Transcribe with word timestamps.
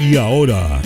Y 0.00 0.16
ahora, 0.16 0.79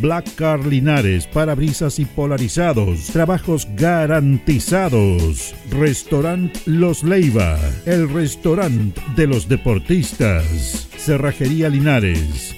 Black 0.00 0.34
Car 0.34 0.64
Linares, 0.64 1.26
parabrisas 1.26 1.98
y 1.98 2.04
polarizados. 2.04 3.06
Trabajos 3.06 3.68
garantizados. 3.76 5.54
Restaurant 5.70 6.54
Los 6.66 7.02
Leiva. 7.02 7.58
El 7.86 8.08
restaurante 8.08 9.00
de 9.16 9.26
los 9.26 9.48
deportistas. 9.48 10.88
Cerrajería 10.96 11.68
Linares. 11.68 12.57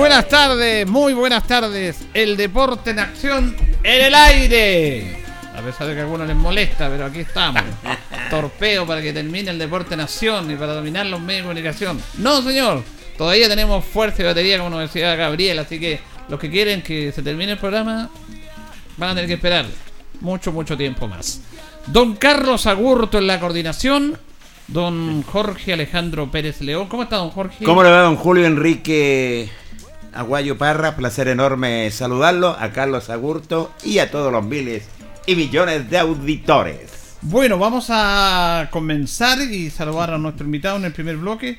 Buenas 0.00 0.28
tardes, 0.28 0.86
muy 0.88 1.12
buenas 1.12 1.46
tardes. 1.46 2.06
El 2.14 2.34
deporte 2.38 2.90
en 2.90 3.00
acción 3.00 3.54
en 3.82 4.04
el 4.06 4.14
aire. 4.14 5.22
A 5.54 5.60
pesar 5.60 5.88
de 5.88 5.92
que 5.92 6.00
a 6.00 6.04
algunos 6.04 6.26
les 6.26 6.36
molesta, 6.36 6.88
pero 6.88 7.04
aquí 7.04 7.20
estamos. 7.20 7.62
Torpeo 8.30 8.86
para 8.86 9.02
que 9.02 9.12
termine 9.12 9.50
el 9.50 9.58
deporte 9.58 9.92
en 9.92 10.00
acción 10.00 10.50
y 10.50 10.56
para 10.56 10.72
dominar 10.72 11.04
los 11.04 11.20
medios 11.20 11.42
de 11.42 11.48
comunicación. 11.48 12.02
No, 12.16 12.40
señor. 12.40 12.82
Todavía 13.18 13.46
tenemos 13.46 13.84
fuerza 13.84 14.22
y 14.22 14.24
batería, 14.24 14.56
como 14.56 14.70
nos 14.70 14.80
decía 14.80 15.14
Gabriel. 15.16 15.58
Así 15.58 15.78
que 15.78 16.00
los 16.30 16.40
que 16.40 16.48
quieren 16.48 16.80
que 16.80 17.12
se 17.12 17.22
termine 17.22 17.52
el 17.52 17.58
programa 17.58 18.08
van 18.96 19.10
a 19.10 19.14
tener 19.14 19.28
que 19.28 19.34
esperar 19.34 19.66
mucho, 20.22 20.50
mucho 20.50 20.78
tiempo 20.78 21.08
más. 21.08 21.42
Don 21.88 22.16
Carlos 22.16 22.66
Agurto 22.66 23.18
en 23.18 23.26
la 23.26 23.38
coordinación. 23.38 24.16
Don 24.66 25.22
Jorge 25.24 25.74
Alejandro 25.74 26.30
Pérez 26.30 26.62
León. 26.62 26.88
¿Cómo 26.88 27.02
está, 27.02 27.16
don 27.16 27.30
Jorge? 27.30 27.66
¿Cómo 27.66 27.82
le 27.82 27.90
va, 27.90 28.00
don 28.00 28.16
Julio 28.16 28.46
Enrique 28.46 29.50
Aguayo 30.12 30.58
Parra? 30.58 30.96
Placer 30.96 31.28
enorme 31.28 31.90
saludarlo, 31.90 32.56
a 32.58 32.72
Carlos 32.72 33.10
Agurto 33.10 33.72
y 33.84 33.98
a 33.98 34.10
todos 34.10 34.32
los 34.32 34.44
miles 34.44 34.88
y 35.26 35.36
millones 35.36 35.88
de 35.90 35.98
auditores. 35.98 37.16
Bueno, 37.22 37.58
vamos 37.58 37.86
a 37.90 38.68
comenzar 38.70 39.40
y 39.42 39.70
saludar 39.70 40.12
a 40.14 40.18
nuestro 40.18 40.46
invitado 40.46 40.76
en 40.78 40.86
el 40.86 40.92
primer 40.92 41.16
bloque, 41.16 41.58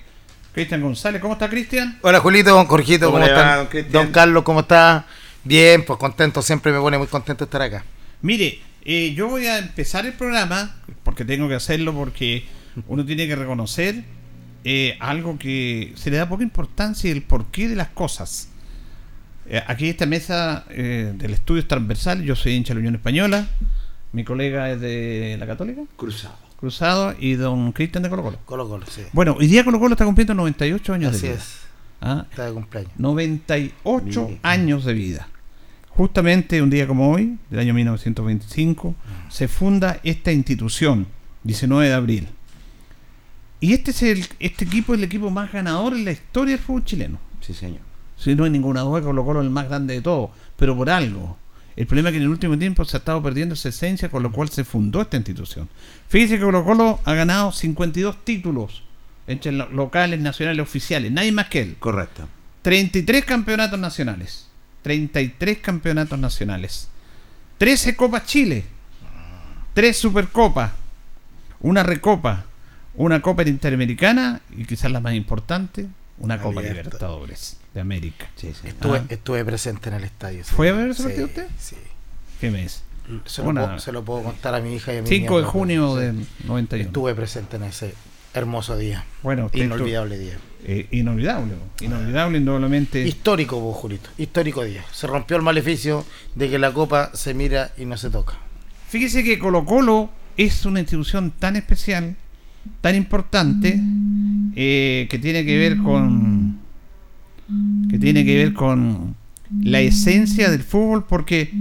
Cristian 0.53 0.81
González. 0.81 1.21
¿Cómo 1.21 1.33
está, 1.33 1.49
Cristian? 1.49 1.99
Hola, 2.01 2.19
Julito, 2.19 2.49
don 2.49 2.65
Jorgito, 2.65 3.05
¿Cómo 3.05 3.19
¿cómo, 3.19 3.25
están? 3.25 3.57
don 3.57 3.67
Cristian? 3.67 3.93
Don 3.93 4.11
Carlos, 4.11 4.43
¿cómo 4.43 4.59
está? 4.61 5.05
Bien, 5.43 5.85
pues 5.85 5.97
contento, 5.99 6.41
siempre 6.41 6.71
me 6.71 6.79
pone 6.79 6.97
muy 6.97 7.07
contento 7.07 7.43
estar 7.45 7.61
acá. 7.61 7.83
Mire, 8.21 8.59
eh, 8.83 9.13
yo 9.15 9.27
voy 9.27 9.45
a 9.45 9.59
empezar 9.59 10.05
el 10.05 10.13
programa, 10.13 10.75
porque 11.03 11.25
tengo 11.25 11.47
que 11.47 11.55
hacerlo, 11.55 11.93
porque 11.93 12.45
uno 12.87 13.05
tiene 13.05 13.27
que 13.27 13.35
reconocer 13.35 14.03
eh, 14.63 14.97
algo 14.99 15.37
que 15.39 15.93
se 15.95 16.11
le 16.11 16.17
da 16.17 16.29
poca 16.29 16.43
importancia 16.43 17.09
y 17.09 17.13
el 17.13 17.23
porqué 17.23 17.67
de 17.67 17.75
las 17.75 17.89
cosas. 17.89 18.49
Eh, 19.47 19.61
aquí 19.67 19.89
esta 19.89 20.05
mesa 20.05 20.65
eh, 20.69 21.13
del 21.15 21.33
estudio 21.33 21.61
es 21.61 21.67
transversal, 21.67 22.21
yo 22.23 22.35
soy 22.35 22.53
hincha 22.53 22.69
de 22.69 22.75
la 22.75 22.79
Unión 22.79 22.95
Española, 22.95 23.47
mi 24.13 24.23
colega 24.23 24.71
es 24.71 24.79
de 24.79 25.35
la 25.39 25.47
Católica, 25.47 25.81
Cruzado. 25.95 26.35
Cruzado, 26.59 27.15
y 27.19 27.33
don 27.33 27.71
Cristian 27.71 28.03
de 28.03 28.09
Colo 28.09 28.21
Colo. 28.21 28.37
Colo 28.45 28.69
Colo, 28.69 28.85
sí. 28.87 29.01
Bueno, 29.13 29.35
hoy 29.39 29.47
día 29.47 29.63
Colo 29.63 29.79
Colo 29.79 29.93
está 29.93 30.05
cumpliendo 30.05 30.35
98 30.35 30.93
años 30.93 31.15
Así 31.15 31.23
de 31.23 31.33
vida. 31.33 31.41
es, 31.41 31.57
¿ah? 32.01 32.25
está 32.29 32.45
de 32.45 32.53
cumpleaños. 32.53 32.91
98 32.97 34.25
Mire. 34.27 34.39
años 34.43 34.85
de 34.85 34.93
vida. 34.93 35.27
Justamente 35.89 36.61
un 36.61 36.69
día 36.69 36.87
como 36.87 37.11
hoy, 37.11 37.37
del 37.49 37.59
año 37.59 37.73
1925, 37.73 38.95
se 39.29 39.47
funda 39.47 39.99
esta 40.03 40.31
institución, 40.31 41.07
19 41.43 41.89
de 41.89 41.93
abril. 41.93 42.27
Y 43.61 43.71
este 43.73 43.91
es 43.91 44.01
el, 44.03 44.25
este 44.39 44.65
equipo 44.65 44.93
es 44.93 44.97
el 44.97 45.03
equipo 45.05 45.29
más 45.29 45.51
ganador 45.53 45.93
en 45.93 46.03
la 46.03 46.11
historia 46.11 46.55
del 46.57 46.65
fútbol 46.65 46.83
chileno. 46.83 47.19
Sí, 47.39 47.53
señor. 47.53 47.79
Si 48.17 48.35
no 48.35 48.43
hay 48.43 48.49
ninguna 48.49 48.81
duda, 48.81 49.01
Colo 49.01 49.23
Colo 49.23 49.39
es 49.39 49.45
el 49.45 49.51
más 49.51 49.69
grande 49.69 49.93
de 49.93 50.01
todos, 50.01 50.31
pero 50.57 50.75
por 50.75 50.89
algo. 50.89 51.37
El 51.75 51.87
problema 51.87 52.09
es 52.09 52.13
que 52.13 52.17
en 52.17 52.23
el 52.23 52.29
último 52.29 52.57
tiempo 52.57 52.83
se 52.83 52.97
ha 52.97 52.99
estado 52.99 53.23
perdiendo 53.23 53.53
esa 53.53 53.69
esencia 53.69 54.09
con 54.09 54.21
lo 54.23 54.31
cual 54.31 54.49
se 54.49 54.63
fundó 54.65 55.01
esta 55.01 55.15
institución. 55.17 55.69
Fíjese 56.09 56.37
que 56.37 56.43
Colo 56.43 56.65
Colo 56.65 56.99
ha 57.05 57.13
ganado 57.13 57.51
52 57.51 58.25
títulos 58.25 58.83
entre 59.27 59.51
lo- 59.53 59.69
locales, 59.69 60.19
nacionales, 60.19 60.61
oficiales, 60.63 61.11
nadie 61.11 61.31
más 61.31 61.47
que 61.47 61.61
él. 61.61 61.75
Correcto. 61.79 62.27
33 62.63 63.23
campeonatos 63.25 63.79
nacionales. 63.79 64.47
33 64.81 65.59
campeonatos 65.59 66.19
nacionales. 66.19 66.89
13 67.59 67.95
Copas 67.95 68.25
Chile. 68.25 68.65
3 69.73 69.95
Supercopas. 69.97 70.71
Una 71.61 71.83
Recopa. 71.83 72.45
Una 72.95 73.21
Copa 73.21 73.43
Interamericana. 73.43 74.41
Y 74.57 74.65
quizás 74.65 74.91
la 74.91 74.99
más 74.99 75.13
importante, 75.13 75.87
una 76.19 76.37
Copa 76.39 76.59
Abierta. 76.59 76.83
Libertadores 76.83 77.57
de 77.73 77.81
América. 77.81 78.27
Sí, 78.35 78.51
sí. 78.59 78.67
Estuve, 78.67 78.97
Ah. 78.99 79.05
estuve 79.09 79.45
presente 79.45 79.89
en 79.89 79.95
el 79.95 80.03
estadio. 80.03 80.43
¿Fue 80.43 80.69
a 80.69 80.73
ver 80.73 80.89
ese 80.89 80.97
Sí, 81.03 81.03
partido 81.03 81.25
usted? 81.27 81.47
Sí. 81.57 81.75
¿Qué 82.39 82.51
mes? 82.51 82.83
Se 83.25 83.41
lo, 83.41 83.49
Una- 83.49 83.65
puedo, 83.65 83.79
se 83.79 83.91
lo 83.91 84.03
puedo 84.03 84.23
contar 84.23 84.55
a 84.55 84.61
mi 84.61 84.73
hija 84.75 84.93
y 84.93 84.97
a 84.97 85.01
mi 85.01 85.07
5 85.07 85.39
de 85.39 85.43
junio 85.45 85.95
del 85.95 86.25
91. 86.45 86.87
Estuve 86.87 87.15
presente 87.15 87.57
en 87.57 87.63
ese 87.63 87.93
hermoso 88.33 88.77
día. 88.77 89.03
Bueno, 89.23 89.49
Inolvidable 89.53 90.17
día. 90.17 90.37
eh, 90.63 90.87
inolvidable. 90.91 91.53
Inolvidable, 91.81 92.37
indudablemente. 92.37 93.05
Histórico, 93.05 93.59
vos, 93.59 93.75
Julito. 93.77 94.09
Histórico 94.17 94.63
día. 94.63 94.83
Se 94.93 95.07
rompió 95.07 95.35
el 95.37 95.43
maleficio 95.43 96.05
de 96.35 96.49
que 96.49 96.59
la 96.59 96.71
copa 96.71 97.11
se 97.13 97.33
mira 97.33 97.71
y 97.77 97.85
no 97.85 97.97
se 97.97 98.09
toca. 98.09 98.35
Fíjese 98.89 99.23
que 99.23 99.39
Colo 99.39 99.65
Colo 99.65 100.09
es 100.37 100.65
una 100.65 100.79
institución 100.79 101.31
tan 101.31 101.55
especial, 101.57 102.15
tan 102.81 102.95
importante, 102.95 103.79
eh, 104.55 105.07
que 105.09 105.19
tiene 105.19 105.45
que 105.45 105.57
ver 105.57 105.77
con 105.77 106.59
que 107.89 107.99
tiene 107.99 108.23
que 108.23 108.35
ver 108.35 108.53
con 108.53 109.15
la 109.61 109.81
esencia 109.81 110.49
del 110.49 110.63
fútbol, 110.63 111.05
porque 111.07 111.51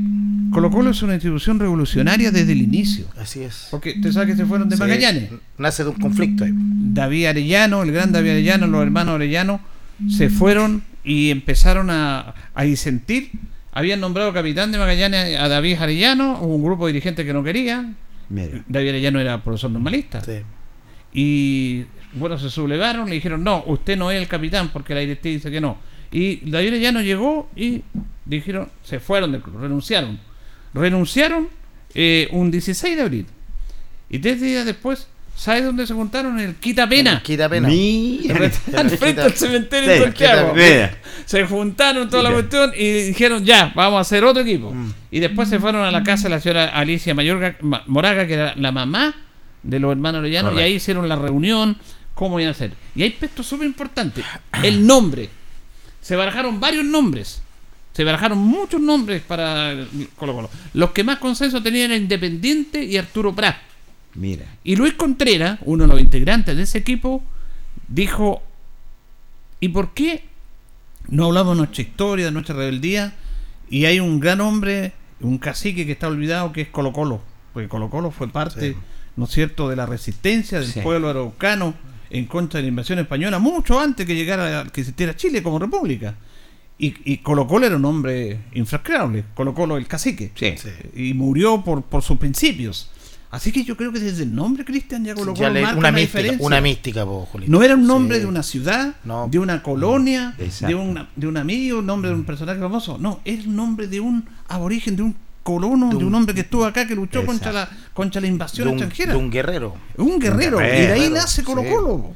Colo 0.53 0.71
Colo 0.71 0.91
es 0.91 1.03
una 1.03 1.15
institución 1.15 1.59
revolucionaria 1.59 2.31
desde 2.31 2.53
el 2.53 2.63
inicio. 2.63 3.07
Así 3.19 3.41
es. 3.41 3.67
Porque 3.71 3.95
usted 3.97 4.13
sabe 4.13 4.29
que 4.29 4.37
se 4.37 4.47
fueron 4.47 4.69
de 4.69 4.77
Sí, 4.77 4.81
Magallanes. 4.81 5.31
Nace 5.59 5.83
de 5.83 5.91
un 5.91 5.97
conflicto 5.97 6.45
ahí. 6.45 6.53
David 6.55 7.27
Arellano, 7.27 7.83
el 7.83 7.91
gran 7.91 8.13
David 8.13 8.31
Arellano, 8.31 8.69
los 8.69 8.83
hermanos 8.83 9.17
Arellano, 9.17 9.61
se 10.09 10.31
fueron 10.31 10.85
y 11.03 11.31
empezaron 11.31 11.91
a, 11.91 12.35
a 12.55 12.63
disentir. 12.63 13.33
Habían 13.73 14.01
nombrado 14.01 14.33
capitán 14.33 14.71
de 14.71 14.79
Magallanes 14.79 15.39
a 15.39 15.49
David 15.49 15.77
Arellano, 15.81 16.41
un 16.41 16.63
grupo 16.63 16.87
de 16.87 16.93
dirigentes 16.93 17.27
que 17.27 17.33
no 17.33 17.43
quería. 17.43 17.93
Mira. 18.29 18.65
David 18.69 18.91
Arellano 18.91 19.21
era 19.21 19.43
profesor 19.43 19.71
normalista. 19.71 20.21
Sí. 20.21 20.43
Y 21.13 21.85
bueno, 22.13 22.39
se 22.39 22.51
sublevaron, 22.51 23.09
le 23.09 23.15
dijeron, 23.17 23.43
no, 23.45 23.63
usted 23.67 23.97
no 23.97 24.11
es 24.11 24.21
el 24.21 24.29
capitán 24.29 24.71
porque 24.73 24.95
la 24.95 25.01
directiva 25.01 25.35
dice 25.35 25.51
que 25.51 25.61
no. 25.61 25.79
Y 26.13 26.37
David 26.51 26.69
Arellano 26.69 27.03
llegó 27.03 27.49
y 27.55 27.83
dijeron, 28.25 28.69
se 28.83 28.99
fueron 29.01 29.33
del 29.33 29.43
club, 29.43 29.61
renunciaron. 29.61 30.19
Renunciaron 30.75 31.49
eh, 31.95 32.29
un 32.33 32.51
16 32.51 32.97
de 32.97 33.03
abril. 33.03 33.27
Y 34.09 34.19
tres 34.19 34.41
días 34.41 34.67
después, 34.67 35.07
¿sabe 35.37 35.63
dónde 35.63 35.87
se 35.87 35.95
juntaron? 35.95 36.39
En 36.41 36.49
el 36.49 36.55
Quita 36.57 36.89
Pena. 36.89 37.23
Quita 37.23 37.49
pena. 37.49 37.69
Mira. 37.69 38.51
Al 38.77 38.91
frente 38.91 39.23
del 39.23 39.33
cementerio 39.35 39.89
de 39.89 39.97
Sí, 39.99 40.03
Santiago. 40.03 40.55
Se 41.27 41.45
juntaron 41.47 42.11
toda 42.11 42.25
la 42.25 42.33
cuestión 42.33 42.73
y 42.77 42.93
dijeron, 43.03 43.45
ya, 43.45 43.73
vamos 43.77 43.99
a 43.99 44.01
hacer 44.01 44.25
otro 44.25 44.43
equipo. 44.43 44.73
Mm. 44.73 44.93
Y 45.13 45.21
después 45.21 45.49
se 45.49 45.61
fueron 45.61 45.85
a 45.85 45.93
la 45.93 46.03
casa 46.03 46.25
de 46.25 46.31
la 46.31 46.41
señora 46.41 46.67
Alicia 46.71 47.15
Mayorga, 47.15 47.57
Ma- 47.61 47.85
Moraga, 47.87 48.27
que 48.27 48.35
era 48.35 48.55
la 48.57 48.73
mamá 48.73 49.15
de 49.63 49.79
los 49.79 49.93
hermanos 49.93 50.21
Orellano, 50.21 50.53
y 50.59 50.63
ahí 50.63 50.75
hicieron 50.75 51.09
la 51.09 51.17
reunión, 51.17 51.77
cómo 52.15 52.39
iban 52.41 52.49
a 52.49 52.53
hacer. 52.53 52.73
Y 52.95 53.03
hay 53.03 53.11
aspectos 53.11 53.47
súper 53.47 53.67
importantes. 53.67 54.25
El 54.63 54.87
nombre. 54.87 55.29
Se 56.01 56.17
barajaron 56.17 56.61
varios 56.61 56.85
nombres. 56.85 57.43
Se 57.93 58.05
barajaron 58.05 58.39
muchos 58.39 58.81
nombres 58.81 59.23
para 59.23 59.75
Colo 60.17 60.35
Colo. 60.35 60.51
Los 60.75 60.91
que 60.91 61.05
más 61.05 61.19
consenso 61.19 61.63
tenían 61.63 61.91
era 61.91 61.97
Independiente 61.97 62.85
y 62.85 62.97
Arturo 62.97 63.35
Prat. 63.35 63.57
Mira. 64.15 64.47
Y 64.65 64.77
Luis 64.77 64.95
Contreras, 64.95 65.59
uno 65.63 65.85
de 65.85 65.89
los 65.89 66.01
integrantes 66.01 66.57
de 66.57 66.63
ese 66.63 66.79
equipo, 66.79 67.23
dijo, 67.89 68.43
¿y 69.61 69.69
por 69.69 69.93
qué 69.93 70.25
no 71.09 71.27
hablamos 71.27 71.55
de 71.55 71.59
nuestra 71.59 71.83
historia, 71.83 72.27
de 72.27 72.33
nuestra 72.33 72.55
rebeldía? 72.55 73.15
Y 73.69 73.85
hay 73.85 74.01
un 74.01 74.21
gran 74.21 74.41
hombre, 74.41 74.93
un 75.21 75.39
cacique 75.39 75.87
que 75.87 75.93
está 75.93 76.09
olvidado, 76.09 76.53
que 76.53 76.63
es 76.63 76.69
Colo 76.69 76.93
Colo. 76.93 77.21
Porque 77.53 77.69
Colo 77.69 77.91
Colo 77.91 78.11
fue 78.11 78.29
parte, 78.29 78.73
Sí. 78.73 78.77
¿No 79.21 79.27
es 79.27 79.31
cierto?, 79.33 79.69
de 79.69 79.77
la 79.77 79.85
resistencia 79.87 80.59
del 80.61 80.69
Sí. 80.73 80.81
pueblo 80.81 81.11
araucano 81.11 81.75
en 82.09 82.25
contra 82.25 82.59
de 82.59 82.63
la 82.63 82.69
invasión 82.71 82.99
española, 82.99 83.39
mucho 83.39 83.79
antes 83.79 84.07
que 84.07 84.17
llegara, 84.17 84.65
que 84.73 84.81
existiera 84.81 85.15
Chile 85.15 85.43
como 85.43 85.59
república. 85.59 86.15
Y, 86.79 86.95
y 87.05 87.19
Colo 87.19 87.47
Colo 87.47 87.67
era 87.67 87.77
un 87.77 87.85
hombre 87.85 88.41
infracreable, 88.55 89.25
Colo 89.35 89.53
Colo 89.55 89.77
el 89.77 89.87
cacique 89.87 90.33
Sí. 90.35 90.55
Y 90.97 91.13
murió 91.15 91.63
por, 91.63 91.83
por 91.83 92.03
sus 92.03 92.17
principios. 92.19 92.91
Así 93.31 93.53
que 93.53 93.63
yo 93.63 93.77
creo 93.77 93.93
que 93.93 94.01
desde 94.01 94.23
el 94.25 94.35
nombre 94.35 94.65
Cristian 94.65 95.05
ya 95.05 95.15
Colo 95.15 95.35
Ya 95.35 95.51
le- 95.51 95.61
marca 95.63 95.79
una 95.79 95.93
mística, 95.93 96.19
diferencia. 96.19 96.47
una 96.47 96.61
mística. 96.63 97.07
No 97.47 97.63
era 97.63 97.75
un 97.75 97.87
nombre 97.87 98.17
Sí. 98.17 98.23
de 98.23 98.27
una 98.27 98.43
ciudad, 98.43 98.95
No. 99.05 99.29
de 99.31 99.39
una 99.39 99.63
colonia, 99.63 100.35
de, 100.67 100.75
una, 100.75 101.11
de 101.15 101.27
un 101.29 101.37
amigo, 101.37 101.79
un 101.81 101.87
nombre 101.87 102.09
de 102.11 102.17
un 102.17 102.25
personaje 102.25 102.59
famoso. 102.59 102.97
No, 102.99 103.21
es 103.27 103.41
el 103.41 103.55
nombre 103.55 103.87
de 103.87 104.01
un 104.01 104.25
aborigen, 104.49 104.97
de 104.97 105.03
un 105.03 105.15
colono, 105.53 105.91
de 105.91 106.05
un, 106.05 106.15
hombre 106.15 106.35
que 106.35 106.43
estuvo 106.43 106.65
acá, 106.65 106.87
que 106.87 106.95
luchó 106.95 107.21
Exacto. 107.21 107.33
contra 107.33 107.53
la, 107.53 107.71
contra 107.93 108.21
la 108.21 108.27
invasión 108.27 108.69
de 108.69 108.73
un, 108.75 108.79
extranjera. 108.79 109.13
de 109.13 109.19
un 109.19 109.31
guerrero. 109.31 109.75
un 109.97 110.19
guerrero. 110.19 110.59
Un 110.59 110.65
y 110.65 110.69
de 110.69 110.93
ahí 110.93 111.11
nace 111.11 111.43
Colo 111.43 111.63
sí. 111.63 111.69
Colo. 111.69 112.15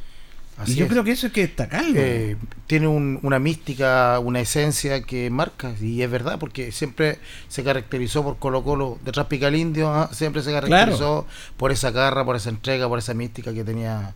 Así 0.57 0.73
y 0.73 0.75
yo 0.77 0.85
es. 0.85 0.91
creo 0.91 1.03
que 1.03 1.11
eso 1.11 1.27
hay 1.27 1.33
que 1.33 1.41
destacarlo. 1.41 1.95
Eh, 1.97 2.37
tiene 2.69 2.87
un- 2.87 3.19
una 3.23 3.41
mística, 3.41 4.21
una 4.21 4.41
esencia 4.41 5.03
que 5.03 5.29
marca, 5.29 5.75
y 5.81 6.01
es 6.03 6.11
verdad, 6.11 6.39
porque 6.39 6.71
siempre 6.71 7.19
se 7.49 7.65
caracterizó 7.65 8.23
por 8.23 8.39
Colo 8.39 8.63
Colo, 8.63 8.99
detrás 9.05 9.27
pica 9.27 9.49
el 9.49 9.57
indio, 9.57 9.91
ah, 9.93 10.11
siempre 10.13 10.43
se 10.43 10.53
caracterizó 10.53 11.27
por 11.57 11.73
esa 11.73 11.91
garra, 11.91 12.25
por 12.25 12.37
esa 12.37 12.51
entrega, 12.51 12.89
por 12.89 13.01
esa 13.01 13.15
mística 13.15 13.53
que 13.53 13.65
tenía 13.65 14.15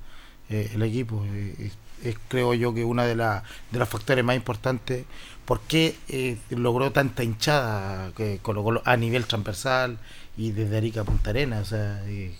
eh, 0.48 0.70
el 0.74 0.82
equipo. 0.82 1.24
Eh, 1.26 1.54
es, 1.58 1.72
es, 2.04 2.16
creo 2.28 2.54
yo 2.54 2.72
que 2.72 2.84
una 2.84 3.04
de, 3.04 3.16
la, 3.16 3.42
de 3.72 3.78
los 3.80 3.88
factores 3.88 4.24
más 4.24 4.36
importantes, 4.36 5.04
por 5.48 5.60
qué 5.60 5.96
eh, 6.10 6.36
logró 6.50 6.92
tanta 6.92 7.24
hinchada 7.24 8.12
que 8.14 8.38
Colo 8.42 8.62
Colo 8.62 8.82
a 8.84 8.98
nivel 8.98 9.24
transversal 9.24 9.96
y 10.36 10.50
desde 10.52 10.76
Arica 10.76 11.00
a 11.00 11.04
Punta 11.04 11.30
Arenas, 11.30 11.62
o 11.62 11.70
sea, 11.70 12.02
eh, 12.06 12.34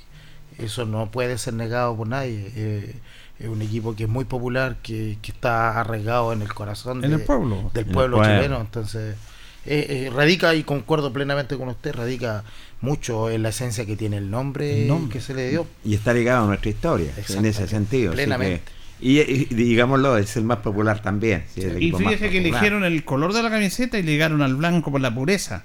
eso 0.58 0.84
no 0.84 1.10
puede 1.10 1.38
ser 1.38 1.54
negado 1.54 1.96
por 1.96 2.06
nadie. 2.06 2.52
eh, 2.54 2.94
es 3.40 3.48
un 3.48 3.62
equipo 3.62 3.94
que 3.96 4.02
es 4.02 4.08
muy 4.10 4.24
popular, 4.26 4.76
que, 4.82 5.16
que 5.22 5.30
está 5.32 5.80
arraigado 5.80 6.32
en 6.34 6.42
el 6.42 6.52
corazón 6.52 7.02
en 7.02 7.10
de- 7.12 7.16
el 7.16 7.22
pueblo. 7.22 7.70
del 7.72 7.84
En 7.84 7.88
el 7.88 7.94
pueblo 7.94 8.16
pueblo. 8.18 8.34
chileno. 8.36 8.60
Entonces, 8.60 9.16
eh, 9.64 9.86
eh, 10.06 10.10
radica, 10.14 10.54
y 10.54 10.62
concuerdo 10.64 11.10
plenamente 11.12 11.56
con 11.56 11.68
usted, 11.68 11.94
radica 11.94 12.44
mucho 12.82 13.30
en 13.30 13.42
la 13.44 13.48
esencia 13.50 13.86
que 13.86 13.96
tiene 13.96 14.18
el 14.18 14.28
nombre, 14.30 14.82
El 14.82 14.88
nombre. 14.88 15.12
que 15.12 15.20
se 15.24 15.32
le 15.34 15.48
dio. 15.50 15.66
Y 15.84 15.94
está 15.94 16.12
ligado 16.12 16.44
a 16.44 16.46
nuestra 16.48 16.68
historia, 16.70 17.12
en 17.28 17.46
ese 17.46 17.66
sentido. 17.68 18.10
así 18.10 18.16
plenamente. 18.16 18.62
Y, 19.00 19.20
y 19.20 19.44
digámoslo, 19.54 20.16
es 20.18 20.36
el 20.36 20.44
más 20.44 20.58
popular 20.58 21.00
también. 21.02 21.44
sí, 21.54 21.62
Y 21.78 21.92
fíjese 21.92 22.30
que 22.30 22.38
eligieron 22.38 22.84
el 22.84 23.04
color 23.04 23.32
de 23.32 23.42
la 23.42 23.50
camiseta 23.50 23.98
y 23.98 24.02
ligaron 24.02 24.42
al 24.42 24.56
blanco 24.56 24.90
por 24.90 25.00
la 25.00 25.14
pureza. 25.14 25.64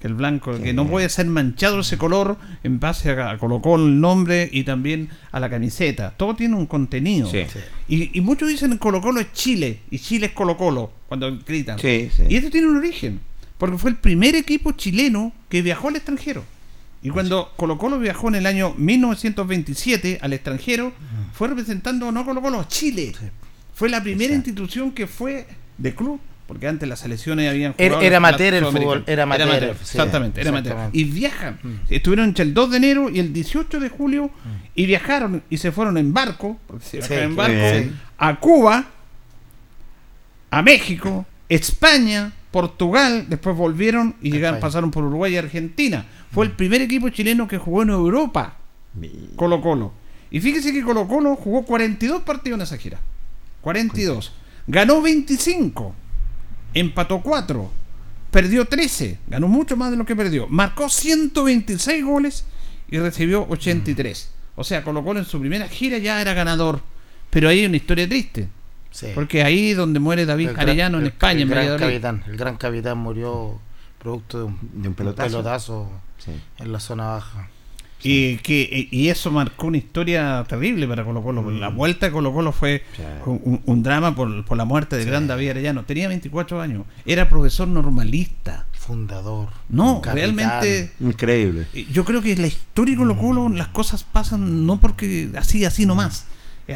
Que 0.00 0.06
el 0.06 0.14
blanco, 0.14 0.58
que 0.60 0.72
no 0.72 0.86
puede 0.86 1.08
ser 1.08 1.26
manchado 1.26 1.80
ese 1.80 1.98
color 1.98 2.36
en 2.62 2.78
base 2.78 3.10
a, 3.10 3.30
a 3.32 3.38
colocó 3.38 3.76
el 3.76 4.00
nombre 4.00 4.48
y 4.52 4.62
también 4.64 5.08
a 5.32 5.40
la 5.40 5.50
camiseta. 5.50 6.14
Todo 6.16 6.36
tiene 6.36 6.54
un 6.54 6.66
contenido. 6.66 7.30
Sí. 7.30 7.44
Y, 7.88 8.16
y 8.16 8.20
muchos 8.20 8.48
dicen 8.48 8.70
que 8.70 8.78
Colo 8.78 9.00
Colo 9.00 9.20
es 9.20 9.32
Chile 9.32 9.80
y 9.90 9.98
Chile 9.98 10.26
es 10.26 10.32
Colo 10.32 10.56
Colo 10.56 10.92
cuando 11.08 11.36
gritan. 11.46 11.78
Sí, 11.78 12.10
sí. 12.14 12.22
Y 12.28 12.36
esto 12.36 12.50
tiene 12.50 12.68
un 12.68 12.76
origen, 12.76 13.20
porque 13.58 13.78
fue 13.78 13.90
el 13.90 13.96
primer 13.96 14.36
equipo 14.36 14.72
chileno 14.72 15.32
que 15.48 15.62
viajó 15.62 15.88
al 15.88 15.96
extranjero. 15.96 16.44
Y 17.02 17.10
cuando 17.10 17.52
Colo 17.56 17.78
Colo 17.78 17.98
viajó 17.98 18.28
en 18.28 18.34
el 18.36 18.46
año 18.46 18.74
1927 18.76 20.18
al 20.20 20.32
extranjero, 20.32 20.92
fue 21.32 21.48
representando 21.48 22.10
no 22.10 22.24
Colo 22.24 22.42
Colo, 22.42 22.64
Chile. 22.68 23.12
Fue 23.74 23.88
la 23.88 24.02
primera 24.02 24.34
Exacto. 24.34 24.50
institución 24.50 24.90
que 24.90 25.06
fue 25.06 25.46
de 25.76 25.94
club, 25.94 26.20
porque 26.48 26.66
antes 26.66 26.88
las 26.88 26.98
selecciones 27.00 27.48
habían 27.48 27.74
jugado 27.74 28.00
era 28.00 28.16
amateur 28.16 28.54
el 28.54 28.64
fútbol, 28.64 29.04
era 29.06 29.22
amateur, 29.22 29.76
sí, 29.76 29.82
exactamente, 29.82 30.40
era 30.40 30.50
amateur. 30.50 30.76
Y 30.92 31.04
viajan. 31.04 31.58
Estuvieron 31.88 32.26
entre 32.30 32.44
el 32.44 32.54
2 32.54 32.70
de 32.70 32.76
enero 32.78 33.10
y 33.10 33.20
el 33.20 33.32
18 33.32 33.78
de 33.78 33.88
julio 33.88 34.30
y 34.74 34.86
viajaron 34.86 35.42
y 35.50 35.58
se 35.58 35.70
fueron 35.70 35.96
en 35.98 36.12
barco, 36.12 36.58
porque 36.66 36.84
se 36.84 37.02
Sí, 37.02 37.14
en 37.14 37.36
barco, 37.36 37.54
a 38.18 38.40
Cuba, 38.40 38.86
a 40.50 40.62
México, 40.62 41.26
España, 41.48 42.32
Portugal, 42.50 43.26
después 43.28 43.56
volvieron 43.56 44.16
y 44.22 44.30
llegaron, 44.30 44.60
pasaron 44.60 44.90
por 44.90 45.04
Uruguay 45.04 45.34
y 45.34 45.36
Argentina. 45.36 46.06
Fue 46.32 46.46
el 46.46 46.52
primer 46.52 46.80
equipo 46.80 47.08
chileno 47.10 47.46
que 47.46 47.58
jugó 47.58 47.82
en 47.82 47.90
Europa, 47.90 48.56
Colo 49.36 49.60
Colo. 49.60 49.92
Y 50.30 50.40
fíjese 50.40 50.72
que 50.72 50.82
Colo 50.82 51.06
Colo 51.06 51.36
jugó 51.36 51.64
42 51.64 52.22
partidos 52.22 52.58
en 52.58 52.62
esa 52.62 52.76
gira. 52.76 53.00
42. 53.60 54.32
Ganó 54.66 55.00
25. 55.00 55.94
Empató 56.74 57.20
4. 57.22 57.70
Perdió 58.30 58.66
13. 58.66 59.18
Ganó 59.26 59.48
mucho 59.48 59.76
más 59.76 59.90
de 59.90 59.96
lo 59.96 60.04
que 60.04 60.16
perdió. 60.16 60.46
Marcó 60.48 60.88
126 60.88 62.04
goles 62.04 62.44
y 62.90 62.98
recibió 62.98 63.46
83. 63.48 64.30
O 64.56 64.64
sea, 64.64 64.82
Colo 64.82 65.02
Colo 65.02 65.20
en 65.20 65.26
su 65.26 65.40
primera 65.40 65.68
gira 65.68 65.98
ya 65.98 66.20
era 66.20 66.34
ganador. 66.34 66.80
Pero 67.30 67.48
ahí 67.48 67.60
hay 67.60 67.66
una 67.66 67.76
historia 67.76 68.08
triste. 68.08 68.48
Sí. 68.90 69.08
Porque 69.14 69.42
ahí 69.42 69.74
donde 69.74 70.00
muere 70.00 70.26
David 70.26 70.48
El 70.48 70.54
gran- 70.54 70.68
Arellano 70.68 70.98
en 70.98 71.04
el- 71.04 71.08
España, 71.10 71.32
el 71.42 71.42
en 71.42 71.48
gran 71.50 71.78
capitán, 71.78 72.24
el 72.26 72.36
gran 72.36 72.56
capitán 72.56 72.98
murió 72.98 73.60
producto 73.98 74.38
de 74.38 74.44
un, 74.44 74.58
De 74.72 74.88
un 74.88 74.94
pelotazo. 74.94 75.28
pelotazo 75.28 75.90
Sí. 76.18 76.32
en 76.58 76.72
la 76.72 76.80
zona 76.80 77.06
baja. 77.08 77.48
Y, 78.00 78.36
que, 78.38 78.88
y 78.92 79.08
eso 79.08 79.32
marcó 79.32 79.66
una 79.66 79.76
historia 79.78 80.44
terrible 80.48 80.86
para 80.86 81.04
Colo 81.04 81.20
Colo. 81.20 81.50
La 81.50 81.68
vuelta 81.68 82.06
de 82.06 82.12
Colo 82.12 82.32
Colo 82.32 82.52
fue 82.52 82.84
Sí. 82.96 83.02
un, 83.26 83.60
un 83.64 83.82
drama 83.82 84.14
por, 84.14 84.44
por 84.44 84.56
la 84.56 84.64
muerte 84.64 84.94
del 84.94 85.04
Sí. 85.04 85.10
gran 85.10 85.26
David 85.26 85.50
Arellano. 85.50 85.82
Tenía 85.84 86.06
24 86.06 86.60
años. 86.60 86.84
Era 87.04 87.28
profesor 87.28 87.66
normalista. 87.66 88.66
Fundador. 88.72 89.48
No, 89.68 90.00
realmente 90.04 90.92
Increíble. 91.00 91.66
eh, 91.74 91.86
yo 91.92 92.04
creo 92.04 92.22
que 92.22 92.32
en 92.32 92.40
la 92.40 92.46
historia 92.46 92.92
de 92.94 92.98
Colo 92.98 93.16
Colo 93.18 93.48
las 93.48 93.68
cosas 93.68 94.04
pasan 94.04 94.64
no 94.64 94.78
porque 94.80 95.28
así, 95.36 95.64
así 95.64 95.84
nomás. 95.84 96.20
Eh, 96.22 96.28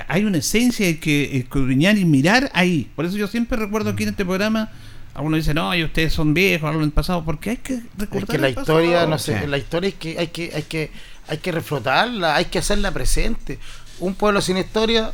Hay 0.09 0.25
una 0.25 0.39
esencia 0.39 0.87
hay 0.87 0.97
que 0.97 1.37
escudriñar 1.39 1.99
y 1.99 2.05
mirar 2.05 2.51
ahí. 2.55 2.91
Por 2.97 3.05
eso 3.05 3.17
yo 3.17 3.27
siempre 3.29 3.59
recuerdo 3.59 3.91
aquí 3.91 4.05
en 4.05 4.11
este 4.11 4.25
programa 4.25 4.71
Algunos 5.15 5.39
dicen, 5.41 5.57
no, 5.57 5.75
y 5.75 5.85
ustedes 5.85 6.13
son 6.15 6.33
viejos, 6.33 6.67
hablan 6.69 6.81
del 6.83 6.91
pasado, 6.93 7.23
porque 7.25 7.51
hay 7.51 7.57
que 7.59 7.81
recordar 7.99 8.23
Es 8.25 8.31
que 8.31 8.39
la 8.39 8.49
el 8.49 8.55
historia, 8.59 8.91
pasado. 8.93 9.09
no 9.11 9.19
sé, 9.19 9.47
la 9.47 9.59
historia 9.59 9.89
es 9.89 9.95
que 9.97 10.19
hay 10.19 10.29
que, 10.29 10.53
hay 10.55 10.63
que, 10.63 10.91
hay 11.29 11.37
que 11.39 11.53
reflotarla, 11.53 12.35
hay 12.37 12.47
que 12.47 12.59
hacerla 12.59 12.91
presente. 12.93 13.59
Un 14.01 14.15
pueblo 14.15 14.41
sin 14.41 14.57
historia 14.57 15.13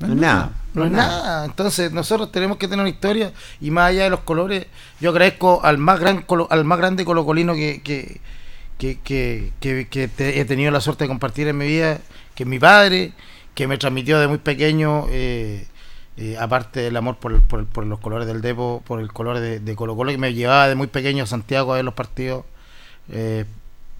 No 0.00 0.08
es 0.08 0.14
nada. 0.14 0.50
no 0.74 0.84
es 0.84 0.90
nada. 0.92 1.46
Entonces 1.46 1.90
nosotros 1.90 2.30
tenemos 2.30 2.58
que 2.58 2.68
tener 2.68 2.80
una 2.82 2.90
historia 2.90 3.32
y 3.62 3.70
más 3.70 3.88
allá 3.88 4.04
de 4.04 4.10
los 4.10 4.20
colores, 4.20 4.66
yo 5.00 5.08
agradezco 5.08 5.64
al 5.64 5.78
más 5.78 5.98
gran 5.98 6.20
colo- 6.26 6.46
al 6.50 6.64
más 6.66 6.78
grande 6.78 7.06
colocolino 7.06 7.54
que 7.54 7.80
que, 7.82 8.20
que, 8.78 8.98
que, 9.02 9.52
que- 9.60 9.88
que 9.88 10.08
te- 10.08 10.38
he 10.40 10.44
tenido 10.44 10.70
la 10.70 10.82
suerte 10.82 11.04
de 11.04 11.08
compartir 11.08 11.48
en 11.48 11.56
mi 11.56 11.66
vida, 11.66 11.98
que 12.34 12.42
es 12.42 12.48
mi 12.48 12.58
padre, 12.58 13.12
que 13.54 13.66
me 13.66 13.78
transmitió 13.78 14.18
de 14.20 14.28
muy 14.28 14.38
pequeño, 14.38 15.06
eh, 15.10 15.66
eh, 16.16 16.36
aparte 16.38 16.80
del 16.80 16.96
amor 16.96 17.16
por, 17.18 17.40
por, 17.42 17.66
por 17.66 17.86
los 17.86 18.00
colores 18.00 18.26
del 18.26 18.40
Depo, 18.40 18.82
por 18.86 19.00
el 19.00 19.12
color 19.12 19.38
de, 19.40 19.60
de 19.60 19.76
Colo 19.76 19.96
Colo, 19.96 20.10
que 20.12 20.18
me 20.18 20.34
llevaba 20.34 20.68
de 20.68 20.74
muy 20.74 20.86
pequeño 20.86 21.24
a 21.24 21.26
Santiago 21.26 21.72
a 21.72 21.76
ver 21.76 21.84
los 21.84 21.94
partidos. 21.94 22.44
eh, 23.10 23.44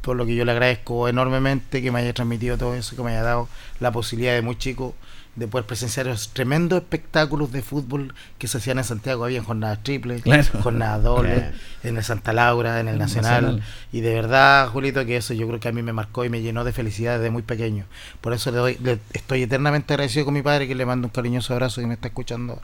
por 0.00 0.16
lo 0.16 0.24
que 0.26 0.34
yo 0.34 0.44
le 0.46 0.52
agradezco 0.52 1.08
enormemente 1.08 1.82
que 1.82 1.90
me 1.92 2.00
haya 2.00 2.14
transmitido 2.14 2.56
todo 2.56 2.74
eso, 2.74 2.96
que 2.96 3.02
me 3.02 3.10
haya 3.10 3.22
dado 3.22 3.48
la 3.80 3.92
posibilidad 3.92 4.34
de 4.34 4.42
muy 4.42 4.56
chico 4.56 4.94
de 5.36 5.46
poder 5.46 5.64
presenciar 5.66 6.06
los 6.06 6.30
tremendos 6.30 6.82
espectáculos 6.82 7.52
de 7.52 7.62
fútbol 7.62 8.14
que 8.38 8.48
se 8.48 8.58
hacían 8.58 8.78
en 8.78 8.84
Santiago. 8.84 9.24
Había 9.24 9.42
jornadas 9.42 9.82
triples, 9.82 10.22
Claro. 10.22 10.44
jornadas 10.62 11.02
dobles, 11.02 11.38
Claro. 11.38 11.56
en 11.84 11.96
el 11.96 12.04
Santa 12.04 12.32
Laura, 12.32 12.80
en 12.80 12.88
el 12.88 12.98
Nacional. 12.98 13.42
Nacional. 13.44 13.62
Y 13.92 14.00
de 14.00 14.12
verdad, 14.14 14.68
Julito, 14.68 15.04
que 15.06 15.16
eso 15.16 15.32
yo 15.32 15.46
creo 15.46 15.60
que 15.60 15.68
a 15.68 15.72
mí 15.72 15.82
me 15.82 15.92
marcó 15.92 16.24
y 16.24 16.28
me 16.28 16.42
llenó 16.42 16.64
de 16.64 16.72
felicidad 16.72 17.16
desde 17.18 17.30
muy 17.30 17.42
pequeño. 17.42 17.84
Por 18.20 18.32
eso 18.32 18.50
le 18.50 18.58
doy, 18.58 18.78
le- 18.82 18.98
estoy 19.12 19.42
eternamente 19.44 19.94
agradecido 19.94 20.24
con 20.24 20.34
mi 20.34 20.42
padre, 20.42 20.66
que 20.68 20.74
le 20.74 20.84
mando 20.84 21.06
un 21.06 21.12
cariñoso 21.12 21.52
abrazo 21.54 21.80
y 21.80 21.86
me 21.86 21.94
está 21.94 22.08
escuchando. 22.08 22.60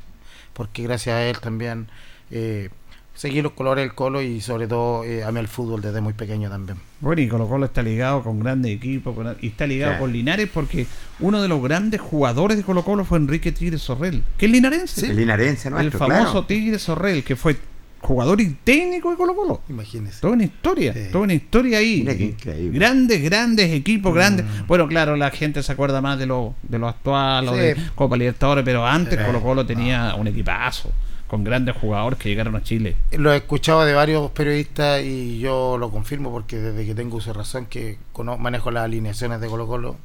Porque 0.52 0.82
gracias 0.82 1.14
a 1.14 1.22
él 1.22 1.38
también 1.38 1.86
eh, 2.30 2.70
seguí 3.16 3.42
los 3.42 3.52
colores 3.52 3.82
del 3.84 3.94
colo 3.94 4.22
y 4.22 4.40
sobre 4.40 4.68
todo 4.68 5.02
eh, 5.04 5.24
amé 5.24 5.40
el 5.40 5.48
fútbol 5.48 5.80
desde 5.80 6.00
muy 6.00 6.12
pequeño 6.12 6.48
también. 6.50 6.78
Bueno, 7.00 7.20
y 7.22 7.28
Colo 7.28 7.48
Colo 7.48 7.66
está 7.66 7.82
ligado 7.82 8.22
con 8.22 8.38
grandes 8.40 8.72
equipos 8.72 9.14
con- 9.14 9.36
y 9.40 9.48
está 9.48 9.66
ligado 9.66 9.94
Sí. 9.94 9.98
con 10.00 10.12
Linares 10.12 10.48
porque 10.52 10.86
uno 11.20 11.42
de 11.42 11.48
los 11.48 11.62
grandes 11.62 12.00
jugadores 12.00 12.56
de 12.56 12.62
Colo 12.62 12.84
Colo 12.84 13.04
fue 13.04 13.18
Enrique 13.18 13.52
Tigre 13.52 13.78
Sorrell, 13.78 14.22
que 14.38 14.46
es 14.46 14.52
linarense. 14.52 15.06
El 15.10 15.16
linarense 15.16 15.68
el 15.68 15.74
nuestro, 15.74 15.98
famoso 15.98 16.22
claro. 16.30 16.44
Tigre 16.46 16.78
Sorrell, 16.78 17.24
que 17.24 17.36
fue 17.36 17.56
jugador 18.00 18.40
y 18.40 18.50
técnico 18.62 19.10
de 19.10 19.16
Colo 19.16 19.34
Colo. 19.34 19.62
Imagínese. 19.68 20.20
Toda 20.20 20.34
una 20.34 20.44
historia, 20.44 20.92
Sí. 20.92 21.00
toda 21.10 21.24
una 21.24 21.34
historia 21.34 21.78
ahí. 21.78 22.00
Mira 22.00 22.16
qué 22.16 22.24
increíble. 22.24 22.78
Grandes, 22.78 23.22
grandes 23.22 23.72
equipos, 23.72 24.14
grandes. 24.14 24.44
Mm. 24.46 24.66
Bueno, 24.68 24.86
claro, 24.86 25.16
la 25.16 25.30
gente 25.30 25.62
se 25.62 25.72
acuerda 25.72 26.00
más 26.00 26.18
de 26.18 26.26
lo, 26.26 26.54
de 26.62 26.78
lo 26.78 26.86
actual 26.88 27.48
o 27.48 27.54
Sí. 27.54 27.58
de 27.60 27.76
Copa 27.94 28.16
Libertadores, 28.16 28.64
pero 28.64 28.86
antes 28.86 29.18
Sí. 29.18 29.24
Colo 29.24 29.40
Colo 29.40 29.66
tenía 29.66 30.14
un 30.14 30.26
equipazo 30.28 30.92
con 31.26 31.44
grandes 31.44 31.76
jugadores 31.76 32.18
que 32.18 32.28
llegaron 32.28 32.54
a 32.56 32.62
Chile. 32.62 32.96
Lo 33.12 33.32
he 33.32 33.36
escuchado 33.36 33.84
de 33.84 33.94
varios 33.94 34.30
periodistas 34.30 35.02
y 35.02 35.38
yo 35.38 35.76
lo 35.78 35.90
confirmo 35.90 36.30
porque 36.30 36.56
desde 36.58 36.86
que 36.86 36.94
tengo 36.94 37.20
de 37.20 37.32
razón 37.32 37.66
que 37.66 37.98
manejo 38.38 38.70
las 38.70 38.84
alineaciones 38.84 39.40
de 39.40 39.48
Colo 39.48 39.66
Colo, 39.66 39.96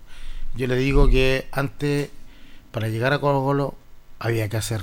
yo 0.55 0.67
le 0.67 0.75
digo 0.75 1.09
que 1.09 1.47
antes 1.51 2.09
para 2.71 2.87
llegar 2.87 3.13
a 3.13 3.19
Colo 3.19 3.41
Colo 3.43 3.75
había 4.19 4.49
que 4.49 4.57
hacer 4.57 4.81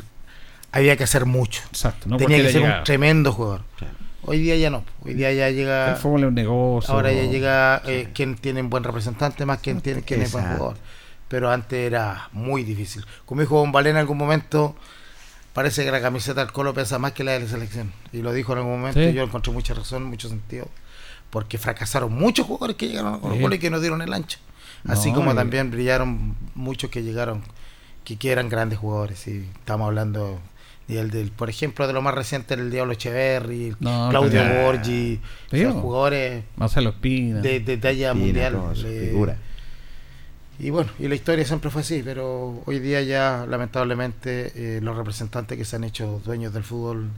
había 0.71 0.97
que 0.97 1.05
hacer 1.05 1.25
mucho. 1.25 1.63
Exacto, 1.71 2.09
no 2.09 2.19
Tenía 2.19 2.39
que 2.39 2.51
ser 2.53 2.61
llegaba. 2.63 2.79
un 2.81 2.85
tremendo 2.85 3.33
jugador. 3.33 3.63
Claro. 3.79 3.95
Hoy 4.23 4.39
día 4.39 4.57
ya 4.57 4.69
no. 4.69 4.85
Hoy 5.03 5.15
día 5.15 5.33
ya 5.33 5.49
El 5.49 5.57
llega 5.57 5.97
fútbol 5.97 6.25
es 6.25 6.29
un 6.29 6.35
negocio. 6.35 6.93
ahora 6.95 7.11
ya 7.13 7.23
llega 7.23 7.83
eh, 7.87 8.11
quien 8.13 8.37
tiene 8.37 8.61
un 8.61 8.69
buen 8.69 8.85
representante 8.85 9.47
más 9.47 9.61
quien 9.61 9.81
tiene 9.81 10.03
quien 10.03 10.21
es 10.23 10.31
buen 10.33 10.45
jugador. 10.45 10.77
Pero 11.29 11.51
antes 11.51 11.79
era 11.79 12.29
muy 12.33 12.63
difícil. 12.65 13.05
Como 13.25 13.41
dijo 13.41 13.57
Bombalé 13.57 13.91
en 13.91 13.97
algún 13.97 14.19
momento, 14.19 14.77
parece 15.59 15.85
que 15.85 15.91
la 15.91 16.01
camiseta 16.01 16.41
del 16.41 16.53
Colo 16.53 16.73
pesa 16.73 16.99
más 17.01 17.13
que 17.13 17.25
la 17.25 17.33
de 17.33 17.41
la 17.41 17.49
selección. 17.49 17.93
Y 18.13 18.23
lo 18.23 18.33
dijo 18.33 18.53
en 18.53 18.59
algún 18.59 18.79
momento, 18.81 19.01
Sí. 19.01 19.07
y 19.07 19.13
yo 19.13 19.25
encontré 19.25 19.53
mucha 19.53 19.75
razón, 19.75 20.05
mucho 20.05 20.29
sentido. 20.29 20.69
Porque 21.31 21.59
fracasaron 21.59 22.13
muchos 22.15 22.47
jugadores 22.47 22.77
que 22.77 22.87
llegaron 22.89 23.15
a 23.15 23.19
Colo 23.19 23.35
Sí. 23.35 23.41
Colo 23.43 23.55
y 23.57 23.59
que 23.59 23.69
no 23.71 23.81
dieron 23.81 24.01
el 24.01 24.13
ancho. 24.13 24.39
Así 24.87 25.09
No, 25.11 25.17
como 25.17 25.33
y- 25.33 25.35
también 25.35 25.71
brillaron 25.73 26.37
muchos 26.55 26.91
que 26.91 27.03
llegaron, 27.03 27.43
que, 28.05 28.17
que 28.17 28.31
eran 28.31 28.49
grandes 28.49 28.79
jugadores. 28.79 29.27
Y 29.27 29.47
estamos 29.59 29.87
hablando 29.89 30.39
y 30.87 30.97
el 30.97 31.11
del, 31.11 31.33
por 31.33 31.51
ejemplo, 31.51 31.87
de 31.89 31.93
lo 31.93 32.01
más 32.03 32.15
reciente, 32.15 32.55
el 32.55 32.71
Diablo 32.71 32.93
Echeverri, 32.93 33.75
No, 33.81 34.09
Claudio. 34.11 34.41
Borgi, 34.63 35.21
o 35.47 35.51
sea, 35.51 35.59
Digo. 35.59 35.73
jugadores 35.81 36.45
Marcelo 36.57 36.91
Espina. 36.91 37.41
de, 37.41 37.61
de 37.61 37.77
talla 37.79 38.13
Pina, 38.13 38.25
mundial. 38.25 38.73
Le- 38.77 39.07
figura. 39.09 39.37
Y 40.61 40.71
bueno, 40.71 40.91
y 40.99 41.07
la 41.09 41.15
historia 41.15 41.45
siempre 41.45 41.71
fue 41.71 41.83
así, 41.83 42.03
pero 42.05 42.63
hoy 42.67 42.79
día 42.81 43.01
ya 43.03 43.47
lamentablemente 43.49 44.53
eh, 44.57 44.81
los 44.83 44.97
representantes 44.97 45.57
que 45.57 45.65
se 45.65 45.77
han 45.77 45.85
hecho 45.85 46.21
dueños 46.25 46.53
del 46.53 46.65
fútbol 46.65 47.09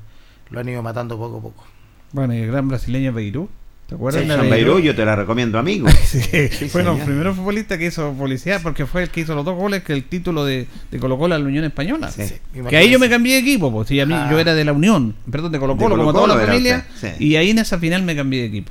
lo 0.51 0.61
han 0.61 0.69
ido 0.69 0.83
matando 0.83 1.17
poco 1.19 1.39
a 1.39 1.43
poco. 1.43 1.65
Bueno, 2.13 2.35
y 2.35 2.39
el 2.39 2.49
gran 2.49 2.69
brasileño 2.69 3.13
Beirú. 3.13 3.49
¿Te 3.87 3.95
acuerdas? 3.97 4.23
Sí, 4.23 4.29
de 4.29 4.35
San 4.37 4.49
Beirú? 4.51 4.75
Beirú, 4.75 4.87
yo 4.87 4.95
te 4.95 5.05
la 5.05 5.17
recomiendo, 5.17 5.59
amigo. 5.59 5.89
Sí, 6.05 6.21
Sí, 6.21 6.71
bueno, 6.73 6.93
señor. 6.93 7.07
primero 7.07 7.35
futbolista 7.35 7.77
que 7.79 7.87
hizo 7.87 8.13
publicidad 8.13 8.61
porque 8.63 8.87
fue 8.87 9.03
el 9.05 9.11
que 9.11 9.21
hizo 9.23 9.35
los 9.35 9.45
dos 9.45 9.57
goles 9.57 9.83
que 9.83 9.93
el 9.93 10.05
título 10.05 10.45
de, 10.45 10.67
de 10.91 10.99
Colo 10.99 11.19
Colo 11.19 11.35
a 11.35 11.39
la 11.39 11.45
Unión 11.45 11.65
Española. 11.65 12.11
Sí. 12.11 12.25
Que 12.69 12.77
ahí 12.77 12.91
yo 12.91 12.99
me 12.99 13.09
cambié 13.09 13.35
de 13.35 13.41
equipo, 13.41 13.73
pues 13.73 13.89
sí, 13.89 13.99
a 14.01 14.07
mí 14.07 14.15
Ah. 14.15 14.29
yo 14.31 14.39
era 14.39 14.55
de 14.55 14.65
la 14.65 14.73
Unión, 14.73 15.15
perdón, 15.31 15.51
de 15.53 15.59
Colo 15.59 15.75
De 15.75 15.81
Colo, 15.83 15.97
como 15.97 16.13
toda 16.13 16.29
la 16.37 16.47
familia, 16.47 16.87
y 17.19 17.37
ahí 17.37 17.51
en 17.51 17.59
esa 17.59 17.79
final 17.79 18.03
me 18.03 18.15
cambié 18.15 18.43
de 18.43 18.47
equipo. 18.49 18.71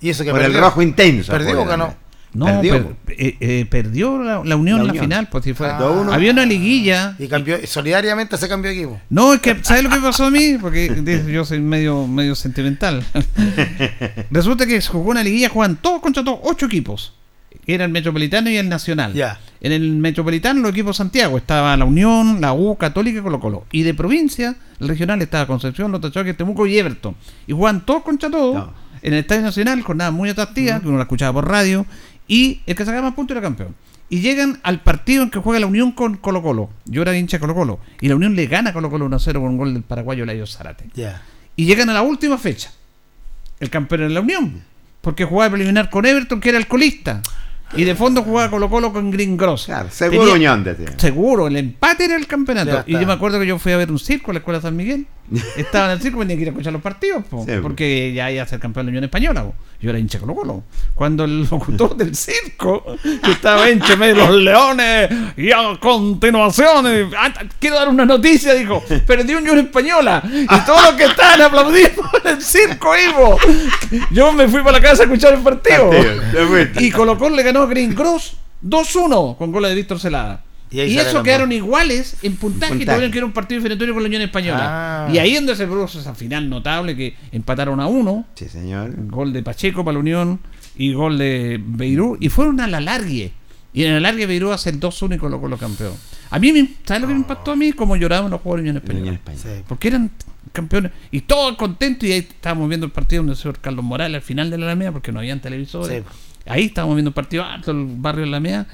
Y 0.00 0.10
eso 0.10 0.24
que 0.24 0.30
Por 0.30 0.42
el 0.42 0.54
rojo 0.54 0.82
intenso. 0.82 1.30
¿Perdió 1.32 1.62
o 1.62 1.64
ganó? 1.64 1.94
No, 2.36 2.44
Perdió. 2.46 2.88
per- 3.04 3.16
eh, 3.18 3.36
eh, 3.40 3.66
perdió 3.70 4.18
la, 4.22 4.42
la 4.44 4.56
Unión 4.56 4.78
La 4.84 4.90
en 4.90 4.96
la 4.96 5.02
final, 5.02 5.28
pues 5.30 5.44
sí 5.44 5.54
fue. 5.54 5.68
Ah. 5.68 5.78
2-1. 5.80 6.12
Había 6.12 6.32
una 6.32 6.44
liguilla. 6.44 7.16
Y 7.18 7.28
cambió, 7.28 7.56
solidariamente 7.66 8.36
se 8.36 8.46
cambió 8.48 8.70
equipo. 8.70 9.00
No, 9.08 9.32
es 9.32 9.40
que, 9.40 9.56
¿sabes 9.62 9.82
lo 9.84 9.90
que 9.90 9.96
pasó 10.00 10.24
a 10.26 10.30
mí? 10.30 10.58
Porque 10.60 11.22
yo 11.32 11.44
soy 11.46 11.60
medio, 11.60 12.06
medio 12.06 12.34
sentimental. 12.34 13.02
Resulta 14.30 14.66
que 14.66 14.80
se 14.80 14.88
jugó 14.88 15.10
una 15.10 15.22
liguilla, 15.22 15.48
juegan 15.48 15.76
todos 15.76 16.00
contra 16.00 16.22
todos, 16.24 16.40
ocho 16.42 16.66
equipos. 16.66 17.14
Era 17.66 17.84
el 17.84 17.90
Metropolitano 17.90 18.48
y 18.50 18.56
el 18.56 18.68
Nacional. 18.68 19.12
Ya. 19.14 19.40
En 19.60 19.72
el 19.72 19.92
Metropolitano, 19.96 20.60
los 20.60 20.70
equipos 20.70 20.96
de 20.96 20.98
Santiago, 20.98 21.36
estaba 21.36 21.76
la 21.76 21.84
Unión, 21.84 22.40
la 22.40 22.52
U, 22.52 22.76
Católica 22.76 23.18
y 23.18 23.22
Colo 23.22 23.40
Colo. 23.40 23.64
Y 23.72 23.82
de 23.82 23.94
provincia, 23.94 24.54
el 24.78 24.88
regional 24.88 25.20
estaba 25.22 25.46
Concepción, 25.46 25.90
Los 25.90 26.00
Tachoques, 26.00 26.36
Temuco 26.36 26.66
y 26.66 26.78
Everton. 26.78 27.16
Y 27.46 27.52
jugaban 27.52 27.84
todos 27.84 28.02
contra 28.02 28.30
todos. 28.30 28.54
No. 28.54 28.86
En 29.02 29.12
el 29.12 29.20
Estadio 29.20 29.42
Nacional, 29.42 29.82
jornada 29.82 30.10
muy 30.10 30.30
atractiva, 30.30 30.80
que 30.80 30.88
uno 30.88 30.96
la 30.96 31.04
escuchaba 31.04 31.32
por 31.32 31.48
radio. 31.48 31.86
Y 32.28 32.60
el 32.66 32.74
que 32.74 32.84
sacaba 32.84 33.02
más 33.08 33.14
puntos 33.14 33.34
era 33.36 33.42
campeón. 33.42 33.74
Y 34.08 34.20
llegan 34.20 34.60
al 34.62 34.80
partido 34.82 35.22
en 35.24 35.30
que 35.30 35.38
juega 35.40 35.58
la 35.60 35.66
Unión 35.66 35.90
con 35.92 36.16
Colo 36.16 36.40
Colo. 36.42 36.70
Yo 36.84 37.02
era 37.02 37.16
hincha 37.16 37.36
de 37.38 37.40
Colo 37.40 37.54
Colo. 37.54 37.80
Y 38.00 38.08
la 38.08 38.14
Unión 38.16 38.36
le 38.36 38.46
gana 38.46 38.70
a 38.70 38.72
Colo 38.72 38.88
Colo 38.90 39.08
1-0 39.08 39.32
con 39.34 39.42
un 39.44 39.56
gol 39.58 39.74
del 39.74 39.82
paraguayo 39.82 40.24
Layo 40.24 40.46
Zárate. 40.46 40.86
Ya. 40.94 41.22
Y 41.56 41.64
llegan 41.66 41.90
a 41.90 41.94
la 41.94 42.02
última 42.02 42.38
fecha. 42.38 42.70
El 43.58 43.70
campeón 43.70 44.02
en 44.02 44.14
la 44.14 44.20
Unión. 44.20 44.62
Porque 45.00 45.24
jugaba 45.24 45.50
preliminar 45.52 45.90
con 45.90 46.04
Everton, 46.06 46.40
que 46.40 46.50
era 46.50 46.58
el 46.58 46.66
colista. 46.68 47.22
Y 47.76 47.82
de 47.82 47.96
fondo 47.96 48.22
jugaba 48.22 48.48
Colo 48.48 48.70
Colo 48.70 48.92
con 48.92 49.10
Green 49.10 49.36
Gross. 49.36 49.64
Claro, 49.66 49.88
seguro 49.90 50.20
Tenía- 50.32 50.34
Unión, 50.52 50.62
decía. 50.62 50.94
Seguro, 50.98 51.48
el 51.48 51.56
empate 51.56 52.04
era 52.04 52.14
el 52.16 52.28
campeonato. 52.28 52.84
Y 52.86 52.92
yo 52.92 53.04
me 53.06 53.12
acuerdo 53.12 53.40
que 53.40 53.46
yo 53.46 53.58
fui 53.58 53.72
a 53.72 53.76
ver 53.76 53.90
un 53.90 53.98
circo 53.98 54.30
a 54.30 54.34
la 54.34 54.38
Escuela 54.38 54.60
San 54.60 54.76
Miguel. 54.76 55.06
Estaba 55.56 55.86
en 55.86 55.92
el 55.92 56.00
circo, 56.00 56.20
tenía 56.20 56.36
que 56.36 56.42
ir 56.42 56.48
a 56.48 56.50
escuchar 56.52 56.72
los 56.72 56.80
partidos, 56.82 57.24
po, 57.24 57.44
Sí, 57.44 57.56
po. 57.56 57.62
porque 57.62 58.12
ya 58.14 58.30
iba 58.30 58.44
a 58.44 58.46
ser 58.46 58.60
campeón 58.60 58.86
de 58.86 58.92
la 58.92 58.98
Unión 58.98 59.04
Española. 59.04 59.42
po. 59.42 59.54
Yo 59.80 59.90
era 59.90 59.98
hincha 59.98 60.18
Colo 60.18 60.34
Colo. 60.34 60.62
Cuando 60.94 61.24
el 61.24 61.42
locutor 61.50 61.96
del 61.96 62.14
circo, 62.14 62.84
que 63.02 63.32
estaba 63.32 63.70
hincha 63.70 63.96
de 63.96 64.14
los 64.14 64.30
leones, 64.30 65.10
y 65.36 65.50
a 65.52 65.78
continuación, 65.80 66.86
ah, 67.16 67.32
quiero 67.58 67.76
dar 67.76 67.88
una 67.88 68.04
noticia, 68.04 68.54
dijo, 68.54 68.82
perdió 69.06 69.38
Unión 69.38 69.58
Española. 69.58 70.22
Y 70.24 70.60
todos 70.64 70.82
los 70.82 70.94
que 70.94 71.04
estaban 71.04 71.42
aplaudiendo 71.42 72.02
en 72.24 72.30
el 72.36 72.42
circo, 72.42 72.94
Ivo. 72.96 73.38
Yo 74.10 74.32
me 74.32 74.48
fui 74.48 74.60
para 74.60 74.78
la 74.78 74.80
casa 74.80 75.02
a 75.02 75.06
escuchar 75.06 75.34
el 75.34 75.40
partido. 75.40 75.90
Partido. 75.90 76.80
Y 76.80 76.90
Colo 76.90 77.18
Colo 77.18 77.36
le 77.36 77.42
ganó 77.42 77.62
a 77.62 77.66
Green 77.66 77.94
Cross 77.94 78.36
2-1 78.64 79.36
con 79.36 79.52
goles 79.52 79.70
de 79.70 79.74
Víctor 79.76 80.00
Celada. 80.00 80.45
Y 80.70 80.80
eso 80.98 81.22
quedaron 81.22 81.52
iguales 81.52 82.16
en 82.22 82.36
puntaje, 82.36 82.72
En 82.72 82.78
y 82.78 82.80
puntaje. 82.80 82.96
tuvieron 82.96 83.12
que 83.12 83.18
era 83.18 83.26
un 83.26 83.32
partido 83.32 83.60
definitorio 83.60 83.94
con 83.94 84.02
la 84.02 84.08
Unión 84.08 84.22
Española. 84.22 85.06
Ah. 85.06 85.10
Y 85.12 85.18
ahí 85.18 85.30
es 85.30 85.36
donde 85.36 85.54
se 85.56 85.66
produjo 85.66 85.98
esa 85.98 86.14
final 86.14 86.48
notable 86.50 86.96
que 86.96 87.14
empataron 87.32 87.78
a 87.80 87.86
uno, 87.86 88.26
Sí, 88.34 88.48
señor. 88.48 88.92
gol 89.06 89.32
de 89.32 89.42
Pacheco 89.42 89.84
para 89.84 89.94
la 89.94 90.00
Unión 90.00 90.40
y 90.76 90.92
gol 90.92 91.18
de 91.18 91.60
Beirú, 91.64 92.16
y 92.20 92.28
fueron 92.28 92.60
a 92.60 92.66
la 92.66 92.80
largue. 92.80 93.32
Y 93.72 93.84
en 93.84 93.94
la 93.94 94.00
largue 94.00 94.26
Beirú 94.26 94.52
hace 94.52 94.70
el 94.70 94.80
2-1 94.80 95.14
y 95.14 95.18
Colo 95.18 95.40
Colo 95.40 95.56
campeón. 95.58 95.92
A 96.30 96.38
mí, 96.38 96.52
me- 96.52 96.68
¿sabes 96.84 97.02
lo 97.02 97.08
que 97.08 97.14
me 97.14 97.20
impactó 97.20 97.52
a 97.52 97.56
mí? 97.56 97.72
Como 97.72 97.94
lloraban 97.96 98.30
los 98.30 98.40
jugadores 98.40 98.64
de 98.64 98.70
Unión 98.70 98.82
La 98.86 98.90
Unión 98.94 99.14
Española. 99.14 99.34
Española. 99.42 99.58
Sí. 99.60 99.64
Porque 99.68 99.88
eran 99.88 100.10
campeones 100.52 100.92
y 101.10 101.20
todos 101.20 101.56
contentos 101.56 102.08
y 102.08 102.12
ahí 102.12 102.18
estábamos 102.20 102.68
viendo 102.68 102.86
el 102.86 102.92
partido 102.92 103.20
donde 103.20 103.32
el 103.34 103.38
señor 103.38 103.58
Carlos 103.60 103.84
Morales 103.84 104.16
al 104.16 104.22
final 104.22 104.48
de 104.50 104.56
la 104.58 104.66
Alameda 104.66 104.92
porque 104.92 105.12
no 105.12 105.18
habían 105.20 105.40
televisores. 105.40 106.02
Sí. 106.02 106.08
Ahí 106.46 106.64
estábamos 106.66 106.96
viendo 106.96 107.10
el 107.10 107.14
partido 107.14 107.44
alto 107.44 107.70
el 107.72 107.84
barrio 107.86 108.24
de 108.24 108.30
la 108.30 108.36
Alameda 108.38 108.66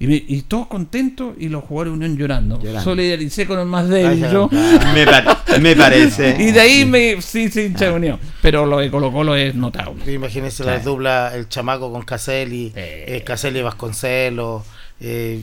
y, 0.00 0.06
me- 0.08 0.24
y 0.26 0.42
todos 0.42 0.66
contentos 0.66 1.34
y 1.38 1.48
los 1.50 1.62
jugadores 1.62 1.92
de 1.92 1.96
Unión 1.98 2.16
llorando. 2.16 2.56
Llorando. 2.58 2.80
Solidaricé 2.82 3.46
con 3.46 3.58
el 3.60 3.66
más 3.66 3.88
débil 3.88 4.24
Ay, 4.24 4.32
yo. 4.32 4.48
Me, 4.94 5.04
pa- 5.06 5.44
me 5.60 5.76
parece. 5.76 6.36
Y 6.40 6.50
de 6.52 6.60
ahí 6.60 6.84
me 6.86 7.20
sí, 7.22 7.48
sí, 7.50 7.60
hincha 7.66 7.84
de 7.86 7.92
Unión. 7.92 8.18
Pero 8.42 8.66
lo 8.66 8.78
de 8.78 8.90
Colo 8.90 9.12
Colo 9.12 9.36
es 9.36 9.54
notable. 9.54 10.12
Imagínense 10.12 10.64
la 10.64 10.78
dupla, 10.80 11.32
el 11.36 11.48
chamaco 11.48 11.92
con 11.92 12.02
Caselli, 12.02 12.72
Eh. 12.74 13.04
eh, 13.08 13.22
Caselli 13.24 13.60
Vasconcelos, 13.62 14.62
eh, 15.02 15.42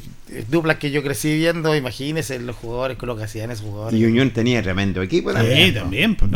duplas 0.49 0.77
que 0.77 0.91
yo 0.91 1.01
crecí 1.03 1.35
viendo, 1.35 1.75
imagínense 1.75 2.37
los 2.39 2.55
jugadores 2.55 2.97
con 2.97 3.07
lo 3.07 3.17
que 3.17 3.23
hacían 3.23 3.49
esos 3.51 3.65
jugadores. 3.65 3.99
Y 3.99 4.05
Unión 4.05 4.29
tenía 4.31 4.61
tremendo 4.61 5.01
equipo 5.01 5.33
también. 5.33 5.67
Sí, 5.69 5.71
también. 5.73 6.15
Pues, 6.15 6.31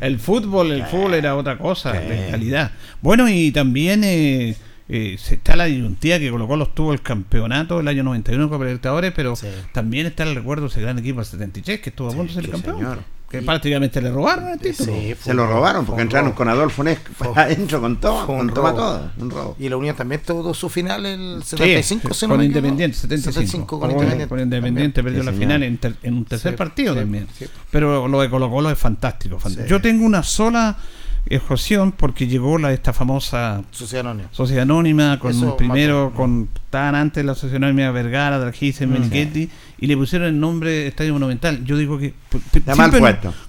el 0.00 0.18
fútbol, 0.18 0.72
el 0.72 0.84
fútbol 0.86 1.14
era 1.14 1.36
otra 1.36 1.58
cosa 1.58 1.92
de 1.92 2.28
calidad. 2.30 2.70
Bueno, 3.00 3.28
y 3.28 3.50
también 3.52 4.02
eh, 4.04 4.56
eh, 4.88 5.18
está 5.30 5.54
la 5.54 5.66
disyuntiva 5.66 6.18
que 6.18 6.30
Colo 6.30 6.48
Colo 6.48 6.68
tuvo 6.68 6.94
el 6.94 7.02
campeonato 7.02 7.80
el 7.80 7.88
año 7.88 8.02
91 8.04 8.48
con 8.48 8.60
Libertadores, 8.60 9.12
pero 9.14 9.34
también 9.72 10.06
está 10.06 10.22
el 10.22 10.34
recuerdo 10.34 10.62
de 10.62 10.68
ese 10.68 10.80
gran 10.80 10.98
equipo 10.98 11.18
del 11.18 11.26
73 11.26 11.80
que 11.80 11.90
estuvo 11.90 12.08
a 12.08 12.12
punto 12.12 12.32
de 12.32 12.40
ser 12.40 12.50
campeón. 12.50 12.98
Que 13.30 13.42
prácticamente 13.42 14.00
le 14.00 14.10
robaron 14.10 14.48
el 14.48 14.58
título. 14.58 14.90
se 15.22 15.34
lo 15.34 15.46
robaron 15.46 15.84
porque 15.84 16.00
entraron 16.00 16.32
con 16.32 16.48
Adolfo 16.48 16.82
Nes 16.82 16.98
adentro 17.34 17.78
con 17.78 18.00
todo, 18.00 18.26
con 18.26 18.54
todo, 18.54 19.10
un 19.18 19.30
robo. 19.30 19.54
Y 19.58 19.68
la 19.68 19.76
Unión 19.76 19.94
también 19.94 20.22
tuvo 20.24 20.54
su 20.54 20.70
final 20.70 21.04
el 21.04 21.42
75, 21.44 22.14
sí, 22.14 22.26
con 22.26 22.42
Independiente, 22.42 22.96
75. 22.96 23.78
con, 23.78 23.90
Independiente. 23.90 24.28
Con 24.28 24.40
Independiente 24.40 25.02
perdió 25.02 25.22
la 25.22 25.34
final 25.34 25.62
en, 25.62 25.78
en, 26.02 26.14
un 26.14 26.24
tercer 26.24 26.56
partido 26.56 26.94
también. 26.94 27.28
Pero 27.70 28.08
lo 28.08 28.22
de 28.22 28.30
Colo 28.30 28.48
Colo 28.48 28.70
es 28.70 28.78
fantástico. 28.78 29.38
fantástico. 29.38 29.68
Yo 29.68 29.82
tengo 29.82 30.06
una 30.06 30.22
sola 30.22 30.78
Ejosión 31.26 31.92
porque 31.92 32.26
llegó 32.26 32.58
la 32.58 32.72
esta 32.72 32.92
famosa 32.92 33.62
Sociedad 33.70 34.06
Anónima, 34.06 34.28
Sociedad 34.32 34.62
Anónima 34.62 35.18
con 35.18 35.56
primero 35.56 36.12
con 36.14 36.48
tan 36.70 36.94
antes 36.94 37.24
la 37.24 37.34
Sociedad 37.34 37.64
Anónima 37.64 37.90
Vergara, 37.90 38.38
Dragis, 38.38 38.80
mm. 38.80 38.86
Menichetti 38.86 39.50
y 39.78 39.86
le 39.86 39.96
pusieron 39.96 40.28
el 40.28 40.40
nombre 40.40 40.86
Estadio 40.86 41.12
Monumental. 41.12 41.64
Yo 41.64 41.76
digo 41.76 41.98
que 41.98 42.14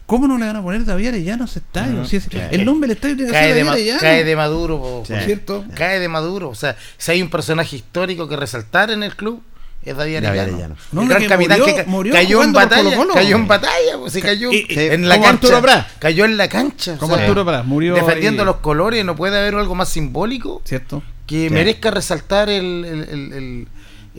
¿Cómo 0.05 0.27
no 0.27 0.38
le 0.38 0.45
van 0.45 0.55
a 0.55 0.61
poner 0.61 0.85
David 0.85 1.07
Arellano 1.07 1.43
a 1.43 1.45
ese 1.45 1.59
estadio? 1.59 2.05
si 2.05 2.19
el 2.51 2.65
nombre 2.65 2.88
del 2.88 2.97
estadio 2.97 3.15
tiene 3.15 3.31
cae, 3.31 3.53
de 3.53 3.97
cae 3.99 4.23
de 4.23 4.35
Maduro, 4.35 4.79
por 4.79 5.05
cierto. 5.05 5.65
Cae 5.75 5.99
de 5.99 6.07
Maduro, 6.07 6.49
o 6.49 6.55
sea, 6.55 6.75
si 6.97 7.11
hay 7.11 7.21
un 7.21 7.29
personaje 7.29 7.75
histórico 7.75 8.27
que 8.27 8.35
resaltar 8.35 8.91
en 8.91 9.03
el 9.03 9.15
club 9.15 9.41
es 9.83 9.95
David 9.95 10.17
Arellano. 10.17 10.75
No, 10.91 11.01
el 11.01 11.07
gran 11.07 11.25
capitán 11.25 11.62
que 11.63 11.83
murió 11.86 12.13
cayó, 12.13 12.43
en 12.43 12.53
batalla, 12.53 12.98
cayó 13.13 13.36
en 13.36 13.48
batalla, 13.48 13.98
pues, 13.98 14.17
cayó 14.21 14.50
en 14.51 15.07
la 15.07 15.21
cancha. 15.21 15.88
Cayó 16.00 16.25
en 16.25 16.38
la 16.38 16.50
cancha. 16.50 16.98
Como 16.98 17.15
Arturo 17.15 17.45
Prat, 17.45 17.65
murió 17.65 17.95
defendiendo 17.95 18.45
los 18.45 18.57
colores, 18.57 19.03
no 19.05 19.15
puede 19.15 19.38
haber 19.38 19.55
algo 19.55 19.75
más 19.75 19.89
simbólico. 19.89 20.62
Cierto. 20.65 21.01
Que 21.25 21.50
merezca 21.50 21.91
resaltar 21.91 22.50
el, 22.50 22.86
el, 22.86 23.09
el 23.09 23.33
el, 23.33 23.67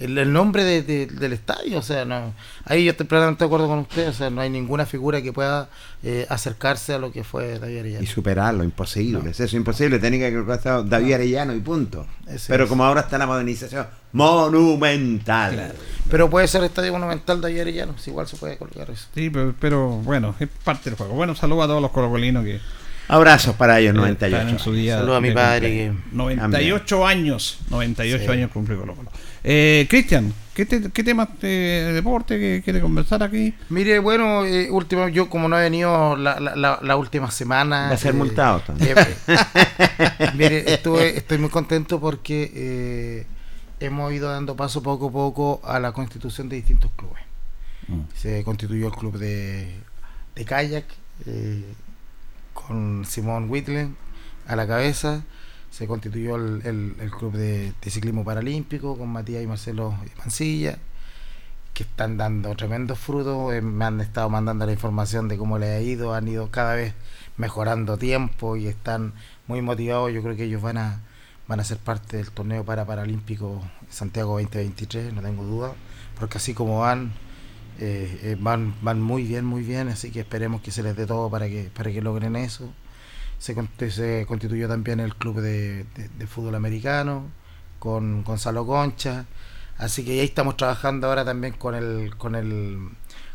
nombre 0.08 0.82
del 0.82 1.32
estadio, 1.32 1.78
o 1.78 1.82
sea, 1.82 2.04
no, 2.04 2.32
ahí 2.64 2.84
yo 2.84 2.92
estoy 2.92 3.06
plenamente 3.06 3.44
de 3.44 3.46
acuerdo 3.46 3.68
con 3.68 3.80
usted, 3.80 4.08
o 4.08 4.12
sea, 4.12 4.30
no 4.30 4.40
hay 4.40 4.48
ninguna 4.48 4.86
figura 4.86 5.20
que 5.20 5.32
pueda 5.32 5.68
eh, 6.02 6.26
acercarse 6.30 6.94
a 6.94 6.98
lo 6.98 7.12
que 7.12 7.22
fue 7.22 7.58
David 7.58 7.80
Arellano. 7.80 8.04
Y 8.04 8.06
superarlo, 8.06 8.64
imposible, 8.64 9.30
es 9.30 9.40
eso, 9.40 9.56
imposible, 9.56 9.98
tenía 9.98 10.30
que 10.30 10.36
haber 10.36 10.88
David 10.88 11.12
Arellano 11.12 11.54
y 11.54 11.60
punto. 11.60 12.06
Pero 12.48 12.66
como 12.68 12.84
ahora 12.84 13.02
está 13.02 13.18
la 13.18 13.26
modernización, 13.26 13.86
monumental. 14.12 15.74
Pero 16.10 16.30
puede 16.30 16.48
ser 16.48 16.64
estadio 16.64 16.92
monumental 16.92 17.40
David 17.40 17.60
Arellano, 17.60 17.98
si 17.98 18.10
igual 18.10 18.26
se 18.26 18.36
puede 18.36 18.56
colocar 18.56 18.90
eso. 18.90 19.06
Sí, 19.14 19.30
pero, 19.60 19.88
bueno, 19.88 20.34
es 20.40 20.48
parte 20.64 20.90
del 20.90 20.96
juego. 20.96 21.14
Bueno, 21.14 21.34
saludo 21.34 21.62
a 21.62 21.66
todos 21.66 21.82
los 21.82 21.90
colocolinos 21.90 22.44
que... 22.44 22.60
Abrazos 23.10 23.56
para 23.56 23.80
ellos, 23.80 23.92
98. 23.96 24.58
Saludos 24.60 25.16
a 25.16 25.20
mi 25.20 25.32
padre. 25.32 25.68
Que... 25.68 25.92
98 26.12 27.04
años, 27.04 27.58
98 27.68 28.30
años 28.30 28.50
cumple 28.52 28.76
Colo 28.76 28.94
Colo. 28.94 29.10
Eh, 29.42 29.88
Cristian, 29.90 30.32
¿qué, 30.54 30.64
¿qué 30.66 31.02
temas 31.02 31.28
de 31.40 31.90
deporte 31.92 32.38
que 32.38 32.62
quiere 32.62 32.80
conversar 32.80 33.24
aquí? 33.24 33.52
Mire, 33.68 33.98
bueno, 33.98 34.44
eh, 34.44 34.70
último, 34.70 35.08
yo 35.08 35.28
como 35.28 35.48
no 35.48 35.58
he 35.58 35.62
venido 35.62 36.16
la, 36.16 36.38
la, 36.38 36.78
la, 36.80 36.96
última 36.96 37.32
semana. 37.32 37.88
Va 37.88 37.94
a 37.94 37.96
ser 37.96 38.14
eh, 38.14 38.18
multado 38.18 38.60
también. 38.60 38.96
Eh, 38.96 39.36
mire, 40.36 40.72
estuve, 40.72 41.16
estoy 41.16 41.38
muy 41.38 41.50
contento 41.50 41.98
porque 41.98 43.26
hemos 43.80 44.12
ido 44.12 44.30
dando 44.30 44.54
paso 44.54 44.84
poco 44.84 45.08
a 45.08 45.12
poco 45.12 45.60
a 45.64 45.80
la 45.80 45.90
constitución 45.90 46.48
de 46.48 46.56
distintos 46.56 46.92
clubes. 46.94 47.24
Mm. 47.88 48.02
Se 48.14 48.44
constituyó 48.44 48.86
el 48.86 48.94
club 48.94 49.18
de, 49.18 49.74
de 50.36 50.44
kayak 50.44 50.84
con 52.52 53.04
Simón 53.04 53.50
Whitlen 53.50 53.96
a 54.46 54.56
la 54.56 54.66
cabeza 54.66 55.24
se 55.70 55.86
constituyó 55.86 56.36
el, 56.36 56.94
el, 56.98 57.10
club 57.10 57.32
de, 57.32 57.72
ciclismo 57.82 58.24
paralímpico 58.24 58.98
con 58.98 59.08
Matías 59.08 59.42
y 59.42 59.46
Marcelo 59.46 59.94
Mancilla, 60.18 60.78
que 61.72 61.84
están 61.84 62.16
dando 62.16 62.54
tremendos 62.56 62.98
frutos. 62.98 63.54
Eh, 63.54 63.60
me 63.60 63.84
han 63.84 64.00
estado 64.00 64.28
mandando 64.28 64.66
la 64.66 64.72
información 64.72 65.28
de 65.28 65.38
cómo 65.38 65.58
les 65.58 65.70
ha 65.70 65.80
ido, 65.80 66.14
han 66.14 66.26
ido 66.26 66.50
cada 66.50 66.74
vez 66.74 66.94
mejorando 67.36 67.96
tiempo 67.96 68.56
y 68.56 68.66
están 68.66 69.14
muy 69.46 69.62
motivados. 69.62 70.12
Yo 70.12 70.22
creo 70.22 70.36
que 70.36 70.44
ellos 70.44 70.60
van 70.60 70.78
a, 70.78 71.00
van 71.46 71.60
a 71.60 71.64
ser 71.64 71.78
parte 71.78 72.16
del 72.16 72.30
torneo 72.32 72.64
para 72.64 72.84
paralímpico 72.84 73.62
Santiago 73.88 74.32
2023, 74.40 75.12
no 75.12 75.22
tengo 75.22 75.44
duda, 75.44 75.72
porque 76.18 76.38
así 76.38 76.52
como 76.52 76.80
van, 76.80 77.12
eh, 77.80 78.20
eh, 78.22 78.36
van, 78.38 78.74
van 78.82 79.00
muy 79.00 79.24
bien, 79.24 79.44
muy 79.44 79.62
bien, 79.62 79.88
así 79.88 80.10
que 80.10 80.20
esperemos 80.20 80.60
que 80.60 80.70
se 80.70 80.82
les 80.82 80.96
dé 80.96 81.06
todo 81.06 81.30
para 81.30 81.48
que, 81.48 81.70
para 81.74 81.90
que 81.90 82.00
logren 82.02 82.36
eso 82.36 82.72
se, 83.40 84.26
constituyó 84.26 84.68
también 84.68 85.00
el 85.00 85.16
club 85.16 85.40
de, 85.40 85.86
fútbol 86.28 86.54
americano 86.54 87.24
con 87.78 88.22
Gonzalo 88.22 88.66
Concha. 88.66 89.24
Así 89.78 90.04
que 90.04 90.12
ahí 90.12 90.20
estamos 90.20 90.56
trabajando 90.58 91.08
ahora 91.08 91.24
también 91.24 91.54
con 91.54 91.74
el, 91.74 92.14
con 92.16 92.34
el, 92.34 92.90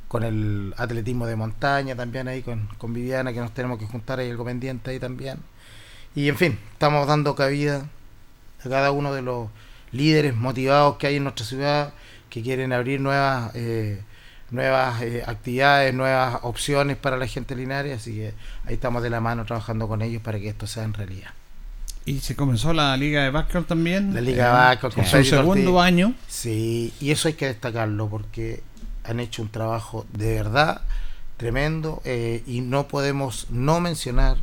con 0.07 0.23
el 0.23 0.73
atletismo 0.77 1.25
de 1.25 1.35
montaña, 1.35 1.95
también 1.95 2.27
ahí 2.27 2.43
con, 2.43 2.67
con 2.77 2.93
Viviana, 2.93 3.33
que 3.33 3.39
nos 3.39 3.53
tenemos 3.53 3.79
que 3.79 3.87
juntar 3.87 4.19
ahí 4.19 4.29
algo 4.29 4.45
pendiente 4.45 4.91
ahí 4.91 4.99
también. 4.99 5.39
Y 6.13 6.29
en 6.29 6.37
fin, 6.37 6.59
estamos 6.73 7.07
dando 7.07 7.35
cabida 7.35 7.89
a 8.63 8.69
cada 8.69 8.91
uno 8.91 9.11
de 9.11 9.23
los 9.23 9.49
líderes 9.91 10.35
motivados 10.35 10.97
que 10.97 11.07
hay 11.07 11.15
en 11.15 11.23
nuestra 11.23 11.45
ciudad, 11.45 11.93
que 12.29 12.43
quieren 12.43 12.73
abrir 12.73 13.01
nuevas 13.01 13.51
eh, 13.55 14.03
nuevas 14.51 15.01
eh, 15.01 15.23
actividades, 15.25 15.93
nuevas 15.93 16.39
opciones 16.43 16.97
para 16.97 17.17
la 17.17 17.27
gente 17.27 17.55
linaria, 17.55 17.95
así 17.95 18.13
que 18.13 18.33
ahí 18.65 18.75
estamos 18.75 19.03
de 19.03 19.09
la 19.09 19.21
mano 19.21 19.45
trabajando 19.45 19.87
con 19.87 20.01
ellos 20.01 20.21
para 20.21 20.39
que 20.39 20.49
esto 20.49 20.67
sea 20.67 20.83
en 20.83 20.93
realidad. 20.93 21.31
Y 22.05 22.19
se 22.19 22.35
comenzó 22.35 22.71
la 22.71 22.95
Liga 22.97 23.23
de 23.23 23.31
Básquetbol 23.31 23.65
también. 23.65 24.13
La 24.13 24.21
Liga 24.21 24.45
de 24.45 24.51
Básquetbol 24.51 24.93
con 24.93 25.05
su 25.05 25.23
segundo 25.23 25.81
año. 25.81 26.13
Sí, 26.27 26.93
y 26.99 27.11
eso 27.11 27.27
hay 27.27 27.33
que 27.33 27.47
destacarlo 27.47 28.07
porque 28.07 28.61
han 29.03 29.19
hecho 29.19 29.41
un 29.41 29.49
trabajo 29.49 30.05
de 30.13 30.35
verdad 30.35 30.81
tremendo 31.37 32.01
eh, 32.05 32.43
y 32.45 32.61
no 32.61 32.87
podemos 32.87 33.47
no 33.49 33.79
mencionar 33.79 34.37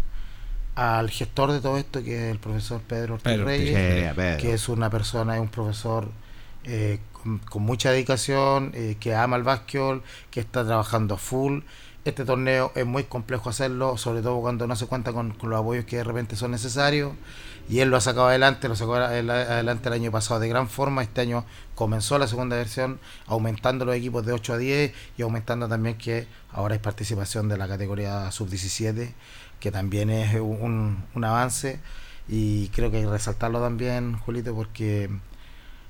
al 0.75 1.11
gestor 1.11 1.53
de 1.53 1.61
todo 1.61 1.79
esto 1.79 2.03
que 2.03 2.27
es 2.27 2.33
el 2.33 2.39
profesor 2.39 2.81
Pedro 2.81 3.15
Ortiz 3.15 3.39
Reyes, 3.39 4.15
que 4.41 4.55
es 4.55 4.69
una 4.69 4.91
persona, 4.91 5.37
es 5.37 5.41
un 5.41 5.49
profesor 5.49 6.09
eh, 6.65 6.99
con, 7.23 7.63
mucha 7.63 7.91
dedicación, 7.91 8.73
eh, 8.75 8.97
que 9.01 9.15
ama 9.15 9.37
el 9.37 9.43
básquetbol, 9.43 10.03
que 10.31 10.41
está 10.41 10.65
trabajando 10.65 11.17
full. 11.17 11.61
Este 12.05 12.25
torneo 12.25 12.73
es 12.75 12.85
muy 12.85 13.05
complejo 13.05 13.49
hacerlo, 13.49 13.97
sobre 13.97 14.23
todo 14.23 14.41
cuando 14.41 14.67
no 14.67 14.75
se 14.75 14.87
cuenta 14.87 15.13
con, 15.13 15.37
los 15.41 15.61
apoyos 15.61 15.85
que 15.85 15.99
de 15.99 16.05
repente 16.05 16.35
son 16.35 16.51
necesarios. 16.51 17.13
Y 17.69 17.79
él 17.79 17.91
lo 17.91 17.97
ha 17.97 18.01
sacado 18.01 18.27
adelante, 18.27 18.69
lo 18.69 18.75
sacó 18.75 18.97
adelante 18.97 19.89
el 19.89 19.95
año 19.95 20.11
pasado 20.11 20.41
de 20.41 20.49
gran 20.49 20.69
forma. 20.69 21.03
Este 21.03 21.21
año 21.21 21.45
comenzó 21.77 22.19
la 22.19 22.27
segunda 22.27 22.57
versión, 22.57 22.99
aumentando 23.27 23.85
los 23.85 23.95
equipos 23.95 24.27
de 24.27 24.33
8 24.33 24.55
a 24.55 24.59
10 24.59 24.93
y 25.17 25.23
aumentando 25.23 25.69
también 25.69 25.97
que 25.97 26.27
ahora 26.51 26.75
hay 26.75 26.81
participación 26.81 27.49
de 27.49 27.57
la 27.57 27.69
categoría 27.69 28.31
sub-17, 28.33 29.13
que 29.61 29.71
también 29.71 30.11
es 30.11 30.35
un, 30.35 31.05
un 31.15 31.25
avance. 31.25 31.81
Y 32.29 32.69
creo 32.71 32.91
que 32.91 32.99
hay 32.99 33.05
que 33.05 33.11
resaltarlo 33.11 33.61
también, 33.61 34.19
Julito, 34.19 34.55
porque 34.55 35.09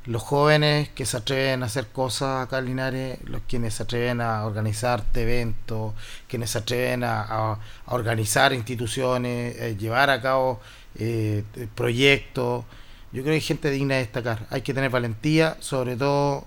los 0.04 0.22
jóvenes 0.22 0.88
que 0.90 1.06
se 1.06 1.16
atreven 1.16 1.62
a 1.62 1.66
hacer 1.66 1.86
cosas 1.88 2.46
acá 2.46 2.58
en 2.58 2.66
Linares, 2.66 3.18
los 3.24 3.42
quienes 3.48 3.74
se 3.74 3.84
atreven 3.84 4.20
a 4.20 4.44
organizar 4.44 5.04
eventos, 5.14 5.94
quienes 6.28 6.50
se 6.50 6.58
atreven 6.58 7.04
a, 7.04 7.58
organizar 7.86 8.52
instituciones, 8.52 9.60
a 9.60 9.66
eh, 9.66 9.76
llevar 9.76 10.10
a 10.10 10.20
cabo 10.20 10.60
eh, 10.96 11.44
proyectos. 11.74 12.64
Yo 13.12 13.22
creo 13.22 13.26
que 13.26 13.30
hay 13.32 13.40
gente 13.40 13.70
digna 13.70 13.94
de 13.94 14.00
destacar. 14.00 14.46
Hay 14.50 14.62
que 14.62 14.74
tener 14.74 14.90
valentía, 14.90 15.56
sobre 15.60 15.96
todo 15.96 16.46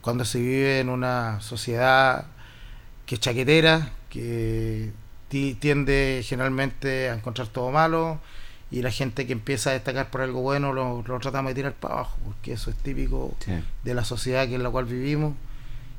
cuando 0.00 0.24
se 0.24 0.40
vive 0.40 0.80
en 0.80 0.88
una 0.88 1.40
sociedad 1.40 2.26
que 3.06 3.14
es 3.16 3.20
chaquetera, 3.20 3.92
que 4.10 4.92
tiende 5.28 6.22
generalmente 6.24 7.10
a 7.10 7.14
encontrar 7.14 7.48
todo 7.48 7.70
malo 7.70 8.20
y 8.70 8.82
la 8.82 8.90
gente 8.90 9.26
que 9.26 9.32
empieza 9.32 9.70
a 9.70 9.72
destacar 9.72 10.10
por 10.10 10.20
algo 10.20 10.42
bueno 10.42 10.72
lo, 10.72 11.02
tratamos 11.20 11.50
de 11.50 11.54
tirar 11.54 11.72
para 11.72 11.94
abajo, 11.94 12.18
porque 12.24 12.52
eso 12.52 12.70
es 12.70 12.76
típico 12.76 13.34
de 13.84 13.94
la 13.94 14.04
sociedad 14.04 14.46
que 14.46 14.56
en 14.56 14.62
la 14.62 14.70
cual 14.70 14.84
vivimos. 14.84 15.34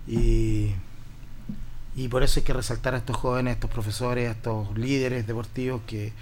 Y, 0.07 0.73
y 1.95 2.07
por 2.09 2.23
eso 2.23 2.39
hay 2.39 2.45
que 2.45 2.53
resaltar 2.53 2.93
a 2.93 2.97
estos 2.97 3.17
jóvenes, 3.17 3.51
a 3.51 3.53
estos 3.55 3.71
profesores, 3.71 4.27
a 4.29 4.31
estos 4.31 4.77
líderes 4.77 5.25
deportivos 5.25 5.81
que 5.87 6.13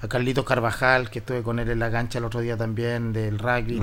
a 0.00 0.08
Carlitos 0.08 0.44
Carvajal, 0.44 1.10
que 1.10 1.20
estuve 1.20 1.42
con 1.42 1.58
él 1.58 1.70
en 1.70 1.78
la 1.78 1.90
cancha 1.90 2.18
el 2.18 2.24
otro 2.24 2.40
día 2.40 2.56
también 2.56 3.12
del 3.12 3.38
rugby, 3.38 3.80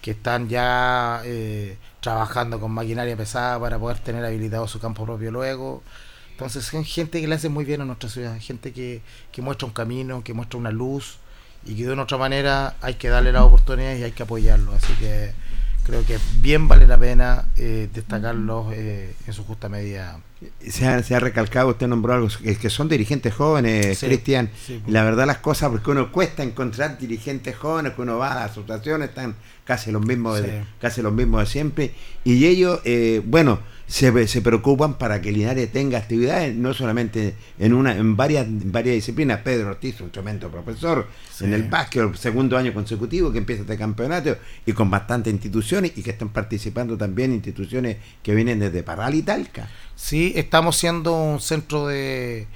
que 0.00 0.10
están 0.12 0.48
ya 0.48 1.22
eh, 1.24 1.76
trabajando 2.00 2.60
con 2.60 2.70
maquinaria 2.70 3.16
pesada 3.16 3.58
para 3.58 3.78
poder 3.78 3.98
tener 3.98 4.24
habilitado 4.24 4.68
su 4.68 4.78
campo 4.78 5.04
propio 5.04 5.32
luego. 5.32 5.82
Entonces, 6.36 6.68
gente 6.68 7.22
que 7.22 7.26
le 7.26 7.34
hace 7.34 7.48
muy 7.48 7.64
bien 7.64 7.80
a 7.80 7.86
nuestra 7.86 8.10
ciudad, 8.10 8.36
gente 8.38 8.70
que, 8.70 9.00
que 9.32 9.40
muestra 9.40 9.66
un 9.66 9.72
camino, 9.72 10.22
que 10.22 10.34
muestra 10.34 10.58
una 10.58 10.70
luz 10.70 11.16
y 11.64 11.74
que 11.74 11.86
de 11.86 11.94
una 11.94 12.02
otra 12.02 12.18
manera 12.18 12.76
hay 12.82 12.96
que 12.96 13.08
darle 13.08 13.32
la 13.32 13.42
oportunidad 13.42 13.96
y 13.96 14.02
hay 14.02 14.12
que 14.12 14.22
apoyarlo. 14.22 14.72
Así 14.72 14.92
que 15.00 15.32
creo 15.82 16.04
que 16.04 16.18
bien 16.42 16.68
vale 16.68 16.86
la 16.86 16.98
pena 16.98 17.46
eh, 17.56 17.88
destacarlos 17.90 18.66
eh, 18.74 19.14
en 19.26 19.32
su 19.32 19.44
justa 19.44 19.70
medida. 19.70 20.20
Se 20.60 20.86
ha, 20.86 21.02
se 21.02 21.14
ha, 21.14 21.20
recalcado, 21.20 21.70
usted 21.70 21.86
nombró 21.86 22.12
algo, 22.12 22.28
que, 22.28 22.54
que 22.58 22.68
son 22.68 22.90
dirigentes 22.90 23.32
jóvenes, 23.32 23.96
sí, 23.96 24.04
Cristian. 24.04 24.50
Sí, 24.66 24.82
y 24.86 24.90
la 24.90 25.04
verdad 25.04 25.26
las 25.26 25.38
cosas, 25.38 25.70
porque 25.70 25.90
uno 25.90 26.12
cuesta 26.12 26.42
encontrar 26.42 26.98
dirigentes 26.98 27.56
jóvenes, 27.56 27.94
que 27.94 28.02
uno 28.02 28.18
va 28.18 28.32
a 28.32 28.34
las 28.34 28.50
asociaciones, 28.50 29.08
están 29.08 29.36
casi 29.64 29.90
los 29.90 30.04
mismos, 30.04 30.42
de, 30.42 30.64
casi 30.82 31.00
los 31.00 31.14
mismos 31.14 31.40
de 31.40 31.46
siempre. 31.46 31.94
Y 32.24 32.44
ellos, 32.44 32.80
eh, 32.84 33.22
bueno, 33.24 33.60
se, 33.86 34.26
se, 34.26 34.42
preocupan 34.42 34.94
para 34.94 35.20
que 35.20 35.30
Linares 35.30 35.70
tenga 35.70 35.98
actividades, 35.98 36.54
no 36.54 36.74
solamente 36.74 37.34
en 37.58 37.72
una 37.72 37.96
en 37.96 38.16
varias, 38.16 38.46
varias 38.48 38.96
disciplinas. 38.96 39.40
Pedro 39.42 39.70
Ortiz, 39.70 40.00
un 40.00 40.10
tremendo 40.10 40.50
profesor 40.50 41.06
en 41.40 41.52
el 41.52 41.64
básquet, 41.64 42.14
segundo 42.16 42.56
año 42.56 42.74
consecutivo 42.74 43.30
que 43.30 43.38
empieza 43.38 43.62
este 43.62 43.78
campeonato 43.78 44.36
y 44.64 44.72
con 44.72 44.90
bastantes 44.90 45.32
instituciones 45.32 45.92
y 45.96 46.02
que 46.02 46.10
están 46.10 46.30
participando 46.30 46.96
también 46.96 47.32
instituciones 47.32 47.98
que 48.22 48.34
vienen 48.34 48.58
desde 48.58 48.82
Parral 48.82 49.14
y 49.14 49.22
Talca. 49.22 49.68
Sí, 49.94 50.32
estamos 50.34 50.76
siendo 50.76 51.14
un 51.14 51.40
centro 51.40 51.86
de 51.86 52.46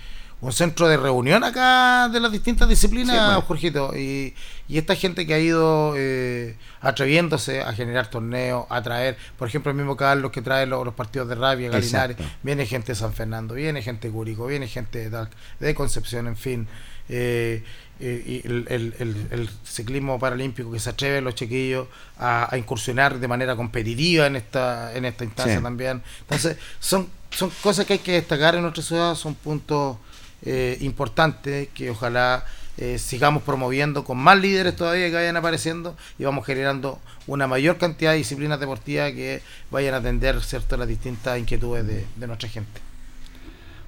un 0.40 0.52
centro 0.52 0.88
de 0.88 0.96
reunión 0.96 1.44
acá 1.44 2.08
de 2.08 2.18
las 2.18 2.32
distintas 2.32 2.68
disciplinas, 2.68 3.16
sí, 3.16 3.24
bueno. 3.24 3.42
Jorgito, 3.42 3.92
y, 3.94 4.34
y, 4.68 4.78
esta 4.78 4.94
gente 4.94 5.26
que 5.26 5.34
ha 5.34 5.38
ido 5.38 5.94
eh, 5.96 6.56
atreviéndose 6.80 7.60
a 7.62 7.72
generar 7.74 8.08
torneos, 8.08 8.64
a 8.70 8.82
traer, 8.82 9.18
por 9.36 9.48
ejemplo, 9.48 9.70
el 9.70 9.76
mismo 9.76 9.96
Carlos 9.96 10.30
que 10.30 10.40
trae 10.40 10.66
los, 10.66 10.84
los 10.84 10.94
partidos 10.94 11.28
de 11.28 11.34
Rabia, 11.34 11.70
Galinares, 11.70 12.16
Exacto. 12.16 12.38
viene 12.42 12.64
gente 12.66 12.92
de 12.92 12.96
San 12.96 13.12
Fernando, 13.12 13.54
viene 13.54 13.82
gente 13.82 14.08
de 14.08 14.14
Curico, 14.14 14.46
viene 14.46 14.66
gente 14.66 15.10
de, 15.10 15.26
de 15.58 15.74
Concepción, 15.74 16.26
en 16.26 16.36
fin. 16.36 16.68
Eh, 17.08 17.62
y 18.02 18.46
el, 18.46 18.66
el, 18.70 18.94
el, 18.98 19.26
el, 19.30 19.50
ciclismo 19.62 20.18
paralímpico 20.18 20.72
que 20.72 20.78
se 20.78 20.88
atreve 20.88 21.20
los 21.20 21.34
chiquillos 21.34 21.86
a, 22.18 22.48
a, 22.50 22.56
incursionar 22.56 23.18
de 23.18 23.28
manera 23.28 23.56
competitiva 23.56 24.26
en 24.26 24.36
esta 24.36 24.94
en 24.94 25.04
esta 25.04 25.24
instancia 25.24 25.58
sí. 25.58 25.62
también 25.62 26.02
entonces 26.20 26.56
son 26.78 27.10
son 27.30 27.50
cosas 27.62 27.84
que 27.84 27.94
hay 27.94 27.98
que 27.98 28.12
destacar 28.12 28.54
en 28.54 28.62
nuestra 28.62 28.82
ciudad 28.82 29.14
son 29.16 29.34
puntos 29.34 29.98
eh, 30.44 30.78
importantes 30.80 31.68
que 31.74 31.90
ojalá 31.90 32.44
eh, 32.78 32.98
sigamos 32.98 33.42
promoviendo 33.42 34.04
con 34.04 34.16
más 34.18 34.38
líderes 34.38 34.74
todavía 34.74 35.08
que 35.08 35.14
vayan 35.14 35.36
apareciendo 35.36 35.96
y 36.18 36.24
vamos 36.24 36.46
generando 36.46 36.98
una 37.26 37.46
mayor 37.46 37.76
cantidad 37.76 38.12
de 38.12 38.18
disciplinas 38.18 38.58
deportivas 38.58 39.12
que 39.12 39.42
vayan 39.70 39.94
a 39.94 39.98
atender 39.98 40.42
cierto 40.42 40.76
las 40.76 40.88
distintas 40.88 41.38
inquietudes 41.38 41.86
de, 41.86 42.06
de 42.16 42.26
nuestra 42.26 42.48
gente. 42.48 42.80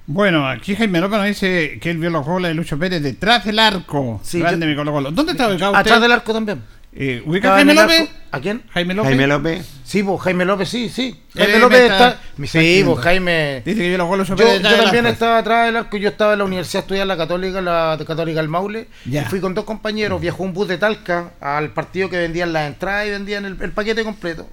Bueno, 0.05 0.47
aquí 0.47 0.75
Jaime 0.75 0.99
López 0.99 1.17
nos 1.17 1.27
dice 1.27 1.79
que 1.81 1.89
él 1.91 1.97
vio 1.97 2.09
los 2.09 2.25
goles 2.25 2.49
de 2.49 2.55
Lucho 2.55 2.77
Pérez 2.77 3.01
detrás 3.01 3.45
del 3.45 3.57
arco. 3.57 4.19
Sí, 4.23 4.39
grande 4.39 4.65
yo, 4.65 4.69
mi 4.69 4.75
Colo 4.75 4.91
Colo. 4.91 5.11
¿Dónde 5.11 5.31
está 5.31 5.47
ubicado 5.47 5.71
usted? 5.71 5.79
Atrás 5.79 6.01
del 6.01 6.11
arco 6.11 6.33
también. 6.33 6.61
Eh, 6.95 7.23
¿Ubica 7.25 7.53
a 7.53 7.55
Jaime 7.55 7.73
López? 7.73 8.09
¿A 8.31 8.39
quién? 8.39 8.63
Jaime 8.69 8.93
López. 8.93 9.09
Jaime 9.09 9.27
López. 9.27 9.69
Sí, 9.83 10.03
pues 10.03 10.21
Jaime 10.21 10.45
López, 10.45 10.69
sí, 10.69 10.89
sí. 10.89 11.19
Jaime 11.35 11.59
López 11.59 11.81
está. 11.81 12.09
está 12.09 12.47
sí, 12.47 12.83
pues 12.85 12.99
Jaime. 12.99 13.61
Dice 13.65 13.79
que 13.79 13.89
vio 13.89 13.97
los 13.97 14.07
goles 14.07 14.27
Yo, 14.27 14.35
yo 14.35 14.61
también 14.61 15.05
estaba 15.07 15.39
atrás 15.39 15.65
del 15.65 15.77
arco. 15.77 15.97
Yo 15.97 16.09
estaba 16.09 16.33
en 16.33 16.39
la 16.39 16.45
universidad 16.45 16.83
estudiando 16.83 17.13
la 17.13 17.17
Católica, 17.17 17.61
la 17.61 17.97
Católica 18.05 18.39
del 18.39 18.49
Maule. 18.49 18.87
Ya. 19.05 19.23
Y 19.23 19.25
fui 19.25 19.39
con 19.39 19.53
dos 19.53 19.65
compañeros. 19.65 20.21
Viajó 20.21 20.43
un 20.43 20.53
bus 20.53 20.67
de 20.67 20.77
Talca 20.77 21.31
al 21.41 21.71
partido 21.71 22.09
que 22.09 22.17
vendían 22.17 22.53
las 22.53 22.67
entradas 22.67 23.07
y 23.07 23.11
vendían 23.11 23.45
el, 23.45 23.57
el 23.59 23.71
paquete 23.71 24.03
completo 24.03 24.47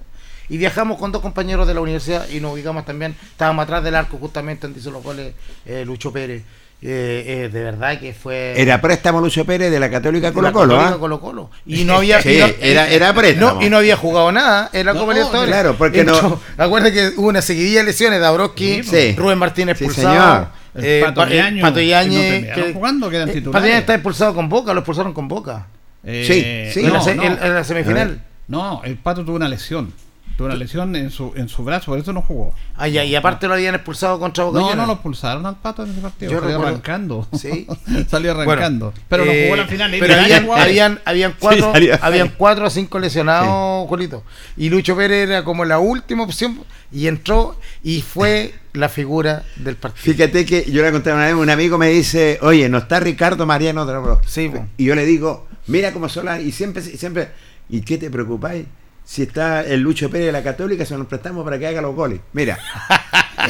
y 0.51 0.57
viajamos 0.57 0.99
con 0.99 1.13
dos 1.13 1.21
compañeros 1.21 1.65
de 1.65 1.73
la 1.73 1.79
universidad 1.79 2.27
y 2.27 2.41
nos 2.41 2.51
ubicamos 2.51 2.83
también, 2.83 3.15
estábamos 3.31 3.63
atrás 3.63 3.85
del 3.85 3.95
arco 3.95 4.17
justamente 4.17 4.67
donde 4.67 4.81
hizo 4.81 4.91
los 4.91 5.01
goles 5.01 5.33
eh, 5.65 5.85
Lucho 5.85 6.11
Pérez. 6.11 6.43
Eh, 6.83 7.43
eh, 7.45 7.49
de 7.49 7.63
verdad 7.63 7.99
que 7.99 8.11
fue 8.11 8.59
era 8.59 8.81
préstamo 8.81 9.21
Lucho 9.21 9.45
Pérez 9.45 9.69
de 9.69 9.79
la 9.79 9.91
Católica 9.91 10.33
Colo 10.33 10.51
Colo, 10.51 10.79
¿ah? 10.79 10.97
Colo 10.99 11.21
-Colo. 11.21 11.49
y 11.67 11.83
no 11.83 11.93
había 11.97 12.19
sí, 12.23 12.33
y 12.33 12.39
no, 12.39 12.47
era, 12.59 12.89
era 12.89 13.13
préstamo. 13.13 13.59
no, 13.59 13.61
y 13.63 13.69
no 13.69 13.77
había 13.77 13.95
jugado 13.95 14.31
nada 14.31 14.71
era 14.73 14.93
no, 14.93 14.99
como 14.99 15.11
el 15.11 15.23
claro 15.27 15.75
porque 15.77 16.03
no 16.03 16.39
acuérdate 16.57 16.91
que 16.91 17.07
hubo 17.17 17.27
una 17.27 17.43
seguidilla 17.43 17.81
de 17.81 17.85
lesiones 17.85 18.19
Dabrowski 18.19 18.81
sí. 18.83 19.13
Rubén 19.15 19.37
Martínez 19.37 19.77
sí, 19.77 19.89
señor. 19.91 20.47
Eh, 20.73 21.03
Pato 21.05 21.27
Yañez, 21.27 21.61
Pato 21.61 21.81
Yañez 21.81 22.47
no 22.47 22.55
que, 22.55 22.73
jugando 22.73 23.09
quedan 23.11 23.29
eh, 23.29 23.33
titulares 23.33 23.53
Pato 23.61 23.67
Yañez 23.67 23.79
está 23.81 23.93
expulsado 23.93 24.33
con 24.33 24.49
Boca 24.49 24.73
lo 24.73 24.79
expulsaron 24.79 25.13
con 25.13 25.27
Boca. 25.27 25.67
Eh, 26.03 26.71
sí 26.73 26.81
sí. 26.81 26.87
En, 26.87 26.93
la, 26.93 27.03
en, 27.03 27.43
en 27.43 27.53
la 27.53 27.63
semifinal. 27.63 28.23
No 28.47 28.81
el 28.83 28.97
Pato 28.97 29.23
tuvo 29.23 29.35
una 29.35 29.47
lesión 29.47 29.93
tuvo 30.37 30.47
una 30.47 30.55
lesión 30.55 30.95
en 30.95 31.09
su 31.09 31.33
en 31.35 31.49
su 31.49 31.63
brazo, 31.63 31.91
por 31.91 31.99
eso 31.99 32.13
no 32.13 32.21
jugó. 32.21 32.53
Ah, 32.75 32.87
ya, 32.87 33.03
y 33.03 33.15
aparte 33.15 33.47
lo 33.47 33.53
habían 33.53 33.75
expulsado 33.75 34.19
contra 34.19 34.43
Boca 34.43 34.59
No, 34.59 34.75
no 34.75 34.85
lo 34.85 34.93
expulsaron 34.93 35.45
al 35.45 35.57
Pato 35.57 35.83
en 35.83 35.91
ese 35.91 36.01
partido. 36.01 36.31
Yo 36.31 36.39
salió 36.39 36.57
recuerdo... 36.57 36.75
arrancando. 36.75 37.27
Sí. 37.37 37.67
salió 38.07 38.31
arrancando. 38.31 38.85
Bueno, 38.91 39.05
pero 39.07 39.25
no 39.25 39.31
eh, 39.31 39.43
jugó 39.45 39.55
la 39.57 39.67
final. 39.67 39.95
Pero 39.99 40.13
habían, 40.15 40.49
habían, 40.49 40.99
habían, 41.05 41.35
cuatro, 41.39 41.73
sí, 41.75 41.89
habían 42.01 42.29
cuatro 42.37 42.65
a 42.65 42.69
cinco 42.69 42.99
lesionados, 42.99 43.83
sí. 43.83 43.89
Julito. 43.89 44.23
Y 44.57 44.69
Lucho 44.69 44.95
Pérez 44.95 45.29
era 45.29 45.43
como 45.43 45.65
la 45.65 45.79
última 45.79 46.23
opción 46.23 46.59
y 46.91 47.07
entró 47.07 47.57
y 47.83 48.01
fue 48.01 48.53
la 48.73 48.89
figura 48.89 49.43
del 49.57 49.75
partido. 49.75 50.13
Fíjate 50.13 50.45
que 50.45 50.69
yo 50.71 50.81
le 50.81 50.91
conté 50.91 51.11
una 51.11 51.25
vez, 51.25 51.33
un 51.33 51.49
amigo 51.49 51.77
me 51.77 51.89
dice, 51.89 52.39
oye, 52.41 52.69
no 52.69 52.79
está 52.79 52.99
Ricardo 52.99 53.45
Mariano. 53.45 53.85
Sí, 54.25 54.47
bueno. 54.47 54.67
Y 54.77 54.85
yo 54.85 54.95
le 54.95 55.05
digo, 55.05 55.47
mira 55.67 55.91
cómo 55.91 56.09
son 56.09 56.25
las... 56.25 56.41
Y 56.41 56.51
siempre, 56.51 56.81
siempre, 56.81 57.29
¿y 57.69 57.81
qué 57.81 57.97
te 57.97 58.09
preocupáis? 58.09 58.65
Si 59.11 59.23
está 59.23 59.61
el 59.65 59.81
Lucho 59.81 60.09
Pérez 60.09 60.27
de 60.27 60.31
la 60.31 60.41
Católica, 60.41 60.85
se 60.85 60.97
nos 60.97 61.05
prestamos 61.05 61.43
para 61.43 61.59
que 61.59 61.67
haga 61.67 61.81
los 61.81 61.93
goles. 61.93 62.21
Mira. 62.31 62.57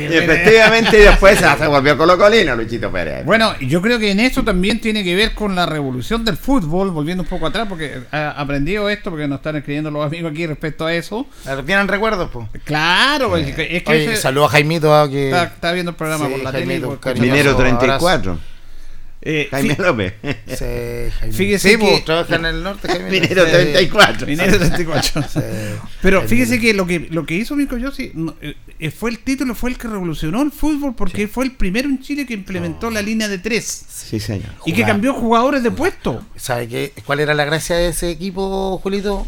y 0.00 0.04
efectivamente 0.04 0.96
después 0.96 1.38
se 1.38 1.66
volvió 1.66 1.98
colocolino 1.98 2.56
Luchito 2.56 2.90
Pérez. 2.90 3.22
Bueno, 3.26 3.54
yo 3.58 3.82
creo 3.82 3.98
que 3.98 4.10
en 4.10 4.20
esto 4.20 4.42
también 4.42 4.80
tiene 4.80 5.04
que 5.04 5.14
ver 5.14 5.34
con 5.34 5.54
la 5.54 5.66
revolución 5.66 6.24
del 6.24 6.38
fútbol, 6.38 6.92
volviendo 6.92 7.24
un 7.24 7.28
poco 7.28 7.46
atrás, 7.46 7.66
porque 7.68 8.04
he 8.10 8.16
aprendido 8.16 8.88
esto, 8.88 9.10
porque 9.10 9.28
nos 9.28 9.40
están 9.40 9.56
escribiendo 9.56 9.90
los 9.90 10.06
amigos 10.06 10.32
aquí 10.32 10.46
respecto 10.46 10.86
a 10.86 10.94
eso. 10.94 11.26
¿Tienen 11.66 11.88
recuerdos? 11.88 12.30
pues? 12.32 12.46
Claro, 12.64 13.36
eh, 13.36 13.50
es 13.50 13.82
que... 13.82 13.92
Oye, 13.92 14.14
ese... 14.14 14.28
A 14.28 14.48
Jaimito. 14.48 15.10
Que... 15.10 15.26
Está, 15.26 15.44
está, 15.44 15.72
viendo 15.72 15.90
el 15.90 15.96
programa 15.98 16.24
sí, 16.24 16.32
por 16.32 16.42
la 16.42 16.52
Jaimito, 16.52 16.98
tele. 17.02 17.20
Minero 17.20 17.54
34. 17.54 18.32
Abrazo. 18.32 18.55
Eh, 19.28 19.48
Jaime 19.50 19.76
López. 19.76 20.14
Sí, 20.46 21.10
Jaime. 21.18 21.34
Fíjese 21.34 21.70
sí, 21.70 21.74
que 21.76 21.84
pues, 21.84 22.04
trabaja 22.04 22.36
en 22.36 22.44
el 22.44 22.62
norte, 22.62 22.86
Jaime. 22.86 23.10
Minero 23.10 23.44
34. 23.44 24.26
Minero 24.28 24.56
34. 24.56 25.22
Sí. 25.22 25.40
Pero 26.00 26.22
fíjese 26.22 26.60
que 26.60 26.72
lo 26.72 26.86
que 26.86 27.08
lo 27.10 27.26
que 27.26 27.34
hizo 27.34 27.56
Mirko 27.56 27.76
Yossi 27.76 28.12
eh, 28.78 28.90
fue 28.92 29.10
el 29.10 29.18
título, 29.18 29.56
fue 29.56 29.70
el 29.70 29.78
que 29.78 29.88
revolucionó 29.88 30.42
el 30.42 30.52
fútbol 30.52 30.94
porque 30.94 31.22
sí. 31.22 31.26
fue 31.26 31.44
el 31.44 31.52
primero 31.52 31.88
en 31.88 32.00
Chile 32.00 32.24
que 32.24 32.34
implementó 32.34 32.86
no. 32.86 32.92
la 32.92 33.02
línea 33.02 33.26
de 33.26 33.38
tres. 33.38 33.84
Sí, 33.88 34.20
señor. 34.20 34.52
Y 34.64 34.72
que 34.72 34.84
cambió 34.84 35.12
jugadores 35.12 35.64
de 35.64 35.72
puesto. 35.72 36.24
¿Sabe 36.36 36.68
qué? 36.68 36.92
cuál 37.04 37.18
era 37.18 37.34
la 37.34 37.44
gracia 37.44 37.74
de 37.74 37.88
ese 37.88 38.10
equipo, 38.10 38.78
Julito? 38.78 39.26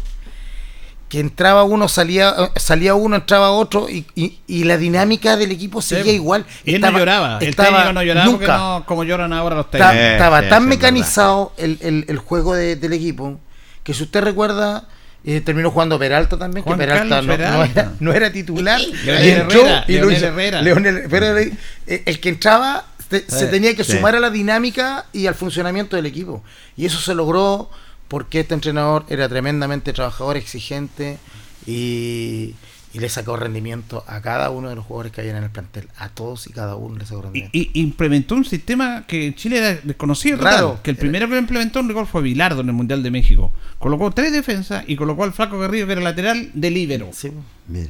Que 1.09 1.19
entraba 1.19 1.63
uno, 1.63 1.87
salía 1.87 2.51
salía 2.55 2.93
uno, 2.93 3.15
entraba 3.15 3.49
otro 3.49 3.89
y, 3.89 4.05
y, 4.15 4.39
y 4.45 4.63
la 4.63 4.77
dinámica 4.77 5.35
del 5.37 5.51
equipo 5.51 5.81
seguía 5.81 6.11
sí. 6.11 6.11
igual. 6.11 6.45
Y 6.63 6.69
él 6.69 6.75
estaba, 6.75 6.91
no 6.91 6.99
lloraba, 6.99 7.37
el 7.41 7.55
técnico 7.55 7.93
no 7.93 8.03
lloraba 8.03 8.25
nunca. 8.27 8.57
No, 8.57 8.83
como 8.85 9.03
lloran 9.03 9.33
ahora 9.33 9.55
los 9.55 9.71
técnicos. 9.71 9.95
Estaba, 9.95 10.11
estaba 10.11 10.41
sí, 10.43 10.49
tan 10.49 10.67
mecanizado 10.67 11.53
el, 11.57 11.79
el, 11.81 12.05
el, 12.07 12.17
juego 12.19 12.53
de, 12.53 12.75
del 12.75 12.93
equipo 12.93 13.39
que 13.83 13.93
si 13.93 14.03
usted 14.03 14.21
recuerda... 14.21 14.87
Eh, 15.25 15.41
terminó 15.41 15.69
jugando 15.69 15.99
Peralta 15.99 16.37
también, 16.37 16.63
Juan 16.63 16.79
que 16.79 16.85
Peralta 16.85 17.21
no, 17.21 17.27
Peralta 17.27 17.57
no, 17.57 17.63
era, 17.65 17.91
no, 17.99 18.13
era, 18.13 18.31
titular. 18.31 18.79
Leonel 19.03 19.27
y 19.27 19.29
entró 19.31 19.59
Herrera, 19.59 19.85
y 19.85 19.91
Leonel 19.91 20.23
Herrera. 20.23 20.61
Leonel, 20.61 21.03
pero 21.09 21.37
el, 21.37 21.57
el 21.87 22.19
que 22.21 22.29
entraba 22.29 22.85
se, 23.09 23.29
se 23.29 23.47
tenía 23.47 23.75
que 23.75 23.83
sumar 23.83 24.15
a 24.15 24.21
la 24.21 24.29
dinámica 24.29 25.07
y 25.11 25.27
al 25.27 25.35
funcionamiento 25.35 25.97
del 25.97 26.05
equipo. 26.05 26.41
Y 26.77 26.85
eso 26.85 27.01
se 27.01 27.13
logró 27.13 27.69
porque 28.09 28.41
este 28.41 28.55
entrenador 28.55 29.05
era 29.07 29.29
tremendamente 29.29 29.93
trabajador, 29.93 30.35
exigente 30.35 31.17
y, 31.65 32.55
y, 32.93 32.99
le 32.99 33.07
sacó 33.07 33.37
rendimiento 33.37 34.03
a 34.07 34.19
cada 34.21 34.49
uno 34.49 34.67
de 34.69 34.75
los 34.75 34.83
jugadores 34.83 35.11
que 35.11 35.21
había 35.21 35.37
en 35.37 35.43
el 35.43 35.51
plantel. 35.51 35.87
A 35.97 36.09
todos 36.09 36.47
y 36.47 36.51
cada 36.51 36.75
uno 36.75 36.97
le 36.97 37.05
sacó 37.05 37.21
rendimiento. 37.21 37.55
Y, 37.57 37.69
y 37.73 37.81
implementó 37.81 38.35
un 38.35 38.43
sistema 38.43 39.05
que 39.07 39.27
en 39.27 39.35
Chile 39.35 39.59
era 39.59 39.79
desconocido. 39.83 40.37
Raro. 40.37 40.69
Total, 40.69 40.81
que 40.81 40.91
el 40.91 40.97
primero 40.97 41.27
que 41.27 41.35
lo 41.35 41.39
implementó 41.39 41.79
en 41.79 41.87
rigor 41.87 42.07
fue 42.07 42.23
Bilardo 42.23 42.61
en 42.61 42.67
el 42.67 42.73
Mundial 42.73 43.03
de 43.03 43.11
México. 43.11 43.53
Colocó 43.77 44.11
tres 44.11 44.33
defensas 44.33 44.83
y 44.87 44.95
colocó 44.95 45.23
al 45.23 45.31
Flaco 45.31 45.59
Garrido, 45.59 45.85
que 45.85 45.93
era 45.93 46.01
lateral, 46.01 46.49
de 46.53 46.71
líbero. 46.71 47.09
Sí, 47.13 47.31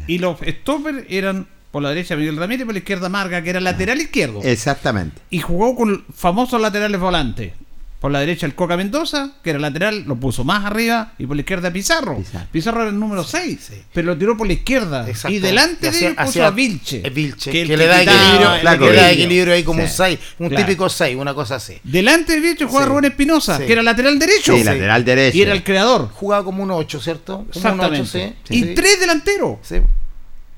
y 0.07 0.17
los 0.19 0.37
stoppers 0.39 1.05
eran 1.09 1.47
por 1.71 1.83
la 1.83 1.89
derecha 1.89 2.15
Miguel 2.15 2.35
Ramírez, 2.35 2.65
por 2.65 2.73
la 2.73 2.79
izquierda 2.79 3.09
Marga, 3.09 3.41
que 3.41 3.51
era 3.51 3.59
lateral 3.59 4.01
izquierdo. 4.01 4.41
Exactamente. 4.43 5.21
Y 5.29 5.39
jugó 5.39 5.75
con 5.75 6.03
famosos 6.13 6.59
laterales 6.59 6.99
volantes. 6.99 7.53
Por 7.99 8.11
la 8.11 8.21
derecha 8.21 8.45
el 8.45 8.55
Coca 8.55 8.77
Mendoza, 8.77 9.31
que 9.43 9.49
era 9.49 9.59
lateral, 9.59 10.05
lo 10.07 10.15
puso 10.15 10.45
más 10.45 10.63
arriba, 10.63 11.11
y 11.17 11.25
por 11.25 11.35
la 11.35 11.41
izquierda 11.41 11.71
Pizarro. 11.71 12.17
Pizarro, 12.17 12.47
Pizarro 12.49 12.81
era 12.81 12.89
el 12.91 12.99
número 12.99 13.25
6, 13.25 13.59
sí. 13.61 13.73
pero 13.93 14.07
lo 14.07 14.17
tiró 14.17 14.37
por 14.37 14.47
la 14.47 14.53
izquierda. 14.53 15.05
Exacto. 15.05 15.35
Y 15.35 15.39
delante 15.39 15.91
de 15.91 16.07
él 16.07 16.15
puso 16.15 16.45
a 16.45 16.51
Vilche. 16.51 17.01
Vilche 17.09 17.51
que, 17.51 17.67
que, 17.67 17.75
le 17.75 17.87
da 17.87 18.01
equilibrio, 18.01 18.79
que 18.79 18.91
le 18.91 18.95
da 18.95 19.11
equilibrio 19.11 19.53
ahí 19.53 19.63
como 19.63 19.79
sí. 19.79 19.83
un 19.83 19.89
6, 19.89 20.19
un 20.39 20.47
claro. 20.47 20.65
típico 20.65 20.87
6, 20.87 21.17
una 21.17 21.33
cosa 21.33 21.55
así. 21.55 21.77
Delante 21.83 22.35
de 22.35 22.39
Vilche 22.39 22.65
jugaba 22.65 22.85
sí. 22.85 22.89
Rubén 22.89 23.05
Espinosa, 23.05 23.59
que 23.59 23.71
era 23.71 23.83
lateral 23.83 24.17
derecho. 24.17 24.55
Sí, 24.55 24.63
lateral 24.63 25.03
derecho. 25.03 25.37
Y 25.37 25.41
era 25.41 25.51
el 25.51 25.63
creador. 25.63 26.09
Jugaba 26.13 26.45
como 26.45 26.63
un 26.63 26.71
8, 26.71 27.01
¿cierto? 27.01 27.37
Como 27.37 27.49
Exactamente. 27.53 28.25
Un 28.25 28.35
8, 28.43 28.53
y 28.53 28.75
tres 28.75 29.01
delanteros. 29.01 29.57
Sí. 29.61 29.81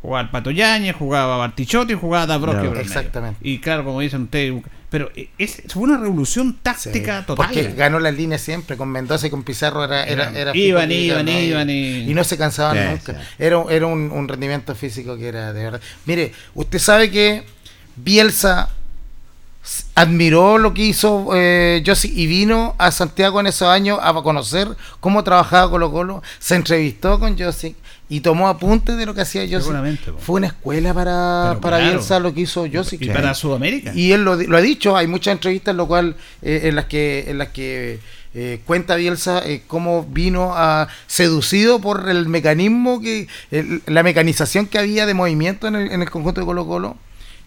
Jugaba 0.01 0.21
el 0.21 0.29
Pato 0.29 0.51
Yañez, 0.51 0.95
jugaba 0.95 1.37
Bartichotti 1.37 1.93
jugaba 1.93 2.25
Dabrowski. 2.25 2.79
Exactamente. 2.79 3.39
Y 3.41 3.59
claro, 3.59 3.83
como 3.83 3.99
dicen 3.99 4.23
ustedes, 4.23 4.61
pero 4.91 5.09
es, 5.37 5.63
fue 5.69 5.83
una 5.83 5.97
revolución 5.97 6.59
táctica 6.61 7.25
total. 7.25 7.47
Porque 7.47 7.71
ganó 7.71 7.97
las 7.97 8.13
líneas 8.13 8.41
siempre, 8.41 8.75
con 8.75 8.89
Mendoza 8.89 9.25
y 9.25 9.29
con 9.29 9.41
Pizarro 9.43 9.85
era... 9.85 10.03
era, 10.03 10.37
era 10.37 10.55
iban, 10.55 10.91
iban, 10.91 11.29
iban, 11.29 11.69
y... 11.69 12.13
no 12.13 12.25
se 12.25 12.37
cansaban 12.37 12.91
nunca. 12.91 13.21
Era, 13.39 13.63
era 13.69 13.87
un, 13.87 14.11
un 14.11 14.27
rendimiento 14.27 14.75
físico 14.75 15.15
que 15.15 15.29
era 15.29 15.53
de 15.53 15.63
verdad. 15.63 15.81
Mire, 16.05 16.33
usted 16.55 16.77
sabe 16.77 17.09
que 17.09 17.45
Bielsa 17.95 18.67
admiró 19.95 20.57
lo 20.57 20.73
que 20.73 20.81
hizo 20.83 21.29
eh, 21.35 21.81
y 22.03 22.27
vino 22.27 22.75
a 22.77 22.91
Santiago 22.91 23.39
en 23.39 23.47
esos 23.47 23.69
años 23.69 23.97
a 24.01 24.13
conocer 24.15 24.67
cómo 24.99 25.23
trabajaba 25.23 25.71
Colo 25.71 25.89
Colo, 25.89 26.21
se 26.37 26.55
entrevistó 26.55 27.17
con 27.17 27.39
Josie 27.39 27.75
y 28.11 28.19
tomó 28.19 28.49
apuntes 28.49 28.97
de 28.97 29.05
lo 29.05 29.13
que 29.13 29.21
hacía 29.21 29.43
Josie. 29.49 29.71
Fue 30.19 30.35
una 30.35 30.47
escuela 30.47 30.93
para, 30.93 31.57
para 31.61 31.77
Bielsa 31.77 32.19
lo 32.19 32.33
que 32.33 32.41
hizo 32.41 32.67
Josie. 32.71 32.97
Y 32.99 33.07
para 33.07 33.33
Sudamérica. 33.33 33.93
Y 33.95 34.11
él 34.11 34.25
lo, 34.25 34.33
ha 34.33 34.61
dicho, 34.61 34.97
hay 34.97 35.07
muchas 35.07 35.31
entrevistas 35.31 35.71
en, 35.71 35.77
lo 35.77 35.87
cual, 35.87 36.17
eh, 36.41 36.63
en 36.65 36.75
las 36.75 36.87
que, 36.87 37.23
en 37.29 37.37
las 37.37 37.47
que 37.51 38.01
eh, 38.33 38.59
cuenta 38.65 38.97
Bielsa 38.97 39.41
eh, 39.47 39.63
cómo 39.65 40.03
vino 40.03 40.51
a 40.53 40.89
seducido 41.07 41.79
por 41.79 42.09
el 42.09 42.27
mecanismo 42.27 42.99
que 42.99 43.29
la 43.85 44.03
mecanización 44.03 44.65
que 44.65 44.77
había 44.77 45.05
de 45.05 45.13
movimiento 45.13 45.69
en 45.69 45.75
el, 45.75 45.91
en 45.93 46.01
el 46.01 46.09
conjunto 46.09 46.41
de 46.41 46.45
Colo 46.45 46.67
Colo 46.67 46.97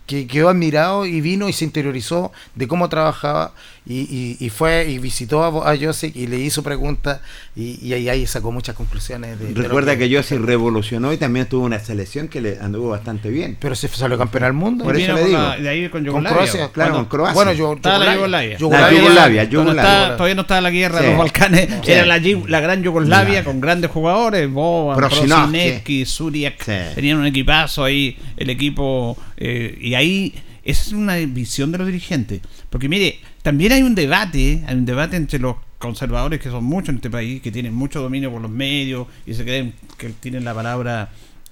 que 0.06 0.26
quedó 0.26 0.48
admirado 0.48 1.06
y 1.06 1.20
vino 1.20 1.48
y 1.48 1.52
se 1.52 1.64
interiorizó 1.64 2.32
de 2.54 2.68
cómo 2.68 2.88
trabajaba 2.88 3.52
y, 3.86 4.38
y, 4.40 4.48
fue 4.48 4.86
y 4.88 4.98
visitó 4.98 5.44
a, 5.44 5.70
a 5.70 5.76
Joseph 5.76 6.16
y 6.16 6.26
le 6.26 6.38
hizo 6.38 6.62
preguntas 6.62 7.20
y, 7.54 7.86
y, 7.86 7.92
ahí 7.92 8.26
sacó 8.26 8.50
muchas 8.50 8.74
conclusiones. 8.74 9.38
De, 9.38 9.52
Recuerda 9.52 9.98
que, 9.98 10.14
Joseph 10.14 10.40
revolucionó 10.40 11.12
y 11.12 11.18
también 11.18 11.46
tuvo 11.46 11.66
una 11.66 11.78
selección 11.78 12.28
que 12.28 12.40
le 12.40 12.58
anduvo 12.58 12.88
bastante 12.88 13.28
bien. 13.28 13.58
Pero 13.60 13.74
se 13.74 13.88
salió 13.88 14.16
campeón 14.16 14.44
al 14.44 14.52
mundo. 14.54 14.84
Por 14.84 14.96
eso 14.96 15.12
le 15.12 15.24
digo. 15.26 15.38
de 15.60 15.68
ahí 15.68 15.88
con, 15.90 16.04
con 16.06 16.24
Croacia, 16.24 16.70
claro, 16.72 16.94
con 16.94 17.04
Croacia. 17.04 17.34
Bueno, 17.34 17.52
yo, 17.52 17.74
estaba 17.74 17.98
la 17.98 18.14
Yugoslavia. 18.14 18.56
Yugoslavia. 18.56 19.44
Yugoslavia, 19.44 20.16
todavía 20.16 20.34
no 20.34 20.42
estaba 20.42 20.60
la 20.62 20.70
guerra 20.70 21.00
de 21.02 21.08
los 21.08 21.18
Balcanes. 21.18 21.68
Era 21.86 22.06
la, 22.06 22.18
la 22.48 22.60
gran 22.60 22.82
Yugoslavia 22.82 23.44
con 23.44 23.60
grandes 23.60 23.90
jugadores. 23.90 24.50
Boban, 24.50 24.96
Prosineski, 24.96 26.06
Suriak. 26.06 26.64
Tenían 26.94 27.18
un 27.18 27.26
equipazo 27.26 27.84
ahí, 27.84 28.16
el 28.38 28.48
equipo. 28.48 29.18
Eh, 29.36 29.76
y 29.78 29.94
ahí 29.94 30.34
esa 30.64 30.82
es 30.82 30.92
una 30.92 31.16
visión 31.16 31.70
de 31.70 31.78
los 31.78 31.86
dirigentes. 31.86 32.40
Porque 32.70 32.88
mire, 32.88 33.18
también 33.44 33.72
hay 33.72 33.82
un 33.82 33.94
debate, 33.94 34.64
hay 34.66 34.74
un 34.74 34.86
debate 34.86 35.16
entre 35.16 35.38
los 35.38 35.56
conservadores, 35.76 36.40
que 36.40 36.48
son 36.48 36.64
muchos 36.64 36.88
en 36.88 36.94
este 36.94 37.10
país, 37.10 37.42
que 37.42 37.52
tienen 37.52 37.74
mucho 37.74 38.00
dominio 38.00 38.32
por 38.32 38.40
los 38.40 38.50
medios 38.50 39.06
y 39.26 39.34
se 39.34 39.44
creen 39.44 39.74
que 39.98 40.08
tienen 40.08 40.44
la 40.44 40.54
palabra 40.54 41.10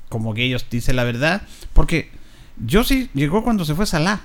como 0.08 0.32
que 0.32 0.42
ellos 0.42 0.64
dicen 0.70 0.96
la 0.96 1.04
verdad. 1.04 1.42
Porque 1.74 2.08
yo 2.56 2.82
sí 2.82 3.10
llegó 3.12 3.44
cuando 3.44 3.66
se 3.66 3.74
fue 3.74 3.84
Salah. 3.84 4.22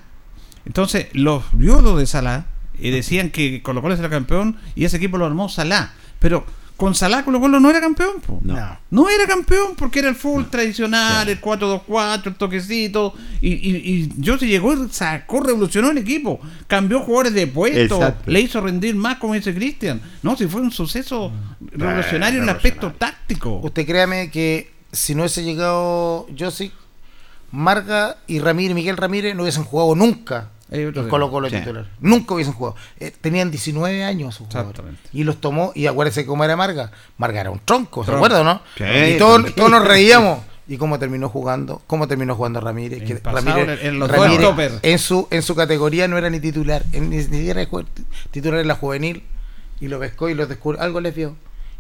Entonces, 0.65 1.08
los 1.12 1.43
viudos 1.51 1.99
de 1.99 2.06
Salah 2.06 2.45
y 2.80 2.89
decían 2.89 3.32
que 3.32 3.62
Colo 3.62 3.82
Colo 3.82 3.95
era 3.95 4.10
campeón 4.10 4.56
y 4.73 4.86
ese 4.86 4.95
equipo 4.95 5.17
lo 5.17 5.25
armó 5.25 5.49
Salah. 5.49 5.91
Pero 6.19 6.45
con 6.78 6.94
Salah 6.94 7.26
Colo 7.26 7.40
Colo 7.40 7.60
no 7.60 7.70
era 7.70 7.82
campeón. 7.82 8.22
No. 8.44 8.78
no 8.92 9.10
era 9.10 9.26
campeón 9.26 9.74
porque 9.76 10.00
era 10.00 10.10
el 10.10 10.16
full 10.16 10.44
tradicional, 10.46 11.28
el 11.28 11.42
4-2-4, 11.42 12.28
el 12.28 12.36
toquecito. 12.36 13.13
Y, 13.42 13.54
y, 13.54 14.12
y 14.18 14.38
se 14.38 14.48
llegó 14.48 14.74
y 14.74 14.88
sacó, 14.92 15.42
revolucionó 15.42 15.90
el 15.90 15.98
equipo. 15.98 16.40
Cambió 16.68 17.02
jugadores 17.02 17.34
de 17.34 17.48
puesto, 17.48 18.16
le 18.28 18.42
hizo 18.42 18.62
rendir 18.62 18.96
más, 18.96 19.18
como 19.18 19.34
dice 19.34 19.54
Cristian. 19.54 20.00
No, 20.22 20.38
si 20.38 20.48
fue 20.48 20.62
un 20.62 20.72
suceso 20.72 21.30
mm. 21.30 21.80
revolucionario 21.80 22.38
en 22.38 22.44
el 22.44 22.56
aspecto 22.56 22.94
táctico. 22.94 23.60
Usted 23.63 23.86
créame 23.86 24.30
que 24.30 24.72
si 24.92 25.16
no 25.16 25.24
hubiese 25.24 25.44
llegado 25.44 26.28
José, 26.38 26.72
Marga 27.52 28.18
y 28.28 28.40
Ramírez, 28.40 28.76
Miguel 28.76 28.98
Ramírez 28.98 29.36
no 29.36 29.44
hubiesen 29.44 29.63
jugado 29.63 29.96
nunca 29.96 30.52
los 30.69 31.08
Colo 31.08 31.32
Colo 31.32 31.49
titular. 31.49 31.88
Nunca 31.99 32.34
hubiesen 32.34 32.53
jugado. 32.53 32.75
Eh, 32.99 33.12
tenían 33.21 33.51
19 33.51 34.03
años 34.03 34.41
Y 35.13 35.23
los 35.23 35.39
tomó, 35.39 35.71
y 35.75 35.88
acuérdense 35.88 36.25
cómo 36.25 36.43
era 36.43 36.56
Marga. 36.56 36.91
Marga 37.17 37.41
era 37.41 37.51
un 37.51 37.60
tronco, 37.60 38.03
¿se 38.03 38.12
acuerdan, 38.12 38.45
no? 38.45 38.62
y 38.77 39.17
todos, 39.17 39.53
todos 39.56 39.71
nos 39.71 39.86
reíamos. 39.86 40.39
¿Y 40.69 40.77
cómo 40.77 40.99
terminó 40.99 41.30
jugando? 41.30 41.82
¿Cómo 41.88 42.08
terminó 42.08 42.36
jugando 42.36 42.60
Ramírez? 42.60 43.01
Que 43.03 43.19
Ramírez, 43.23 43.80
en, 43.84 43.99
los 43.99 44.12
en, 44.82 44.99
su, 44.99 45.27
en 45.32 45.41
su 45.41 45.56
categoría 45.56 46.10
no 46.10 46.17
era 46.17 46.30
ni 46.30 46.41
titular, 46.41 46.84
ni 46.91 47.23
siquiera 47.23 47.65
titular 48.32 48.60
en 48.60 48.67
la 48.67 48.75
juvenil. 48.75 49.23
Y 49.80 49.88
lo 49.88 49.99
pescó 49.99 50.27
y 50.27 50.34
lo 50.34 50.45
descubrió. 50.45 50.82
Algo 50.82 50.99
les 50.99 51.15
vio. 51.15 51.36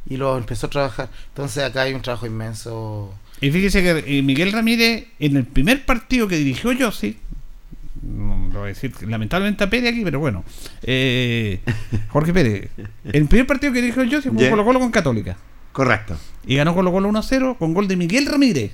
Y 0.09 0.15
lo 0.15 0.37
empezó 0.37 0.67
a 0.67 0.69
trabajar. 0.69 1.09
Entonces 1.29 1.63
acá 1.63 1.81
hay 1.81 1.93
un 1.93 2.01
trabajo 2.01 2.25
inmenso. 2.25 3.13
Y 3.41 3.51
fíjese 3.51 3.83
que 3.83 4.21
Miguel 4.21 4.53
Ramírez, 4.53 5.07
en 5.19 5.35
el 5.35 5.45
primer 5.45 5.85
partido 5.85 6.29
que 6.29 6.37
dirigió 6.37 6.71
Yossi, 6.71 7.17
no 7.35 7.36
lo 8.03 8.59
voy 8.59 8.65
a 8.65 8.73
decir 8.73 8.93
lamentablemente 9.07 9.63
a 9.63 9.69
Pérez 9.69 9.91
aquí, 9.91 10.03
pero 10.03 10.19
bueno. 10.19 10.43
Eh, 10.83 11.61
Jorge 12.09 12.33
Pérez. 12.33 12.69
El 13.05 13.25
primer 13.27 13.47
partido 13.47 13.73
que 13.73 13.81
dijo 13.81 14.03
yo 14.03 14.21
se 14.21 14.29
jugó 14.29 14.49
Colo 14.49 14.65
Colo 14.65 14.79
con 14.79 14.91
Católica. 14.91 15.37
Correcto. 15.71 16.17
Y 16.45 16.55
ganó 16.55 16.75
Colo 16.75 16.91
Colo 16.91 17.09
1-0 17.09 17.57
con 17.57 17.73
gol 17.73 17.87
de 17.87 17.95
Miguel 17.95 18.25
Ramírez. 18.25 18.71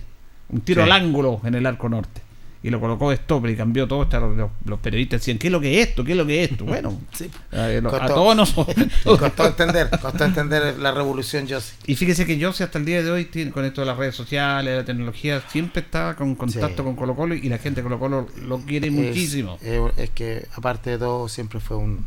Un 0.49 0.61
tiro 0.61 0.83
al 0.83 0.91
ángulo 0.91 1.41
en 1.43 1.55
el 1.55 1.65
arco 1.65 1.89
norte 1.89 2.22
y 2.63 2.69
lo 2.69 2.79
colocó 2.79 3.09
de 3.09 3.17
stopper 3.17 3.51
y 3.51 3.57
cambió 3.57 3.87
todo. 3.87 4.07
Los, 4.09 4.49
los, 4.65 4.79
periodistas 4.79 5.19
decían, 5.19 5.37
¿qué 5.37 5.47
es 5.47 5.51
lo 5.51 5.59
que 5.59 5.81
es 5.81 5.89
esto? 5.89 6.05
¿Qué 6.05 6.13
es 6.13 6.17
lo 6.17 6.25
que 6.25 6.43
es 6.43 6.51
esto? 6.51 6.63
Bueno, 6.63 6.97
a, 7.51 8.07
todos 8.07 8.35
nosotros. 8.35 8.87
Costó 9.03 9.47
entender, 9.47 9.89
costó 10.01 10.23
entender 10.23 10.79
la 10.79 10.91
revolución 10.91 11.47
José. 11.47 11.75
Y 11.85 11.95
fíjese 11.95 12.25
que 12.25 12.41
José 12.41 12.63
hasta 12.63 12.79
el 12.79 12.85
día 12.85 13.03
de 13.03 13.11
hoy, 13.11 13.25
tiene, 13.25 13.51
con 13.51 13.65
esto 13.65 13.81
de 13.81 13.87
las 13.87 13.97
redes 13.97 14.15
sociales, 14.15 14.77
la 14.77 14.85
tecnología, 14.85 15.43
siempre 15.49 15.81
estaba 15.81 16.15
con 16.15 16.35
contacto 16.35 16.85
con 16.85 16.95
Colo 16.95 17.15
Colo 17.15 17.35
y 17.35 17.49
la 17.49 17.57
gente 17.57 17.81
de 17.81 17.83
Colo 17.83 17.99
Colo 17.99 18.27
lo 18.47 18.59
quiere 18.59 18.89
muchísimo. 18.89 19.59
Es 19.97 20.09
que 20.11 20.47
aparte 20.55 20.91
de 20.91 20.97
todo, 20.99 21.27
siempre 21.27 21.59
fue 21.59 21.75
un, 21.75 22.05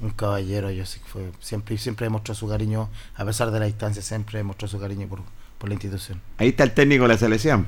un 0.00 0.10
caballero, 0.10 0.68
José, 0.76 1.00
fue, 1.06 1.30
siempre, 1.38 1.78
siempre 1.78 2.06
demostró 2.06 2.34
su 2.34 2.48
cariño, 2.48 2.90
a 3.14 3.24
pesar 3.24 3.52
de 3.52 3.60
la 3.60 3.66
distancia, 3.66 4.02
siempre 4.02 4.38
demostró 4.38 4.66
su 4.66 4.80
cariño 4.80 5.06
por, 5.06 5.20
por 5.58 5.68
la 5.68 5.74
institución. 5.74 6.20
Ahí 6.38 6.48
está 6.48 6.64
el 6.64 6.72
técnico 6.72 7.04
de 7.04 7.08
la 7.08 7.18
selección. 7.18 7.66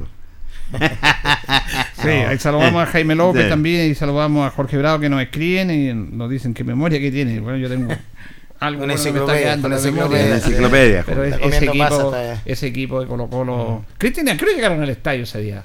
Sí, 2.03 2.11
ahí 2.11 2.39
saludamos 2.39 2.83
a 2.83 2.87
Jaime 2.87 3.15
López 3.15 3.49
también 3.49 3.91
y 3.91 3.95
saludamos 3.95 4.47
a 4.47 4.51
Jorge 4.51 4.77
Bravo 4.77 5.01
que 5.01 5.09
nos 5.09 5.23
escriben 5.23 5.71
y 5.71 5.95
nos 5.95 6.29
dicen 6.29 6.53
qué 6.53 6.63
memoria 6.63 7.01
que 7.01 7.11
tiene. 7.11 7.41
Bueno, 7.41 7.57
yo 7.57 7.69
tengo 7.69 7.95
algo 8.61 8.85
una 8.85 8.93
enciclopedia, 8.95 9.59
una 9.63 9.77
enciclopedia, 9.77 11.03
Pero 11.07 11.25
ese, 11.25 11.65
equipo, 11.65 12.15
ese 12.45 12.67
equipo 12.67 13.01
de 13.01 13.07
Colo 13.07 13.29
Colo. 13.29 13.83
Mm. 13.83 13.99
Cristian, 13.99 14.37
¿qué 14.37 14.47
llegaron 14.47 14.83
al 14.83 14.89
estadio 14.91 15.23
ese 15.25 15.41
día? 15.41 15.65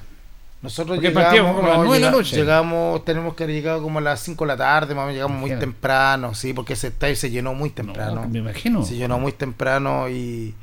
Nosotros 0.62 1.00
llegamos, 1.00 1.56
como 1.56 1.68
a 1.68 1.76
las 1.76 1.78
9 1.78 1.94
de 1.94 2.00
la 2.00 2.10
noche. 2.10 2.36
Llegamos, 2.36 3.04
tenemos 3.04 3.34
que 3.34 3.44
haber 3.44 3.56
llegado 3.56 3.82
como 3.82 3.98
a 3.98 4.02
las 4.02 4.20
5 4.20 4.44
de 4.44 4.48
la 4.48 4.56
tarde, 4.58 4.94
más 4.94 5.10
llegamos 5.12 5.38
muy 5.38 5.50
temprano, 5.50 6.34
sí, 6.34 6.52
porque 6.52 6.74
ese 6.74 6.88
estadio 6.88 7.16
se 7.16 7.30
llenó 7.30 7.54
muy 7.54 7.70
temprano. 7.70 8.28
me 8.28 8.40
imagino. 8.40 8.84
Se 8.84 8.96
llenó 8.96 9.18
muy 9.18 9.32
temprano 9.32 10.08
y 10.10 10.54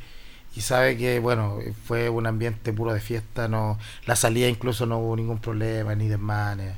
y 0.57 0.61
sabe 0.61 0.97
que 0.97 1.19
bueno 1.19 1.59
fue 1.85 2.09
un 2.09 2.25
ambiente 2.25 2.73
puro 2.73 2.91
de 2.91 2.99
fiesta 2.99 3.47
no 3.47 3.77
la 4.07 4.15
salida 4.15 4.47
incluso 4.47 4.87
no 4.87 4.97
hubo 4.97 5.15
ningún 5.15 5.37
problema 5.39 5.93
ni 5.93 6.07
desmanes. 6.07 6.73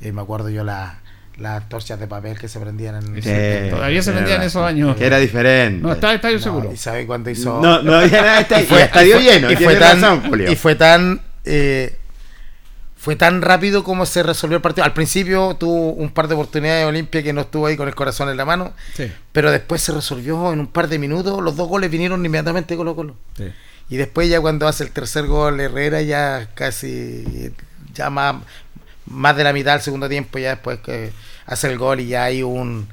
Eh, 0.00 0.10
me 0.10 0.22
acuerdo 0.22 0.50
yo 0.50 0.64
la 0.64 0.98
las 1.36 1.68
torchas 1.68 2.00
de 2.00 2.08
papel 2.08 2.38
que 2.38 2.48
se 2.48 2.58
prendían 2.58 2.96
en 2.96 3.70
todavía 3.70 4.02
se 4.02 4.12
prendían 4.12 4.42
en 4.42 4.48
esos 4.48 4.62
años. 4.62 4.96
Que 4.96 5.06
era 5.06 5.18
diferente. 5.18 5.80
No 5.80 5.92
estaba 5.92 6.12
el 6.12 6.16
estadio 6.16 6.38
seguro. 6.40 6.72
y 6.72 6.76
sabe 6.76 7.06
cuando 7.06 7.30
hizo 7.30 7.60
no 7.62 7.80
no 7.82 7.94
había 7.94 8.40
estadio, 8.40 9.18
lleno 9.20 9.50
y 9.52 9.56
fue, 9.56 9.76
tan, 9.76 10.22
y 10.48 10.56
fue 10.56 10.74
tan 10.74 11.20
eh, 11.44 11.96
fue 13.02 13.16
tan 13.16 13.42
rápido 13.42 13.82
como 13.82 14.06
se 14.06 14.22
resolvió 14.22 14.58
el 14.58 14.62
partido. 14.62 14.84
Al 14.84 14.92
principio 14.92 15.56
tuvo 15.58 15.90
un 15.90 16.10
par 16.10 16.28
de 16.28 16.34
oportunidades 16.34 16.82
de 16.82 16.86
Olimpia 16.88 17.20
que 17.20 17.32
no 17.32 17.40
estuvo 17.40 17.66
ahí 17.66 17.76
con 17.76 17.88
el 17.88 17.96
corazón 17.96 18.28
en 18.28 18.36
la 18.36 18.44
mano, 18.44 18.74
pero 19.32 19.50
después 19.50 19.82
se 19.82 19.90
resolvió 19.90 20.52
en 20.52 20.60
un 20.60 20.68
par 20.68 20.86
de 20.86 21.00
minutos. 21.00 21.42
Los 21.42 21.56
dos 21.56 21.68
goles 21.68 21.90
vinieron 21.90 22.24
inmediatamente 22.24 22.76
Colo 22.76 22.94
Colo. 22.94 23.16
Y 23.90 23.96
después 23.96 24.28
ya 24.28 24.40
cuando 24.40 24.68
hace 24.68 24.84
el 24.84 24.92
tercer 24.92 25.26
gol 25.26 25.58
Herrera 25.58 26.00
ya 26.00 26.50
casi 26.54 27.52
ya 27.92 28.08
más, 28.08 28.36
más 29.06 29.36
de 29.36 29.42
la 29.42 29.52
mitad 29.52 29.72
del 29.72 29.82
segundo 29.82 30.08
tiempo 30.08 30.38
ya 30.38 30.50
después 30.50 30.78
que 30.78 31.10
hace 31.46 31.72
el 31.72 31.78
gol 31.78 31.98
y 31.98 32.06
ya 32.06 32.22
hay 32.22 32.44
un, 32.44 32.86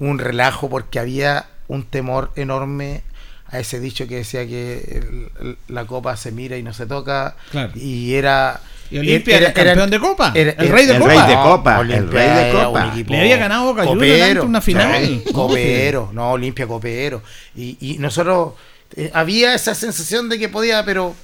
un 0.00 0.18
relajo 0.18 0.68
porque 0.70 0.98
había 0.98 1.46
un 1.68 1.84
temor 1.84 2.32
enorme 2.34 3.04
a 3.46 3.60
ese 3.60 3.78
dicho 3.78 4.08
que 4.08 4.16
decía 4.16 4.44
que 4.44 5.28
la 5.68 5.84
copa 5.84 6.16
se 6.16 6.32
mira 6.32 6.56
y 6.56 6.64
no 6.64 6.74
se 6.74 6.86
toca 6.86 7.36
y 7.76 8.14
era 8.14 8.60
y 8.92 8.98
Olimpia 8.98 9.38
era, 9.38 9.52
campeón 9.52 9.90
de 9.90 9.98
Copa. 9.98 10.32
el 10.34 10.54
rey 10.68 10.86
de 10.86 10.94
el 10.94 11.00
Copa. 11.00 11.12
Rey 11.12 11.28
de 11.28 11.42
Copa. 11.42 11.80
el 11.80 12.10
rey 12.10 12.28
de 12.28 12.52
Copa. 12.52 12.94
Le 12.94 13.20
había 13.20 13.36
ganado 13.38 13.64
Boca 13.64 13.84
Juniors 13.86 14.44
una 14.44 14.60
final. 14.60 15.22
Copero, 15.32 16.10
no, 16.12 16.32
Olimpia 16.32 16.66
Copero. 16.66 17.22
Y, 17.56 17.78
y 17.80 17.98
nosotros 17.98 18.52
eh, 18.96 19.10
había 19.14 19.54
esa 19.54 19.74
sensación 19.74 20.28
de 20.28 20.38
que 20.38 20.48
podía, 20.48 20.84
pero 20.84 21.14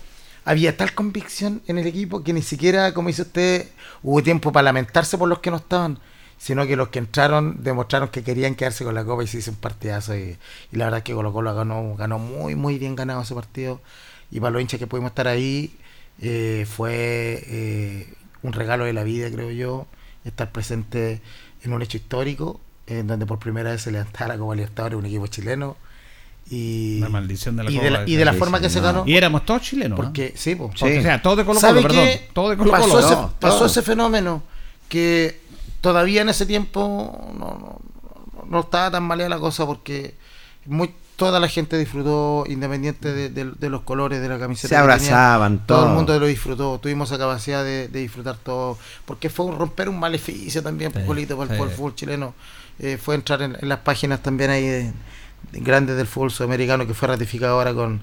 había 0.45 0.77
tal 0.77 0.95
convicción 0.95 1.61
en 1.67 1.79
el 1.79 1.87
equipo 1.87 2.25
que 2.25 2.33
ni 2.33 2.43
siquiera, 2.43 2.95
como 2.95 3.09
dice 3.09 3.23
usted, 3.23 3.69
hubo 4.03 4.23
tiempo 4.23 4.51
para 4.51 4.65
lamentarse 4.65 5.19
por 5.19 5.29
los 5.29 5.41
que 5.41 5.51
no 5.51 5.59
estaban 5.59 5.99
sino 6.39 6.67
que 6.69 6.77
los 6.77 6.89
que 6.89 7.01
entraron 7.01 7.65
demostraron 7.65 8.09
que 8.11 8.23
querían 8.23 8.55
quedarse 8.55 8.85
con 8.85 8.95
la 8.95 9.05
copa 9.05 9.25
y 9.25 9.27
se 9.27 9.39
hizo 9.39 9.51
un 9.51 9.57
partidazo 9.57 10.17
y, 10.17 10.39
y 10.71 10.77
la 10.77 10.85
verdad 10.85 10.99
es 10.99 11.05
que 11.05 11.13
Colo 11.13 11.33
Colo 11.33 11.53
ganó, 11.53 11.97
ganó 11.97 12.21
muy 12.21 12.55
muy 12.55 12.79
bien 12.79 12.95
ganado 12.95 13.23
ese 13.23 13.35
partido 13.35 13.81
y 14.31 14.39
para 14.39 14.53
los 14.53 14.63
hinchas 14.63 14.79
que 14.79 14.87
pudimos 14.87 15.11
estar 15.11 15.27
ahí 15.27 15.75
eh, 16.21 16.67
fue 16.69 17.45
eh, 17.47 18.15
un 18.43 18.53
regalo 18.53 18.85
de 18.85 18.93
la 18.93 19.05
vida, 19.05 19.31
creo 19.31 19.51
yo, 19.51 19.87
estar 20.25 20.51
presente 20.53 21.21
en 21.63 21.73
un 21.73 21.83
hecho 21.83 21.97
histórico, 21.97 22.61
en 22.87 23.07
donde 23.07 23.27
por 23.27 23.39
primera 23.39 23.71
vez 23.71 23.83
se 23.83 23.91
levantaba 23.91 24.29
la 24.29 24.39
Copa 24.39 24.55
Libertadores 24.55 24.99
un 24.99 25.07
equipo 25.07 25.27
chileno. 25.27 25.77
Y, 26.51 26.99
la 27.01 27.11
maldición 27.11 27.57
de 27.57 27.65
la 27.65 27.71
y 27.71 27.75
Copa 27.75 27.85
de 27.85 27.91
la, 27.91 28.09
y 28.09 28.17
de 28.17 28.25
la 28.25 28.33
forma 28.33 28.61
que 28.61 28.71
se 28.71 28.81
ganó. 28.81 29.05
Y 29.07 29.17
éramos 29.17 29.45
todos 29.45 29.63
chilenos. 29.63 29.97
Porque, 29.97 30.33
sí, 30.35 30.55
pues, 30.55 30.83
O 30.83 30.87
sea, 30.87 31.21
todos 31.21 31.37
de 31.37 31.45
Colo 31.45 31.61
¿Sabe 31.61 31.83
Colo, 31.83 31.89
perdón. 31.89 32.07
qué? 32.07 32.29
Todos 32.33 32.51
de 32.51 32.57
Colo 32.57 32.71
pasó, 32.71 32.89
Colo. 32.89 32.99
ese, 33.01 33.15
no, 33.15 33.35
pasó 33.39 33.57
todo. 33.57 33.67
ese 33.67 33.83
fenómeno 33.83 34.43
que 34.89 35.41
todavía 35.83 36.23
en 36.23 36.31
ese 36.31 36.47
tiempo 36.47 37.31
no, 37.39 37.81
no, 38.35 38.45
no- 38.47 38.61
estaba 38.61 38.91
tan 38.91 39.03
maleada 39.03 39.29
la 39.29 39.39
cosa 39.39 39.67
porque 39.67 40.15
muy, 40.65 40.95
toda 41.19 41.41
la 41.41 41.49
gente 41.49 41.77
disfrutó 41.77 42.45
independiente 42.49 43.13
de, 43.13 43.29
de- 43.29 43.51
de 43.59 43.69
los 43.71 43.83
colores 43.83 44.23
de 44.23 44.29
la 44.29 44.39
camiseta. 44.39 44.69
Se 44.69 44.77
abrazaban, 44.77 45.59
Todo 45.67 45.79
el 45.81 45.85
todo. 45.87 45.95
mundo 45.95 46.19
lo 46.19 46.27
disfrutó. 46.27 46.79
Tuvimos 46.79 47.11
esa 47.11 47.19
capacidad 47.19 47.63
de, 47.65 47.89
de 47.89 48.01
disfrutar 48.01 48.37
todo. 48.37 48.79
Porque 49.05 49.29
fue 49.29 49.45
un 49.47 49.59
romper 49.59 49.89
un 49.89 49.99
maleficio 49.99 50.63
también, 50.63 50.93
Sí, 50.95 51.01
Polito, 51.05 51.37
para, 51.37 51.53
el- 51.53 51.59
sí. 51.59 51.63
el 51.65 51.71
fútbol 51.71 51.95
chileno. 51.97 52.35
Eh, 52.79 52.97
fue 52.97 53.17
entrar 53.17 53.43
en, 53.43 53.57
en 53.61 53.69
las 53.69 53.81
páginas 53.81 54.23
también 54.23 54.51
ahí 54.51 54.65
de, 54.67 54.93
de 55.53 55.61
grandes 55.61 55.97
del 55.97 56.07
fútbol 56.07 56.31
sudamericano 56.31 56.87
que 56.87 56.95
fue 56.95 57.09
ratificado 57.09 57.55
ahora 57.59 57.75
con, 57.75 58.01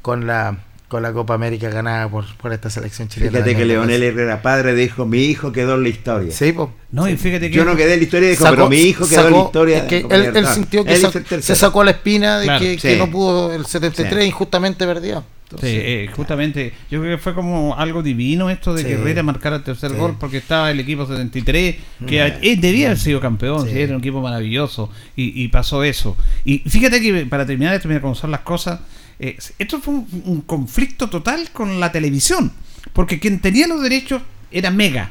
con 0.00 0.26
la 0.28 0.58
con 0.92 1.02
la 1.02 1.12
Copa 1.12 1.32
América 1.34 1.70
ganada 1.70 2.08
por, 2.08 2.24
por 2.36 2.52
esta 2.52 2.68
selección 2.70 3.08
chilena. 3.08 3.32
Fíjate 3.32 3.56
que 3.56 3.64
Leonel 3.64 4.02
Herrera 4.02 4.42
padre 4.42 4.74
dijo, 4.74 5.06
mi 5.06 5.24
hijo 5.24 5.50
quedó 5.50 5.74
en 5.76 5.82
la 5.84 5.88
historia. 5.88 6.30
Sí, 6.32 6.52
po. 6.52 6.70
No, 6.92 7.08
y 7.08 7.16
fíjate 7.16 7.50
que. 7.50 7.56
Yo 7.56 7.64
no 7.64 7.74
quedé 7.74 7.94
en 7.94 8.00
la 8.00 8.04
historia, 8.04 8.28
dijo, 8.28 8.44
Sacó- 8.44 8.56
pero 8.56 8.68
mi 8.68 8.76
hijo 8.82 9.08
quedó 9.08 9.26
en 9.28 9.32
la 9.32 9.40
historia. 9.40 9.76
es 9.78 9.82
de 9.84 9.88
que 9.88 10.14
él, 10.14 10.36
él 10.36 10.46
sintió 10.48 10.84
que 10.84 10.92
Él 10.94 11.00
sa- 11.00 11.40
se 11.40 11.56
sacó 11.56 11.82
la 11.82 11.92
espina 11.92 12.38
de 12.38 12.44
Claro, 12.44 12.60
que, 12.62 12.72
sí. 12.78 12.88
que 12.88 12.96
no 12.98 13.10
pudo 13.10 13.52
el 13.54 13.64
73 13.66 14.22
Sí. 14.22 14.28
injustamente 14.28 14.84
perdió. 14.86 15.24
Sí, 15.52 15.66
eh, 15.66 16.08
justamente, 16.16 16.72
yo 16.90 17.00
creo 17.02 17.16
que 17.16 17.22
fue 17.22 17.34
como 17.34 17.76
algo 17.76 18.02
divino 18.02 18.48
esto 18.48 18.72
de 18.72 18.82
Sí. 18.82 18.88
que 18.88 18.94
Herrera 18.94 19.22
marcara 19.22 19.56
el 19.56 19.62
tercer 19.62 19.90
Sí. 19.90 19.96
gol 19.98 20.16
porque 20.18 20.38
estaba 20.38 20.70
el 20.70 20.80
equipo 20.80 21.04
73, 21.06 21.76
que 22.06 22.22
a- 22.22 22.38
eh, 22.40 22.56
debía 22.58 22.86
haber 22.86 22.98
sido 22.98 23.20
campeón, 23.20 23.66
Sí. 23.66 23.72
sí, 23.72 23.80
era 23.80 23.92
un 23.94 24.00
equipo 24.00 24.22
maravilloso 24.22 24.88
y, 25.14 25.42
y 25.42 25.48
pasó 25.48 25.84
eso. 25.84 26.16
Y 26.46 26.60
fíjate 26.60 27.00
que 27.02 27.26
para 27.26 27.44
terminar 27.44 27.74
esto, 27.74 27.86
mira 27.88 28.00
cómo 28.00 28.14
son 28.14 28.30
las 28.30 28.40
cosas, 28.40 28.80
eh, 29.22 29.38
esto 29.58 29.80
fue 29.80 29.94
un, 29.94 30.22
un 30.26 30.40
conflicto 30.42 31.08
total 31.08 31.50
con 31.52 31.80
la 31.80 31.90
televisión, 31.92 32.52
porque 32.92 33.18
quien 33.20 33.40
tenía 33.40 33.66
los 33.66 33.80
derechos 33.82 34.20
era 34.50 34.70
Mega. 34.70 35.10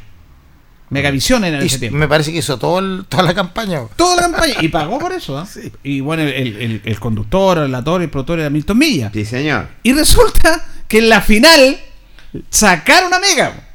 Megavisión 0.90 1.46
era 1.46 1.58
en 1.58 1.64
Y 1.64 1.68
ese 1.68 1.80
tiempo. 1.80 1.98
me 1.98 2.08
parece 2.08 2.34
que 2.34 2.40
hizo 2.40 2.60
todo 2.60 2.80
el- 2.80 3.06
toda 3.08 3.24
la 3.24 3.34
campaña. 3.34 3.80
Toda 3.96 4.18
la 4.18 4.22
campaña 4.24 4.56
y 4.60 4.68
pagó 4.68 5.00
por 5.00 5.14
eso. 5.14 5.38
¿ah? 5.38 5.46
Sí. 5.52 5.72
Y 5.84 6.02
bueno, 6.02 6.24
el, 6.24 6.58
el- 6.58 6.82
el 6.84 7.00
conductor, 7.00 7.58
el 7.60 7.64
relator, 7.66 8.02
el 8.02 8.10
productor 8.10 8.40
era 8.42 8.50
Milton 8.50 8.78
Milla. 8.78 9.10
Sí, 9.14 9.24
señor. 9.24 9.70
Y 9.84 9.94
resulta 9.94 10.66
que 10.90 11.00
en 11.00 11.08
la 11.08 11.22
final 11.22 11.80
sacaron 12.50 13.14
a 13.14 13.20
Mega. 13.20 13.70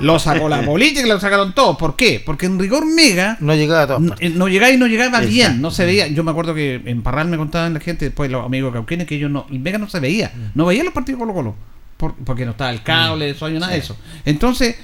Lo 0.00 0.18
sacó 0.18 0.48
la 0.48 0.62
política 0.64 1.06
lo 1.06 1.18
sacaron 1.20 1.54
todos. 1.54 1.76
¿Por 1.76 1.96
qué? 1.96 2.22
Porque 2.24 2.46
en 2.46 2.58
rigor 2.58 2.86
Mega 2.86 3.36
No 3.40 3.54
llegaba 3.54 3.82
a 3.82 3.86
todas 3.86 4.02
no, 4.34 4.48
llegaba 4.48 4.72
y 4.72 4.76
no 4.76 4.86
llegaba 4.86 5.20
bien, 5.20 5.60
no 5.60 5.70
se 5.70 5.84
veía. 5.84 6.06
Yo 6.08 6.22
me 6.24 6.30
acuerdo 6.30 6.54
que 6.54 6.80
en 6.84 7.02
Parral 7.02 7.28
me 7.28 7.36
contaban 7.36 7.74
la 7.74 7.80
gente, 7.80 8.04
después 8.06 8.30
los 8.30 8.44
amigos 8.44 8.72
cauquenes, 8.72 9.06
que 9.06 9.16
ellos 9.16 9.30
no, 9.30 9.46
el 9.50 9.58
Mega 9.60 9.78
no 9.78 9.88
se 9.88 10.00
veía, 10.00 10.32
no 10.54 10.66
veía 10.66 10.84
los 10.84 10.92
partidos 10.94 11.18
Colo 11.18 11.34
Colo, 11.34 11.54
por- 11.96 12.14
porque 12.16 12.44
no 12.44 12.52
estaba 12.52 12.70
el 12.70 12.82
cable, 12.82 13.30
el 13.30 13.36
sueño, 13.36 13.58
nada 13.60 13.72
de 13.72 13.78
eso. 13.78 13.96
Entonces, 14.24 14.76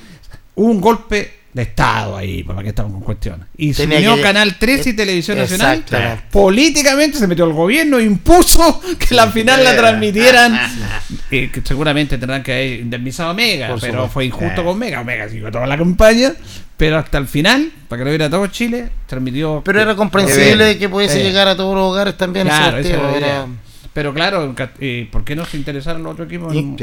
hubo 0.56 0.70
un 0.70 0.80
golpe 0.80 1.32
de 1.54 1.62
Estado 1.62 2.16
ahí, 2.16 2.42
para 2.42 2.62
que 2.64 2.70
estamos 2.70 2.92
con 2.92 3.00
cuestiones. 3.02 3.46
Y 3.56 3.72
se 3.72 3.84
unió 3.84 4.16
que- 4.16 4.22
Canal 4.22 4.56
13 4.58 4.90
y 4.90 4.92
eh, 4.92 4.96
Televisión 4.96 5.38
Nacional. 5.38 5.84
Políticamente 6.30 7.16
se 7.16 7.26
metió 7.28 7.44
el 7.44 7.52
gobierno, 7.52 8.00
impuso 8.00 8.80
que 8.98 9.14
la 9.14 9.28
final 9.30 9.62
la 9.62 9.76
transmitieran. 9.76 10.58
eh, 11.30 11.50
que 11.52 11.62
seguramente 11.64 12.18
tendrán 12.18 12.42
que 12.42 12.52
haber 12.52 12.80
indemnizado 12.80 13.30
a 13.30 13.34
Mega, 13.34 13.68
Por 13.68 13.80
pero 13.80 13.92
supuesto. 13.92 14.12
fue 14.12 14.24
injusto 14.26 14.60
Eh. 14.60 14.64
con 14.64 14.78
Mega. 14.78 15.04
Mega 15.04 15.28
siguió 15.28 15.50
toda 15.52 15.66
la 15.68 15.78
campaña, 15.78 16.32
pero 16.76 16.98
hasta 16.98 17.18
el 17.18 17.28
final, 17.28 17.70
para 17.88 18.00
que 18.00 18.04
lo 18.04 18.10
viera 18.10 18.28
todo 18.28 18.46
Chile, 18.48 18.90
transmitió. 19.06 19.62
Pero 19.64 19.80
era 19.80 19.92
Eh, 19.92 19.96
comprensible 19.96 20.76
que 20.76 20.88
pudiese 20.88 21.20
eh. 21.20 21.22
llegar 21.22 21.46
a 21.46 21.56
todos 21.56 21.76
los 21.76 21.84
hogares 21.92 22.16
también. 22.16 22.48
Claro, 22.48 22.78
era 22.78 23.16
era-. 23.16 23.46
Pero 23.94 24.12
claro, 24.12 24.52
eh, 24.80 25.08
¿por 25.10 25.22
qué 25.24 25.36
no 25.36 25.44
se 25.46 25.56
interesaron 25.56 26.02
los 26.02 26.12
otros 26.14 26.26
equipos 26.26 26.52
en, 26.52 26.76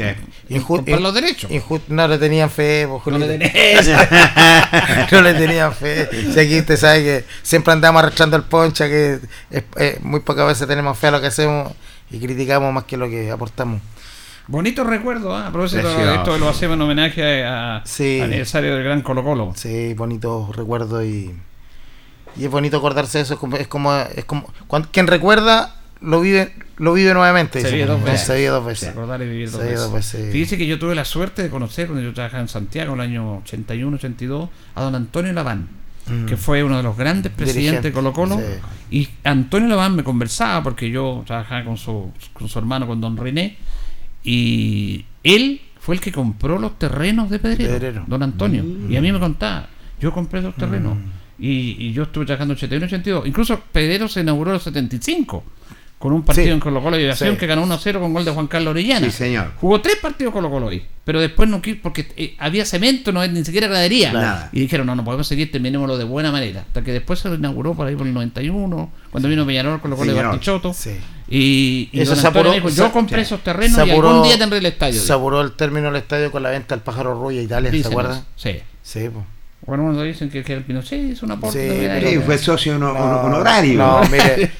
comprar 0.64 0.96
in- 0.98 1.02
los 1.02 1.12
derechos? 1.14 1.50
no 1.88 2.08
le 2.08 2.16
tenían 2.18 2.48
fe, 2.50 2.88
po, 2.88 3.02
No 3.10 3.18
le 3.18 3.28
tenés. 3.28 3.52
no 5.12 5.20
le 5.20 5.34
tenían 5.34 5.72
fe. 5.74 6.08
Si 6.32 6.40
aquí 6.40 6.58
usted 6.58 6.76
sabe 6.76 7.02
que 7.02 7.24
siempre 7.42 7.72
andamos 7.74 8.02
arrastrando 8.02 8.36
el 8.36 8.44
poncha, 8.44 8.88
que 8.88 9.18
es- 9.50 9.62
eh, 9.76 9.98
muy 10.02 10.20
pocas 10.20 10.46
veces 10.46 10.66
tenemos 10.66 10.96
fe 10.98 11.08
a 11.08 11.10
lo 11.10 11.20
que 11.20 11.26
hacemos 11.26 11.72
y 12.10 12.18
criticamos 12.18 12.72
más 12.72 12.84
que 12.84 12.96
lo 12.96 13.08
que 13.08 13.30
aportamos. 13.30 13.80
Bonito 14.48 14.82
recuerdo, 14.82 15.36
¿ah? 15.36 15.48
a 15.48 15.52
propósito 15.52 15.88
de 15.96 16.14
esto 16.16 16.36
lo 16.38 16.48
hacemos 16.48 16.74
en 16.76 16.82
homenaje 16.82 17.44
a, 17.44 17.82
Sí. 17.84 18.18
al 18.20 18.28
aniversario 18.28 18.74
del 18.74 18.84
Gran 18.84 19.02
Colo 19.02 19.22
Colo. 19.22 19.52
Sí, 19.54 19.94
bonitos 19.94 20.54
recuerdos 20.56 21.04
y, 21.04 21.30
y 22.36 22.44
es 22.46 22.50
bonito 22.50 22.78
acordarse 22.78 23.18
de 23.18 23.24
eso. 23.24 23.34
Es 23.34 23.40
como, 23.40 23.56
es 23.56 23.68
como, 23.68 23.94
es 24.16 24.24
como 24.24 24.50
cuando, 24.66 24.88
quien 24.90 25.06
recuerda 25.06 25.76
lo 26.00 26.20
vive 26.20 26.52
lo 26.82 26.92
vive 26.94 27.14
nuevamente. 27.14 27.60
Se 27.60 27.70
vive 27.70 27.86
dos 27.86 28.02
veces. 28.02 28.26
Se 28.26 28.34
vive 28.36 28.48
dos 28.48 28.66
veces. 28.66 28.88
Recordar 28.90 29.22
y 29.22 29.28
vivir 29.28 29.50
dos 29.50 29.60
veces. 29.60 29.78
dos 29.80 29.92
veces. 29.92 30.32
Fíjese 30.32 30.58
que 30.58 30.66
yo 30.66 30.78
tuve 30.78 30.94
la 30.94 31.04
suerte 31.04 31.42
de 31.42 31.48
conocer 31.50 31.86
cuando 31.86 32.02
yo 32.04 32.12
trabajaba 32.12 32.42
en 32.42 32.48
Santiago 32.48 32.94
en 32.94 33.00
el 33.00 33.06
año 33.06 33.36
81, 33.38 33.96
82 33.96 34.48
a 34.74 34.82
don 34.82 34.94
Antonio 34.94 35.32
Laván, 35.32 35.68
Mm. 36.04 36.26
que 36.26 36.36
fue 36.36 36.64
uno 36.64 36.76
de 36.78 36.82
los 36.82 36.96
grandes 36.96 37.30
presidentes 37.30 37.84
de 37.84 37.92
Colo 37.92 38.12
Colo. 38.12 38.36
Sí. 38.36 38.44
Y 38.98 39.08
Antonio 39.22 39.68
Laván 39.68 39.94
me 39.94 40.02
conversaba 40.02 40.60
porque 40.60 40.90
yo 40.90 41.22
trabajaba 41.24 41.64
con 41.64 41.76
su, 41.76 42.10
con 42.32 42.48
su 42.48 42.58
hermano, 42.58 42.88
con 42.88 43.00
don 43.00 43.16
René, 43.16 43.56
y 44.24 45.04
él 45.22 45.60
fue 45.78 45.94
el 45.96 46.00
que 46.00 46.12
compró 46.12 46.58
los 46.58 46.78
terrenos 46.78 47.30
de 47.30 47.38
Pedrero, 47.38 47.72
Pedrero. 47.74 48.04
don 48.06 48.22
Antonio. 48.22 48.62
Mm. 48.64 48.90
Y 48.92 48.96
a 48.96 49.00
mí 49.00 49.12
me 49.12 49.18
contaba, 49.20 49.68
yo 50.00 50.12
compré 50.12 50.40
esos 50.40 50.54
terrenos. 50.56 50.96
Y, 51.38 51.76
y 51.78 51.92
yo 51.92 52.04
estuve 52.04 52.24
trabajando 52.26 52.52
en 52.54 52.58
81, 52.58 52.86
82. 52.86 53.26
Incluso 53.26 53.60
Pedrero 53.72 54.06
se 54.08 54.20
inauguró 54.20 54.50
en 54.50 54.56
el 54.56 54.60
75 54.60 55.44
con 56.02 56.12
un 56.12 56.24
partido 56.24 56.46
Sí. 56.48 56.50
en 56.50 56.58
Colo 56.58 56.82
Colo 56.82 56.96
y 56.98 57.02
Aviación 57.04 57.34
Sí. 57.34 57.36
que 57.38 57.46
ganó 57.46 57.62
1-0 57.62 58.00
con 58.00 58.12
gol 58.12 58.24
de 58.24 58.32
Juan 58.32 58.48
Carlos 58.48 58.72
Orellana. 58.72 59.06
Sí, 59.06 59.12
señor. 59.12 59.52
Jugó 59.60 59.80
tres 59.80 59.98
partidos 60.02 60.32
Colo 60.32 60.50
Colo 60.50 60.68
ahí, 60.70 60.84
pero 61.04 61.20
después 61.20 61.48
no 61.48 61.62
quiso, 61.62 61.78
porque 61.80 62.08
eh, 62.16 62.34
había 62.40 62.64
cemento, 62.66 63.12
no 63.12 63.24
ni 63.24 63.44
siquiera 63.44 63.68
gradería. 63.68 64.12
Nada. 64.12 64.48
Y 64.52 64.58
dijeron, 64.62 64.84
no, 64.88 64.96
no 64.96 65.04
podemos 65.04 65.28
seguir, 65.28 65.52
terminémoslo 65.52 65.96
de 65.96 66.02
buena 66.02 66.32
manera. 66.32 66.62
Hasta 66.62 66.82
que 66.82 66.90
después 66.90 67.20
se 67.20 67.28
lo 67.28 67.36
inauguró 67.36 67.74
por 67.74 67.86
ahí 67.86 67.94
por 67.94 68.04
el 68.08 68.14
91, 68.14 68.90
cuando 69.12 69.28
vino 69.28 69.46
Peñarol 69.46 69.80
con 69.80 69.90
los 69.90 69.98
goles 70.00 70.16
de. 70.16 70.22
Bartichotto. 70.24 70.74
Sí. 70.74 70.90
Y, 71.28 71.88
y 71.92 72.00
Eso 72.00 72.16
se 72.16 72.26
apuró- 72.26 72.52
dijo, 72.52 72.68
se- 72.68 72.78
yo 72.78 72.90
compré 72.90 73.18
sí. 73.18 73.22
esos 73.26 73.44
terrenos 73.44 73.76
Se 73.76 73.86
y 73.86 73.90
apuró- 73.92 74.08
algún 74.10 74.24
día 74.24 74.36
tendré 74.38 74.58
el 74.58 74.66
estadio. 74.66 75.00
Se 75.00 75.12
apuró 75.12 75.40
el 75.40 75.52
término 75.52 75.86
del 75.86 75.96
estadio 76.02 76.32
con 76.32 76.42
la 76.42 76.50
venta 76.50 76.74
del 76.74 76.82
pájaro 76.82 77.14
Ruya 77.14 77.40
a 77.40 77.44
Italia, 77.44 77.70
¿te 77.70 77.76
Dicen 77.76 77.92
acuerdas? 77.92 78.16
eso, 78.18 78.26
Sí. 78.34 78.58
Sí, 78.82 79.08
pues. 79.08 79.24
Bueno, 79.64 79.84
cuando 79.84 80.02
dicen 80.02 80.28
que, 80.28 80.42
que 80.42 80.54
el 80.54 80.64
Pinochet 80.64 81.00
hizo 81.12 81.24
un 81.24 81.32
aporte. 81.32 81.70
Sí, 81.70 81.76
pero- 81.86 82.08
Sí, 82.08 82.18
fue 82.18 82.36
socio 82.38 82.74
hono- 82.76 82.92
No, 82.94 83.20
honorario. 83.22 83.78
No, 83.78 84.00
mire, 84.10 84.50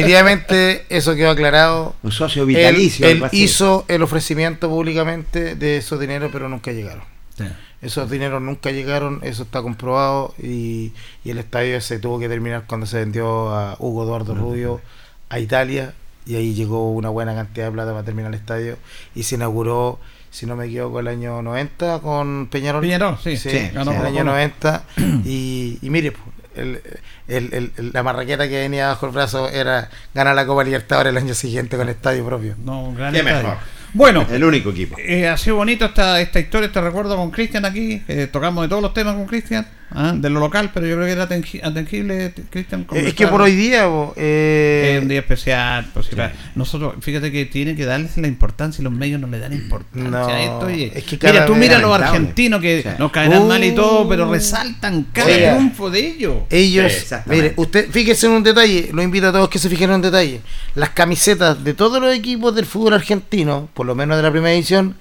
definitivamente 0.00 0.84
eso 0.88 1.14
quedó 1.14 1.30
aclarado. 1.30 1.94
Un 2.02 2.12
socio 2.12 2.46
vitalicio. 2.46 3.06
él 3.06 3.22
hizo 3.32 3.84
el 3.88 4.02
ofrecimiento 4.02 4.68
públicamente 4.68 5.54
de 5.56 5.76
esos 5.78 5.98
dineros, 6.00 6.30
pero 6.32 6.48
nunca 6.48 6.72
llegaron. 6.72 7.02
Sí. 7.36 7.44
Esos 7.82 8.10
dineros 8.10 8.40
nunca 8.40 8.70
llegaron, 8.70 9.20
eso 9.22 9.42
está 9.42 9.60
comprobado 9.62 10.34
y, 10.42 10.92
y 11.24 11.30
el 11.30 11.38
estadio 11.38 11.78
se 11.80 11.98
tuvo 11.98 12.18
que 12.18 12.28
terminar 12.28 12.64
cuando 12.66 12.86
se 12.86 12.98
vendió 12.98 13.50
a 13.50 13.76
Hugo 13.78 14.04
Eduardo 14.04 14.34
Rubio 14.34 14.80
a 15.28 15.38
Italia 15.38 15.92
y 16.24 16.36
ahí 16.36 16.54
llegó 16.54 16.90
una 16.92 17.10
buena 17.10 17.34
cantidad 17.34 17.66
de 17.66 17.72
plata 17.72 17.90
para 17.92 18.02
terminar 18.04 18.32
el 18.32 18.40
estadio 18.40 18.78
y 19.14 19.24
se 19.24 19.34
inauguró, 19.34 19.98
si 20.36 20.46
no 20.46 20.54
me 20.56 20.66
equivoco, 20.66 21.00
el 21.00 21.08
año 21.08 21.40
90 21.42 22.00
con 22.00 22.48
Peñarol. 22.50 22.82
Peñarol, 22.82 23.16
sí, 23.22 23.36
Sí, 23.36 23.48
sí, 23.50 23.70
ganó 23.72 23.92
el 23.92 23.98
año 24.04 24.18
Colo. 24.18 24.32
90 24.32 24.84
y, 25.24 25.78
y 25.80 25.90
mire, 25.90 26.12
pues, 26.12 26.22
el, 26.56 26.80
el- 27.28 27.54
el- 27.54 27.72
el- 27.76 27.90
la 27.92 28.02
marraqueta 28.02 28.48
que 28.48 28.58
venía 28.60 28.88
bajo 28.88 29.06
el 29.06 29.12
brazo 29.12 29.48
era 29.48 29.88
ganar 30.14 30.34
la 30.34 30.46
Copa 30.46 30.64
Libertadores 30.64 31.10
el 31.10 31.16
año 31.18 31.34
siguiente 31.34 31.76
con 31.76 31.88
estadio 31.88 32.24
propio. 32.24 32.54
No, 32.64 32.84
un 32.84 32.94
gran 32.94 33.12
Qué 33.12 33.20
estadio. 33.20 33.42
mejor. 33.42 33.56
Bueno, 33.94 34.26
El 34.30 34.44
único 34.44 34.70
equipo. 34.70 34.96
Eh, 34.98 35.26
ha 35.26 35.38
sido 35.38 35.56
bonito 35.56 35.86
esta, 35.86 36.20
esta 36.20 36.38
historia, 36.38 36.66
este 36.66 36.80
recuerdo 36.82 37.16
con 37.16 37.30
Cristian 37.30 37.64
aquí. 37.64 38.02
eh, 38.08 38.28
tocamos 38.30 38.62
de 38.64 38.68
todos 38.68 38.82
los 38.82 38.92
temas 38.92 39.14
con 39.14 39.24
Cristian, 39.26 39.66
ah, 39.90 40.12
de 40.14 40.30
lo 40.30 40.40
local, 40.40 40.70
pero 40.74 40.86
yo 40.86 40.94
creo 40.96 41.06
que 41.06 41.12
era 41.12 41.28
atengi- 41.28 41.60
atengible, 41.62 42.32
Cristian. 42.50 42.86
Eh, 42.92 43.04
es 43.08 43.14
que 43.14 43.26
por 43.26 43.40
hoy 43.42 43.54
día, 43.54 43.86
bo, 43.86 44.12
eh, 44.16 44.94
Es 44.96 45.02
un 45.02 45.08
día 45.08 45.20
especial. 45.20 45.86
pues, 45.94 46.06
sí, 46.06 46.16
para- 46.16 46.32
Nosotros, 46.54 46.94
fíjate 47.00 47.30
que 47.32 47.46
tiene 47.46 47.74
que 47.76 47.84
darles 47.84 48.16
la 48.16 48.26
importancia 48.28 48.82
y 48.82 48.84
los 48.84 48.92
medios 48.92 49.20
no 49.20 49.26
le 49.26 49.38
dan 49.38 49.52
importancia 49.52 50.10
No, 50.10 50.26
a 50.26 50.40
esto. 50.42 50.68
es 50.68 51.04
que 51.04 51.18
mira, 51.26 51.46
tú 51.46 51.54
mira 51.54 51.76
a 51.76 51.80
los 51.80 51.94
argentinos 52.00 52.60
que 52.60 52.82
Sí. 52.82 52.88
nos 52.98 53.10
caerán 53.12 53.46
mal 53.48 53.62
y 53.64 53.72
todo, 53.72 54.02
Uh. 54.02 54.08
pero 54.08 54.30
resaltan 54.30 55.06
cada 55.12 55.28
Oiga. 55.28 55.54
triunfo 55.56 55.90
de 55.90 56.00
ellos. 56.06 56.34
ellos, 56.50 56.92
Sí, 56.92 57.14
mire, 57.26 57.52
usted 57.56 57.90
fíjese 57.90 58.26
en 58.26 58.32
un 58.32 58.42
detalle, 58.42 58.90
lo 58.92 59.02
invito 59.02 59.28
a 59.28 59.32
todos 59.32 59.48
que 59.48 59.58
se 59.58 59.68
fijen 59.68 59.90
en 59.90 59.96
un 59.96 60.02
detalle. 60.02 60.40
Las 60.74 60.90
camisetas 60.90 61.62
de 61.62 61.74
todos 61.74 62.00
los 62.00 62.14
equipos 62.14 62.54
del 62.54 62.66
fútbol 62.66 62.94
argentino, 62.94 63.68
por 63.74 63.86
lo 63.86 63.94
menos 63.94 64.16
de 64.16 64.22
la 64.22 64.30
primera 64.30 64.52
edición, 64.54 64.94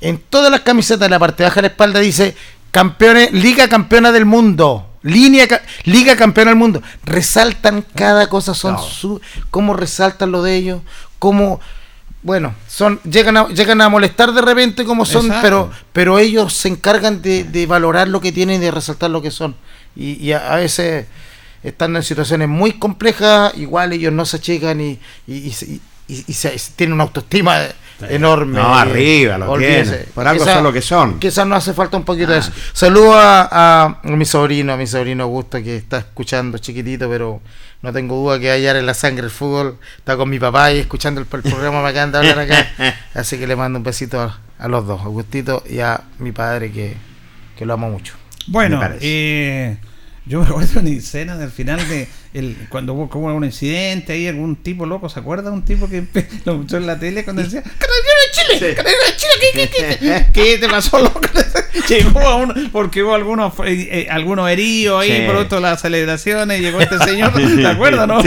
en 0.00 0.18
todas 0.30 0.50
las 0.50 0.60
camisetas 0.60 1.00
de 1.00 1.08
la 1.08 1.18
parte 1.18 1.42
baja 1.42 1.56
de 1.56 1.62
la 1.62 1.68
espalda 1.68 1.98
dice 2.00 2.34
campeones, 2.78 3.32
Liga 3.32 3.68
Campeona 3.68 4.12
del 4.12 4.24
Mundo. 4.24 4.84
Línea 5.02 5.46
Liga 5.84 6.16
Campeona 6.16 6.50
del 6.52 6.58
Mundo. 6.58 6.82
Resaltan 7.04 7.84
cada 7.94 8.28
cosa, 8.28 8.54
son 8.54 8.74
No. 8.74 8.82
su 8.82 9.20
cómo 9.50 9.74
resaltan 9.74 10.30
lo 10.30 10.42
de 10.42 10.54
ellos, 10.54 10.82
cómo 11.18 11.60
bueno, 12.22 12.54
son 12.68 13.00
llegan 13.02 13.36
a, 13.36 13.48
llegan 13.48 13.80
a 13.80 13.88
molestar 13.88 14.32
de 14.32 14.42
repente 14.42 14.84
como 14.84 15.04
son, 15.04 15.26
Exacto. 15.26 15.42
pero 15.42 15.70
pero 15.92 16.18
ellos 16.18 16.52
se 16.52 16.68
encargan 16.68 17.20
de, 17.22 17.44
de 17.44 17.66
valorar 17.66 18.08
lo 18.08 18.20
que 18.20 18.32
tienen 18.32 18.56
y 18.60 18.64
de 18.64 18.70
resaltar 18.70 19.10
lo 19.10 19.22
que 19.22 19.30
son. 19.30 19.56
Y, 19.96 20.12
y 20.24 20.32
a, 20.32 20.52
a 20.52 20.56
veces 20.56 21.06
están 21.64 21.96
en 21.96 22.02
situaciones 22.04 22.48
muy 22.48 22.72
complejas, 22.72 23.52
igual 23.56 23.92
ellos 23.92 24.12
no 24.12 24.24
se 24.24 24.36
achican 24.36 24.80
y, 24.80 24.98
y, 25.26 25.52
y, 26.08 26.32
se, 26.32 26.56
tienen 26.76 26.94
una 26.94 27.04
autoestima 27.04 27.58
enorme. 28.08 28.58
No, 28.58 28.74
arriba, 28.74 29.38
lo 29.38 29.56
tienen. 29.58 30.06
Por 30.14 30.26
algo 30.26 30.44
son 30.44 30.64
lo 30.64 30.72
que 30.72 30.82
son. 30.82 31.18
Quizás 31.18 31.46
no 31.46 31.54
hace 31.54 31.72
falta 31.72 31.96
un 31.96 32.04
poquito 32.04 32.32
de 32.32 32.38
eso. 32.38 32.52
Ah. 32.54 32.60
Saludo 32.72 33.14
a, 33.14 33.48
a, 33.50 34.00
mi 34.04 34.24
sobrino, 34.24 34.72
a 34.72 34.76
mi 34.76 34.86
sobrino 34.86 35.24
Augusto, 35.24 35.62
que 35.62 35.76
está 35.76 35.98
escuchando 35.98 36.58
chiquitito, 36.58 37.08
pero 37.08 37.40
no 37.82 37.92
tengo 37.92 38.16
duda 38.16 38.38
que 38.38 38.50
hallar 38.50 38.76
en 38.76 38.86
la 38.86 38.94
sangre 38.94 39.24
el 39.24 39.30
fútbol. 39.30 39.78
Está 39.98 40.16
con 40.16 40.28
mi 40.28 40.38
papá 40.38 40.72
y 40.72 40.78
escuchando 40.78 41.20
el, 41.20 41.26
programa 41.26 41.82
me 41.82 41.88
acaban 41.88 42.12
de 42.12 42.18
hablar 42.18 42.38
acá. 42.38 42.66
Así 43.14 43.38
que 43.38 43.46
le 43.46 43.56
mando 43.56 43.78
un 43.78 43.84
besito 43.84 44.20
a, 44.20 44.68
los 44.68 44.86
dos, 44.86 45.00
a 45.00 45.04
Augustito 45.04 45.62
y 45.68 45.80
a 45.80 46.02
mi 46.18 46.32
padre, 46.32 46.72
que, 46.72 46.96
que 47.56 47.66
lo 47.66 47.74
amo 47.74 47.90
mucho. 47.90 48.14
Bueno, 48.46 48.80
eh, 49.00 49.76
yo 50.24 50.40
me 50.40 50.46
acuerdo 50.46 50.80
una 50.80 50.90
escena 50.90 51.36
del 51.36 51.50
final 51.50 51.86
de 51.88 52.08
el, 52.34 52.56
cuando 52.68 52.94
hubo, 52.94 53.08
como 53.08 53.34
un 53.34 53.44
incidente 53.44 54.12
ahí, 54.12 54.26
algún 54.26 54.56
tipo 54.56 54.86
loco, 54.86 55.08
¿se 55.08 55.20
acuerda? 55.20 55.50
Un 55.50 55.64
tipo 55.64 55.88
que 55.88 56.04
lo 56.44 56.58
mostró 56.58 56.78
en 56.78 56.86
la 56.86 56.98
tele 56.98 57.24
cuando 57.24 57.42
decía 57.42 57.62
¡Carabinero 57.62 58.18
de 58.26 58.58
Chile! 58.58 58.74
¡Carabinero 58.74 59.06
de 59.06 59.16
Chile! 59.16 59.32
¿Qué, 59.40 59.68
qué, 59.68 59.98
qué, 59.98 60.26
qué 60.32 60.58
te 60.58 60.68
pasó, 60.68 60.98
loco? 60.98 61.20
llegó 61.88 62.20
a 62.20 62.36
uno, 62.36 62.54
porque 62.72 63.02
hubo 63.02 63.14
algunos, 63.14 63.52
eh, 63.64 63.88
eh, 63.90 64.06
algunos 64.10 64.48
heridos 64.50 65.02
ahí, 65.02 65.26
por 65.26 65.36
otro 65.36 65.60
las 65.60 65.80
celebraciones, 65.80 66.60
llegó 66.60 66.80
este 66.80 66.98
señor, 67.04 67.32
¿te 67.32 67.66
acuerdas, 67.66 68.06
no? 68.06 68.20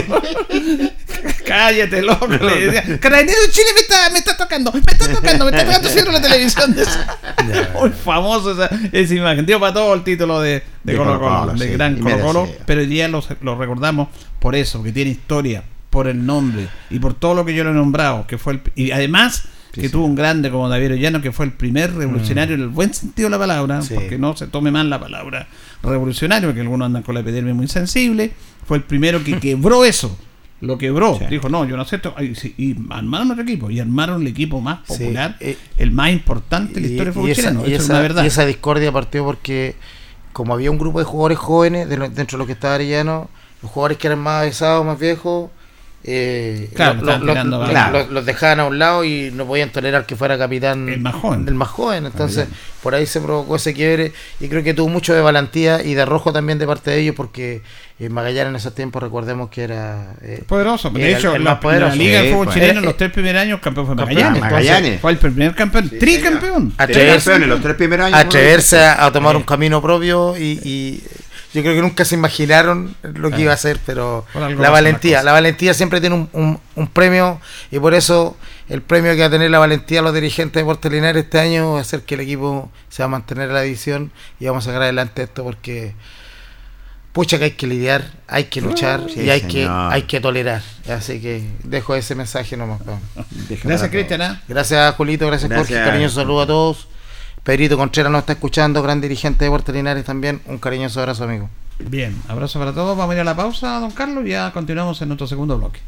Cállate, 1.52 2.02
loco. 2.02 2.26
Le 2.26 2.66
decía, 2.66 2.98
Carabinero 2.98 3.40
de 3.42 3.50
Chile 3.50 3.66
me 3.74 3.80
está, 3.80 4.10
me 4.10 4.18
está 4.18 4.36
tocando, 4.36 4.72
me 4.72 4.78
está 4.80 5.12
tocando, 5.12 5.44
me 5.44 5.50
está 5.50 5.66
tocando, 5.66 5.88
cierro 5.88 6.12
la 6.12 6.22
televisión. 6.22 6.74
De 6.74 6.86
Muy 7.74 7.90
famoso 7.90 8.52
esa, 8.52 8.70
esa 8.90 9.14
imagen. 9.14 9.44
Dio 9.44 9.60
para 9.60 9.74
todo 9.74 9.94
el 9.94 10.02
título 10.02 10.40
de, 10.40 10.62
de, 10.82 10.96
Colo 10.96 11.20
Colo, 11.20 11.52
de 11.52 11.68
gran 11.72 11.98
Colo 11.98 12.20
Colo, 12.20 12.48
pero 12.64 12.84
día 12.86 13.08
lo, 13.08 13.22
lo 13.42 13.58
recordamos 13.58 14.08
por 14.38 14.54
eso, 14.54 14.78
porque 14.78 14.92
tiene 14.92 15.10
historia, 15.10 15.62
por 15.92 16.08
el 16.08 16.24
nombre 16.24 16.68
y 16.88 16.98
por 16.98 17.12
todo 17.12 17.34
lo 17.34 17.44
que 17.44 17.54
yo 17.54 17.64
le 17.64 17.70
he 17.70 17.74
nombrado, 17.74 18.26
que 18.26 18.38
fue 18.38 18.54
el, 18.54 18.62
y 18.74 18.92
además 18.92 19.44
que 19.72 19.88
tuvo 19.88 20.06
un 20.06 20.14
grande 20.14 20.50
como 20.50 20.68
David 20.68 20.92
Ollano, 20.92 21.20
que 21.22 21.32
fue 21.32 21.46
el 21.46 21.52
primer 21.52 21.94
revolucionario 21.94 22.56
mm. 22.56 22.60
en 22.60 22.64
el 22.64 22.68
buen 22.68 22.92
sentido 22.92 23.26
de 23.26 23.30
la 23.30 23.38
palabra, 23.38 23.80
porque 23.94 24.18
no 24.18 24.36
se 24.36 24.46
tome 24.46 24.70
mal 24.70 24.88
la 24.88 24.98
palabra 24.98 25.48
revolucionario, 25.82 26.48
porque 26.48 26.60
algunos 26.60 26.86
andan 26.86 27.02
con 27.02 27.14
la 27.14 27.20
epidermia 27.20 27.54
muy 27.54 27.68
sensible, 27.68 28.32
fue 28.66 28.78
el 28.78 28.84
primero 28.84 29.22
que 29.22 29.38
quebró 29.40 29.84
eso, 29.84 30.16
lo 30.62 30.78
quebró, 30.78 31.18
dijo, 31.28 31.48
no, 31.48 31.64
yo 31.64 31.76
no 31.76 31.82
acepto, 31.82 32.14
y, 32.20 32.36
y, 32.56 32.76
armaron 32.90 33.32
otro 33.32 33.42
equipo, 33.42 33.68
y 33.68 33.80
armaron 33.80 34.22
el 34.22 34.28
equipo 34.28 34.60
más 34.60 34.86
popular, 34.86 35.36
eh, 35.40 35.58
el 35.76 35.90
más 35.90 36.12
importante 36.12 36.74
de 36.74 36.80
la 36.82 36.86
historia 36.86 37.12
fútbol 37.12 37.28
y 37.68 37.74
esa, 37.74 38.00
verdad. 38.00 38.22
Y 38.22 38.28
esa 38.28 38.46
discordia 38.46 38.92
partió 38.92 39.24
porque 39.24 39.74
como 40.32 40.54
había 40.54 40.70
un 40.70 40.78
grupo 40.78 41.00
de 41.00 41.04
jugadores 41.04 41.38
jóvenes 41.38 41.88
dentro 41.88 42.24
de 42.24 42.38
los 42.38 42.46
que 42.46 42.52
estaba 42.52 42.76
Arellano, 42.76 43.28
los 43.60 43.72
jugadores 43.72 43.98
que 43.98 44.06
eran 44.06 44.20
más 44.20 44.42
avisados, 44.42 44.86
más 44.86 45.00
viejos, 45.00 45.50
eh, 46.04 46.68
los, 48.10 48.26
dejaban 48.26 48.60
a 48.60 48.64
un 48.66 48.78
lado 48.78 49.04
y 49.04 49.30
no 49.32 49.46
podían 49.46 49.70
tolerar 49.70 50.04
que 50.04 50.16
fuera 50.16 50.36
capitán 50.36 50.88
el 50.88 51.00
más 51.00 51.14
joven. 51.14 51.44
El 51.46 51.54
más 51.54 51.68
joven. 51.68 52.06
Entonces, 52.06 52.48
por 52.82 52.94
ahí 52.94 53.06
se 53.06 53.20
provocó 53.20 53.56
ese 53.56 53.72
quiebre 53.72 54.12
y 54.40 54.48
creo 54.48 54.64
que 54.64 54.74
tuvo 54.74 54.88
mucho 54.88 55.14
de 55.14 55.20
valentía 55.20 55.82
y 55.82 55.94
de 55.94 56.02
arrojo 56.02 56.32
también 56.32 56.58
de 56.58 56.66
parte 56.66 56.90
de 56.90 57.00
ellos 57.00 57.14
porque 57.14 57.62
eh, 58.00 58.08
Magallanes 58.08 58.50
en 58.50 58.56
esos 58.56 58.74
tiempos 58.74 59.00
recordemos 59.00 59.48
que 59.48 59.62
era 59.62 60.14
eh, 60.22 60.42
poderoso. 60.46 60.90
De 60.90 61.12
hecho, 61.12 61.36
en 61.36 61.44
la, 61.44 61.60
Liga 61.94 62.22
de 62.22 62.30
Fútbol 62.32 62.46
pues. 62.46 62.56
Chileno, 62.56 62.80
los 62.80 62.96
tres 62.96 63.12
primeros 63.12 63.42
años 63.42 63.60
campeón 63.60 63.86
fue 63.86 63.94
Magallanes. 63.94 65.00
fue 65.00 65.12
el 65.12 65.18
primer 65.18 65.54
campeón, 65.54 65.88
tricampeón. 65.88 66.74
Atreverse, 66.78 67.34
en 67.36 67.48
los 67.48 67.60
tres 67.60 67.76
primeros 67.76 68.06
años. 68.06 68.18
Atreverse 68.18 68.80
a, 68.80 69.10
tomar 69.12 69.36
un 69.36 69.44
camino 69.44 69.80
propio 69.80 70.36
y 70.36 71.00
yo 71.54 71.62
creo 71.62 71.74
que 71.74 71.82
nunca 71.82 72.04
se 72.04 72.14
imaginaron 72.14 72.94
lo 73.02 73.30
que 73.30 73.42
iba 73.42 73.52
a 73.52 73.56
ser, 73.56 73.78
pero 73.84 74.24
la 74.34 74.70
valentía, 74.70 75.22
la 75.22 75.32
valentía 75.32 75.74
siempre 75.74 76.00
tiene 76.00 76.28
un, 76.32 76.58
un, 76.74 76.86
premio 76.88 77.40
y 77.70 77.78
por 77.78 77.94
eso 77.94 78.36
el 78.68 78.80
premio 78.80 79.12
que 79.12 79.20
va 79.20 79.26
a 79.26 79.30
tener 79.30 79.50
la 79.50 79.58
valentía 79.58 80.00
a 80.00 80.02
los 80.02 80.14
dirigentes 80.14 80.60
de 80.60 80.64
Portelinares 80.64 81.24
este 81.24 81.38
año 81.38 81.72
va 81.72 81.78
a 81.78 81.82
hacer 81.82 82.02
que 82.02 82.14
el 82.14 82.20
equipo 82.22 82.70
se 82.88 83.02
va 83.02 83.06
a 83.06 83.08
mantener 83.08 83.48
en 83.48 83.54
la 83.54 83.64
edición 83.64 84.12
y 84.40 84.46
vamos 84.46 84.64
a 84.64 84.70
sacar 84.70 84.82
adelante 84.82 85.22
esto 85.22 85.44
porque 85.44 85.94
pucha 87.12 87.38
que 87.38 87.44
hay 87.44 87.50
que 87.50 87.66
lidiar, 87.66 88.10
hay 88.26 88.44
que 88.44 88.62
luchar 88.62 89.02
y 89.14 89.28
hay 89.28 89.42
que 89.42 89.68
hay 89.68 90.02
que 90.02 90.20
tolerar. 90.20 90.62
Así 90.88 91.20
que 91.20 91.46
dejo 91.64 91.94
ese 91.94 92.14
mensaje 92.14 92.56
nomás. 92.56 92.80
Gracias 93.62 93.90
Cristian. 93.90 94.22
¿eh? 94.22 94.40
Gracias 94.48 94.94
Julito, 94.94 95.26
gracias, 95.26 95.50
gracias. 95.50 95.78
Jorge, 95.78 95.90
cariñoso 95.90 96.14
saludo 96.14 96.40
a 96.40 96.46
todos. 96.46 96.88
Pedrito 97.44 97.76
Contreras 97.76 98.12
nos 98.12 98.20
está 98.20 98.34
escuchando, 98.34 98.82
gran 98.82 99.00
dirigente 99.00 99.44
de 99.44 99.50
Puerto 99.50 99.72
Linares 99.72 100.04
también. 100.04 100.40
Un 100.46 100.58
cariñoso 100.58 101.00
abrazo, 101.00 101.24
amigo. 101.24 101.50
Bien, 101.80 102.22
abrazo 102.28 102.60
para 102.60 102.72
todos. 102.72 102.96
Vamos 102.96 103.12
a 103.12 103.16
ir 103.16 103.20
a 103.20 103.24
la 103.24 103.34
pausa, 103.34 103.80
don 103.80 103.90
Carlos, 103.90 104.24
y 104.24 104.30
ya 104.30 104.52
continuamos 104.52 105.02
en 105.02 105.08
nuestro 105.08 105.26
segundo 105.26 105.58
bloque. 105.58 105.80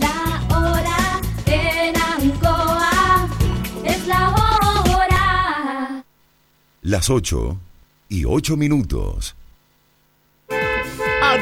La 0.00 0.42
hora 0.56 1.20
en 1.46 1.96
Ancoa 1.96 3.28
es 3.84 4.06
la 4.08 4.30
hora. 4.30 6.04
Las 6.82 7.10
8 7.10 7.56
y 8.08 8.24
8 8.24 8.56
minutos. 8.56 9.36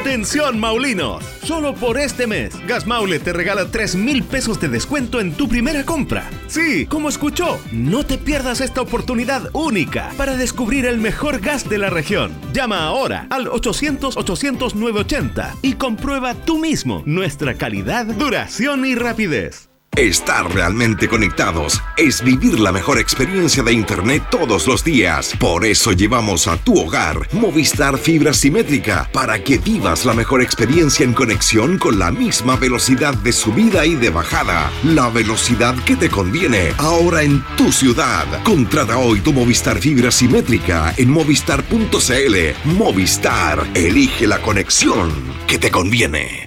Atención 0.01 0.59
Maulinos, 0.59 1.23
solo 1.43 1.73
por 1.73 1.97
este 1.97 2.27
mes, 2.27 2.53
Gas 2.67 2.85
Maule 2.85 3.17
te 3.19 3.33
regala 3.33 3.71
3 3.71 3.95
mil 3.95 4.21
pesos 4.23 4.61
de 4.61 4.69
descuento 4.69 5.19
en 5.19 5.33
tu 5.33 5.49
primera 5.49 5.83
compra. 5.83 6.29
Sí, 6.47 6.85
como 6.85 7.09
escuchó, 7.09 7.59
no 7.71 8.05
te 8.05 8.19
pierdas 8.19 8.61
esta 8.61 8.81
oportunidad 8.81 9.49
única 9.53 10.11
para 10.15 10.37
descubrir 10.37 10.85
el 10.85 10.99
mejor 10.99 11.39
gas 11.39 11.67
de 11.67 11.79
la 11.79 11.89
región. 11.89 12.31
Llama 12.53 12.85
ahora 12.85 13.25
al 13.31 13.47
800-800-980 13.47 15.55
y 15.63 15.73
comprueba 15.73 16.35
tú 16.35 16.59
mismo 16.59 17.01
nuestra 17.05 17.55
calidad, 17.55 18.05
duración 18.05 18.85
y 18.85 18.93
rapidez. 18.95 19.69
Estar 19.97 20.53
realmente 20.53 21.07
conectados 21.07 21.81
es 21.97 22.23
vivir 22.23 22.59
la 22.59 22.71
mejor 22.71 22.99
experiencia 22.99 23.63
de 23.63 23.73
Internet 23.73 24.27
todos 24.29 24.67
los 24.67 24.83
días. 24.83 25.33
Por 25.39 25.65
eso 25.65 25.91
llevamos 25.91 26.47
a 26.47 26.55
tu 26.57 26.79
hogar 26.79 27.27
Movistar 27.33 27.97
Fibra 27.97 28.31
Simétrica 28.31 29.09
para 29.11 29.43
que 29.43 29.57
vivas 29.57 30.05
la 30.05 30.13
mejor 30.13 30.43
experiencia 30.43 31.03
en 31.03 31.13
conexión 31.13 31.79
con 31.79 31.97
la 31.97 32.11
misma 32.11 32.57
velocidad 32.57 33.15
de 33.15 33.33
subida 33.33 33.87
y 33.87 33.95
de 33.95 34.11
bajada. 34.11 34.71
La 34.83 35.09
velocidad 35.09 35.73
que 35.83 35.95
te 35.95 36.11
conviene 36.11 36.73
ahora 36.77 37.23
en 37.23 37.43
tu 37.55 37.71
ciudad. 37.71 38.25
Contrata 38.43 38.99
hoy 38.99 39.21
tu 39.21 39.33
Movistar 39.33 39.79
Fibra 39.79 40.11
Simétrica 40.11 40.93
en 40.97 41.09
movistar.cl. 41.09 42.35
Movistar, 42.65 43.65
elige 43.73 44.27
la 44.27 44.39
conexión 44.43 45.11
que 45.47 45.57
te 45.57 45.71
conviene. 45.71 46.46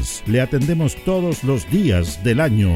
Le 0.25 0.41
atendemos 0.41 0.95
todos 1.03 1.43
los 1.43 1.69
días 1.69 2.23
del 2.23 2.39
año. 2.39 2.75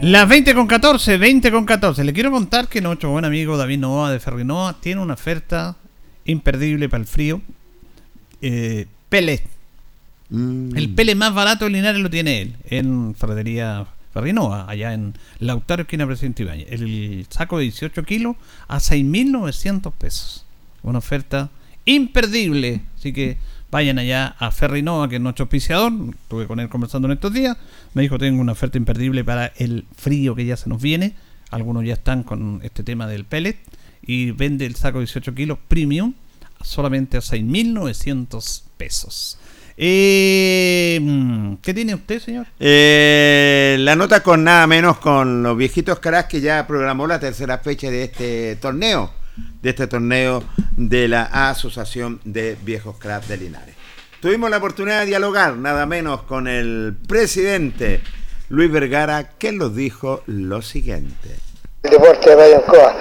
Las 0.00 0.28
20 0.28 0.54
con 0.54 0.68
14, 0.68 1.18
20 1.18 1.50
con 1.50 1.64
14. 1.64 2.04
Le 2.04 2.12
quiero 2.12 2.30
contar 2.30 2.68
que 2.68 2.80
nuestro 2.80 3.10
buen 3.10 3.24
amigo 3.24 3.56
David 3.56 3.78
Novoa 3.78 4.12
de 4.12 4.20
Ferrinoa 4.20 4.80
tiene 4.80 5.00
una 5.00 5.14
oferta 5.14 5.76
imperdible 6.24 6.88
para 6.88 7.00
el 7.00 7.06
frío. 7.06 7.42
Eh, 8.40 8.86
pellet. 9.08 9.42
Mm. 10.30 10.76
El 10.76 10.94
pellet 10.94 11.16
más 11.16 11.34
barato 11.34 11.64
de 11.64 11.72
Linares 11.72 12.00
lo 12.00 12.08
tiene 12.08 12.42
él, 12.42 12.56
en 12.70 13.16
Ferretería 13.16 13.86
Ferrinoa, 14.14 14.66
allá 14.70 14.94
en 14.94 15.14
Lautaro, 15.40 15.82
esquina 15.82 16.06
Presidente 16.06 16.44
Ibañez. 16.44 16.68
El 16.70 17.26
saco 17.28 17.58
de 17.58 17.64
18 17.64 18.04
kilos 18.04 18.36
a 18.68 18.78
6.900 18.78 19.92
pesos. 19.92 20.46
Una 20.84 20.98
oferta 20.98 21.50
imperdible. 21.86 22.82
Así 22.96 23.12
que 23.12 23.36
vayan 23.70 23.98
allá 23.98 24.34
a 24.38 24.50
Ferrinoa, 24.50 25.08
que 25.08 25.16
es 25.16 25.22
nuestro 25.22 25.44
auspiciador. 25.44 25.92
Estuve 26.22 26.46
con 26.46 26.60
él 26.60 26.68
conversando 26.68 27.06
en 27.08 27.12
estos 27.12 27.32
días. 27.32 27.56
Me 27.94 28.02
dijo, 28.02 28.18
tengo 28.18 28.40
una 28.40 28.52
oferta 28.52 28.78
imperdible 28.78 29.24
para 29.24 29.52
el 29.56 29.86
frío 29.96 30.34
que 30.34 30.46
ya 30.46 30.56
se 30.56 30.68
nos 30.68 30.80
viene. 30.80 31.14
Algunos 31.50 31.84
ya 31.84 31.94
están 31.94 32.22
con 32.22 32.60
este 32.62 32.82
tema 32.82 33.06
del 33.06 33.24
pellet. 33.24 33.56
Y 34.02 34.30
vende 34.30 34.66
el 34.66 34.74
saco 34.74 34.98
de 34.98 35.04
18 35.04 35.34
kilos 35.34 35.58
premium 35.68 36.14
solamente 36.62 37.16
a 37.16 37.20
6.900 37.20 38.62
pesos. 38.76 39.38
Eh, 39.80 40.98
mm, 41.00 41.54
¿Qué 41.62 41.72
tiene 41.72 41.94
usted, 41.94 42.20
señor? 42.20 42.46
Eh, 42.58 43.76
la 43.78 43.94
nota 43.94 44.24
con 44.24 44.42
nada 44.42 44.66
menos 44.66 44.98
con 44.98 45.44
los 45.44 45.56
viejitos 45.56 46.00
caras 46.00 46.24
que 46.24 46.40
ya 46.40 46.66
programó 46.66 47.06
la 47.06 47.20
tercera 47.20 47.58
fecha 47.58 47.88
de 47.88 48.04
este 48.04 48.56
torneo, 48.56 49.12
de 49.62 49.70
este 49.70 49.86
torneo 49.86 50.42
de 50.76 51.08
la 51.08 51.22
Asociación 51.50 52.20
de 52.24 52.56
Viejos 52.62 52.96
Cracks 52.98 53.28
de 53.28 53.36
Linares. 53.36 53.74
Tuvimos 54.20 54.50
la 54.50 54.58
oportunidad 54.58 55.00
de 55.00 55.06
dialogar 55.06 55.56
nada 55.56 55.86
menos 55.86 56.22
con 56.22 56.48
el 56.48 56.96
presidente 57.06 58.00
Luis 58.48 58.70
Vergara, 58.70 59.30
que 59.38 59.52
nos 59.52 59.76
dijo 59.76 60.22
lo 60.26 60.62
siguiente. 60.62 61.36
El 61.82 61.90
deporte 61.90 62.30
de 62.30 62.36
Radio 62.36 62.56
Ancoa. 62.56 62.96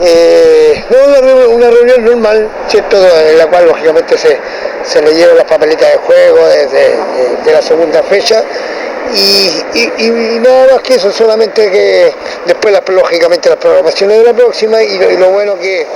Eh, 0.00 0.84
una, 0.90 1.70
reunión, 1.70 2.04
normal, 2.04 2.48
¿cierto? 2.68 2.96
En 2.96 3.38
la 3.38 3.46
cual 3.48 3.66
lógicamente 3.66 4.16
se, 4.16 4.38
se 4.84 5.02
le 5.02 5.14
llevan 5.14 5.36
las 5.36 5.44
papelitas 5.44 5.92
de 5.92 5.98
juego 5.98 6.46
desde 6.46 6.96
de, 6.96 7.42
de 7.44 7.52
la 7.52 7.62
segunda 7.62 8.02
fecha 8.02 8.42
y, 9.14 9.78
y, 9.78 10.06
y, 10.06 10.38
nada 10.40 10.74
más 10.74 10.82
que 10.82 10.94
eso, 10.94 11.12
solamente 11.12 11.70
que 11.70 12.12
después 12.46 12.72
la, 12.72 12.82
lógicamente 12.86 13.48
las 13.48 13.58
programaciones 13.58 14.18
de 14.18 14.24
la 14.24 14.32
próxima 14.32 14.82
y 14.82 14.98
lo, 14.98 15.10
y 15.10 15.16
lo 15.16 15.30
bueno 15.30 15.58
que 15.58 15.86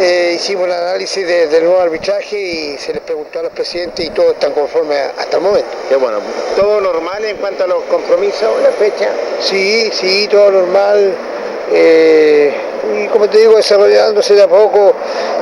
eh, 0.00 0.32
hicimos 0.36 0.66
el 0.66 0.72
análisis 0.72 1.26
de, 1.26 1.46
del 1.48 1.64
nuevo 1.64 1.80
arbitraje 1.80 2.38
y 2.38 2.78
se 2.78 2.92
les 2.92 3.02
preguntó 3.02 3.40
a 3.40 3.44
los 3.44 3.52
presidentes 3.52 4.04
y 4.04 4.10
todos 4.10 4.32
están 4.32 4.52
conformes 4.52 5.10
hasta 5.16 5.36
el 5.36 5.42
momento. 5.42 5.68
Qué 5.88 5.96
bueno, 5.96 6.18
¿todo 6.56 6.80
normal 6.80 7.24
en 7.24 7.36
cuanto 7.36 7.64
a 7.64 7.66
los 7.66 7.82
compromisos, 7.84 8.50
la 8.62 8.72
fecha? 8.72 9.10
Sí, 9.40 9.90
sí, 9.92 10.28
todo 10.30 10.50
normal. 10.50 11.14
Eh, 11.72 12.54
y 12.94 13.08
como 13.08 13.28
te 13.28 13.38
digo, 13.38 13.56
desarrollándose 13.56 14.34
de 14.34 14.42
a 14.42 14.48
poco, 14.48 14.94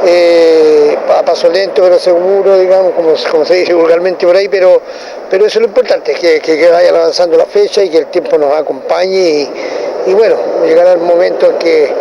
eh, 0.06 0.96
a 1.14 1.22
paso 1.22 1.48
lento 1.50 1.82
pero 1.82 1.98
seguro, 1.98 2.58
digamos, 2.58 2.92
como, 2.94 3.14
como, 3.30 3.44
se 3.44 3.54
dice 3.54 3.74
vulgarmente 3.74 4.26
por 4.26 4.36
ahí, 4.36 4.48
pero, 4.48 4.80
pero 5.34 5.46
eso 5.46 5.58
es 5.58 5.62
lo 5.62 5.66
importante, 5.66 6.14
que, 6.14 6.38
que, 6.38 6.56
que 6.56 6.68
vayan 6.68 6.94
avanzando 6.94 7.36
la 7.36 7.44
fecha 7.44 7.82
y 7.82 7.90
que 7.90 7.98
el 7.98 8.06
tiempo 8.06 8.38
nos 8.38 8.52
acompañe 8.52 9.18
y, 9.18 9.50
y 10.06 10.14
bueno, 10.14 10.36
llegará 10.64 10.92
el 10.92 11.00
momento 11.00 11.50
en 11.50 11.58
que 11.58 11.92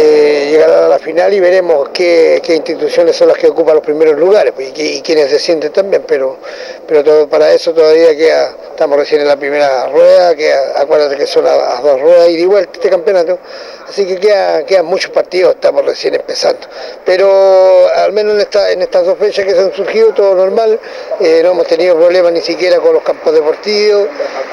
eh, 0.00 0.64
a 0.64 0.88
la 0.88 0.98
final 0.98 1.32
y 1.34 1.40
veremos 1.40 1.88
qué, 1.90 2.40
qué, 2.42 2.54
instituciones 2.54 3.16
son 3.16 3.28
las 3.28 3.36
que 3.36 3.48
ocupan 3.48 3.74
los 3.74 3.84
primeros 3.84 4.18
lugares 4.18 4.52
pues, 4.54 4.72
y, 4.76 4.98
y, 4.98 5.02
quienes 5.02 5.30
descienden 5.30 5.72
también, 5.72 6.04
pero, 6.06 6.36
pero 6.86 7.02
todo, 7.02 7.28
para 7.28 7.52
eso 7.52 7.72
todavía 7.72 8.16
queda, 8.16 8.54
estamos 8.70 8.96
recién 8.96 9.20
en 9.22 9.28
la 9.28 9.36
primera 9.36 9.88
rueda, 9.88 10.34
que 10.36 10.52
acuérdate 10.52 11.16
que 11.16 11.26
son 11.26 11.44
las 11.44 11.82
dos 11.82 12.00
ruedas 12.00 12.28
y 12.28 12.36
de 12.36 12.46
vuelta 12.46 12.70
este 12.74 12.90
campeonato, 12.90 13.38
así 13.88 14.06
que 14.06 14.16
queda, 14.16 14.64
quedan 14.64 14.86
muchos 14.86 15.10
partidos, 15.10 15.54
estamos 15.54 15.84
recién 15.84 16.14
empezando, 16.14 16.68
pero 17.04 17.88
al 17.94 18.12
menos 18.12 18.34
en, 18.34 18.40
esta, 18.40 18.70
en 18.70 18.82
estas 18.82 19.04
dos 19.04 19.18
fechas 19.18 19.44
que 19.44 19.52
se 19.52 19.60
han 19.60 19.72
surgido, 19.74 20.12
todo 20.12 20.34
normal, 20.34 20.78
eh, 21.20 21.40
no 21.42 21.52
hemos 21.52 21.66
tenido 21.66 21.96
problemas 21.96 22.32
ni 22.32 22.40
siquiera 22.40 22.78
con 22.78 22.94
los 22.94 23.02
campos 23.02 23.34
deportivos 23.34 24.06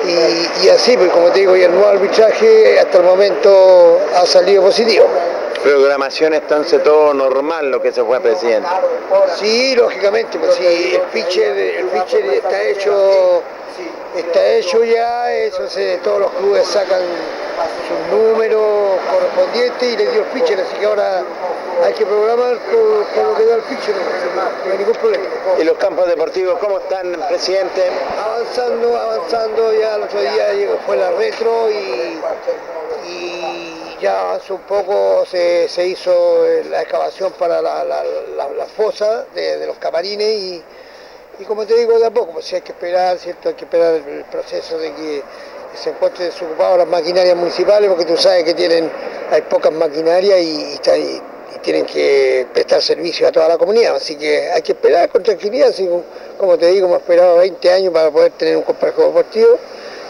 y, 0.06 0.66
y 0.66 0.70
así, 0.70 0.98
pues 0.98 1.12
como 1.12 1.30
te 1.30 1.40
digo, 1.42 1.56
y 1.56 1.64
el 1.64 1.72
nuevo 1.72 1.88
arbitraje 1.88 2.80
hasta 2.80 2.98
el 2.98 3.04
momento 3.04 4.00
ha 4.16 4.26
salido 4.26 4.64
positivo 4.64 5.06
programación 5.64 6.34
entonces 6.34 6.84
todo 6.84 7.14
normal 7.14 7.72
lo 7.72 7.82
que 7.82 7.92
se 7.92 8.04
fue 8.04 8.20
presidente. 8.20 8.68
Sí, 9.36 9.76
lógicamente, 9.76 10.38
pues 10.38 10.56
si 10.56 10.96
el 10.96 11.02
pitcher, 11.14 11.58
el 11.58 11.86
pitcher 11.88 12.26
está 12.26 12.64
hecho 12.64 13.44
está 14.16 14.48
hecho 14.54 14.84
ya, 14.84 15.34
eso 15.34 15.68
se, 15.68 15.98
todos 15.98 16.22
los 16.22 16.32
clubes 16.32 16.66
sacan 16.68 17.02
sus 17.88 18.18
números 18.18 18.98
correspondientes 19.12 19.94
y 19.94 19.98
le 19.98 20.12
dio 20.12 20.22
el 20.22 20.28
pitcher, 20.28 20.60
así 20.60 20.76
que 20.78 20.86
ahora 20.86 21.24
hay 21.84 21.94
que 21.94 22.06
programar 22.06 22.58
por, 22.60 23.06
por 23.06 23.24
lo 23.26 23.36
que 23.36 23.46
da 23.46 23.56
el 23.56 23.62
pitcher, 23.64 23.96
no, 24.36 24.72
hay 24.72 24.78
ningún 24.78 24.96
problema. 24.96 25.26
¿Y 25.60 25.64
los 25.64 25.78
campos 25.78 26.08
deportivos 26.08 26.58
cómo 26.60 26.80
están, 26.80 27.14
presidente? 27.28 27.84
Avanzando, 28.24 28.98
avanzando, 28.98 29.74
ya 29.74 29.96
el 29.96 30.04
otro 30.04 30.22
día 30.22 30.78
fue 30.86 30.98
la 30.98 31.12
retro 31.12 31.70
y, 31.70 32.20
y 33.08 33.75
ya 34.06 34.34
hace 34.34 34.54
un 34.54 34.62
poco 34.62 35.26
se, 35.26 35.68
se 35.68 35.88
hizo 35.88 36.46
la 36.70 36.84
excavación 36.84 37.34
para 37.40 37.60
la, 37.60 37.84
la, 37.84 38.66
fosa 38.68 39.26
de, 39.34 39.66
los 39.66 39.78
camarines 39.78 40.62
y, 41.40 41.44
como 41.48 41.66
te 41.66 41.74
digo 41.76 41.98
de 41.98 42.06
a 42.06 42.12
poco, 42.12 42.34
pues 42.34 42.46
si 42.46 42.56
hay 42.56 42.62
que 42.62 42.72
esperar, 42.72 43.18
¿cierto? 43.18 43.50
Hay 43.50 43.56
que 43.56 43.66
esperar 43.66 43.96
el, 43.96 44.24
proceso 44.26 44.78
de 44.78 44.94
que 44.94 45.24
se 45.74 45.90
encuentren 45.90 46.30
desocupadas 46.30 46.78
las 46.78 46.88
maquinarias 46.88 47.36
municipales 47.36 47.90
porque 47.90 48.06
tú 48.06 48.16
sabes 48.16 48.44
que 48.44 48.54
tienen, 48.54 48.92
hay 49.32 49.42
pocas 49.42 49.72
maquinarias 49.72 50.40
y, 50.40 50.46
y, 50.46 50.80
y, 51.56 51.60
tienen 51.64 51.88
que 51.88 52.46
prestar 52.54 52.84
servicio 52.84 53.28
a 53.28 53.32
toda 53.32 53.48
la 53.48 53.58
comunidad, 53.58 53.96
así 53.96 54.16
que 54.18 54.52
hay 54.52 54.62
que 54.62 54.74
esperar 54.74 55.10
con 55.10 55.24
tranquilidad, 55.24 55.70
así 55.70 55.90
como 56.38 56.60
te 56.60 56.68
digo, 56.68 56.86
hemos 56.86 57.00
esperado 57.00 57.38
20 57.38 57.72
años 57.72 57.92
para 57.92 58.12
poder 58.12 58.34
tener 58.34 58.56
un 58.56 58.64
complejo 58.64 59.02
deportivo 59.02 59.58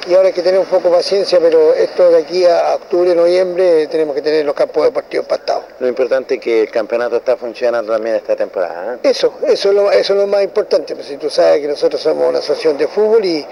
y 0.07 0.13
ahora 0.13 0.27
hay 0.27 0.33
que 0.33 0.41
tener 0.43 0.59
un 0.59 0.65
poco 0.67 0.89
de 0.89 0.97
paciencia, 0.97 1.39
pero 1.39 1.73
esto 1.73 2.11
de 2.11 2.19
aquí 2.19 2.45
a 2.45 2.75
octubre, 2.75 3.15
noviembre, 3.15 3.87
tenemos 3.87 4.15
que 4.15 4.21
tener 4.21 4.45
los 4.45 4.53
campos 4.53 4.83
deportivos 4.83 5.25
pastados. 5.25 5.63
Lo 5.79 5.87
importante 5.87 6.35
es 6.35 6.41
que 6.41 6.61
el 6.61 6.69
campeonato 6.69 7.17
está 7.17 7.35
funcionando 7.37 7.91
también 7.91 8.15
esta 8.15 8.35
temporada. 8.35 8.95
¿eh? 8.95 8.99
Eso, 9.03 9.33
eso 9.47 9.69
es, 9.69 9.75
lo, 9.75 9.91
eso 9.91 10.13
es 10.13 10.19
lo 10.19 10.27
más 10.27 10.43
importante, 10.43 10.95
pues 10.95 11.07
si 11.07 11.17
tú 11.17 11.29
sabes 11.29 11.61
que 11.61 11.67
nosotros 11.67 11.99
somos 11.99 12.29
una 12.29 12.39
asociación 12.39 12.77
de 12.77 12.87
fútbol 12.87 13.25
y, 13.25 13.45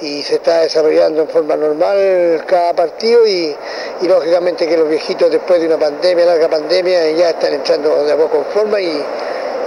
y 0.00 0.22
se 0.22 0.36
está 0.36 0.60
desarrollando 0.60 1.22
en 1.22 1.28
forma 1.28 1.56
normal 1.56 2.44
cada 2.46 2.72
partido 2.72 3.26
y, 3.26 3.54
y, 4.00 4.08
lógicamente 4.08 4.66
que 4.66 4.76
los 4.78 4.88
viejitos 4.88 5.30
después 5.30 5.60
de 5.60 5.66
una 5.66 5.78
pandemia, 5.78 6.24
larga 6.24 6.48
pandemia, 6.48 7.10
ya 7.10 7.30
están 7.30 7.52
entrando 7.52 8.04
de 8.04 8.12
a 8.12 8.16
poco 8.16 8.38
en 8.38 8.44
forma 8.46 8.80
y, 8.80 9.04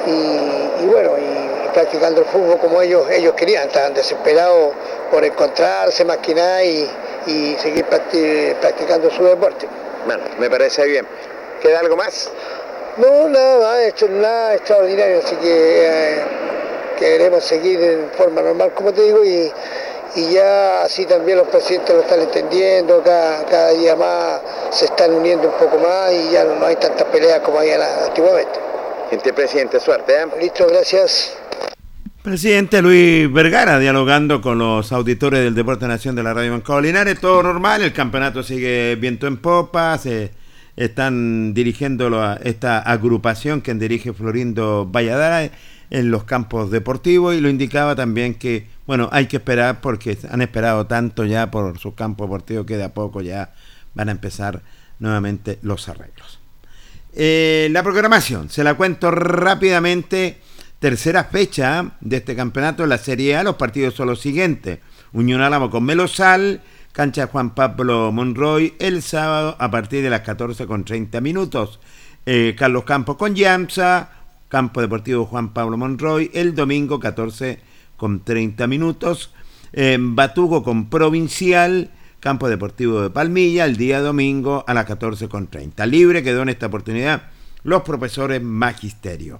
y 0.07 0.85
bueno, 0.87 1.11
y 1.17 1.53
practicando 1.73 2.21
el 2.21 2.27
fútbol 2.27 2.57
como 2.59 2.81
ellos, 2.81 3.09
ellos 3.09 3.33
querían, 3.33 3.67
estaban 3.67 3.93
desesperados 3.93 4.73
por 5.13 5.23
encontrarse 5.23 6.03
nada 6.03 6.63
y, 6.63 6.89
y 7.27 7.55
seguir 7.59 7.85
practicando 7.85 9.11
su 9.11 9.23
deporte. 9.23 9.67
Bueno, 10.07 10.23
me 10.39 10.49
parece 10.49 10.83
bien. 10.87 11.05
¿Queda 11.61 11.81
algo 11.81 11.95
más? 11.95 12.31
No, 12.97 13.29
nada 13.29 13.59
más, 13.59 13.79
esto 13.81 14.07
nada 14.07 14.55
extraordinario, 14.55 15.19
así 15.19 15.35
que 15.35 15.85
eh, 15.85 16.23
queremos 16.97 17.43
seguir 17.43 17.79
en 17.79 18.09
forma 18.17 18.41
normal, 18.41 18.71
como 18.73 18.91
te 18.91 19.03
digo, 19.03 19.23
y, 19.23 19.53
y 20.15 20.33
ya 20.33 20.81
así 20.81 21.05
también 21.05 21.37
los 21.37 21.47
presidentes 21.47 21.93
lo 21.93 22.01
están 22.01 22.21
entendiendo, 22.21 23.03
cada, 23.03 23.45
cada 23.45 23.69
día 23.69 23.95
más 23.95 24.41
se 24.71 24.85
están 24.85 25.13
uniendo 25.13 25.47
un 25.47 25.53
poco 25.53 25.77
más 25.77 26.11
y 26.11 26.31
ya 26.31 26.43
no, 26.43 26.55
no 26.55 26.65
hay 26.65 26.75
tantas 26.77 27.07
peleas 27.09 27.39
como 27.41 27.59
había 27.59 27.75
antiguamente. 28.05 28.59
Gente 29.11 29.31
presidente, 29.31 29.79
suerte. 29.79 30.11
¿eh? 30.15 30.25
Listo, 30.39 30.65
gracias. 30.67 31.33
Presidente 32.23 32.81
Luis 32.81 33.29
Vergara 33.33 33.79
dialogando 33.79 34.39
con 34.39 34.57
los 34.57 34.93
auditores 34.93 35.43
del 35.43 35.55
Deporte 35.55 35.89
Nación 35.89 36.15
de 36.15 36.23
la 36.23 36.33
Radio 36.33 36.51
Banco 36.53 36.79
Linares, 36.79 37.19
todo 37.19 37.43
normal, 37.43 37.81
el 37.81 37.91
campeonato 37.91 38.43
sigue 38.43 38.95
viento 38.95 39.27
en 39.27 39.35
popa, 39.35 39.97
se 39.97 40.31
están 40.77 41.53
dirigiendo 41.53 42.21
a 42.21 42.35
esta 42.35 42.79
agrupación 42.79 43.59
que 43.59 43.73
dirige 43.73 44.13
Florindo 44.13 44.89
Valladara 44.89 45.51
en 45.89 46.11
los 46.11 46.23
campos 46.23 46.71
deportivos 46.71 47.35
y 47.35 47.41
lo 47.41 47.49
indicaba 47.49 47.93
también 47.93 48.35
que, 48.35 48.69
bueno, 48.87 49.09
hay 49.11 49.25
que 49.25 49.35
esperar 49.35 49.81
porque 49.81 50.17
han 50.31 50.41
esperado 50.41 50.87
tanto 50.87 51.25
ya 51.25 51.51
por 51.51 51.77
sus 51.77 51.93
campos 51.93 52.29
deportivos 52.29 52.65
que 52.65 52.77
de 52.77 52.85
a 52.85 52.93
poco 52.93 53.21
ya 53.21 53.53
van 53.95 54.07
a 54.07 54.13
empezar 54.13 54.61
nuevamente 54.97 55.59
los 55.61 55.89
arreglos. 55.89 56.39
Eh, 57.15 57.67
la 57.71 57.83
programación, 57.83 58.49
se 58.49 58.63
la 58.63 58.75
cuento 58.75 59.11
rápidamente 59.11 60.37
tercera 60.83 61.23
fecha 61.23 61.93
de 62.01 62.17
este 62.17 62.35
campeonato 62.35 62.85
la 62.85 62.97
Serie 62.97 63.37
A, 63.37 63.43
los 63.43 63.55
partidos 63.55 63.93
son 63.93 64.07
los 64.07 64.19
siguientes. 64.19 64.79
Unión 65.13 65.39
Álamo 65.39 65.69
con 65.69 65.85
Melosal, 65.85 66.61
cancha 66.91 67.27
Juan 67.27 67.55
Pablo 67.55 68.11
Monroy, 68.11 68.73
el 68.79 69.01
sábado 69.01 69.55
a 69.59 69.71
partir 69.71 70.03
de 70.03 70.09
las 70.09 70.23
14 70.23 70.67
con 70.67 70.83
30 70.83 71.21
minutos. 71.21 71.79
Eh, 72.25 72.53
Carlos 72.59 72.83
Campos 72.83 73.15
con 73.15 73.33
Yamsa, 73.33 74.11
Campo 74.49 74.81
Deportivo 74.81 75.23
Juan 75.25 75.53
Pablo 75.53 75.77
Monroy, 75.77 76.29
el 76.33 76.53
domingo 76.53 76.99
14 76.99 77.61
con 77.95 78.25
30 78.25 78.67
minutos. 78.67 79.31
Eh, 79.71 79.95
Batugo 79.97 80.63
con 80.63 80.89
Provincial, 80.89 81.91
Campo 82.19 82.49
Deportivo 82.49 83.01
de 83.03 83.09
Palmilla, 83.09 83.63
el 83.63 83.77
día 83.77 84.01
domingo 84.01 84.65
a 84.67 84.73
las 84.73 84.83
14 84.83 85.29
con 85.29 85.47
30. 85.47 85.85
Libre 85.85 86.23
quedó 86.23 86.41
en 86.41 86.49
esta 86.49 86.65
oportunidad 86.65 87.29
los 87.63 87.83
profesores 87.83 88.41
Magisterio. 88.41 89.39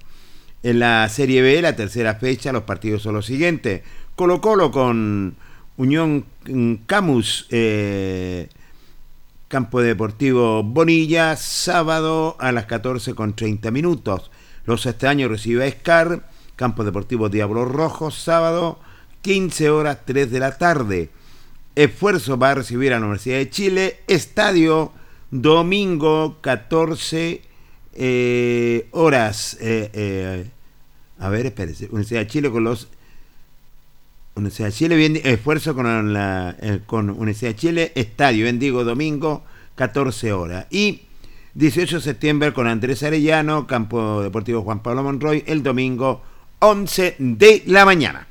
En 0.64 0.80
la 0.80 1.08
Serie 1.10 1.42
B, 1.42 1.62
la 1.62 1.76
tercera 1.76 2.16
fecha, 2.16 2.54
los 2.54 2.64
partidos 2.64 3.02
son 3.02 3.16
los 3.16 3.26
siguientes. 3.26 3.82
Colo 4.16 4.40
Colo 4.40 4.72
con 4.72 5.36
Unión 5.76 6.26
Camus, 6.86 7.48
eh, 7.50 8.48
Campo 9.50 9.82
Deportivo 9.82 10.64
Bonilla, 10.64 11.36
sábado 11.36 12.38
a 12.40 12.54
las 12.54 12.66
14 12.66 13.14
con 13.14 13.36
30 13.36 13.72
minutos. 13.72 14.32
Los 14.66 14.86
Estaños 14.86 15.30
recibe 15.30 15.64
a 15.64 15.68
Escar, 15.68 16.30
Campo 16.56 16.86
Deportivo 16.86 17.28
Diablo 17.28 17.66
Rojo, 17.66 18.10
sábado 18.10 18.80
15 19.22 19.70
horas 19.70 20.00
3 20.06 20.32
de 20.32 20.40
la 20.40 20.58
tarde. 20.58 21.10
Esfuerzo 21.76 22.38
va 22.38 22.52
a 22.52 22.56
recibir 22.56 22.94
a 22.94 23.00
la 23.00 23.06
Universidad 23.06 23.38
de 23.38 23.50
Chile, 23.50 24.00
estadio 24.08 24.94
domingo 25.32 26.38
14 26.40 27.42
eh, 27.96 28.88
horas. 28.92 29.58
Eh, 29.60 30.52
A 31.24 31.30
ver, 31.30 31.46
espérese. 31.46 31.86
Universidad 31.86 32.20
de 32.20 32.28
Chile 32.28 32.52
con 32.52 32.66
los. 32.66 32.90
Universidad 34.36 34.68
de 34.68 34.74
Chile, 34.74 34.96
bien, 34.98 35.22
esfuerzo 35.24 35.74
con, 35.74 36.12
la, 36.12 36.56
eh, 36.60 36.82
con 36.86 37.10
Universidad 37.10 37.52
de 37.52 37.56
Chile, 37.56 37.92
estadio, 37.96 38.46
bendigo, 38.46 38.84
domingo, 38.84 39.44
14 39.76 40.34
horas. 40.34 40.68
Y 40.70 41.04
18 41.54 41.98
de 41.98 42.02
septiembre 42.02 42.54
con 42.54 42.68
Andrés 42.68 43.04
Arellano, 43.04 43.68
Campo 43.68 44.22
Deportivo 44.22 44.64
Juan 44.64 44.82
Pablo 44.82 45.04
Monroy, 45.04 45.44
el 45.48 45.64
domingo, 45.64 46.24
11 46.60 47.16
de 47.20 47.64
la 47.68 47.86
mañana. 47.86 48.28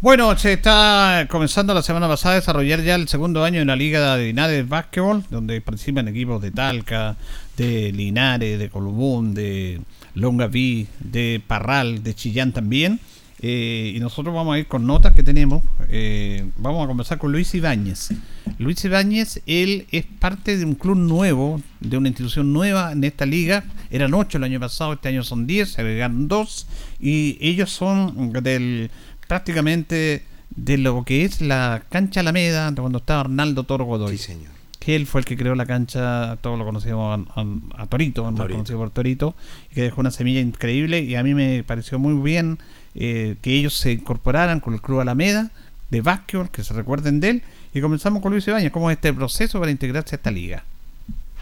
Bueno, 0.00 0.38
se 0.38 0.52
está 0.52 1.26
comenzando 1.28 1.74
la 1.74 1.82
semana 1.82 2.06
pasada 2.06 2.34
a 2.34 2.38
desarrollar 2.38 2.82
ya 2.84 2.94
el 2.94 3.08
segundo 3.08 3.42
año 3.42 3.60
en 3.60 3.66
la 3.66 3.74
Liga 3.74 4.16
de 4.16 4.26
Linares 4.26 4.68
Básquetbol, 4.68 5.24
donde 5.28 5.60
participan 5.60 6.06
equipos 6.06 6.40
de 6.40 6.52
Talca, 6.52 7.16
de 7.56 7.90
Linares, 7.90 8.60
de 8.60 8.70
Colubún, 8.70 9.34
de 9.34 9.80
Longaví, 10.14 10.86
de 11.00 11.42
Parral, 11.44 12.04
de 12.04 12.14
Chillán 12.14 12.52
también. 12.52 13.00
Eh, 13.40 13.92
y 13.94 13.98
nosotros 13.98 14.32
vamos 14.32 14.54
a 14.54 14.58
ir 14.60 14.66
con 14.66 14.86
notas 14.86 15.14
que 15.14 15.24
tenemos. 15.24 15.64
Eh, 15.88 16.48
vamos 16.56 16.84
a 16.84 16.86
conversar 16.86 17.18
con 17.18 17.32
Luis 17.32 17.52
Ibáñez. 17.54 18.10
Luis 18.58 18.84
Ibáñez, 18.84 19.42
él 19.46 19.86
es 19.90 20.04
parte 20.04 20.56
de 20.56 20.64
un 20.64 20.74
club 20.74 20.96
nuevo, 20.96 21.60
de 21.80 21.96
una 21.96 22.08
institución 22.08 22.52
nueva 22.52 22.92
en 22.92 23.02
esta 23.02 23.26
liga. 23.26 23.64
Eran 23.90 24.14
ocho 24.14 24.38
el 24.38 24.44
año 24.44 24.60
pasado, 24.60 24.92
este 24.92 25.08
año 25.08 25.24
son 25.24 25.46
diez, 25.46 25.72
se 25.72 25.80
agregaron 25.80 26.28
dos. 26.28 26.66
Y 27.00 27.36
ellos 27.40 27.70
son 27.70 28.32
del 28.44 28.90
prácticamente 29.28 30.24
de 30.56 30.78
lo 30.78 31.04
que 31.04 31.24
es 31.24 31.40
la 31.40 31.82
cancha 31.90 32.20
Alameda, 32.20 32.70
de 32.72 32.80
cuando 32.80 32.98
estaba 32.98 33.20
Arnaldo 33.20 33.62
Toro 33.64 33.84
Godoy. 33.84 34.18
Sí, 34.18 34.24
señor. 34.24 34.50
Que 34.80 34.96
él 34.96 35.06
fue 35.06 35.20
el 35.20 35.24
que 35.24 35.36
creó 35.36 35.54
la 35.54 35.66
cancha, 35.66 36.36
todos 36.40 36.58
lo 36.58 36.64
conocíamos 36.64 37.26
a, 37.36 37.40
a- 37.40 37.82
a 37.82 37.86
Torito, 37.86 38.22
Torito. 38.22 38.48
conocido 38.48 38.78
por 38.78 38.90
Torito, 38.90 39.34
y 39.70 39.74
que 39.74 39.82
dejó 39.82 40.00
una 40.00 40.10
semilla 40.10 40.40
increíble. 40.40 41.00
Y 41.00 41.14
a 41.14 41.22
mí 41.22 41.34
me 41.34 41.62
pareció 41.62 41.98
muy 41.98 42.14
bien 42.14 42.58
eh, 42.94 43.36
que 43.42 43.52
ellos 43.54 43.74
se 43.74 43.92
incorporaran 43.92 44.60
con 44.60 44.74
el 44.74 44.80
Club 44.80 45.00
Alameda 45.00 45.50
de 45.90 46.00
básquetbol, 46.00 46.50
que 46.50 46.64
se 46.64 46.74
recuerden 46.74 47.20
de 47.20 47.30
él. 47.30 47.42
Y 47.74 47.80
comenzamos 47.80 48.22
con 48.22 48.32
Luis 48.32 48.46
Ibáñez, 48.48 48.72
¿cómo 48.72 48.90
es 48.90 48.96
este 48.96 49.12
proceso 49.12 49.58
para 49.60 49.70
integrarse 49.70 50.14
a 50.14 50.16
esta 50.16 50.30
liga? 50.30 50.64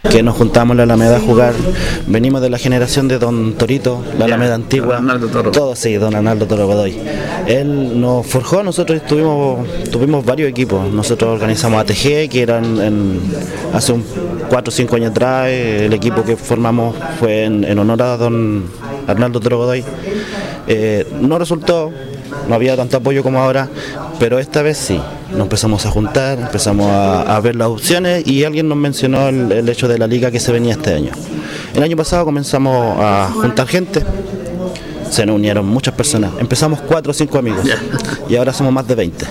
Que 0.09 0.23
nos 0.23 0.35
juntamos 0.37 0.73
en 0.73 0.77
la 0.77 0.83
Alameda 0.83 1.17
a 1.17 1.19
jugar. 1.19 1.53
Venimos 2.07 2.41
de 2.41 2.49
la 2.49 2.57
generación 2.57 3.07
de 3.07 3.19
Don 3.19 3.53
Torito, 3.53 4.03
la 4.17 4.25
Alameda 4.25 4.55
antigua. 4.55 5.01
Todos 5.51 5.79
sí, 5.79 5.95
Don 5.95 6.15
Arnaldo 6.15 6.45
Toro 6.47 6.65
Godoy. 6.67 6.97
Él 7.47 7.99
nos 7.99 8.25
forjó, 8.25 8.63
nosotros 8.63 9.01
tuvimos, 9.05 9.67
tuvimos 9.91 10.23
varios 10.23 10.49
equipos. 10.49 10.91
Nosotros 10.93 11.31
organizamos 11.33 11.81
ATG, 11.81 12.29
que 12.29 12.41
eran 12.41 12.79
en- 12.79 13.19
hace 13.73 13.91
un 13.91 14.03
4 14.49 14.69
o 14.69 14.71
5 14.71 14.95
años 14.95 15.11
atrás. 15.11 15.49
El 15.49 15.91
equipo 15.93 16.23
que 16.23 16.37
formamos 16.37 16.95
fue 17.19 17.43
en, 17.43 17.63
en 17.65 17.77
honor 17.79 18.01
a 18.01 18.17
Don 18.17 18.63
Arnaldo 19.07 19.39
Toro 19.41 19.57
Godoy. 19.57 19.83
Eh, 20.67 21.05
no 21.21 21.37
resultó, 21.39 21.91
no 22.47 22.55
había 22.55 22.75
tanto 22.75 22.97
apoyo 22.97 23.23
como 23.23 23.39
ahora, 23.39 23.69
pero 24.19 24.39
esta 24.39 24.61
vez 24.61 24.77
sí. 24.77 24.99
Nos 25.31 25.41
empezamos 25.41 25.85
a 25.85 25.91
juntar, 25.91 26.39
empezamos 26.39 26.89
a, 26.89 27.35
a 27.35 27.39
ver 27.41 27.55
las 27.55 27.67
opciones 27.67 28.25
y 28.25 28.45
alguien 28.45 28.69
nos 28.69 28.77
mencionó 28.77 29.27
el, 29.27 29.51
el 29.51 29.67
hecho 29.69 29.87
de 29.87 29.97
la 29.97 30.07
liga 30.07 30.31
que 30.31 30.39
se 30.39 30.51
venía 30.51 30.73
este 30.73 30.93
año. 30.93 31.11
El 31.75 31.83
año 31.83 31.97
pasado 31.97 32.23
comenzamos 32.25 32.97
a 32.99 33.29
juntar 33.33 33.67
gente, 33.67 34.03
se 35.09 35.25
nos 35.25 35.35
unieron 35.35 35.65
muchas 35.65 35.93
personas. 35.93 36.31
Empezamos 36.39 36.81
cuatro 36.81 37.11
o 37.11 37.13
cinco 37.13 37.37
amigos 37.37 37.65
y 38.29 38.35
ahora 38.35 38.53
somos 38.53 38.73
más 38.73 38.87
de 38.87 38.95
20. 38.95 39.25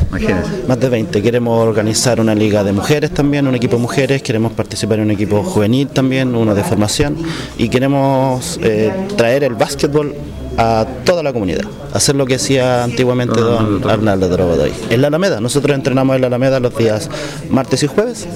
Más 0.68 0.80
de 0.80 0.88
20. 0.88 1.22
Queremos 1.22 1.66
organizar 1.66 2.20
una 2.20 2.34
liga 2.34 2.64
de 2.64 2.72
mujeres 2.72 3.12
también, 3.12 3.47
un 3.47 3.55
equipo 3.55 3.76
de 3.76 3.82
mujeres, 3.82 4.22
queremos 4.22 4.53
participar 4.53 4.99
en 4.99 5.07
un 5.07 5.11
equipo 5.11 5.42
juvenil 5.42 5.88
también, 5.88 6.34
uno 6.34 6.55
de 6.55 6.64
formación 6.64 7.16
y 7.59 7.68
queremos 7.68 8.59
eh, 8.62 8.92
traer 9.16 9.44
el 9.44 9.55
básquetbol 9.55 10.14
a 10.59 10.86
toda 11.04 11.22
la 11.22 11.32
comunidad, 11.32 11.64
hacer 11.92 12.16
lo 12.16 12.26
que 12.26 12.36
hacía 12.36 12.84
antiguamente 12.84 13.40
don 13.40 13.88
Arnaldo 13.88 14.28
Drogodoy. 14.28 14.72
En 14.90 15.02
la 15.02 15.09
Alameda, 15.09 15.40
nosotros 15.40 15.74
entrenamos 15.74 16.16
en 16.16 16.22
la 16.22 16.26
Alameda 16.28 16.61
los 16.61 16.76
días 16.76 17.11
martes 17.50 17.82
y 17.82 17.86
jueves, 17.86 18.26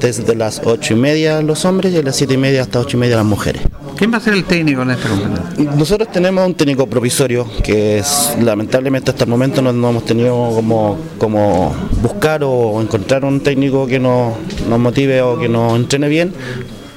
desde 0.00 0.34
las 0.34 0.62
ocho 0.64 0.94
y 0.94 0.96
media 0.96 1.42
los 1.42 1.64
hombres 1.64 1.92
y 1.92 1.98
a 1.98 2.02
las 2.02 2.16
siete 2.16 2.34
y 2.34 2.38
media 2.38 2.62
hasta 2.62 2.80
ocho 2.80 2.96
y 2.96 3.00
media 3.00 3.16
las 3.16 3.24
mujeres. 3.24 3.62
¿Quién 3.96 4.12
va 4.12 4.16
a 4.16 4.20
ser 4.20 4.34
el 4.34 4.44
técnico 4.44 4.82
en 4.82 4.90
esta 4.90 5.08
competencia? 5.08 5.72
Nosotros 5.76 6.10
tenemos 6.10 6.44
un 6.44 6.54
técnico 6.54 6.86
provisorio 6.86 7.46
que 7.62 7.98
es, 7.98 8.36
lamentablemente 8.40 9.10
hasta 9.10 9.24
el 9.24 9.30
momento 9.30 9.62
no, 9.62 9.72
no 9.72 9.90
hemos 9.90 10.04
tenido 10.04 10.50
como, 10.54 10.98
como 11.18 11.74
buscar 12.02 12.42
o 12.42 12.80
encontrar 12.80 13.24
un 13.24 13.40
técnico 13.40 13.86
que 13.86 14.00
nos, 14.00 14.34
nos 14.68 14.78
motive 14.78 15.22
o 15.22 15.38
que 15.38 15.48
nos 15.48 15.76
entrene 15.76 16.08
bien. 16.08 16.32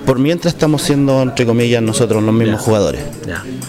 Por 0.06 0.20
mientras 0.20 0.54
estamos 0.54 0.84
siendo, 0.84 1.22
entre 1.22 1.46
comillas, 1.46 1.82
nosotros 1.82 2.22
los 2.22 2.34
mismos 2.34 2.62
jugadores. 2.62 3.02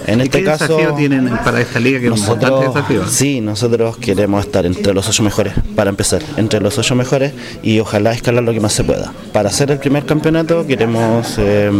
En 0.06 0.20
este 0.20 0.38
¿Qué 0.40 0.44
caso, 0.44 0.76
desafío 0.76 0.94
tienen 0.94 1.30
para 1.44 1.60
esta 1.60 1.80
liga 1.80 1.98
que 1.98 2.06
es 2.06 2.10
nosotros, 2.10 2.74
desafío? 2.74 3.06
sí, 3.08 3.40
nosotros 3.40 3.96
queremos 3.96 4.44
estar 4.44 4.66
entre 4.66 4.92
los 4.92 5.08
ocho 5.08 5.22
mejores, 5.22 5.54
para 5.74 5.90
empezar, 5.90 6.22
entre 6.36 6.60
los 6.60 6.78
ocho 6.78 6.94
mejores 6.94 7.32
y 7.62 7.80
ojalá 7.80 8.12
escalar 8.12 8.44
lo 8.44 8.52
que 8.52 8.60
más 8.60 8.72
se 8.72 8.84
pueda. 8.84 9.12
Para 9.32 9.48
hacer 9.48 9.70
el 9.70 9.78
primer 9.78 10.04
campeonato 10.04 10.66
queremos 10.66 11.36
eh, 11.38 11.70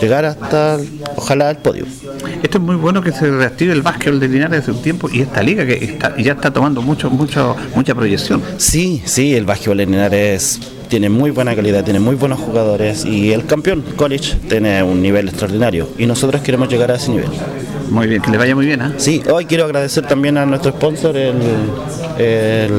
llegar 0.00 0.26
hasta, 0.26 0.78
ojalá, 1.16 1.50
el 1.50 1.56
podio. 1.56 1.86
Esto 2.42 2.58
es 2.58 2.64
muy 2.64 2.76
bueno 2.76 3.02
que 3.02 3.12
se 3.12 3.30
reactive 3.30 3.72
el 3.72 3.82
básquetbol 3.82 4.20
de 4.20 4.28
Linares 4.28 4.60
hace 4.60 4.72
un 4.72 4.82
tiempo 4.82 5.08
y 5.10 5.22
esta 5.22 5.42
liga 5.42 5.64
que 5.66 5.74
está, 5.84 6.16
ya 6.18 6.32
está 6.32 6.52
tomando 6.52 6.82
mucho, 6.82 7.10
mucho, 7.10 7.56
mucha 7.74 7.94
proyección. 7.94 8.42
Sí, 8.58 9.02
sí, 9.04 9.34
el 9.34 9.46
básquetbol 9.46 9.80
en 9.80 9.90
Linares 9.92 10.60
tiene 10.92 11.08
muy 11.08 11.30
buena 11.30 11.56
calidad, 11.56 11.82
tiene 11.84 12.00
muy 12.00 12.16
buenos 12.16 12.38
jugadores 12.38 13.06
y 13.06 13.32
el 13.32 13.46
campeón, 13.46 13.82
College, 13.96 14.36
tiene 14.46 14.82
un 14.82 15.00
nivel 15.00 15.26
extraordinario 15.26 15.88
y 15.96 16.04
nosotros 16.04 16.42
queremos 16.42 16.68
llegar 16.68 16.90
a 16.90 16.96
ese 16.96 17.12
nivel. 17.12 17.30
Muy 17.88 18.06
bien, 18.08 18.20
que 18.20 18.30
le 18.30 18.36
vaya 18.36 18.54
muy 18.54 18.66
bien, 18.66 18.82
¿ah? 18.82 18.92
Sí, 18.98 19.22
hoy 19.32 19.46
quiero 19.46 19.64
agradecer 19.64 20.06
también 20.06 20.36
a 20.36 20.44
nuestro 20.44 20.70
sponsor, 20.72 21.16
el, 21.16 21.34
el, 22.18 22.70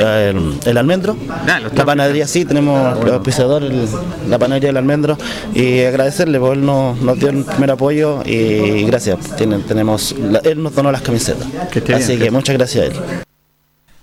el- 0.00 0.58
el 0.66 0.76
almendro. 0.78 1.16
Ah, 1.46 1.60
la 1.72 1.84
panadería, 1.84 2.26
sí, 2.26 2.44
tenemos 2.44 2.98
el 3.06 3.12
auspiciador, 3.14 3.62
el- 3.62 3.86
la 4.28 4.36
panadería 4.40 4.70
del 4.70 4.76
almendro. 4.78 5.16
Y 5.54 5.82
agradecerle, 5.82 6.40
porque 6.40 6.58
él 6.58 6.66
nos, 6.66 7.00
nos 7.00 7.20
dio 7.20 7.28
el 7.28 7.44
primer 7.44 7.70
apoyo 7.70 8.20
y 8.26 8.82
gracias. 8.84 9.16
Tienen, 9.36 9.62
tenemos, 9.62 10.12
él 10.42 10.60
nos 10.60 10.74
donó 10.74 10.90
las 10.90 11.02
camisetas. 11.02 11.46
Que 11.70 11.78
Así 11.94 12.08
bien, 12.08 12.18
que 12.18 12.24
que- 12.26 12.30
muchas 12.32 12.56
gracias 12.56 12.82
a 12.84 12.86
él. 12.88 12.92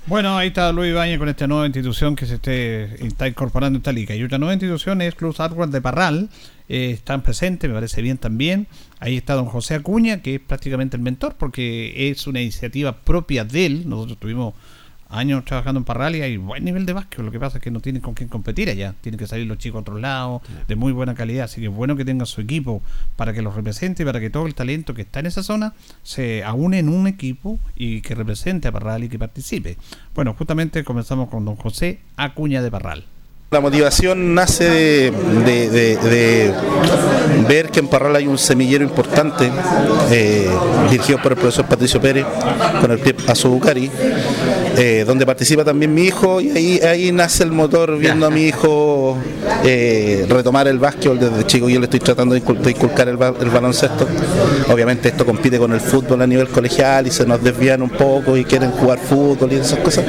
Bueno, 0.07 0.37
ahí 0.37 0.49
está 0.49 0.71
Luis 0.71 0.91
Ibañez 0.91 1.17
con 1.17 1.29
esta 1.29 1.47
nueva 1.47 1.65
institución 1.65 2.15
que 2.15 2.27
se 2.27 2.35
esté, 2.35 3.03
está 3.03 3.27
incorporando 3.27 3.77
a 3.77 3.79
esta 3.79 3.91
liga. 3.91 4.13
Y 4.15 4.23
otra 4.23 4.37
nueva 4.37 4.53
institución 4.53 5.01
es 5.01 5.15
Club 5.15 5.35
Hardware 5.35 5.69
de 5.69 5.81
Parral. 5.81 6.29
Eh, 6.69 6.91
están 6.91 7.23
presentes, 7.23 7.67
me 7.67 7.73
parece 7.73 8.03
bien 8.03 8.19
también. 8.19 8.67
Ahí 8.99 9.17
está 9.17 9.33
don 9.33 9.47
José 9.47 9.73
Acuña, 9.73 10.21
que 10.21 10.35
es 10.35 10.41
prácticamente 10.41 10.95
el 10.95 11.01
mentor, 11.01 11.35
porque 11.39 12.11
es 12.11 12.27
una 12.27 12.39
iniciativa 12.39 12.97
propia 12.97 13.45
de 13.45 13.65
él. 13.65 13.89
Nosotros 13.89 14.19
tuvimos 14.19 14.53
años 15.17 15.43
trabajando 15.45 15.79
en 15.79 15.83
Parral 15.83 16.15
y 16.15 16.21
hay 16.21 16.37
buen 16.37 16.63
nivel 16.63 16.85
de 16.85 16.93
básquet. 16.93 17.19
Lo 17.23 17.31
que 17.31 17.39
pasa 17.39 17.57
es 17.57 17.63
que 17.63 17.71
no 17.71 17.79
tienen 17.79 18.01
con 18.01 18.13
quién 18.13 18.29
competir 18.29 18.69
allá. 18.69 18.93
Tienen 19.01 19.17
que 19.19 19.27
salir 19.27 19.47
los 19.47 19.57
chicos 19.57 19.79
a 19.79 19.81
otros 19.81 19.99
lados, 20.01 20.41
de 20.67 20.75
muy 20.75 20.91
buena 20.91 21.15
calidad. 21.15 21.45
Así 21.45 21.61
que 21.61 21.67
es 21.67 21.73
bueno 21.73 21.95
que 21.95 22.05
tenga 22.05 22.25
su 22.25 22.41
equipo 22.41 22.81
para 23.15 23.33
que 23.33 23.41
los 23.41 23.55
represente 23.55 24.03
y 24.03 24.05
para 24.05 24.19
que 24.19 24.29
todo 24.29 24.45
el 24.47 24.55
talento 24.55 24.93
que 24.93 25.01
está 25.03 25.19
en 25.19 25.25
esa 25.27 25.43
zona 25.43 25.73
se 26.03 26.43
aúne 26.43 26.79
en 26.79 26.89
un 26.89 27.07
equipo 27.07 27.59
y 27.75 28.01
que 28.01 28.15
represente 28.15 28.67
a 28.67 28.71
Parral 28.71 29.03
y 29.03 29.09
que 29.09 29.17
participe. 29.19 29.77
Bueno, 30.13 30.33
justamente 30.37 30.83
comenzamos 30.83 31.29
con 31.29 31.45
don 31.45 31.55
José 31.55 31.99
Acuña 32.17 32.61
de 32.61 32.71
Parral. 32.71 33.03
La 33.51 33.61
motivación 33.61 34.33
nace 34.33 34.63
de, 34.69 35.11
de- 35.45 35.69
de- 35.69 35.97
de 35.97 36.53
ver 37.47 37.69
que 37.69 37.79
en 37.79 37.87
Parral 37.87 38.15
hay 38.15 38.25
un 38.27 38.37
semillero 38.39 38.83
importante 38.83 39.49
eh, 40.11 40.49
dirigido 40.89 41.21
por 41.21 41.33
el 41.33 41.37
profesor 41.37 41.65
Patricio 41.65 42.01
Pérez 42.01 42.25
con 42.81 42.89
el 42.91 42.97
pie 42.99 43.15
Azubucari, 43.27 43.89
eh, 44.77 45.03
donde 45.05 45.25
participa 45.25 45.63
también 45.63 45.93
mi 45.93 46.03
hijo 46.05 46.41
y 46.41 46.51
ahí, 46.51 46.79
ahí 46.79 47.11
nace 47.11 47.43
el 47.43 47.51
motor 47.51 47.97
viendo 47.97 48.25
a 48.25 48.29
mi 48.29 48.43
hijo 48.47 49.17
eh, 49.63 50.25
retomar 50.29 50.67
el 50.67 50.79
básquetbol 50.79 51.19
desde 51.19 51.45
chico. 51.45 51.69
Yo 51.69 51.79
le 51.79 51.85
estoy 51.85 51.99
tratando 51.99 52.35
de 52.35 52.43
incul- 52.43 52.59
de 52.59 52.71
inculcar 52.71 53.07
el, 53.07 53.17
el 53.41 53.49
baloncesto. 53.49 54.07
Obviamente 54.69 55.09
esto 55.09 55.25
compite 55.25 55.57
con 55.57 55.71
el 55.73 55.79
fútbol 55.81 56.21
a 56.21 56.27
nivel 56.27 56.47
colegial 56.49 57.07
y 57.07 57.11
se 57.11 57.25
nos 57.25 57.41
desvían 57.43 57.81
un 57.81 57.89
poco 57.89 58.35
y 58.37 58.43
quieren 58.43 58.71
jugar 58.71 58.99
fútbol 58.99 59.51
y 59.51 59.55
esas 59.55 59.79
cosas. 59.79 60.05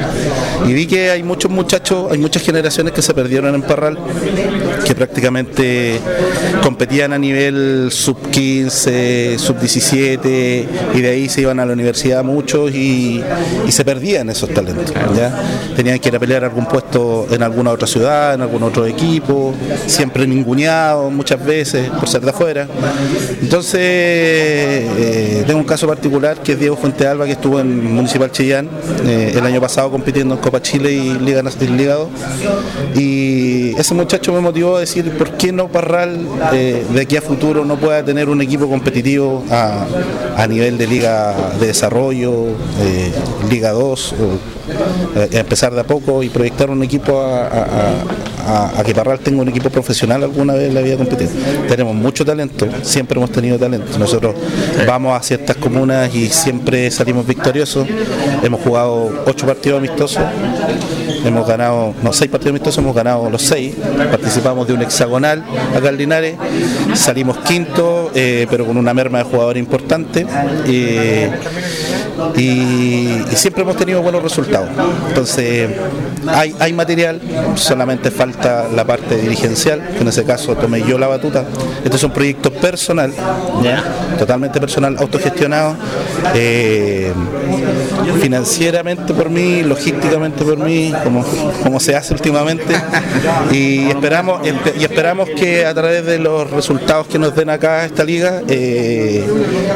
Y 0.67 0.73
vi 0.73 0.85
que 0.85 1.11
hay 1.11 1.23
muchos 1.23 1.49
muchachos, 1.51 2.11
hay 2.11 2.17
muchas 2.17 2.43
generaciones 2.43 2.93
que 2.93 3.01
se 3.01 3.13
perdieron 3.13 3.53
en 3.55 3.61
Parral, 3.61 3.97
que 4.85 4.95
prácticamente 4.95 5.99
competían 6.63 7.13
a 7.13 7.17
nivel 7.17 7.89
sub 7.91 8.17
15, 8.31 9.37
sub 9.39 9.59
17 9.59 10.67
y 10.95 11.01
de 11.01 11.09
ahí 11.09 11.29
se 11.29 11.41
iban 11.41 11.59
a 11.59 11.65
la 11.65 11.73
universidad 11.73 12.23
muchos 12.23 12.71
y 12.73 13.21
se 13.69 13.85
perdían 13.85 14.29
esos 14.29 14.49
Tenían 15.75 15.99
que 15.99 16.09
ir 16.09 16.15
a 16.15 16.19
pelear 16.19 16.43
algún 16.43 16.65
puesto 16.65 17.27
en 17.29 17.43
alguna 17.43 17.71
otra 17.71 17.87
ciudad, 17.87 18.33
en 18.33 18.41
algún 18.41 18.63
otro 18.63 18.85
equipo, 18.85 19.53
siempre 19.85 20.25
ninguneado 20.27 21.09
muchas 21.09 21.43
veces 21.43 21.89
por 21.89 22.07
ser 22.07 22.21
de 22.21 22.29
afuera. 22.29 22.67
Entonces, 23.41 23.79
eh, 23.81 25.43
tengo 25.45 25.59
un 25.59 25.65
caso 25.65 25.87
particular 25.87 26.37
que 26.41 26.53
es 26.53 26.59
Diego 26.59 26.75
Fuente 26.75 27.07
Alba, 27.07 27.25
que 27.25 27.33
estuvo 27.33 27.59
en 27.59 27.93
Municipal 27.93 28.31
Chillán 28.31 28.69
eh, 29.05 29.33
el 29.35 29.45
año 29.45 29.61
pasado 29.61 29.91
compitiendo 29.91 30.35
en 30.35 30.41
Copa 30.41 30.61
Chile 30.61 30.91
y 30.91 31.13
Liga, 31.19 31.41
Liga 31.41 31.95
2. 31.95 32.09
Y 32.95 33.75
ese 33.77 33.93
muchacho 33.93 34.33
me 34.33 34.39
motivó 34.39 34.77
a 34.77 34.79
decir, 34.81 35.09
¿por 35.17 35.31
qué 35.31 35.51
no 35.51 35.67
Parral 35.67 36.19
eh, 36.53 36.85
de 36.89 37.01
aquí 37.01 37.17
a 37.17 37.21
futuro 37.21 37.65
no 37.65 37.77
pueda 37.77 38.03
tener 38.03 38.29
un 38.29 38.41
equipo 38.41 38.67
competitivo 38.67 39.43
a, 39.49 40.47
nivel 40.47 40.77
de 40.77 40.87
Liga 40.87 41.35
de 41.59 41.67
Desarrollo, 41.67 42.47
Liga 43.49 43.71
2, 43.71 44.13
o, 44.13 44.15
eh, 44.15 44.37
empezar 45.31 45.73
de 45.73 45.81
a 45.81 45.83
poco 45.85 46.23
y 46.23 46.29
proyectar 46.29 46.69
un 46.69 46.83
equipo 46.83 47.19
a, 47.19 47.47
a- 47.47 47.93
a- 48.47 48.79
a 48.79 48.83
que 48.83 48.93
Parral 48.93 49.19
tenga 49.19 49.41
un 49.41 49.49
equipo 49.49 49.69
profesional 49.69 50.23
alguna 50.23 50.53
vez 50.53 50.69
en 50.69 50.75
la 50.75 50.81
vida 50.81 50.95
competitiva. 50.97 51.33
Tenemos 51.67 51.93
mucho 51.95 52.25
talento, 52.25 52.67
siempre 52.81 53.17
hemos 53.17 53.31
tenido 53.31 53.57
talento. 53.59 53.97
Nosotros 53.99 54.35
vamos 54.87 55.17
a 55.19 55.21
ciertas 55.23 55.55
comunas 55.57 56.13
y 56.15 56.27
siempre 56.29 56.89
salimos 56.91 57.25
victoriosos. 57.27 57.87
Hemos 58.43 58.61
jugado 58.61 59.11
ocho 59.25 59.45
partidos 59.45 59.79
amistosos, 59.79 60.21
hemos 61.25 61.47
ganado, 61.47 61.93
no, 62.01 62.13
seis 62.13 62.29
partidos 62.31 62.51
amistosos, 62.51 62.77
hemos 62.83 62.95
ganado 62.95 63.29
los 63.29 63.41
seis, 63.41 63.73
participamos 64.11 64.67
de 64.67 64.73
un 64.73 64.81
hexagonal 64.81 65.43
acá 65.75 65.89
en 65.89 65.97
Linares, 65.97 66.35
salimos 66.93 67.37
quinto, 67.39 68.11
eh, 68.15 68.47
pero 68.49 68.65
con 68.65 68.77
una 68.77 68.93
merma 68.93 69.17
de 69.19 69.23
jugadores 69.25 69.61
importante. 69.61 70.25
eh, 70.67 71.29
y, 72.35 72.41
y 72.41 73.35
siempre 73.35 73.61
hemos 73.63 73.75
tenido 73.75 74.01
buenos 74.01 74.23
resultados. 74.23 74.69
Entonces, 75.07 75.69
hay, 76.27 76.55
hay 76.59 76.73
material, 76.73 77.21
solamente 77.55 78.09
falta 78.11 78.36
la 78.43 78.85
parte 78.85 79.17
dirigencial, 79.17 79.81
que 79.95 80.01
en 80.01 80.07
ese 80.07 80.23
caso 80.23 80.55
tomé 80.55 80.81
yo 80.81 80.97
la 80.97 81.07
batuta. 81.07 81.43
Este 81.83 81.95
es 81.97 82.03
un 82.03 82.11
proyecto 82.11 82.51
personal, 82.51 83.11
totalmente 84.17 84.59
personal, 84.59 84.95
autogestionado, 84.99 85.75
eh, 86.35 87.11
financieramente 88.21 89.13
por 89.13 89.29
mí, 89.29 89.63
logísticamente 89.63 90.43
por 90.43 90.57
mí, 90.57 90.93
como, 91.03 91.23
como 91.63 91.79
se 91.79 91.95
hace 91.95 92.13
últimamente. 92.13 92.75
Y 93.51 93.87
esperamos, 93.89 94.41
espe- 94.41 94.73
y 94.79 94.83
esperamos 94.83 95.29
que 95.29 95.65
a 95.65 95.73
través 95.73 96.05
de 96.05 96.19
los 96.19 96.49
resultados 96.49 97.07
que 97.07 97.19
nos 97.19 97.35
den 97.35 97.49
acá 97.49 97.85
esta 97.85 98.03
liga, 98.03 98.41
eh, 98.47 99.25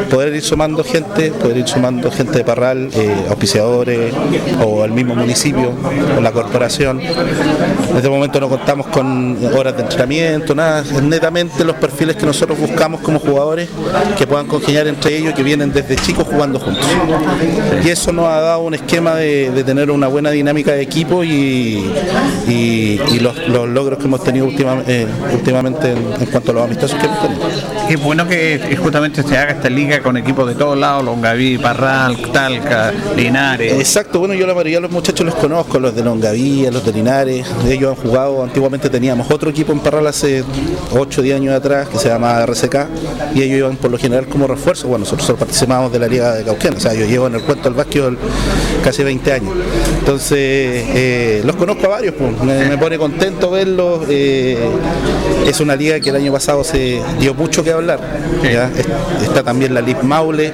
poder 0.09 0.33
ir 0.35 0.41
sumando 0.41 0.83
gente, 0.83 1.31
poder 1.31 1.57
ir 1.57 1.67
sumando 1.67 2.11
gente 2.11 2.39
de 2.39 2.43
Parral, 2.43 2.89
eh, 2.93 3.13
auspiciadores 3.29 4.13
o 4.65 4.83
el 4.85 4.91
mismo 4.91 5.15
municipio 5.15 5.71
o 6.17 6.21
la 6.21 6.31
corporación. 6.31 6.99
En 7.01 7.95
este 7.97 8.09
momento 8.09 8.39
no 8.39 8.49
contamos 8.51 8.87
con 8.87 9.37
horas 9.55 9.75
de 9.75 9.83
entrenamiento, 9.83 10.53
nada, 10.53 10.81
es 10.81 11.01
netamente 11.01 11.63
los 11.63 11.75
perfiles 11.77 12.15
que 12.15 12.25
nosotros 12.25 12.59
buscamos 12.59 13.01
como 13.01 13.19
jugadores 13.19 13.69
que 14.17 14.27
puedan 14.27 14.47
congeniar 14.47 14.87
entre 14.87 15.17
ellos, 15.17 15.33
que 15.33 15.41
vienen 15.43 15.71
desde 15.71 15.95
chicos 15.95 16.25
jugando 16.29 16.59
juntos. 16.59 16.85
Y 17.83 17.89
eso 17.89 18.11
nos 18.11 18.27
ha 18.27 18.39
dado 18.41 18.59
un 18.61 18.73
esquema 18.73 19.15
de, 19.15 19.51
de 19.51 19.63
tener 19.63 19.89
una 19.89 20.07
buena 20.07 20.29
dinámica 20.31 20.71
de 20.73 20.81
equipo 20.81 21.23
y, 21.23 21.91
y- 22.47 22.99
y 23.11 23.19
los, 23.19 23.35
los 23.47 23.67
logros 23.69 23.97
que 23.99 24.05
hemos 24.05 24.23
tenido 24.23 24.45
última- 24.45 24.83
eh, 24.87 25.07
últimamente 25.33 25.91
en, 25.91 25.97
en 26.19 26.25
cuanto 26.27 26.51
a 26.51 26.53
los 26.55 26.63
amistosos 26.65 26.99
que 26.99 27.05
hemos 27.05 27.21
tenido. 27.21 27.41
Qué 27.87 27.95
bueno 27.97 28.27
que 28.27 28.77
justamente 28.81 29.23
se 29.23 29.37
haga 29.37 29.51
esta 29.53 29.69
liga 29.69 30.01
con 30.01 30.17
equipos 30.17 30.47
de 30.47 30.55
todos 30.55 30.77
lados, 30.77 31.03
Longaví, 31.03 31.57
Parral, 31.57 32.17
Talca, 32.31 32.91
Linares. 33.15 33.73
Exacto, 33.73 34.19
bueno, 34.19 34.33
yo 34.33 34.45
la 34.47 34.53
mayoría 34.53 34.77
de 34.77 34.81
los 34.81 34.91
muchachos 34.91 35.25
los 35.25 35.35
conozco, 35.35 35.79
los 35.79 35.95
de 35.95 36.03
Longavía, 36.03 36.71
los 36.71 36.85
de 36.85 36.91
Linares, 36.93 37.47
ellos 37.67 37.97
han 37.97 38.03
jugado, 38.03 38.30
antiguamente 38.43 38.89
teníamos 38.89 39.29
otro 39.31 39.49
equipo 39.49 39.71
en 39.71 39.79
Parral 39.79 40.07
hace 40.07 40.43
8 40.91 41.21
o 41.21 41.23
10 41.23 41.35
años 41.35 41.55
atrás 41.55 41.89
que 41.89 41.97
se 41.97 42.09
llama 42.09 42.45
RCK 42.45 42.75
y 43.35 43.41
ellos 43.41 43.57
iban 43.57 43.77
por 43.77 43.91
lo 43.91 43.97
general 43.97 44.27
como 44.27 44.47
refuerzo, 44.47 44.87
bueno, 44.87 45.03
nosotros 45.03 45.25
solo 45.25 45.39
participábamos 45.39 45.91
de 45.91 45.99
la 45.99 46.07
Liga 46.07 46.33
de 46.33 46.43
Cauquén, 46.43 46.75
o 46.75 46.79
sea, 46.79 46.93
yo 46.93 47.05
llevo 47.05 47.27
en 47.27 47.35
el 47.35 47.41
cuento 47.41 47.65
del 47.65 47.73
básquetbol 47.73 48.17
casi 48.83 49.03
20 49.03 49.33
años, 49.33 49.53
entonces 49.99 50.37
eh, 50.39 51.41
los 51.45 51.55
conozco 51.55 51.85
a 51.85 51.89
varios, 51.89 52.15
pues, 52.15 52.41
me, 52.41 52.65
me 52.65 52.77
pone 52.77 52.97
contento 52.97 53.51
verlos, 53.51 54.05
eh, 54.09 54.57
es 55.45 55.59
una 55.59 55.75
liga 55.75 55.99
que 55.99 56.09
el 56.09 56.15
año 56.15 56.31
pasado 56.31 56.63
se 56.63 57.01
dio 57.19 57.33
mucho 57.33 57.63
que 57.63 57.71
hablar, 57.71 57.99
está 59.21 59.43
también 59.43 59.73
la 59.73 59.81
LIP 59.81 60.03
Maule, 60.03 60.53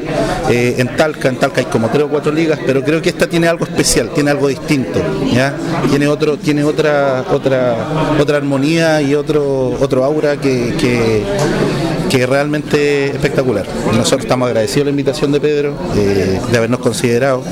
eh, 0.50 0.76
en 0.78 0.96
Talca, 0.96 1.28
en 1.28 1.36
Talca 1.38 1.60
hay 1.60 1.66
como 1.66 1.90
tres 1.90 2.04
o 2.04 2.10
cuatro 2.10 2.32
ligas, 2.32 2.60
pero 2.66 2.84
creo 2.84 3.02
que 3.02 3.10
esta 3.10 3.28
tiene 3.28 3.48
algo 3.48 3.66
especial, 3.66 4.10
tiene 4.14 4.32
algo 4.32 4.48
distinto, 4.48 5.00
¿ya? 5.34 5.54
Tiene 5.90 6.08
otro, 6.08 6.38
tiene 6.38 6.64
otra, 6.64 7.26
otra, 7.32 7.67
otra 8.20 8.38
armonía 8.38 9.02
y 9.02 9.16
otro, 9.16 9.70
otro 9.80 10.04
aura 10.04 10.38
que, 10.38 10.74
que, 10.80 11.24
que 12.10 12.24
es 12.24 12.30
realmente 12.30 13.08
espectacular. 13.08 13.66
Nosotros 13.94 14.22
estamos 14.22 14.48
agradecidos 14.48 14.80
de 14.80 14.84
la 14.86 14.90
invitación 14.92 15.32
de 15.32 15.40
Pedro, 15.40 15.74
eh, 15.96 16.40
de 16.52 16.58
habernos 16.58 16.80
considerado, 16.80 17.44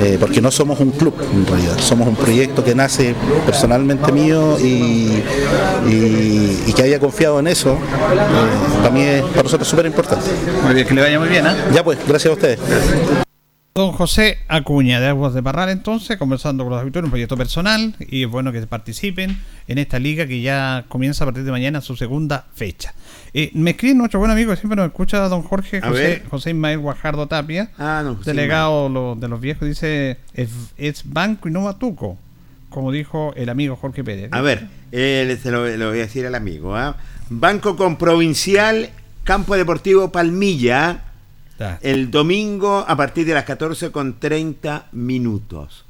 eh, 0.00 0.16
porque 0.20 0.40
no 0.40 0.50
somos 0.50 0.80
un 0.80 0.90
club 0.90 1.14
en 1.34 1.46
realidad, 1.46 1.78
somos 1.78 2.06
un 2.08 2.16
proyecto 2.16 2.62
que 2.64 2.74
nace 2.74 3.14
personalmente 3.46 4.12
mío 4.12 4.58
y, 4.60 5.22
y- 5.88 6.62
y 6.66 6.72
que 6.74 6.82
haya 6.82 6.98
confiado 7.00 7.38
en 7.40 7.46
eso, 7.46 7.72
eh, 7.72 8.78
para 8.82 8.90
mí 8.90 9.02
es 9.02 9.22
para 9.22 9.42
nosotros 9.44 9.68
súper 9.68 9.86
importante. 9.86 10.30
Muy 10.64 10.74
bien, 10.74 10.86
que 10.86 10.94
le 10.94 11.00
vaya 11.02 11.18
muy 11.18 11.28
bien. 11.28 11.44
Ya 11.72 11.82
pues, 11.84 11.98
gracias 12.06 12.30
a 12.30 12.34
ustedes. 12.34 12.58
Don 13.76 13.92
José 13.92 14.38
Acuña 14.48 15.00
de 15.00 15.08
Aguas 15.08 15.34
de 15.34 15.42
Parral 15.42 15.68
entonces, 15.68 16.16
conversando 16.16 16.64
con 16.64 16.72
los 16.72 16.80
habituales, 16.80 17.08
un 17.08 17.10
proyecto 17.10 17.36
personal 17.36 17.94
y 17.98 18.22
es 18.24 18.30
bueno 18.30 18.50
que 18.50 18.62
participen 18.66 19.36
en 19.68 19.76
esta 19.76 19.98
liga 19.98 20.26
que 20.26 20.40
ya 20.40 20.86
comienza 20.88 21.24
a 21.24 21.26
partir 21.26 21.44
de 21.44 21.50
mañana 21.50 21.82
su 21.82 21.94
segunda 21.94 22.46
fecha. 22.54 22.94
Eh, 23.34 23.50
me 23.52 23.72
escribe 23.72 23.94
nuestro 23.94 24.18
buen 24.18 24.30
amigo 24.30 24.50
que 24.50 24.56
siempre 24.56 24.76
nos 24.76 24.86
escucha, 24.86 25.18
don 25.28 25.42
Jorge 25.42 25.82
José. 25.82 26.22
José 26.30 26.50
Ismael 26.52 26.78
Guajardo 26.78 27.26
Tapia, 27.26 27.68
Ah, 27.76 28.00
no, 28.02 28.14
delegado 28.14 28.88
lo- 28.88 29.14
de 29.14 29.28
los 29.28 29.42
viejos, 29.42 29.68
dice 29.68 30.16
es, 30.32 30.48
es 30.78 31.02
banco 31.12 31.46
y 31.46 31.52
no 31.52 31.64
batuco, 31.64 32.16
como 32.70 32.90
dijo 32.90 33.34
el 33.36 33.50
amigo 33.50 33.76
Jorge 33.76 34.02
Pérez. 34.02 34.30
A 34.32 34.40
ver, 34.40 34.68
eh, 34.90 35.38
se 35.42 35.50
lo, 35.50 35.68
lo 35.76 35.88
voy 35.90 35.98
a 35.98 36.02
decir 36.02 36.24
al 36.24 36.34
amigo. 36.34 36.74
¿ah? 36.74 36.96
Banco 37.28 37.76
con 37.76 37.96
Provincial, 37.98 38.88
Campo 39.22 39.54
Deportivo 39.54 40.10
Palmilla, 40.12 41.00
El 41.80 42.10
domingo 42.10 42.84
a 42.86 42.96
partir 42.96 43.26
de 43.26 43.34
las 43.34 43.44
14 43.44 43.90
con 43.90 44.18
30 44.18 44.86
minutos. 44.92 45.84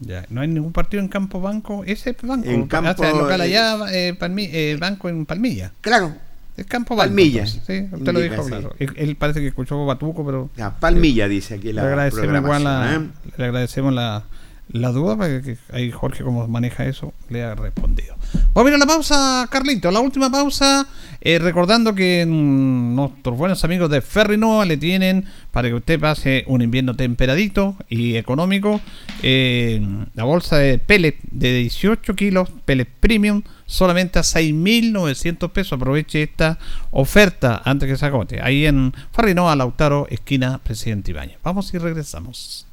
Ya, 0.00 0.24
no 0.30 0.40
hay 0.40 0.48
ningún 0.48 0.72
partido 0.72 1.02
en 1.02 1.08
campo 1.08 1.40
banco, 1.42 1.84
ese 1.84 2.10
es 2.10 2.16
banco, 2.22 2.48
En 2.48 2.62
Ah, 2.62 2.68
campo, 2.68 2.90
o 2.90 2.96
sea, 3.04 3.10
el 3.10 3.18
local 3.18 3.40
eh, 3.40 3.44
allá, 3.44 3.76
eh, 3.92 4.14
Palmi- 4.18 4.48
eh, 4.50 4.76
banco 4.80 5.08
en 5.10 5.26
Palmilla. 5.26 5.72
Claro. 5.82 6.14
El 6.56 6.64
campo 6.66 6.96
banco. 6.96 7.08
Palmilla. 7.08 7.46
sí, 7.46 7.58
usted 7.92 8.12
lo 8.12 8.20
dijo, 8.20 8.42
sí. 8.42 8.48
claro. 8.48 8.74
Él, 8.78 8.92
él 8.96 9.16
parece 9.16 9.40
que 9.40 9.48
escuchó 9.48 9.84
Batuco, 9.84 10.24
pero 10.24 10.48
Ya, 10.56 10.70
Palmilla 10.78 11.28
dice 11.28 11.54
aquí 11.54 11.68
le 11.68 11.74
la 11.74 11.82
agradecemos 11.82 12.36
igual 12.40 12.64
la, 12.64 12.94
¿eh? 12.94 13.08
le 13.36 13.44
agradecemos 13.44 13.92
la, 13.94 14.24
la 14.72 14.90
duda, 14.90 15.16
que 15.42 15.56
ahí 15.72 15.90
Jorge, 15.90 16.22
como 16.22 16.46
maneja 16.46 16.84
eso, 16.84 17.12
le 17.28 17.42
ha 17.42 17.54
respondido. 17.54 18.14
Vamos 18.54 18.66
a 18.66 18.70
ir 18.70 18.74
a 18.76 18.78
la 18.78 18.86
pausa, 18.86 19.48
Carlito. 19.50 19.90
La 19.90 20.00
última 20.00 20.30
pausa, 20.30 20.86
eh, 21.20 21.38
recordando 21.38 21.94
que 21.94 22.24
mm, 22.26 22.94
nuestros 22.94 23.36
buenos 23.36 23.64
amigos 23.64 23.90
de 23.90 24.00
Ferrinova 24.00 24.64
le 24.64 24.76
tienen 24.76 25.24
para 25.50 25.68
que 25.68 25.74
usted 25.74 25.98
pase 25.98 26.44
un 26.46 26.62
invierno 26.62 26.94
temperadito 26.94 27.76
y 27.88 28.16
económico. 28.16 28.80
eh, 29.22 29.80
la 30.14 30.24
bolsa 30.24 30.58
de 30.58 30.78
pellet 30.78 31.16
de 31.30 31.52
18 31.54 32.14
kilos, 32.14 32.48
pellet 32.64 32.88
premium, 33.00 33.42
solamente 33.66 34.18
a 34.18 34.22
6.900 34.22 35.50
pesos. 35.50 35.72
Aproveche 35.74 36.22
esta 36.22 36.58
oferta 36.92 37.60
antes 37.64 37.88
que 37.88 37.96
se 37.96 38.06
agote. 38.06 38.40
Ahí 38.40 38.66
en 38.66 38.92
Ferrinova, 39.12 39.56
Lautaro, 39.56 40.06
esquina 40.10 40.58
Presidente 40.58 41.10
Ibañez. 41.10 41.38
Vamos 41.42 41.72
y 41.74 41.78
regresamos. 41.78 42.66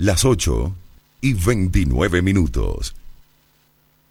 Las 0.00 0.24
8 0.24 0.74
y 1.20 1.34
29 1.34 2.22
minutos. 2.22 2.94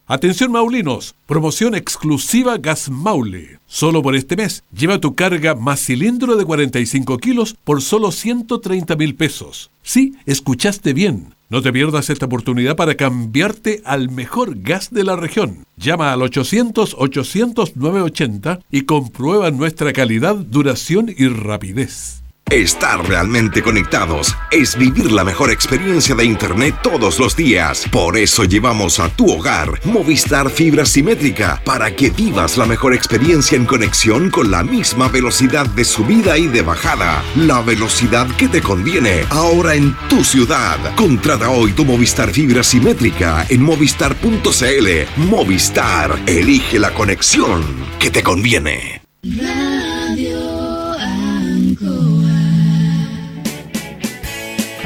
Atención 0.06 0.52
Maulinos, 0.52 1.16
promoción 1.26 1.74
exclusiva 1.74 2.60
Gas 2.60 2.92
Maule. 2.92 3.58
Solo 3.66 4.04
por 4.04 4.16
este 4.16 4.36
mes, 4.36 4.62
lleva 4.72 5.02
tu 5.02 5.16
carga 5.16 5.56
más 5.56 5.84
cilindro 5.84 6.36
de 6.36 6.46
45 6.46 7.18
kilos 7.18 7.56
por 7.64 7.82
solo 7.82 8.12
130 8.12 8.96
mil 8.98 9.16
pesos. 9.16 9.72
Sí, 9.82 10.14
escuchaste 10.28 10.94
bien. 10.94 11.34
No 11.50 11.64
te 11.64 11.74
pierdas 11.74 12.12
esta 12.12 12.28
oportunidad 12.28 12.76
para 12.76 12.94
cambiarte 12.94 13.82
al 13.84 14.12
mejor 14.12 14.62
gas 14.62 14.92
de 14.92 15.04
la 15.04 15.16
región. 15.16 15.66
Llama 15.76 16.14
al 16.14 16.20
800-800-980 16.20 18.60
y 18.70 18.84
comprueba 18.84 19.50
nuestra 19.50 19.92
calidad, 19.92 20.36
duración 20.36 21.12
y 21.18 21.30
rapidez. 21.30 22.22
Estar 22.52 23.08
realmente 23.08 23.62
conectados 23.62 24.36
es 24.50 24.76
vivir 24.76 25.12
la 25.12 25.24
mejor 25.24 25.52
experiencia 25.52 26.16
de 26.16 26.26
Internet 26.26 26.80
todos 26.82 27.20
los 27.20 27.36
días. 27.36 27.86
Por 27.92 28.18
eso 28.18 28.44
llevamos 28.44 29.00
a 29.00 29.08
tu 29.10 29.32
hogar 29.32 29.80
Movistar 29.86 30.50
Fibra 30.50 30.84
Simétrica 30.84 31.62
para 31.64 31.96
que 31.96 32.10
vivas 32.10 32.58
la 32.58 32.66
mejor 32.66 32.96
experiencia 32.96 33.56
en 33.56 33.68
conexión 33.68 34.32
con 34.32 34.50
la 34.50 34.64
misma 34.64 35.10
velocidad 35.10 35.68
de 35.68 35.86
subida 35.86 36.40
y 36.40 36.48
de 36.48 36.64
bajada. 36.64 37.24
La 37.36 37.62
velocidad 37.62 38.26
que 38.36 38.48
te 38.48 38.64
conviene 38.64 39.26
ahora 39.30 39.76
en 39.76 39.96
tu 40.10 40.24
ciudad. 40.24 40.96
Contrata 40.96 41.52
hoy 41.52 41.74
tu 41.74 41.86
Movistar 41.86 42.32
Fibra 42.32 42.64
Simétrica 42.64 43.46
en 43.48 43.62
movistar.cl. 43.62 44.88
Movistar, 45.18 46.18
elige 46.26 46.80
la 46.80 46.96
conexión 46.96 47.64
que 48.00 48.10
te 48.10 48.24
conviene. 48.24 49.04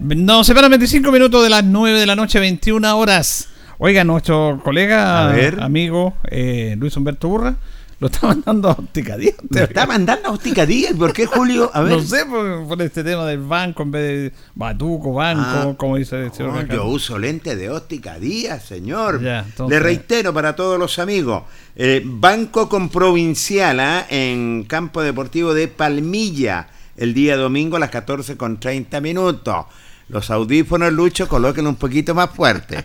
Nos 0.00 0.46
separan 0.46 0.70
25 0.70 1.10
minutos 1.10 1.42
de 1.42 1.50
las 1.50 1.64
9 1.64 1.98
de 1.98 2.06
la 2.06 2.14
noche, 2.14 2.38
21 2.38 2.96
horas. 2.96 3.48
Oiga, 3.78 4.04
nuestro 4.04 4.60
colega, 4.62 5.30
amigo 5.64 6.14
eh, 6.30 6.76
Luis 6.78 6.96
Humberto 6.96 7.28
Burra, 7.28 7.56
lo 8.00 8.06
está 8.06 8.28
mandando 8.28 8.68
a 8.68 8.72
Óptica 8.72 9.16
Díaz. 9.16 9.34
¿Lo 9.50 9.62
está 9.64 9.86
mandando 9.86 10.28
a 10.28 10.32
Óptica 10.32 10.66
Díaz? 10.66 10.94
¿Por 10.96 11.12
qué, 11.12 11.26
Julio? 11.26 11.70
A 11.74 11.80
ver. 11.82 11.92
No 11.92 12.00
sé, 12.02 12.24
por, 12.26 12.80
este 12.80 13.02
tema 13.02 13.26
del 13.26 13.40
banco 13.40 13.82
en 13.82 13.90
vez 13.90 14.02
de 14.02 14.32
batuco, 14.54 15.14
banco, 15.14 15.42
Ah. 15.70 15.74
como 15.76 15.96
dice 15.96 16.24
el 16.26 16.32
señor 16.32 16.68
yo 16.68 16.86
uso 16.86 17.18
lente 17.18 17.56
de 17.56 17.70
óptica 17.70 18.18
Díaz, 18.20 18.64
señor. 18.64 19.20
Ya, 19.20 19.44
Le 19.68 19.80
reitero 19.80 20.32
para 20.32 20.54
todos 20.54 20.78
los 20.78 20.98
amigos, 21.00 21.42
eh, 21.74 22.02
Banco 22.04 22.68
con 22.68 22.88
Provincial 22.88 23.80
¿ah? 23.80 24.06
en 24.10 24.64
Campo 24.64 25.02
Deportivo 25.02 25.54
de 25.54 25.66
Palmilla, 25.66 26.68
el 26.96 27.14
día 27.14 27.36
domingo 27.36 27.76
a 27.76 27.80
las 27.80 27.90
14 27.90 28.36
con 28.36 28.60
30 28.60 29.00
minutos. 29.00 29.66
Los 30.08 30.30
audífonos, 30.30 30.92
Lucho, 30.92 31.28
colóquenlo 31.28 31.70
un 31.70 31.76
poquito 31.76 32.14
más 32.14 32.30
fuerte. 32.30 32.84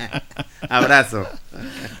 Abrazo. 0.68 1.24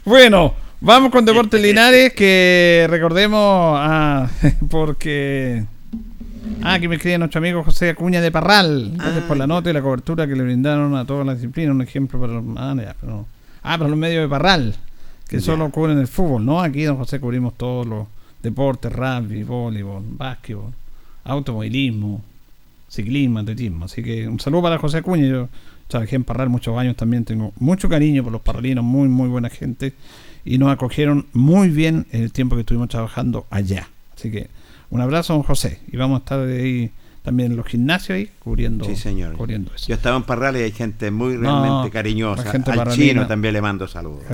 Bueno, 0.04 0.54
vamos 0.80 1.10
con 1.12 1.24
Deportes 1.24 1.60
Linares, 1.62 2.12
que 2.14 2.86
recordemos, 2.90 3.38
ah, 3.80 4.28
porque... 4.70 5.64
Ah, 6.62 6.74
aquí 6.74 6.88
me 6.88 6.96
escribe 6.96 7.18
nuestro 7.18 7.38
amigo 7.38 7.62
José 7.62 7.90
Acuña 7.90 8.20
de 8.20 8.32
Parral. 8.32 8.92
Gracias 8.96 9.24
por 9.24 9.36
la 9.36 9.46
nota 9.46 9.70
y 9.70 9.72
la 9.72 9.82
cobertura 9.82 10.26
que 10.26 10.34
le 10.34 10.42
brindaron 10.42 10.96
a 10.96 11.04
todas 11.04 11.24
las 11.26 11.36
disciplinas. 11.36 11.74
Un 11.74 11.82
ejemplo 11.82 12.18
para 12.20 12.32
los... 12.34 12.44
Ah, 12.56 12.74
ya, 12.76 12.96
pero. 13.00 13.26
Ah, 13.62 13.76
para 13.78 13.88
los 13.90 13.98
medios 13.98 14.22
de 14.22 14.28
Parral, 14.28 14.74
que 15.28 15.36
Ya. 15.38 15.42
solo 15.44 15.70
cubren 15.70 15.98
el 15.98 16.08
fútbol, 16.08 16.44
¿no? 16.44 16.60
Aquí, 16.62 16.82
don 16.82 16.96
José, 16.96 17.20
cubrimos 17.20 17.54
todos 17.56 17.86
los 17.86 18.06
deportes, 18.42 18.90
rugby, 18.90 19.42
voleibol, 19.44 20.02
básquetbol, 20.06 20.72
automovilismo, 21.24 22.22
ciclismo, 22.90 23.38
atletismo. 23.38 23.86
Así 23.86 24.02
que 24.02 24.28
un 24.28 24.40
saludo 24.40 24.62
para 24.62 24.78
José 24.78 24.98
Acuña. 24.98 25.26
Yo 25.26 25.48
trabajé 25.88 26.16
en 26.16 26.24
Parral 26.24 26.48
muchos 26.50 26.76
años 26.78 26.96
también. 26.96 27.24
Tengo 27.24 27.52
mucho 27.58 27.88
cariño 27.88 28.22
por 28.22 28.32
los 28.32 28.42
parralinos, 28.42 28.84
muy, 28.84 29.08
muy 29.08 29.28
buena 29.28 29.48
gente. 29.48 29.94
Y 30.44 30.58
nos 30.58 30.70
acogieron 30.72 31.26
muy 31.32 31.68
bien 31.70 32.06
en 32.12 32.22
el 32.22 32.32
tiempo 32.32 32.54
que 32.56 32.60
estuvimos 32.60 32.88
trabajando 32.88 33.46
allá. 33.50 33.88
Así 34.16 34.30
que 34.30 34.48
un 34.90 35.00
abrazo, 35.00 35.34
don 35.34 35.42
José. 35.42 35.80
Y 35.92 35.96
vamos 35.96 36.16
a 36.16 36.18
estar 36.20 36.40
ahí 36.40 36.90
también 37.22 37.50
en 37.52 37.56
los 37.58 37.66
gimnasios 37.66 38.16
ahí 38.16 38.30
cubriendo, 38.38 38.86
Sí, 38.86 38.96
señor. 38.96 39.36
cubriendo 39.36 39.74
eso. 39.74 39.86
Yo 39.88 39.94
estaba 39.94 40.16
en 40.16 40.22
Parral 40.22 40.56
y 40.56 40.60
hay 40.60 40.72
gente 40.72 41.10
muy 41.10 41.34
No, 41.34 41.40
realmente 41.42 41.88
la 41.88 41.90
cariñosa. 41.90 42.50
gente 42.50 42.70
Al 42.72 42.88
chino 42.92 43.26
también 43.26 43.52
le 43.54 43.60
mando 43.60 43.86
saludos. 43.86 44.24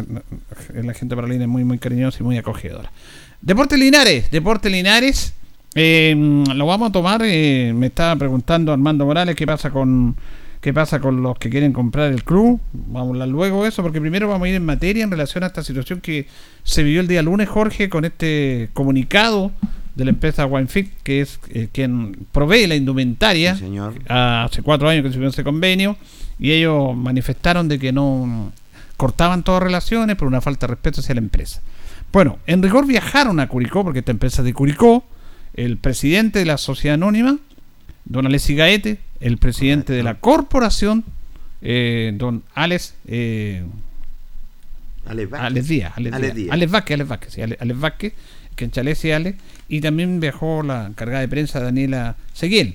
La 0.73 0.95
gente 0.95 1.17
paralina 1.17 1.43
es 1.45 1.49
muy, 1.51 1.65
muy 1.65 1.79
cariñosa 1.79 2.19
y 2.21 2.23
muy 2.23 2.39
acogedora. 2.39 2.91
Deportes 3.43 3.79
Linares, 3.79 4.31
Deportes 4.31 4.71
Linares. 4.71 5.35
Eh, 5.77 6.45
lo 6.55 6.67
vamos 6.67 6.89
a 6.89 6.93
tomar. 6.93 7.21
eh, 7.25 7.73
me 7.75 7.87
estaba 7.87 8.17
preguntando 8.17 8.73
Armando 8.73 9.07
Morales 9.07 9.37
qué 9.37 9.47
pasa 9.47 9.71
con 9.71 10.17
qué 10.61 10.75
pasa 10.75 10.99
con 10.99 11.23
los 11.23 11.39
que 11.39 11.49
quieren 11.49 11.73
comprar 11.73 12.11
el 12.11 12.25
club. 12.25 12.61
Vamos 12.73 13.07
a 13.07 13.11
hablar 13.11 13.29
luego 13.29 13.63
de 13.63 13.69
eso, 13.69 13.83
porque 13.83 14.01
primero 14.01 14.29
vamos 14.29 14.47
a 14.47 14.49
ir 14.49 14.57
en 14.57 14.65
materia 14.65 15.05
en 15.05 15.11
relación 15.13 15.45
a 15.45 15.49
esta 15.49 15.63
situación 15.63 16.01
que 16.01 16.27
se 16.65 16.83
vivió 16.83 17.01
el 17.01 17.07
día 17.07 17.23
lunes, 17.23 17.49
Jorge, 17.49 17.89
con 17.89 18.05
este 18.05 18.71
comunicado 18.73 19.53
de 19.95 20.05
la 20.05 20.11
empresa 20.11 20.45
Winefit, 20.45 20.91
que 21.05 21.21
es 21.21 21.39
eh, 21.51 21.69
quien 21.71 22.27
provee 22.33 22.67
la 22.67 22.75
indumentaria. 22.75 23.55
Sí, 23.55 23.61
señor. 23.61 23.95
Hace 24.09 24.63
cuatro 24.63 24.89
años 24.89 25.05
que 25.05 25.13
se 25.13 25.19
hizo 25.19 25.29
ese 25.29 25.45
convenio 25.45 25.97
y 26.39 26.53
ellos 26.53 26.97
manifestaron 26.97 27.69
de 27.69 27.79
que 27.79 27.93
no 27.93 28.53
cortaban 28.97 29.43
todas 29.43 29.63
relaciones 29.63 30.17
por 30.17 30.27
una 30.27 30.41
falta 30.41 30.67
de 30.67 30.73
respeto 30.73 31.01
hacia 31.01 31.15
la 31.15 31.21
empresa. 31.21 31.61
Bueno, 32.13 32.39
en 32.47 32.63
rigor 32.63 32.87
viajaron 32.87 33.41
a 33.41 33.47
Curicó, 33.47 33.85
porque 33.85 34.01
esta 34.01 34.11
empresa 34.11 34.43
es 34.43 34.47
de 34.47 34.55
Curicó, 34.55 35.05
el 35.57 35.79
presidente 35.79 36.39
de 36.39 36.45
la 36.45 36.59
sociedad 36.59 36.95
anónima, 36.95 37.39
don 38.05 38.27
Alessi 38.27 38.55
Gaete, 38.55 38.99
el 39.21 39.39
presidente 39.39 39.93
de 39.93 40.03
la 40.03 40.15
corporación, 40.15 41.05
eh, 41.63 42.13
don 42.15 42.45
Alex, 42.55 42.95
eh, 43.09 43.65
Alex 45.07 45.31
Vázquez. 45.31 46.51
Alex 46.51 47.09
Vázquez, 47.09 47.33
sí, 47.33 47.43
Alex 47.43 47.81
Vázquez, 47.81 48.13
que 48.55 48.65
en 48.65 48.71
Chalés 48.71 49.05
y 49.05 49.11
Ale, 49.13 49.37
y 49.69 49.81
también 49.81 50.21
viajó 50.21 50.63
la 50.63 50.87
encargada 50.87 51.21
de 51.21 51.29
prensa 51.29 51.61
Daniela 51.61 52.17
Seguiel. 52.33 52.75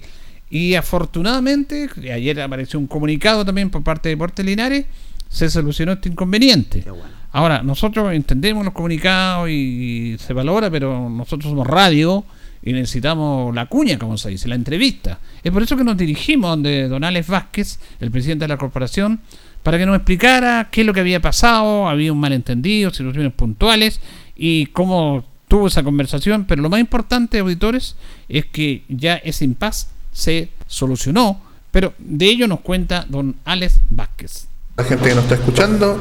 Y 0.49 0.75
afortunadamente, 0.75 1.89
ayer 2.13 2.41
apareció 2.41 2.79
un 2.79 2.88
comunicado 2.88 3.45
también 3.45 3.69
por 3.69 3.84
parte 3.84 4.09
de 4.09 4.15
Deportes 4.15 4.45
Linares, 4.45 4.86
se 5.29 5.49
solucionó 5.49 5.93
este 5.93 6.09
inconveniente. 6.09 6.84
Ahora, 7.32 7.63
nosotros 7.63 8.13
entendemos 8.13 8.65
los 8.65 8.73
comunicados 8.73 9.49
y, 9.49 10.17
se 10.19 10.34
valora, 10.34 10.69
pero 10.69 11.09
nosotros 11.09 11.49
somos 11.49 11.65
radio 11.65 12.25
y 12.64 12.74
necesitamos 12.74 13.53
la 13.55 13.66
cuña, 13.66 13.97
como 13.97 14.18
se 14.18 14.30
dice, 14.30 14.47
la 14.47 14.55
entrevista. 14.55 15.20
Es 15.43 15.51
por 15.51 15.64
eso 15.64 15.76
que 15.76 15.84
nos 15.84 15.97
dirigimos 15.97 16.51
donde 16.51 16.88
don 16.88 17.03
Alex 17.03 17.28
Vázquez, 17.28 17.80
el 17.99 18.12
presidente 18.12 18.43
de 18.43 18.49
la 18.49 18.57
corporación, 18.57 19.20
para 19.64 19.78
que 19.78 19.86
nos 19.86 19.95
explicara 19.95 20.70
qué 20.72 20.82
es 20.82 20.88
lo 20.88 20.93
que 20.93 20.99
había 20.99 21.20
pasado, 21.20 21.88
había 21.88 22.14
un 22.14 22.20
malentendido, 22.20 22.91
situaciones 22.91 23.34
puntuales 23.34 23.99
y 24.36 24.68
cómo 24.68 25.24
tuvo 25.47 25.68
esa 25.68 25.84
conversación. 25.84 26.45
Pero 26.45 26.62
lo 26.62 26.70
más 26.70 26.80
importante, 26.80 27.39
auditores, 27.39 27.95
es 28.30 28.45
que 28.45 28.84
ya 28.89 29.16
ese 29.16 29.45
impas 29.45 29.89
se 30.12 30.49
solucionó, 30.68 31.41
pero 31.72 31.93
de 31.99 32.26
ello 32.26 32.47
nos 32.47 32.62
cuenta 32.62 33.05
don 33.07 33.36
Alex 33.45 33.82
Vázquez. 33.89 34.51
La 34.82 34.88
gente 34.88 35.09
que 35.09 35.13
nos 35.13 35.25
está 35.25 35.36
escuchando, 35.36 35.95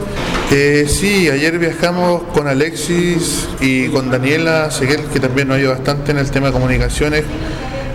eh, 0.50 0.86
sí, 0.88 1.28
ayer 1.28 1.58
viajamos 1.58 2.22
con 2.32 2.48
Alexis 2.48 3.46
y 3.60 3.88
con 3.88 4.10
Daniela 4.10 4.70
Seguel, 4.70 5.02
que 5.12 5.20
también 5.20 5.48
nos 5.48 5.58
ayuda 5.58 5.72
bastante 5.72 6.12
en 6.12 6.16
el 6.16 6.30
tema 6.30 6.46
de 6.46 6.54
comunicaciones, 6.54 7.24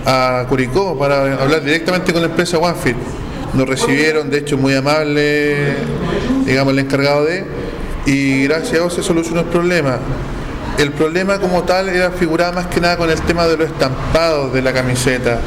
a 0.05 0.45
Curicó 0.47 0.95
para 0.95 1.41
hablar 1.41 1.63
directamente 1.63 2.13
con 2.13 2.21
la 2.21 2.27
empresa 2.27 2.59
OneFit. 2.59 2.95
Nos 3.55 3.67
recibieron, 3.67 4.29
de 4.29 4.37
hecho, 4.37 4.59
muy 4.59 4.75
amable, 4.75 5.73
digamos, 6.45 6.73
el 6.73 6.79
encargado 6.79 7.25
de, 7.25 7.45
y 8.05 8.43
gracias 8.43 8.73
a 8.73 8.75
Dios 8.75 8.93
se 8.93 9.01
solucionó 9.01 9.39
el 9.39 9.47
problema. 9.47 9.97
El 10.77 10.91
problema 10.91 11.39
como 11.39 11.63
tal 11.63 11.87
era 11.87 12.11
figurado 12.11 12.51
más 12.51 12.67
que 12.67 12.81
nada 12.81 12.97
con 12.97 13.09
el 13.09 13.21
tema 13.21 13.47
de 13.47 13.55
los 13.55 13.67
estampados 13.67 14.53
de 14.53 14.61
la 14.61 14.73
camiseta, 14.73 15.39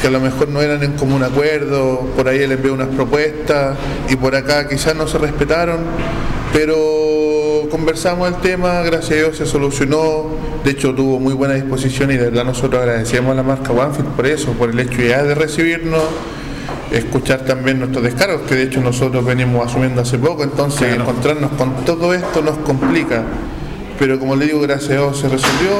que 0.00 0.08
a 0.08 0.10
lo 0.10 0.18
mejor 0.18 0.48
no 0.48 0.60
eran 0.60 0.82
en 0.82 0.92
común 0.94 1.22
acuerdo, 1.22 2.00
por 2.16 2.26
ahí 2.28 2.42
él 2.42 2.50
envió 2.50 2.74
unas 2.74 2.88
propuestas 2.88 3.76
y 4.08 4.16
por 4.16 4.34
acá 4.34 4.68
quizás 4.68 4.96
no 4.96 5.06
se 5.06 5.18
respetaron, 5.18 5.78
pero 6.52 7.68
conversamos 7.70 8.26
el 8.28 8.34
tema, 8.36 8.82
gracias 8.82 9.12
a 9.12 9.14
Dios 9.14 9.36
se 9.36 9.46
solucionó, 9.46 10.26
de 10.64 10.72
hecho 10.72 10.92
tuvo 10.92 11.20
muy 11.20 11.34
buena 11.34 11.54
disposición 11.54 12.10
y 12.10 12.16
de 12.16 12.24
verdad 12.24 12.44
nosotros 12.44 12.82
agradecemos 12.82 13.32
a 13.32 13.34
la 13.36 13.44
marca 13.44 13.72
OneFit 13.72 14.06
por 14.06 14.26
eso, 14.26 14.52
por 14.52 14.70
el 14.70 14.80
hecho 14.80 15.02
ya 15.02 15.22
de 15.22 15.36
recibirnos 15.36 16.02
escuchar 16.90 17.44
también 17.44 17.78
nuestros 17.78 18.02
descargos, 18.02 18.42
que 18.42 18.56
de 18.56 18.64
hecho 18.64 18.80
nosotros 18.80 19.24
venimos 19.24 19.66
asumiendo 19.66 20.00
hace 20.00 20.18
poco, 20.18 20.42
entonces 20.42 20.96
encontrarnos 20.96 21.52
con 21.52 21.84
todo 21.84 22.12
esto 22.12 22.42
nos 22.42 22.58
complica. 22.58 23.22
Pero 23.98 24.18
como 24.18 24.36
le 24.36 24.46
digo, 24.46 24.60
gracias 24.60 24.90
a 24.90 24.94
Dios 24.94 25.18
se 25.18 25.28
resolvió, 25.28 25.70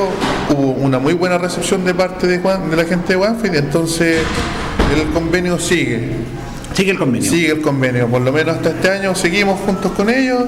hubo 0.51 0.73
una 0.73 0.99
muy 0.99 1.15
buena 1.15 1.39
recepción 1.39 1.85
de 1.85 1.95
parte 1.95 2.27
de, 2.27 2.39
Juan- 2.41 2.69
de 2.71 2.77
la 2.77 2.85
gente 2.85 3.13
de 3.13 3.17
OneFit, 3.17 3.55
entonces 3.55 4.23
el 4.97 5.07
convenio 5.13 5.59
sigue. 5.59 6.11
Sigue 6.75 6.91
el 6.93 6.99
convenio. 6.99 7.31
Sigue 7.31 7.53
el 7.53 7.61
convenio, 7.63 8.09
por 8.09 8.21
lo 8.23 8.33
menos 8.33 8.57
hasta 8.57 8.71
este 8.71 8.91
año 8.91 9.15
seguimos 9.15 9.61
juntos 9.61 9.93
con 9.93 10.11
ellos 10.11 10.45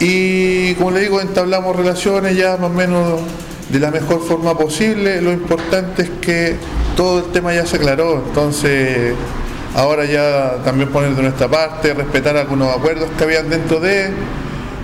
y 0.00 0.74
como 0.74 0.90
le 0.92 1.00
digo, 1.00 1.20
entablamos 1.20 1.76
relaciones 1.76 2.36
ya 2.36 2.56
más 2.56 2.70
o 2.70 2.74
menos 2.74 3.20
de 3.68 3.78
la 3.80 3.90
mejor 3.90 4.20
forma 4.26 4.56
posible. 4.56 5.20
Lo 5.22 5.32
importante 5.32 6.02
es 6.02 6.10
que 6.20 6.56
todo 6.96 7.18
el 7.20 7.32
tema 7.32 7.54
ya 7.54 7.66
se 7.66 7.76
aclaró, 7.76 8.22
entonces 8.26 9.14
ahora 9.74 10.04
ya 10.04 10.56
también 10.64 10.88
poner 10.90 11.14
de 11.14 11.22
nuestra 11.22 11.48
parte, 11.48 11.94
respetar 11.94 12.36
algunos 12.36 12.74
acuerdos 12.76 13.08
que 13.16 13.24
habían 13.24 13.48
dentro 13.48 13.80
de 13.80 14.10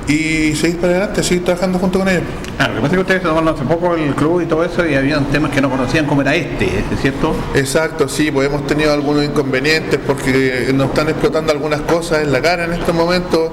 y 0.08 0.54
seguir 0.56 0.78
para 0.78 0.94
adelante, 0.94 1.22
seguir 1.22 1.44
trabajando 1.44 1.78
junto 1.78 1.98
con 1.98 2.08
ellos. 2.08 2.22
Ah, 2.58 2.68
lo 2.68 2.76
que 2.76 2.80
pasa 2.80 2.86
es 2.86 2.92
que 2.92 3.00
ustedes 3.00 3.22
tomaron 3.22 3.48
hace 3.48 3.64
poco 3.64 3.94
el 3.94 4.14
club 4.14 4.40
y 4.40 4.46
todo 4.46 4.64
eso 4.64 4.86
y 4.86 4.94
habían 4.94 5.26
temas 5.26 5.52
que 5.52 5.60
no 5.60 5.68
conocían 5.68 6.06
como 6.06 6.22
era 6.22 6.34
este, 6.34 6.64
¿es 6.64 7.00
cierto? 7.02 7.36
Exacto, 7.54 8.08
sí, 8.08 8.30
pues 8.30 8.48
hemos 8.48 8.66
tenido 8.66 8.92
algunos 8.92 9.22
inconvenientes 9.22 10.00
porque 10.04 10.70
nos 10.74 10.88
están 10.88 11.10
explotando 11.10 11.52
algunas 11.52 11.82
cosas 11.82 12.22
en 12.22 12.32
la 12.32 12.40
cara 12.40 12.64
en 12.64 12.72
estos 12.72 12.94
momentos, 12.94 13.50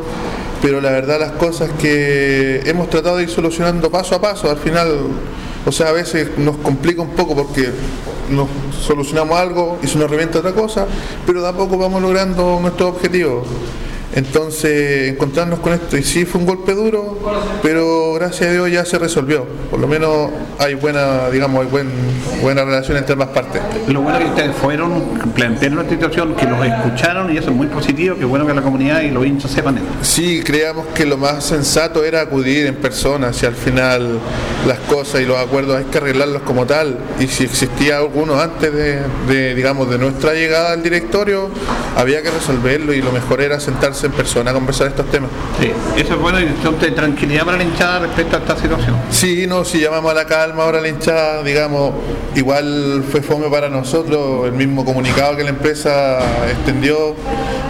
pero 0.61 0.79
la 0.79 0.91
verdad 0.91 1.19
las 1.19 1.33
cosas 1.33 1.69
que 1.77 2.61
hemos 2.65 2.89
tratado 2.89 3.17
de 3.17 3.23
ir 3.23 3.29
solucionando 3.29 3.91
paso 3.91 4.15
a 4.15 4.21
paso, 4.21 4.49
al 4.49 4.57
final, 4.57 4.87
o 5.65 5.71
sea, 5.73 5.89
a 5.89 5.91
veces 5.91 6.37
nos 6.37 6.55
complica 6.57 7.01
un 7.01 7.09
poco 7.09 7.35
porque 7.35 7.69
nos 8.29 8.47
solucionamos 8.81 9.37
algo 9.37 9.77
y 9.83 9.87
se 9.87 9.99
nos 9.99 10.09
revienta 10.09 10.39
otra 10.39 10.53
cosa, 10.53 10.87
pero 11.27 11.41
de 11.41 11.49
a 11.49 11.53
poco 11.53 11.77
vamos 11.77 12.01
logrando 12.01 12.59
nuestros 12.61 12.95
objetivos. 12.95 13.45
Entonces, 14.15 15.11
encontrarnos 15.11 15.59
con 15.59 15.73
esto, 15.73 15.97
y 15.97 16.03
sí 16.03 16.23
fue 16.23 16.39
un 16.39 16.47
golpe 16.47 16.73
duro, 16.73 17.19
pero 17.61 18.13
gracias 18.13 18.49
a 18.49 18.53
Dios 18.53 18.71
ya 18.71 18.85
se 18.85 18.97
resolvió. 18.97 19.45
Por 19.69 19.79
lo 19.79 19.87
menos 19.87 20.29
hay 20.57 20.75
buena, 20.75 21.29
digamos, 21.29 21.65
hay 21.65 21.69
buen, 21.69 21.89
buena 22.41 22.63
relación 22.63 22.95
entre 22.95 23.11
ambas 23.13 23.29
partes. 23.29 23.61
Lo 23.89 24.01
bueno 24.01 24.19
que 24.19 24.25
ustedes 24.25 24.55
fueron, 24.55 25.03
plantearon 25.35 25.79
una 25.79 25.89
situación, 25.89 26.33
que 26.35 26.45
los 26.45 26.65
escucharon 26.65 27.33
y 27.33 27.37
eso 27.37 27.49
es 27.49 27.55
muy 27.55 27.67
positivo, 27.67 28.15
que 28.15 28.23
bueno 28.23 28.47
que 28.47 28.53
la 28.53 28.61
comunidad 28.61 29.01
y 29.01 29.11
los 29.11 29.25
hinchas 29.25 29.51
sepan 29.51 29.77
eso. 29.77 29.85
Sí, 30.01 30.41
creíamos 30.45 30.87
que 30.87 31.05
lo 31.05 31.17
más 31.17 31.43
sensato 31.43 32.05
era 32.05 32.21
acudir 32.21 32.67
en 32.67 32.75
persona, 32.75 33.33
si 33.33 33.45
al 33.45 33.55
final 33.55 34.19
las 34.65 34.79
cosas 34.79 35.21
y 35.21 35.25
los 35.25 35.37
acuerdos 35.37 35.75
hay 35.75 35.83
que 35.85 35.97
arreglarlos 35.97 36.41
como 36.43 36.65
tal, 36.65 36.97
y 37.19 37.27
si 37.27 37.43
existía 37.43 37.97
alguno 37.97 38.39
antes 38.39 38.73
de, 38.73 39.01
de 39.27 39.55
digamos, 39.55 39.89
de 39.89 39.97
nuestra 39.97 40.33
llegada 40.33 40.71
al 40.71 40.81
directorio, 40.81 41.49
había 41.97 42.21
que 42.21 42.31
resolverlo 42.31 42.93
y 42.93 43.01
lo 43.01 43.11
mejor 43.11 43.41
era 43.41 43.59
sentarse 43.59 44.04
en 44.05 44.11
persona 44.11 44.51
a 44.51 44.53
conversar 44.53 44.87
estos 44.87 45.09
temas. 45.09 45.29
Sí, 45.59 45.71
eso 45.97 46.13
es 46.13 46.19
bueno 46.19 46.39
y 46.39 46.45
de 46.45 46.91
tranquilidad 46.91 47.45
para 47.45 47.57
la 47.57 47.63
hinchada 47.63 47.99
respecto 47.99 48.35
a 48.35 48.39
esta 48.39 48.57
situación. 48.57 48.95
Sí, 49.09 49.45
no, 49.47 49.63
si 49.63 49.79
llamamos 49.79 50.11
a 50.11 50.13
la 50.15 50.25
calma 50.25 50.63
ahora 50.63 50.81
la 50.81 50.89
hinchada, 50.89 51.43
digamos, 51.43 51.93
igual 52.35 53.03
fue 53.09 53.21
fome 53.21 53.49
para 53.49 53.69
nosotros 53.69 54.45
el 54.45 54.53
mismo 54.53 54.85
comunicado 54.85 55.35
que 55.35 55.43
la 55.43 55.49
empresa 55.49 56.19
extendió, 56.49 57.15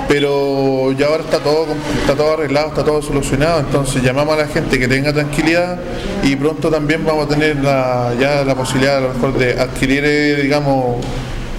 pero 0.07 0.91
ya 0.93 1.07
ahora 1.07 1.23
está 1.23 1.39
todo, 1.39 1.67
está 1.99 2.15
todo 2.15 2.33
arreglado, 2.33 2.67
está 2.67 2.83
todo 2.83 3.01
solucionado, 3.01 3.59
entonces 3.59 4.01
llamamos 4.03 4.35
a 4.35 4.43
la 4.43 4.47
gente 4.47 4.79
que 4.79 4.87
tenga 4.87 5.13
tranquilidad 5.13 5.79
y 6.23 6.35
pronto 6.35 6.69
también 6.69 7.05
vamos 7.05 7.25
a 7.25 7.29
tener 7.29 7.57
la, 7.57 8.13
ya 8.19 8.43
la 8.43 8.55
posibilidad 8.55 8.97
a 8.97 9.01
lo 9.01 9.13
mejor 9.13 9.37
de 9.37 9.59
adquirir, 9.59 10.03
eh, 10.05 10.41
digamos, 10.41 10.97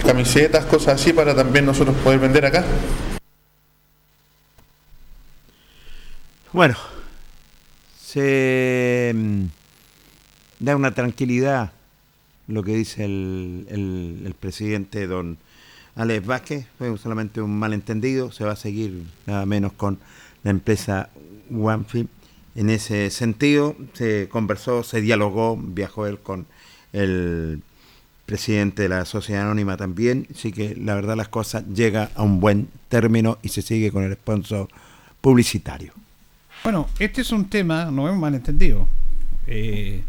camisetas, 0.04 0.64
cosas 0.66 1.00
así 1.00 1.12
para 1.12 1.34
también 1.34 1.66
nosotros 1.66 1.96
poder 2.02 2.20
vender 2.20 2.46
acá. 2.46 2.64
Bueno, 6.56 6.74
se 8.00 9.12
mm, 9.14 9.44
da 10.58 10.74
una 10.74 10.94
tranquilidad 10.94 11.72
lo 12.48 12.62
que 12.62 12.72
dice 12.74 13.04
el, 13.04 14.34
presidente 14.40 15.06
don 15.06 15.36
Alex 15.96 16.26
Vázquez, 16.26 16.66
fue 16.78 16.96
solamente 16.96 17.42
un 17.42 17.58
malentendido, 17.58 18.32
se 18.32 18.44
va 18.46 18.52
a 18.52 18.56
seguir 18.56 19.02
nada 19.26 19.44
menos 19.44 19.74
con 19.74 19.98
la 20.44 20.50
empresa 20.50 21.10
OneFi. 21.54 22.08
En 22.54 22.70
ese 22.70 23.10
sentido, 23.10 23.76
se 23.92 24.30
conversó, 24.30 24.82
se 24.82 25.02
dialogó, 25.02 25.58
viajó 25.58 26.06
él 26.06 26.20
con 26.20 26.46
el 26.94 27.60
presidente 28.24 28.84
de 28.84 28.88
la 28.88 29.04
sociedad 29.04 29.42
anónima 29.42 29.76
también, 29.76 30.26
así 30.34 30.52
que 30.52 30.74
la 30.74 30.94
verdad 30.94 31.18
las 31.18 31.28
cosas 31.28 31.66
llega 31.66 32.08
a 32.14 32.22
un 32.22 32.40
buen 32.40 32.68
término 32.88 33.36
y 33.42 33.50
se 33.50 33.60
sigue 33.60 33.92
con 33.92 34.04
el 34.04 34.14
sponsor 34.14 34.68
publicitario. 35.20 36.05
Bueno, 36.66 36.88
este 36.98 37.20
es 37.20 37.30
un 37.30 37.44
tema, 37.44 37.92
no 37.92 38.08
es 38.08 38.12
un 38.12 38.18
malentendido. 38.18 38.88
Eh, 39.46 40.02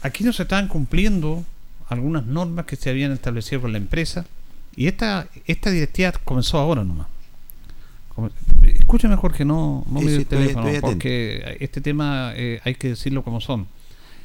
aquí 0.00 0.24
no 0.24 0.32
se 0.32 0.44
estaban 0.44 0.68
cumpliendo 0.68 1.44
algunas 1.90 2.24
normas 2.24 2.64
que 2.64 2.76
se 2.76 2.88
habían 2.88 3.12
establecido 3.12 3.60
por 3.60 3.68
la 3.68 3.76
empresa 3.76 4.24
y 4.74 4.86
esta 4.86 5.28
esta 5.44 5.70
directiva 5.70 6.12
comenzó 6.24 6.56
ahora 6.56 6.82
nomás. 6.82 7.08
Escúchame 8.62 9.16
Jorge, 9.16 9.44
no, 9.44 9.84
no 9.90 10.00
Sí, 10.00 10.06
me 10.06 10.10
sí, 10.12 10.16
el 10.16 10.26
teléfono, 10.26 10.66
estoy 10.66 10.80
porque 10.80 11.58
este 11.60 11.82
tema 11.82 12.32
eh, 12.34 12.62
hay 12.64 12.76
que 12.76 12.88
decirlo 12.88 13.22
como 13.22 13.42
son. 13.42 13.66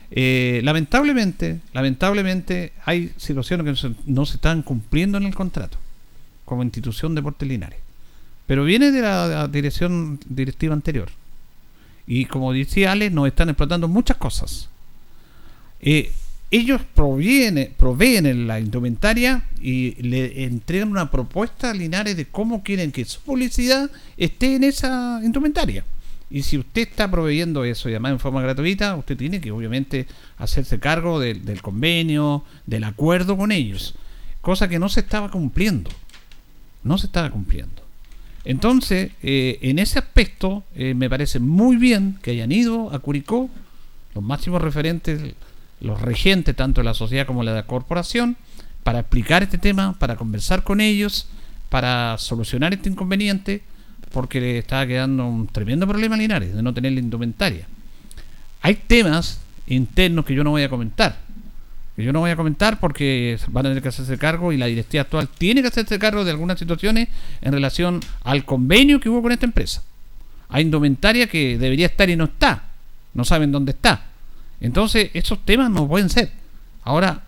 Eh, 0.10 0.62
lamentablemente, 0.64 1.60
lamentablemente 1.74 2.72
hay 2.86 3.12
situaciones 3.18 3.66
que 3.66 3.72
no 3.72 3.76
se, 3.76 3.92
no 4.06 4.26
se 4.26 4.36
están 4.38 4.64
cumpliendo 4.64 5.18
en 5.18 5.26
el 5.26 5.36
contrato 5.36 5.78
como 6.46 6.64
institución 6.64 7.14
Deportes 7.14 7.46
Linares. 7.46 7.83
Pero 8.48 8.64
viene 8.64 8.92
de 8.92 9.02
la, 9.02 9.48
dirección 9.48 10.20
directiva 10.28 10.74
anterior. 10.74 11.10
Y 12.06 12.26
como 12.26 12.52
decía 12.52 12.92
Ale, 12.92 13.10
nos 13.10 13.28
están 13.28 13.50
explotando 13.50 13.88
muchas 13.88 14.18
cosas. 14.18 14.70
Eh, 15.80 16.12
ellos 16.52 16.82
proviene, 16.94 17.72
proveen 17.76 18.46
la 18.46 18.60
indumentaria 18.60 19.44
y 19.60 19.96
le 20.04 20.44
entregan 20.44 20.90
una 20.92 21.10
propuesta 21.10 21.72
a 21.72 21.74
Linares 21.74 22.16
de 22.16 22.26
cómo 22.26 22.62
quieren 22.62 22.92
que 22.92 23.06
su 23.06 23.22
publicidad 23.22 23.90
esté 24.18 24.56
en 24.56 24.64
esa 24.64 25.20
indumentaria. 25.24 25.84
Y 26.30 26.42
si 26.42 26.58
usted 26.58 26.90
está 26.90 27.10
proveyendo 27.12 27.64
eso 27.64 27.90
y 27.90 27.94
además 27.94 28.14
en 28.14 28.20
forma 28.20 28.42
gratuita, 28.42 28.96
usted 28.96 29.16
tiene 29.16 29.40
que 29.40 29.52
obviamente 29.52 30.08
hacerse 30.38 30.80
cargo 30.80 31.20
del 31.20 31.62
convenio, 31.62 32.44
del 32.66 32.86
acuerdo 32.86 33.38
con 33.38 33.52
ellos. 33.52 33.94
Cosa 34.42 34.68
que 34.68 34.80
no 34.80 34.90
se 34.90 35.02
estaba 35.02 35.30
cumpliendo. 35.30 35.92
No 36.84 36.98
se 36.98 37.06
estaba 37.06 37.30
cumpliendo. 37.30 37.83
Entonces, 38.46 39.12
eh, 39.22 39.60
en 39.62 39.80
ese 39.80 40.00
aspecto, 40.00 40.64
eh, 40.76 40.94
me 40.94 41.10
parece 41.10 41.40
muy 41.40 41.78
bien 41.78 42.18
que 42.22 42.32
hayan 42.32 42.52
ido 42.52 42.94
a 42.94 43.00
Curicó, 43.00 43.50
los 44.14 44.24
máximos 44.24 44.62
referentes, 44.62 45.36
los 45.80 46.02
regentes, 46.02 46.56
tanto 46.56 46.82
de 46.82 46.86
la 46.86 46.94
sociedad 46.94 47.26
como 47.26 47.44
de 47.44 47.54
la 47.54 47.64
corporación, 47.64 48.38
para 48.84 49.00
explicar 49.00 49.44
este 49.44 49.58
tema, 49.58 49.98
para 49.98 50.16
conversar 50.18 50.64
con 50.64 50.82
ellos, 50.82 51.28
para 51.70 52.18
solucionar 52.18 52.74
este 52.74 52.90
inconveniente, 52.90 53.64
porque 54.12 54.40
le 54.40 54.58
estaba 54.60 54.86
quedando 54.86 55.26
un 55.26 55.48
tremendo 55.48 55.88
problema 55.88 56.16
a 56.16 56.18
Linares 56.18 56.54
de 56.54 56.62
no 56.62 56.74
tener 56.74 56.92
la 56.92 57.00
indumentaria. 57.00 57.66
Hay 58.62 58.76
temas 58.76 59.40
internos 59.68 60.26
que 60.26 60.36
yo 60.36 60.44
no 60.44 60.52
voy 60.52 60.64
a 60.64 60.70
comentar. 60.70 61.18
Que 61.96 62.04
yo 62.04 62.12
no 62.12 62.22
voy 62.22 62.32
a 62.32 62.36
comentar 62.36 62.80
porque 62.80 63.38
van 63.50 63.66
a 63.66 63.70
tener 63.70 63.84
que 63.84 63.90
hacerse 63.90 64.18
cargo 64.18 64.52
y 64.52 64.58
la 64.58 64.66
directiva 64.66 65.02
actual 65.02 65.28
tiene 65.28 65.62
que 65.62 65.68
hacerse 65.68 66.00
cargo 66.00 66.26
de 66.26 66.32
algunas 66.32 66.58
situaciones 66.58 67.10
en 67.42 67.54
relación 67.54 68.00
al 68.24 68.46
convenio 68.46 69.00
que 69.00 69.10
hubo 69.10 69.22
con 69.22 69.32
esta 69.32 69.46
empresa. 69.46 69.84
Hay 70.50 70.64
indumentaria 70.64 71.28
que 71.28 71.58
debería 71.58 71.88
estar 71.88 72.10
y 72.10 72.16
no 72.16 72.26
está. 72.26 72.64
No 73.14 73.26
saben 73.26 73.52
dónde 73.52 73.72
está. 73.72 74.06
Entonces, 74.60 75.12
esos 75.14 75.44
temas 75.46 75.70
no 75.70 75.88
pueden 75.88 76.10
ser. 76.10 76.32
Ahora, 76.84 77.24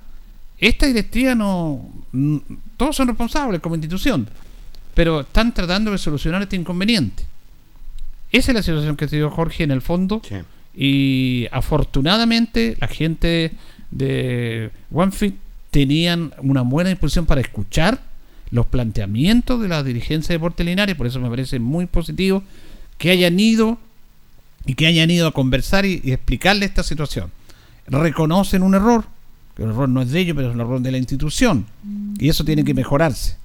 esta 0.57 0.85
directiva 0.87 1.35
no. 1.35 1.89
Todos 2.77 2.95
son 2.95 3.07
responsables 3.07 3.61
como 3.61 3.75
institución. 3.75 4.27
Pero 4.93 5.21
están 5.21 5.53
tratando 5.53 5.91
de 5.91 5.97
solucionar 5.97 6.41
este 6.41 6.55
inconveniente. 6.55 7.23
Esa 8.31 8.51
es 8.51 8.55
la 8.55 8.63
situación 8.63 8.95
que 8.95 9.07
se 9.07 9.17
dio 9.17 9.29
Jorge 9.29 9.63
en 9.63 9.71
el 9.71 9.81
fondo. 9.81 10.21
Y 10.73 11.47
afortunadamente 11.51 12.77
la 12.79 12.87
gente 12.87 13.51
de 13.91 14.71
OneFit 14.91 15.35
tenían 15.71 16.33
una 16.39 16.61
buena 16.61 16.89
disposición 16.89 17.25
para 17.25 17.41
escuchar 17.41 18.01
los 18.51 18.65
planteamientos 18.65 19.61
de 19.61 19.67
la 19.67 19.83
dirigencia 19.83 20.29
de 20.29 20.37
Deportes 20.37 20.65
Linares. 20.65 20.95
Por 20.95 21.07
eso 21.07 21.19
me 21.19 21.29
parece 21.29 21.59
muy 21.59 21.85
positivo 21.85 22.43
que 22.97 23.11
hayan 23.11 23.39
ido 23.39 23.77
y 24.65 24.75
que 24.75 24.87
hayan 24.87 25.11
ido 25.11 25.27
a 25.27 25.31
conversar 25.31 25.85
y, 25.85 26.01
y 26.03 26.11
explicarle 26.11 26.65
esta 26.65 26.83
situación. 26.83 27.31
Reconocen 27.87 28.63
un 28.63 28.73
error, 28.75 29.05
que 29.55 29.63
el 29.63 29.69
error 29.69 29.89
no 29.89 30.01
es 30.01 30.11
de 30.11 30.19
ellos, 30.19 30.35
pero 30.35 30.49
es 30.49 30.55
un 30.55 30.61
error 30.61 30.81
de 30.81 30.91
la 30.91 30.97
institución. 30.97 31.65
Y 32.17 32.29
eso 32.29 32.43
tiene 32.43 32.63
que 32.63 32.73
mejorarse. 32.73 33.37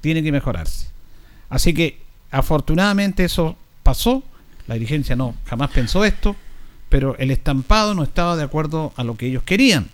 Tiene 0.00 0.22
que 0.22 0.32
mejorarse. 0.32 0.88
Así 1.48 1.72
que 1.72 2.00
afortunadamente 2.30 3.24
eso 3.24 3.56
pasó. 3.82 4.22
La 4.66 4.74
dirigencia 4.74 5.14
no 5.14 5.34
jamás 5.44 5.70
pensó 5.70 6.04
esto, 6.04 6.34
pero 6.88 7.16
el 7.18 7.30
estampado 7.30 7.94
no 7.94 8.02
estaba 8.02 8.36
de 8.36 8.44
acuerdo 8.44 8.92
a 8.96 9.04
lo 9.04 9.16
que 9.16 9.26
ellos 9.26 9.42
querían. 9.42 9.88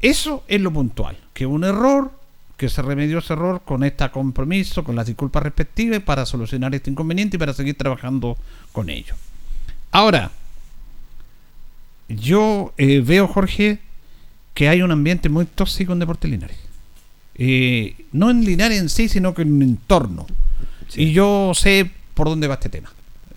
Eso 0.00 0.44
es 0.48 0.60
lo 0.60 0.72
puntual, 0.72 1.16
que 1.32 1.46
un 1.46 1.64
error, 1.64 2.12
que 2.56 2.68
se 2.68 2.82
remedió 2.82 3.18
ese 3.18 3.32
error 3.32 3.62
con 3.64 3.84
este 3.84 4.08
compromiso, 4.10 4.84
con 4.84 4.96
las 4.96 5.06
disculpas 5.06 5.42
respectivas 5.42 6.00
para 6.02 6.26
solucionar 6.26 6.74
este 6.74 6.90
inconveniente 6.90 7.36
y 7.36 7.38
para 7.38 7.54
seguir 7.54 7.76
trabajando 7.76 8.36
con 8.72 8.90
ellos. 8.90 9.16
Ahora, 9.90 10.30
yo 12.08 12.74
eh, 12.76 13.00
veo, 13.00 13.26
Jorge, 13.28 13.78
que 14.52 14.68
hay 14.68 14.82
un 14.82 14.90
ambiente 14.90 15.28
muy 15.28 15.46
tóxico 15.46 15.92
en 15.92 15.98
Deportes 16.00 16.30
Linares. 16.30 16.58
Eh, 17.36 17.96
no 18.12 18.30
en 18.30 18.44
Linares 18.44 18.80
en 18.80 18.88
sí, 18.88 19.08
sino 19.08 19.34
que 19.34 19.42
en 19.42 19.52
un 19.52 19.62
entorno. 19.62 20.26
Y 20.94 21.12
yo 21.12 21.52
sé 21.54 21.90
por 22.14 22.28
dónde 22.28 22.46
va 22.46 22.54
este 22.54 22.68
tema. 22.68 22.92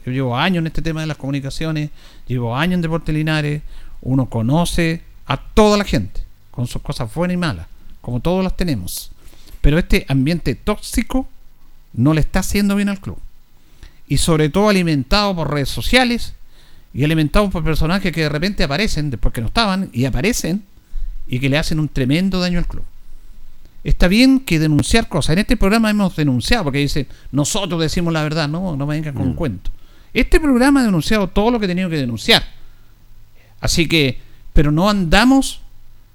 Yo 0.07 0.13
llevo 0.13 0.37
años 0.37 0.59
en 0.61 0.67
este 0.67 0.81
tema 0.81 1.01
de 1.01 1.07
las 1.07 1.17
comunicaciones, 1.17 1.89
llevo 2.27 2.55
años 2.55 2.75
en 2.75 2.81
Deportes 2.81 3.13
Linares, 3.13 3.61
uno 4.01 4.27
conoce 4.29 5.01
a 5.25 5.35
toda 5.35 5.77
la 5.77 5.83
gente, 5.83 6.21
con 6.49 6.65
sus 6.65 6.81
cosas 6.81 7.13
buenas 7.13 7.33
y 7.33 7.37
malas, 7.37 7.67
como 7.99 8.21
todos 8.21 8.41
las 8.41 8.55
tenemos. 8.55 9.11
Pero 9.59 9.77
este 9.77 10.05
ambiente 10.07 10.55
tóxico 10.55 11.27
no 11.91 12.13
le 12.13 12.21
está 12.21 12.39
haciendo 12.39 12.77
bien 12.77 12.87
al 12.87 13.01
club. 13.01 13.17
Y 14.07 14.15
sobre 14.19 14.47
todo 14.47 14.69
alimentado 14.69 15.35
por 15.35 15.51
redes 15.51 15.67
sociales 15.67 16.33
y 16.93 17.03
alimentado 17.03 17.49
por 17.49 17.65
personajes 17.65 18.13
que 18.13 18.21
de 18.21 18.29
repente 18.29 18.63
aparecen 18.63 19.09
después 19.09 19.33
que 19.33 19.41
no 19.41 19.47
estaban 19.47 19.89
y 19.91 20.05
aparecen 20.05 20.63
y 21.27 21.41
que 21.41 21.49
le 21.49 21.57
hacen 21.57 21.81
un 21.81 21.89
tremendo 21.89 22.39
daño 22.39 22.59
al 22.59 22.67
club. 22.67 22.85
Está 23.83 24.07
bien 24.07 24.39
que 24.39 24.57
denunciar 24.57 25.09
cosas. 25.09 25.33
En 25.33 25.39
este 25.39 25.57
programa 25.57 25.89
hemos 25.89 26.15
denunciado 26.15 26.63
porque 26.63 26.79
dicen, 26.79 27.07
nosotros 27.33 27.81
decimos 27.81 28.13
la 28.13 28.23
verdad. 28.23 28.47
No, 28.47 28.77
no 28.77 28.85
me 28.87 28.95
vengan 28.95 29.13
con 29.13 29.23
un 29.23 29.33
Mm. 29.33 29.35
cuento. 29.35 29.71
Este 30.13 30.39
programa 30.39 30.81
ha 30.81 30.83
denunciado 30.85 31.27
todo 31.27 31.51
lo 31.51 31.59
que 31.59 31.67
tenido 31.67 31.89
que 31.89 31.97
denunciar. 31.97 32.43
Así 33.59 33.87
que, 33.87 34.19
pero 34.53 34.71
no 34.71 34.89
andamos, 34.89 35.61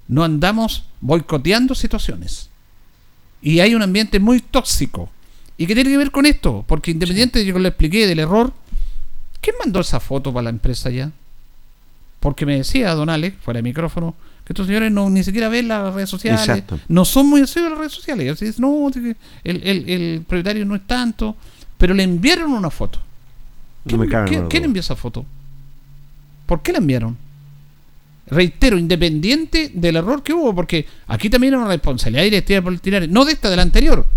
no 0.07 0.23
andamos 0.23 0.83
boicoteando 1.01 1.75
situaciones. 1.75 2.49
Y 3.41 3.59
hay 3.59 3.75
un 3.75 3.81
ambiente 3.81 4.19
muy 4.19 4.39
tóxico. 4.39 5.09
¿Y 5.57 5.67
qué 5.67 5.75
tiene 5.75 5.89
que 5.91 5.97
ver 5.97 6.11
con 6.11 6.25
esto? 6.25 6.63
Porque 6.67 6.91
independiente, 6.91 7.45
yo 7.45 7.57
le 7.59 7.69
expliqué 7.69 8.07
del 8.07 8.19
error, 8.19 8.53
¿quién 9.41 9.55
mandó 9.59 9.81
esa 9.81 9.99
foto 9.99 10.33
para 10.33 10.45
la 10.45 10.49
empresa 10.49 10.89
ya? 10.89 11.11
Porque 12.19 12.45
me 12.45 12.57
decía 12.57 12.93
Don 12.95 13.09
Alex, 13.09 13.37
fuera 13.41 13.57
de 13.59 13.63
micrófono, 13.63 14.15
que 14.45 14.53
estos 14.53 14.65
señores 14.67 14.91
no 14.91 15.09
ni 15.09 15.23
siquiera 15.23 15.49
ven 15.49 15.67
las 15.67 15.93
redes 15.93 16.09
sociales, 16.09 16.41
Exacto. 16.41 16.79
no 16.87 17.05
son 17.05 17.27
muy 17.27 17.41
asiduos 17.41 17.69
las 17.71 17.79
redes 17.79 17.93
sociales. 17.93 18.23
Ellos 18.25 18.39
dicen, 18.39 18.61
no, 18.61 18.89
el, 18.89 19.15
el- 19.63 19.89
el 19.89 20.21
propietario 20.27 20.65
no 20.65 20.75
es 20.75 20.87
tanto, 20.87 21.35
pero 21.77 21.93
le 21.93 22.03
enviaron 22.03 22.51
una 22.53 22.69
foto. 22.69 22.99
No 23.85 23.97
me 23.97 24.07
cabe 24.07 24.47
¿Quién, 24.49 24.63
envió 24.63 24.79
esa 24.79 24.95
foto? 24.95 25.25
¿Por 26.45 26.61
qué 26.61 26.71
la 26.71 26.77
enviaron? 26.77 27.17
Reitero, 28.27 28.77
independiente 28.77 29.71
del 29.73 29.97
error 29.97 30.23
que 30.23 30.33
hubo, 30.33 30.55
porque 30.55 30.85
aquí 31.07 31.29
también 31.29 31.53
hay 31.53 31.59
una 31.59 31.69
responsabilidad 31.69 32.23
directiva 32.23 32.61
por 32.61 32.79
Linares, 32.83 33.09
no 33.09 33.25
de 33.25 33.33
esta, 33.33 33.49
de 33.49 33.57
la 33.57 33.61
anterior, 33.61 34.07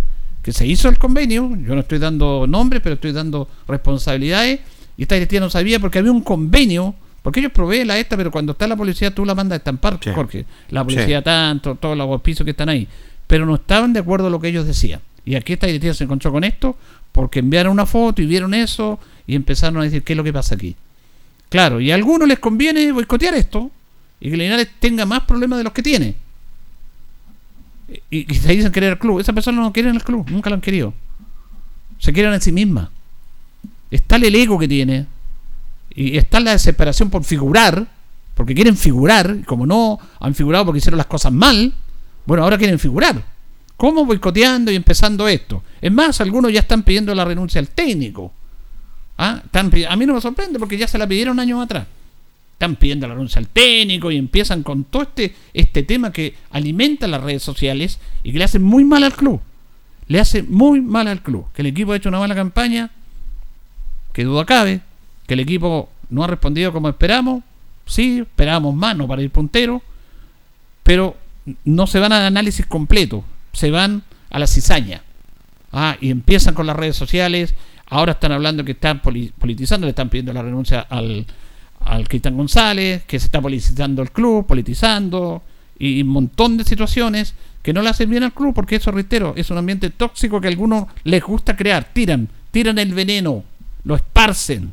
que 0.43 0.53
se 0.53 0.67
hizo 0.67 0.89
el 0.89 0.97
convenio, 0.97 1.51
yo 1.67 1.75
no 1.75 1.81
estoy 1.81 1.99
dando 1.99 2.47
nombres, 2.47 2.83
pero 2.83 2.95
estoy 2.95 3.13
dando 3.13 3.49
responsabilidades, 3.67 4.61
y 4.97 5.03
esta 5.03 5.17
directiva 5.17 5.41
no 5.41 5.51
sabía 5.51 5.81
porque 5.81 5.99
había 5.99 6.13
un 6.13 6.23
convenio, 6.23 6.95
porque 7.23 7.41
ellos 7.41 7.51
proveen 7.51 7.89
la 7.89 7.99
esta, 7.99 8.17
pero 8.17 8.31
cuando 8.31 8.53
está 8.53 8.69
la 8.69 8.77
policía 8.77 9.13
tú 9.13 9.25
la 9.25 9.35
mandas 9.35 9.57
a 9.57 9.59
estampar, 9.59 9.99
Jorge, 10.15 10.47
la 10.71 10.85
policía 10.85 11.19
Sí. 11.19 11.25
tanto, 11.25 11.75
todos 11.75 11.99
los 11.99 12.23
pisos 12.23 12.45
que 12.45 12.53
están 12.53 12.69
ahí, 12.69 12.87
pero 13.27 13.45
no 13.45 13.57
estaban 13.57 13.93
de 13.93 13.99
acuerdo 14.01 14.29
a 14.29 14.31
lo 14.31 14.41
que 14.41 14.49
ellos 14.49 14.67
decían. 14.67 15.01
Y 15.25 15.35
aquí 15.35 15.55
esta 15.55 15.67
directiva 15.67 15.93
se 15.93 16.05
encontró 16.05 16.31
con 16.31 16.45
esto, 16.45 16.77
porque 17.11 17.41
enviaron 17.41 17.73
una 17.73 17.87
foto 17.87 18.23
y 18.23 18.27
vieron 18.27 18.55
eso, 18.55 19.01
y 19.27 19.35
empezaron 19.35 19.81
a 19.81 19.85
decir 19.85 20.03
qué 20.03 20.13
es 20.13 20.17
lo 20.17 20.25
que 20.25 20.33
pasa 20.33 20.55
aquí. 20.55 20.77
Claro, 21.49 21.81
y 21.81 21.91
a 21.91 21.95
algunos 21.95 22.29
les 22.29 22.39
conviene 22.39 22.93
boicotear 22.93 23.35
esto 23.35 23.71
y 24.21 24.31
que 24.31 24.37
Linares 24.37 24.69
tenga 24.81 25.07
más 25.07 25.23
problemas 25.23 25.59
de 25.59 25.65
los 25.65 25.73
que 25.73 25.83
tiene. 25.83 26.15
Y, 28.11 28.33
y 28.33 28.35
se 28.35 28.53
dicen 28.53 28.73
querer 28.73 28.93
el 28.93 28.99
club. 28.99 29.21
Esas 29.21 29.35
personas 29.35 29.61
no 29.61 29.73
quieren 29.73 29.95
el 29.95 30.03
club, 30.03 30.29
nunca 30.31 30.51
lo 30.51 30.55
han 30.55 30.61
querido. 30.61 30.93
Se 31.99 32.13
quieren 32.13 32.33
en 32.33 32.41
sí 32.41 32.53
mismas. 32.53 32.89
Está 33.91 34.17
el 34.17 34.35
ego 34.35 34.59
que 34.59 34.69
tiene. 34.69 35.07
Y 35.95 36.17
está 36.17 36.41
la 36.41 36.53
desesperación 36.53 37.11
por 37.11 37.25
figurar. 37.25 37.87
Porque 38.35 38.55
quieren 38.55 38.77
figurar. 38.77 39.45
Como 39.45 39.67
no 39.67 39.99
han 40.21 40.35
figurado 40.35 40.67
porque 40.67 40.79
hicieron 40.79 40.99
las 40.99 41.07
cosas 41.07 41.33
mal, 41.33 41.73
bueno, 42.27 42.43
ahora 42.43 42.59
quieren 42.59 42.79
figurar. 42.79 43.23
¿Cómo 43.77 44.05
boicoteando 44.05 44.71
y 44.73 44.77
empezando 44.77 45.29
esto? 45.29 45.63
Es 45.81 45.93
más, 45.93 46.21
algunos 46.21 46.53
ya 46.53 46.61
están 46.61 46.83
pidiendo 46.83 47.15
la 47.15 47.25
renuncia 47.25 47.61
al 47.61 47.69
técnico. 47.69 48.33
¿Ah? 49.19 49.41
Están 49.45 49.71
a 49.89 49.97
mí 49.97 50.07
no 50.07 50.15
me 50.15 50.21
sorprende 50.21 50.59
porque 50.59 50.77
ya 50.77 50.89
se 50.89 50.99
la 50.99 51.07
pidieron 51.07 51.39
años 51.41 51.63
atrás. 51.63 51.87
Están 52.53 52.77
pidiendo 52.77 53.07
la 53.07 53.15
renuncia 53.15 53.39
al 53.39 53.49
técnico 53.49 54.11
y 54.11 54.17
empiezan 54.17 54.63
con 54.63 54.85
todo 54.85 55.03
este, 55.03 55.35
este 55.53 55.83
tema 55.83 56.11
que 56.11 56.35
alimenta 56.51 57.07
las 57.07 57.23
redes 57.23 57.43
sociales 57.43 57.99
y 58.23 58.33
que 58.33 58.39
le 58.39 58.45
hace 58.45 58.59
muy 58.59 58.85
mal 58.85 59.05
al 59.05 59.13
club. 59.15 59.41
Le 60.09 60.21
hace 60.21 60.43
muy 60.43 60.81
mal 60.81 61.09
al 61.09 61.23
club. 61.23 61.47
Que 61.53 61.63
el 61.63 61.67
equipo 61.67 61.93
ha 61.93 61.97
hecho 61.97 62.09
una 62.09 62.19
mala 62.19 62.35
campaña, 62.35 62.91
que 64.13 64.25
duda 64.25 64.47
cabe, 64.47 64.81
que 65.27 65.35
el 65.35 65.41
equipo 65.41 65.91
no 66.09 66.25
ha 66.25 66.29
respondido 66.29 66.73
como 66.73 66.89
esperamos. 66.89 67.43
Sí, 67.85 68.21
esperábamos 68.21 68.75
más, 68.75 68.97
no 68.97 69.07
para 69.07 69.23
ir 69.23 69.31
puntero, 69.31 69.83
pero 70.83 71.17
no 71.65 71.87
se 71.87 72.01
van 72.01 72.13
al 72.13 72.23
análisis 72.23 72.67
completo, 72.67 73.25
se 73.53 73.71
van 73.71 74.03
a 74.31 74.39
la 74.39 74.47
cizaña. 74.47 75.03
Ah, 75.73 75.97
y 76.01 76.11
empiezan 76.11 76.55
con 76.55 76.67
las 76.67 76.77
redes 76.77 76.97
sociales. 76.97 77.55
Ahora 77.89 78.13
están 78.13 78.33
hablando 78.33 78.65
que 78.65 78.73
están 78.73 79.01
poli- 79.01 79.33
politizando, 79.39 79.87
le 79.87 79.91
están 79.91 80.09
pidiendo 80.09 80.33
la 80.33 80.43
renuncia 80.43 80.81
al, 80.81 81.25
al 81.81 82.09
Cristian 82.09 82.37
González, 82.37 83.05
que 83.05 83.19
se 83.19 83.27
está 83.27 83.41
politizando 83.41 84.03
el 84.03 84.11
club, 84.11 84.47
politizando, 84.47 85.43
y 85.79 86.03
un 86.03 86.09
montón 86.09 86.57
de 86.57 86.65
situaciones 86.65 87.35
que 87.63 87.73
no 87.73 87.83
le 87.83 87.91
hacen 87.91 88.09
bien 88.09 88.23
al 88.23 88.33
club, 88.33 88.55
porque 88.55 88.77
eso, 88.77 88.91
reitero, 88.91 89.35
es 89.37 89.51
un 89.51 89.59
ambiente 89.59 89.91
tóxico 89.91 90.41
que 90.41 90.47
a 90.47 90.51
algunos 90.51 90.87
les 91.05 91.23
gusta 91.23 91.57
crear. 91.57 91.85
Tiran, 91.93 92.29
tiran 92.51 92.79
el 92.79 92.95
veneno, 92.95 93.45
lo 93.85 93.95
esparcen, 93.95 94.73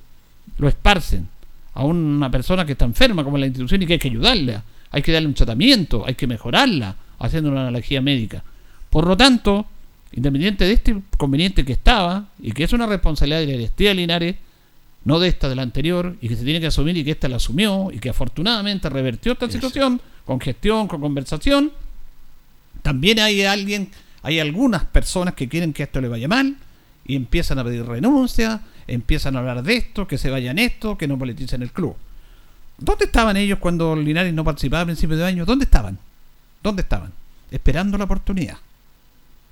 lo 0.58 0.68
esparcen 0.68 1.28
a 1.74 1.84
una 1.84 2.30
persona 2.30 2.66
que 2.66 2.74
está 2.74 2.86
enferma 2.86 3.24
como 3.24 3.38
la 3.38 3.48
institución 3.48 3.82
y 3.82 3.86
que 3.88 3.94
hay 3.94 4.00
que 4.00 4.10
ayudarla, 4.10 4.64
hay 4.92 5.02
que 5.02 5.12
darle 5.12 5.28
un 5.28 5.34
tratamiento, 5.34 6.04
hay 6.06 6.14
que 6.16 6.28
mejorarla, 6.28 6.96
haciendo 7.20 7.50
una 7.50 7.62
analogía 7.62 8.00
médica. 8.02 8.44
Por 8.90 9.08
lo 9.08 9.18
tanto, 9.18 9.66
independiente 10.14 10.66
de 10.66 10.74
este 10.74 10.92
inconveniente 10.92 11.66
que 11.66 11.74
estaba, 11.74 12.28
y 12.40 12.52
que 12.52 12.64
es 12.64 12.74
una 12.74 12.86
responsabilidad 12.86 13.40
de 13.40 13.48
la 13.48 13.52
directiva 13.54 13.90
de 13.90 13.96
Linares, 13.96 14.36
no 15.06 15.20
de 15.20 15.28
esta, 15.28 15.50
de 15.50 15.56
la 15.56 15.64
anterior, 15.64 16.16
y 16.22 16.30
que 16.30 16.36
se 16.36 16.44
tiene 16.44 16.62
que 16.62 16.68
asumir 16.68 16.96
y 16.98 17.04
que 17.04 17.12
esta 17.12 17.28
la 17.28 17.38
asumió, 17.38 17.90
y 17.92 18.00
que 18.00 18.10
afortunadamente 18.10 18.90
revertió 18.90 19.34
esta 19.34 19.50
situación 19.50 20.00
con 20.26 20.40
gestión, 20.40 20.88
con 20.88 21.02
conversación, 21.02 21.72
también 22.82 23.20
hay 23.20 23.44
alguien, 23.44 23.90
hay 24.22 24.40
algunas 24.40 24.86
personas 24.86 25.34
que 25.34 25.50
quieren 25.50 25.74
que 25.74 25.84
esto 25.84 26.00
le 26.00 26.08
vaya 26.08 26.28
mal, 26.28 26.56
y 27.06 27.16
empiezan 27.16 27.60
a 27.60 27.64
pedir 27.64 27.86
renuncia, 27.86 28.62
empiezan 28.88 29.36
a 29.36 29.40
hablar 29.40 29.64
de 29.64 29.76
esto, 29.76 30.08
que 30.08 30.18
se 30.18 30.30
vayan 30.30 30.60
esto, 30.60 30.98
que 30.98 31.08
no 31.08 31.18
politicen 31.18 31.62
el 31.62 31.72
club. 31.72 31.96
¿Dónde 32.78 33.06
estaban 33.06 33.38
ellos 33.38 33.60
cuando 33.60 33.96
Linares 33.96 34.34
no 34.34 34.44
participaba 34.44 34.84
a 34.84 34.86
principios 34.86 35.20
de 35.20 35.26
año? 35.26 35.46
¿Dónde 35.46 35.66
estaban? 35.66 36.00
¿Dónde 36.62 36.82
estaban? 36.82 37.12
Esperando 37.52 37.98
la 37.98 38.06
oportunidad. 38.06 38.58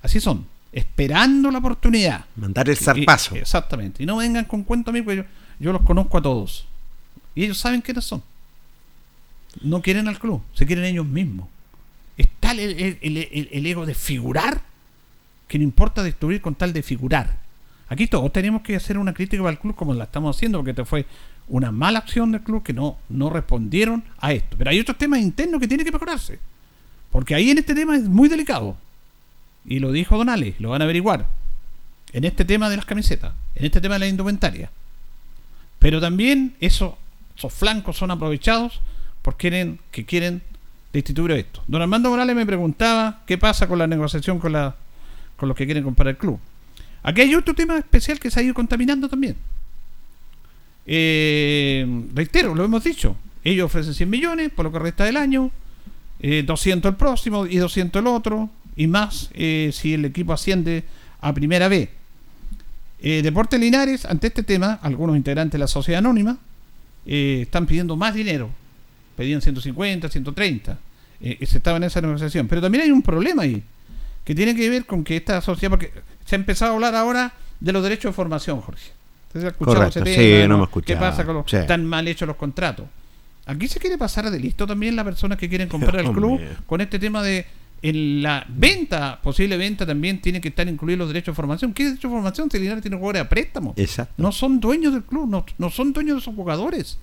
Así 0.02 0.20
son, 0.20 0.46
esperando 0.72 1.50
la 1.50 1.58
oportunidad. 1.58 2.24
Mandar 2.36 2.68
el 2.68 2.76
zarpazo. 2.76 3.36
y- 3.36 3.38
exactamente. 3.40 4.02
Y 4.02 4.06
no 4.06 4.16
vengan 4.16 4.44
con 4.46 4.64
cuento 4.64 4.90
a 4.90 4.92
mí, 4.94 5.02
porque 5.02 5.18
yo, 5.18 5.24
yo 5.60 5.72
los 5.72 5.82
conozco 5.82 6.18
a 6.18 6.22
todos. 6.22 6.66
Y 7.34 7.44
ellos 7.44 7.58
saben 7.58 7.80
quiénes 7.82 8.04
son. 8.04 8.22
No 9.62 9.82
quieren 9.82 10.08
al 10.08 10.18
club, 10.18 10.42
se 10.54 10.64
quieren 10.66 10.84
ellos 10.84 11.06
mismos. 11.06 11.48
Está 12.16 12.52
el, 12.52 12.60
el- 12.60 12.98
el- 13.02 13.16
el- 13.18 13.48
el 13.52 13.66
ego 13.66 13.84
de 13.86 13.94
figurar, 13.94 14.62
que 15.48 15.58
no 15.58 15.64
importa 15.64 16.02
destruir 16.02 16.40
con 16.40 16.54
tal 16.54 16.72
de 16.72 16.82
figurar. 16.82 17.38
Aquí 17.88 18.06
todos 18.06 18.32
tenemos 18.32 18.62
que 18.62 18.74
hacer 18.74 18.96
una 18.96 19.12
crítica 19.12 19.46
al 19.46 19.58
club 19.58 19.74
como 19.74 19.92
la 19.92 20.04
estamos 20.04 20.34
haciendo, 20.36 20.58
porque 20.58 20.72
te 20.72 20.84
fue 20.86 21.04
una 21.48 21.70
mala 21.70 21.98
acción 21.98 22.32
del 22.32 22.40
club 22.40 22.62
que 22.62 22.72
no, 22.72 22.96
no 23.10 23.28
respondieron 23.28 24.02
a 24.18 24.32
esto. 24.32 24.56
Pero 24.56 24.70
hay 24.70 24.80
otros 24.80 24.96
temas 24.96 25.20
internos 25.20 25.60
que 25.60 25.68
tienen 25.68 25.84
que 25.84 25.92
mejorarse. 25.92 26.38
Porque 27.10 27.34
ahí 27.34 27.50
en 27.50 27.58
este 27.58 27.74
tema 27.74 27.96
es 27.96 28.04
muy 28.04 28.30
delicado. 28.30 28.76
Y 29.64 29.78
lo 29.78 29.92
dijo 29.92 30.16
Don 30.16 30.28
Ale, 30.28 30.54
lo 30.58 30.70
van 30.70 30.82
a 30.82 30.84
averiguar. 30.84 31.26
En 32.12 32.24
este 32.24 32.44
tema 32.44 32.68
de 32.68 32.76
las 32.76 32.84
camisetas, 32.84 33.32
en 33.54 33.64
este 33.64 33.80
tema 33.80 33.94
de 33.94 34.00
la 34.00 34.08
indumentaria. 34.08 34.70
Pero 35.78 36.00
también 36.00 36.54
eso, 36.60 36.98
esos 37.36 37.52
flancos 37.52 37.96
son 37.96 38.10
aprovechados 38.10 38.80
porque 39.22 39.48
quieren, 39.48 39.78
que 39.90 40.04
quieren 40.04 40.42
destituir 40.92 41.32
esto. 41.32 41.62
Don 41.66 41.80
Armando 41.80 42.10
Morales 42.10 42.36
me 42.36 42.44
preguntaba 42.44 43.22
qué 43.26 43.38
pasa 43.38 43.66
con 43.66 43.78
la 43.78 43.86
negociación 43.86 44.38
con, 44.38 44.52
la, 44.52 44.76
con 45.36 45.48
los 45.48 45.56
que 45.56 45.64
quieren 45.64 45.84
comprar 45.84 46.08
el 46.08 46.16
club. 46.16 46.38
Aquí 47.02 47.22
hay 47.22 47.34
otro 47.34 47.54
tema 47.54 47.78
especial 47.78 48.20
que 48.20 48.30
se 48.30 48.40
ha 48.40 48.42
ido 48.42 48.54
contaminando 48.54 49.08
también. 49.08 49.36
Eh, 50.86 52.04
reitero, 52.14 52.54
lo 52.54 52.64
hemos 52.64 52.84
dicho. 52.84 53.16
Ellos 53.44 53.66
ofrecen 53.66 53.94
100 53.94 54.10
millones 54.10 54.50
por 54.52 54.64
lo 54.64 54.72
que 54.72 54.78
resta 54.78 55.04
del 55.04 55.16
año, 55.16 55.50
eh, 56.20 56.44
200 56.46 56.90
el 56.90 56.96
próximo 56.96 57.46
y 57.46 57.56
200 57.56 58.00
el 58.00 58.06
otro, 58.06 58.50
y 58.76 58.86
más 58.86 59.30
eh, 59.34 59.70
si 59.72 59.94
el 59.94 60.04
equipo 60.04 60.32
asciende 60.32 60.84
a 61.20 61.32
primera 61.32 61.68
B. 61.68 61.88
Eh, 63.04 63.20
Deportes 63.22 63.58
Linares, 63.58 64.04
ante 64.04 64.28
este 64.28 64.42
tema, 64.42 64.78
algunos 64.82 65.16
integrantes 65.16 65.52
de 65.52 65.58
la 65.58 65.66
sociedad 65.66 65.98
anónima 65.98 66.38
eh, 67.04 67.40
están 67.42 67.66
pidiendo 67.66 67.96
más 67.96 68.14
dinero. 68.14 68.50
Pedían 69.16 69.40
150, 69.42 70.08
130. 70.08 70.78
Eh, 71.20 71.38
y 71.40 71.46
se 71.46 71.58
estaba 71.58 71.76
en 71.76 71.84
esa 71.84 72.00
negociación. 72.00 72.46
Pero 72.48 72.60
también 72.60 72.84
hay 72.84 72.90
un 72.90 73.02
problema 73.02 73.42
ahí, 73.42 73.62
que 74.24 74.34
tiene 74.34 74.54
que 74.54 74.68
ver 74.70 74.86
con 74.86 75.02
que 75.04 75.16
esta 75.16 75.40
sociedad, 75.40 75.70
porque 75.70 75.92
se 76.24 76.36
ha 76.36 76.38
empezado 76.38 76.72
a 76.72 76.74
hablar 76.74 76.94
ahora 76.94 77.32
de 77.58 77.72
los 77.72 77.82
derechos 77.82 78.10
de 78.10 78.12
formación, 78.12 78.60
Jorge. 78.60 78.90
¿Usted 79.28 79.44
ha 79.44 79.48
escuchado 79.48 79.76
Correcto, 79.78 80.00
ese 80.00 80.14
sí, 80.14 80.20
tema, 80.20 80.48
no 80.48 80.58
me 80.58 80.82
¿Qué 80.82 80.96
pasa 80.96 81.24
con 81.24 81.36
los 81.36 81.50
sí. 81.50 81.56
tan 81.66 81.84
mal 81.84 82.06
hechos 82.06 82.28
los 82.28 82.36
contratos? 82.36 82.86
Aquí 83.46 83.66
se 83.66 83.80
quiere 83.80 83.98
pasar 83.98 84.30
de 84.30 84.38
listo 84.38 84.66
también 84.66 84.94
las 84.94 85.04
personas 85.04 85.38
que 85.38 85.48
quieren 85.48 85.68
comprar 85.68 85.96
el 86.04 86.12
club 86.12 86.32
Hombre. 86.32 86.50
con 86.66 86.80
este 86.80 86.98
tema 86.98 87.22
de 87.22 87.46
en 87.82 88.22
la 88.22 88.46
venta, 88.48 89.20
posible 89.20 89.56
venta 89.56 89.84
también 89.84 90.20
tiene 90.20 90.40
que 90.40 90.48
estar 90.48 90.66
incluidos 90.68 91.00
los 91.00 91.08
derechos 91.08 91.32
de 91.32 91.36
formación. 91.36 91.74
¿Qué 91.74 91.84
derechos 91.84 92.10
de 92.10 92.16
formación? 92.16 92.48
Si 92.48 92.58
Linares 92.58 92.80
tiene 92.80 92.96
jugadores 92.96 93.22
a 93.22 93.28
préstamo. 93.28 93.74
Exacto. 93.76 94.14
No 94.16 94.30
son 94.30 94.60
dueños 94.60 94.92
del 94.92 95.02
club, 95.02 95.28
no, 95.28 95.44
no 95.58 95.70
son 95.70 95.92
dueños 95.92 96.16
de 96.16 96.20
esos 96.20 96.34
jugadores. 96.34 96.98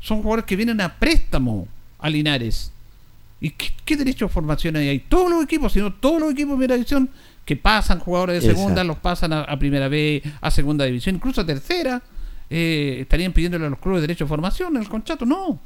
Son 0.00 0.18
jugadores 0.18 0.44
que 0.44 0.54
vienen 0.54 0.82
a 0.82 0.98
préstamo 0.98 1.66
a 1.98 2.10
Linares. 2.10 2.72
¿Y 3.40 3.50
qué, 3.50 3.96
derecho 3.96 4.26
de 4.26 4.32
formación 4.32 4.76
hay 4.76 4.88
ahí? 4.88 4.98
Todos 4.98 5.30
los 5.30 5.42
equipos, 5.42 5.72
sino 5.72 5.92
todos 5.94 6.20
los 6.20 6.32
equipos 6.32 6.52
de 6.52 6.56
primera 6.56 6.74
división 6.74 7.08
que 7.46 7.56
pasan 7.56 7.98
jugadores 7.98 8.42
de 8.42 8.54
segunda, 8.54 8.84
los 8.84 8.98
pasan 8.98 9.32
a, 9.32 9.58
primera 9.58 9.88
B, 9.88 10.22
a 10.40 10.50
segunda 10.50 10.84
división, 10.84 11.14
incluso 11.14 11.40
a 11.40 11.46
tercera, 11.46 12.02
eh, 12.50 12.98
estarían 13.00 13.32
pidiéndole 13.32 13.66
a 13.66 13.70
los 13.70 13.78
clubes 13.78 14.02
derecho 14.02 14.24
de 14.24 14.28
formación 14.28 14.76
en 14.76 14.82
el 14.82 14.88
contrato. 14.88 15.24
No. 15.24 15.58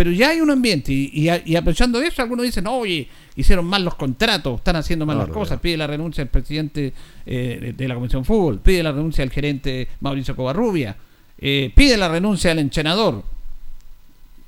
Pero 0.00 0.12
ya 0.12 0.30
hay 0.30 0.40
un 0.40 0.50
ambiente 0.50 0.94
y, 0.94 1.28
y, 1.44 1.56
aprovechando 1.56 2.00
de 2.00 2.06
eso, 2.06 2.22
algunos 2.22 2.46
dicen, 2.46 2.66
oye, 2.66 3.06
hicieron 3.36 3.66
mal 3.66 3.84
los 3.84 3.96
contratos, 3.96 4.56
están 4.56 4.76
haciendo 4.76 5.04
mal 5.04 5.18
las 5.18 5.28
cosas, 5.28 5.60
pide 5.60 5.76
la 5.76 5.86
renuncia 5.86 6.24
del 6.24 6.30
presidente 6.30 6.94
eh, 7.26 7.74
de 7.76 7.86
la 7.86 7.96
Comisión 7.96 8.24
Fútbol, 8.24 8.60
pide 8.60 8.82
la 8.82 8.92
renuncia 8.92 9.20
del 9.22 9.30
gerente 9.30 9.88
Mauricio 10.00 10.34
Covarrubia, 10.34 10.96
eh, 11.36 11.70
pide 11.76 11.98
la 11.98 12.08
renuncia 12.08 12.48
del 12.48 12.60
entrenador. 12.60 13.22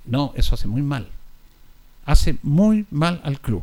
No, 0.06 0.32
eso 0.36 0.54
hace 0.54 0.68
muy 0.68 0.80
mal. 0.80 1.08
Hace 2.06 2.36
muy 2.42 2.86
mal 2.90 3.20
al 3.22 3.38
club. 3.38 3.62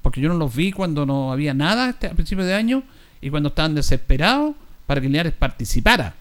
Porque 0.00 0.22
yo 0.22 0.30
no 0.30 0.36
los 0.36 0.56
vi 0.56 0.72
cuando 0.72 1.04
no 1.04 1.30
había 1.30 1.52
nada 1.52 1.90
este, 1.90 2.06
a 2.06 2.14
principios 2.14 2.46
de 2.46 2.54
año 2.54 2.84
y 3.20 3.28
cuando 3.28 3.50
estaban 3.50 3.74
desesperados 3.74 4.54
para 4.86 5.02
que 5.02 5.08
Linares 5.08 5.34
participara. 5.34 6.14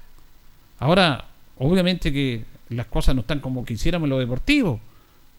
Ahora, 0.79 1.23
obviamente 1.57 2.11
que 2.11 2.43
las 2.69 2.87
cosas 2.87 3.15
no 3.15 3.21
están 3.21 3.39
como 3.39 3.65
quisiéramos 3.65 4.05
en 4.05 4.11
lo 4.11 4.19
deportivo, 4.19 4.79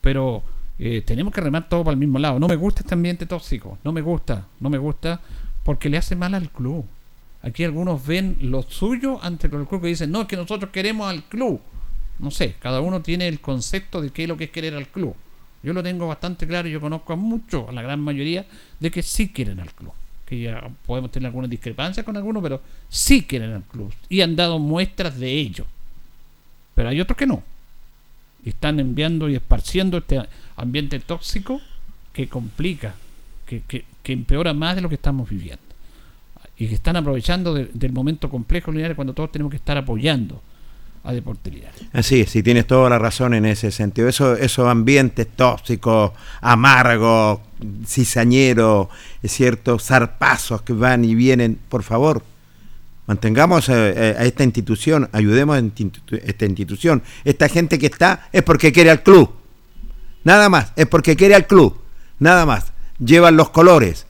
pero 0.00 0.42
eh, 0.78 1.02
tenemos 1.02 1.32
que 1.32 1.40
remar 1.40 1.68
todo 1.68 1.84
para 1.84 1.92
el 1.92 1.98
mismo 1.98 2.18
lado. 2.18 2.38
No 2.38 2.48
me 2.48 2.56
gusta 2.56 2.80
este 2.80 2.94
ambiente 2.94 3.26
tóxico, 3.26 3.78
no 3.84 3.92
me 3.92 4.00
gusta, 4.00 4.46
no 4.60 4.70
me 4.70 4.78
gusta 4.78 5.20
porque 5.62 5.88
le 5.88 5.98
hace 5.98 6.16
mal 6.16 6.34
al 6.34 6.50
club. 6.50 6.84
Aquí 7.42 7.64
algunos 7.64 8.04
ven 8.06 8.36
lo 8.40 8.62
suyo 8.62 9.22
ante 9.22 9.46
el 9.46 9.66
club 9.66 9.80
que 9.80 9.88
dicen, 9.88 10.10
no, 10.10 10.22
es 10.22 10.26
que 10.26 10.36
nosotros 10.36 10.70
queremos 10.70 11.08
al 11.08 11.24
club. 11.24 11.60
No 12.18 12.30
sé, 12.30 12.56
cada 12.58 12.80
uno 12.80 13.00
tiene 13.00 13.28
el 13.28 13.40
concepto 13.40 14.02
de 14.02 14.10
qué 14.10 14.24
es 14.24 14.28
lo 14.28 14.36
que 14.36 14.44
es 14.44 14.50
querer 14.50 14.74
al 14.74 14.88
club. 14.88 15.14
Yo 15.62 15.72
lo 15.72 15.82
tengo 15.82 16.06
bastante 16.08 16.46
claro 16.46 16.68
y 16.68 16.72
yo 16.72 16.80
conozco 16.80 17.12
a 17.12 17.16
muchos, 17.16 17.68
a 17.68 17.72
la 17.72 17.82
gran 17.82 18.00
mayoría, 18.00 18.46
de 18.78 18.90
que 18.90 19.02
sí 19.02 19.28
quieren 19.28 19.60
al 19.60 19.72
club. 19.72 19.92
Que 20.26 20.40
ya 20.40 20.70
podemos 20.86 21.10
tener 21.10 21.26
algunas 21.26 21.50
discrepancias 21.50 22.04
con 22.04 22.16
algunos, 22.16 22.42
pero 22.42 22.60
sí 22.88 23.22
quieren 23.22 23.52
al 23.52 23.62
club. 23.62 23.92
Y 24.08 24.20
han 24.20 24.36
dado 24.36 24.58
muestras 24.58 25.18
de 25.18 25.30
ello. 25.30 25.66
Pero 26.74 26.88
hay 26.88 27.00
otros 27.00 27.16
que 27.16 27.26
no. 27.26 27.42
Y 28.44 28.50
están 28.50 28.80
enviando 28.80 29.28
y 29.28 29.36
esparciendo 29.36 29.98
este 29.98 30.22
ambiente 30.56 30.98
tóxico 31.00 31.60
que 32.12 32.28
complica, 32.28 32.94
que, 33.46 33.62
que, 33.62 33.84
empeora 34.12 34.52
más 34.54 34.76
de 34.76 34.82
lo 34.82 34.88
que 34.88 34.94
estamos 34.94 35.28
viviendo. 35.28 35.62
Y 36.56 36.68
que 36.68 36.74
están 36.74 36.96
aprovechando 36.96 37.54
del 37.54 37.92
momento 37.92 38.28
complejo 38.28 38.72
lineal 38.72 38.96
cuando 38.96 39.14
todos 39.14 39.32
tenemos 39.32 39.50
que 39.50 39.56
estar 39.56 39.76
apoyando 39.76 40.42
a 41.02 41.12
Deportes 41.12 41.52
Así 41.92 42.20
es, 42.20 42.30
sí, 42.30 42.42
tienes 42.42 42.66
toda 42.66 42.90
la 42.90 42.98
razón 42.98 43.32
en 43.34 43.46
ese 43.46 43.70
sentido. 43.70 44.08
Eso, 44.08 44.36
esos 44.36 44.66
ambientes 44.68 45.26
tóxicos, 45.28 46.12
amargos, 46.40 47.40
cizañeros, 47.86 48.88
es 49.22 49.32
cierto, 49.32 49.78
zarpazos 49.78 50.62
que 50.62 50.74
van 50.74 51.04
y 51.04 51.14
vienen, 51.14 51.58
por 51.68 51.82
favor, 51.82 52.22
mantengamos 53.10 53.68
a, 53.68 53.90
esta 54.24 54.44
institución, 54.44 55.08
ayudemos 55.10 55.56
a 55.56 56.16
esta 56.24 56.46
institución. 56.46 57.02
Esta 57.24 57.48
gente 57.48 57.76
que 57.76 57.86
está 57.86 58.28
es 58.30 58.44
porque 58.44 58.70
quiere 58.70 58.88
al 58.88 59.02
club. 59.02 59.32
Nada 60.22 60.48
más, 60.48 60.72
es 60.76 60.86
porque 60.86 61.16
quiere 61.16 61.34
al 61.34 61.48
club. 61.48 61.76
Nada 62.20 62.46
más. 62.46 62.66
Llevan 63.04 63.36
los 63.36 63.50
colores. 63.50 64.06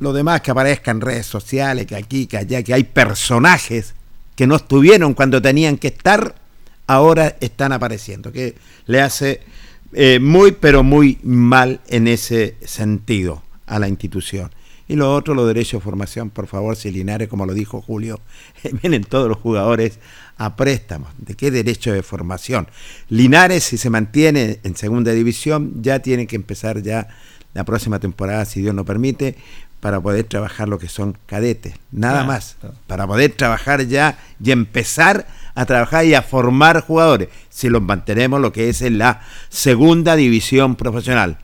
Lo 0.00 0.12
demás 0.12 0.40
que 0.40 0.50
aparezca 0.50 0.90
en 0.90 1.02
redes 1.02 1.26
sociales, 1.26 1.86
que 1.86 1.94
aquí, 1.94 2.26
que 2.26 2.38
allá, 2.38 2.64
que 2.64 2.74
hay 2.74 2.82
personajes 2.82 3.94
que 4.34 4.48
no 4.48 4.56
estuvieron 4.56 5.14
cuando 5.14 5.40
tenían 5.40 5.76
que 5.76 5.86
estar, 5.86 6.34
ahora 6.88 7.36
están 7.38 7.70
apareciendo. 7.70 8.32
Que 8.32 8.56
le 8.86 9.00
hace 9.00 9.40
eh, 9.92 10.18
muy, 10.18 10.50
pero 10.50 10.82
muy 10.82 11.20
mal 11.22 11.80
en 11.86 12.08
ese 12.08 12.56
sentido 12.64 13.44
a 13.66 13.78
la 13.78 13.86
institución. 13.86 14.50
Y 14.92 14.96
lo 14.96 15.14
otro, 15.14 15.32
los 15.32 15.46
derechos 15.46 15.80
de 15.80 15.84
formación, 15.84 16.28
por 16.28 16.46
favor, 16.46 16.76
si 16.76 16.90
Linares, 16.90 17.26
como 17.26 17.46
lo 17.46 17.54
dijo 17.54 17.80
Julio, 17.80 18.20
vienen 18.82 19.04
todos 19.04 19.26
los 19.26 19.38
jugadores 19.38 19.98
a 20.36 20.54
préstamos. 20.54 21.08
¿De 21.16 21.34
qué 21.34 21.50
derecho 21.50 21.94
de 21.94 22.02
formación? 22.02 22.68
Linares, 23.08 23.64
si 23.64 23.78
se 23.78 23.88
mantiene 23.88 24.60
en 24.64 24.76
segunda 24.76 25.12
división, 25.12 25.82
ya 25.82 26.00
tiene 26.00 26.26
que 26.26 26.36
empezar 26.36 26.82
ya 26.82 27.08
la 27.54 27.64
próxima 27.64 28.00
temporada, 28.00 28.44
si 28.44 28.60
Dios 28.60 28.74
lo 28.74 28.84
permite, 28.84 29.36
para 29.80 29.98
poder 29.98 30.24
trabajar 30.24 30.68
lo 30.68 30.78
que 30.78 30.88
son 30.88 31.16
cadetes. 31.24 31.72
Nada 31.90 32.24
más. 32.24 32.58
Para 32.86 33.06
poder 33.06 33.32
trabajar 33.32 33.86
ya 33.86 34.18
y 34.44 34.50
empezar 34.50 35.26
a 35.54 35.64
trabajar 35.64 36.04
y 36.04 36.12
a 36.12 36.20
formar 36.20 36.82
jugadores. 36.82 37.30
Si 37.48 37.70
los 37.70 37.80
mantenemos 37.80 38.42
lo 38.42 38.52
que 38.52 38.68
es 38.68 38.82
en 38.82 38.98
la 38.98 39.22
segunda 39.48 40.16
división 40.16 40.76
profesional. 40.76 41.38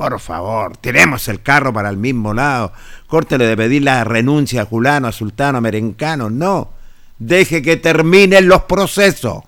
Por 0.00 0.18
favor, 0.18 0.78
tenemos 0.78 1.28
el 1.28 1.42
carro 1.42 1.74
para 1.74 1.90
el 1.90 1.98
mismo 1.98 2.32
lado. 2.32 2.72
Córtele 3.06 3.44
de 3.44 3.54
pedir 3.54 3.82
la 3.82 4.02
renuncia 4.02 4.62
a 4.62 4.64
Julano, 4.64 5.08
a 5.08 5.12
Sultano, 5.12 5.58
a 5.58 5.60
Merencano. 5.60 6.30
No. 6.30 6.70
Deje 7.18 7.60
que 7.60 7.76
terminen 7.76 8.48
los 8.48 8.62
procesos. 8.62 9.42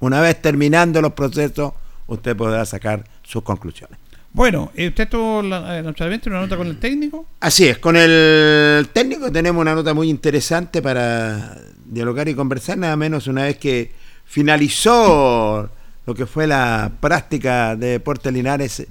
Una 0.00 0.22
vez 0.22 0.40
terminando 0.40 1.02
los 1.02 1.12
procesos, 1.12 1.74
usted 2.06 2.34
podrá 2.34 2.64
sacar 2.64 3.04
sus 3.22 3.42
conclusiones. 3.42 3.98
Bueno, 4.32 4.72
¿usted 4.74 5.10
tuvo 5.10 5.42
la, 5.42 5.82
una 5.82 6.40
nota 6.40 6.56
con 6.56 6.68
el 6.68 6.78
técnico? 6.78 7.26
Así 7.40 7.68
es, 7.68 7.76
con 7.76 7.96
el 7.96 8.88
técnico 8.94 9.30
tenemos 9.30 9.60
una 9.60 9.74
nota 9.74 9.92
muy 9.92 10.08
interesante 10.08 10.80
para 10.80 11.54
dialogar 11.84 12.26
y 12.30 12.34
conversar, 12.34 12.78
nada 12.78 12.96
menos 12.96 13.26
una 13.26 13.42
vez 13.42 13.58
que 13.58 13.92
finalizó 14.24 15.68
lo 16.06 16.14
que 16.14 16.24
fue 16.24 16.46
la 16.46 16.92
práctica 16.98 17.76
de 17.76 17.88
Deportes 17.88 18.32
Linares 18.32 18.86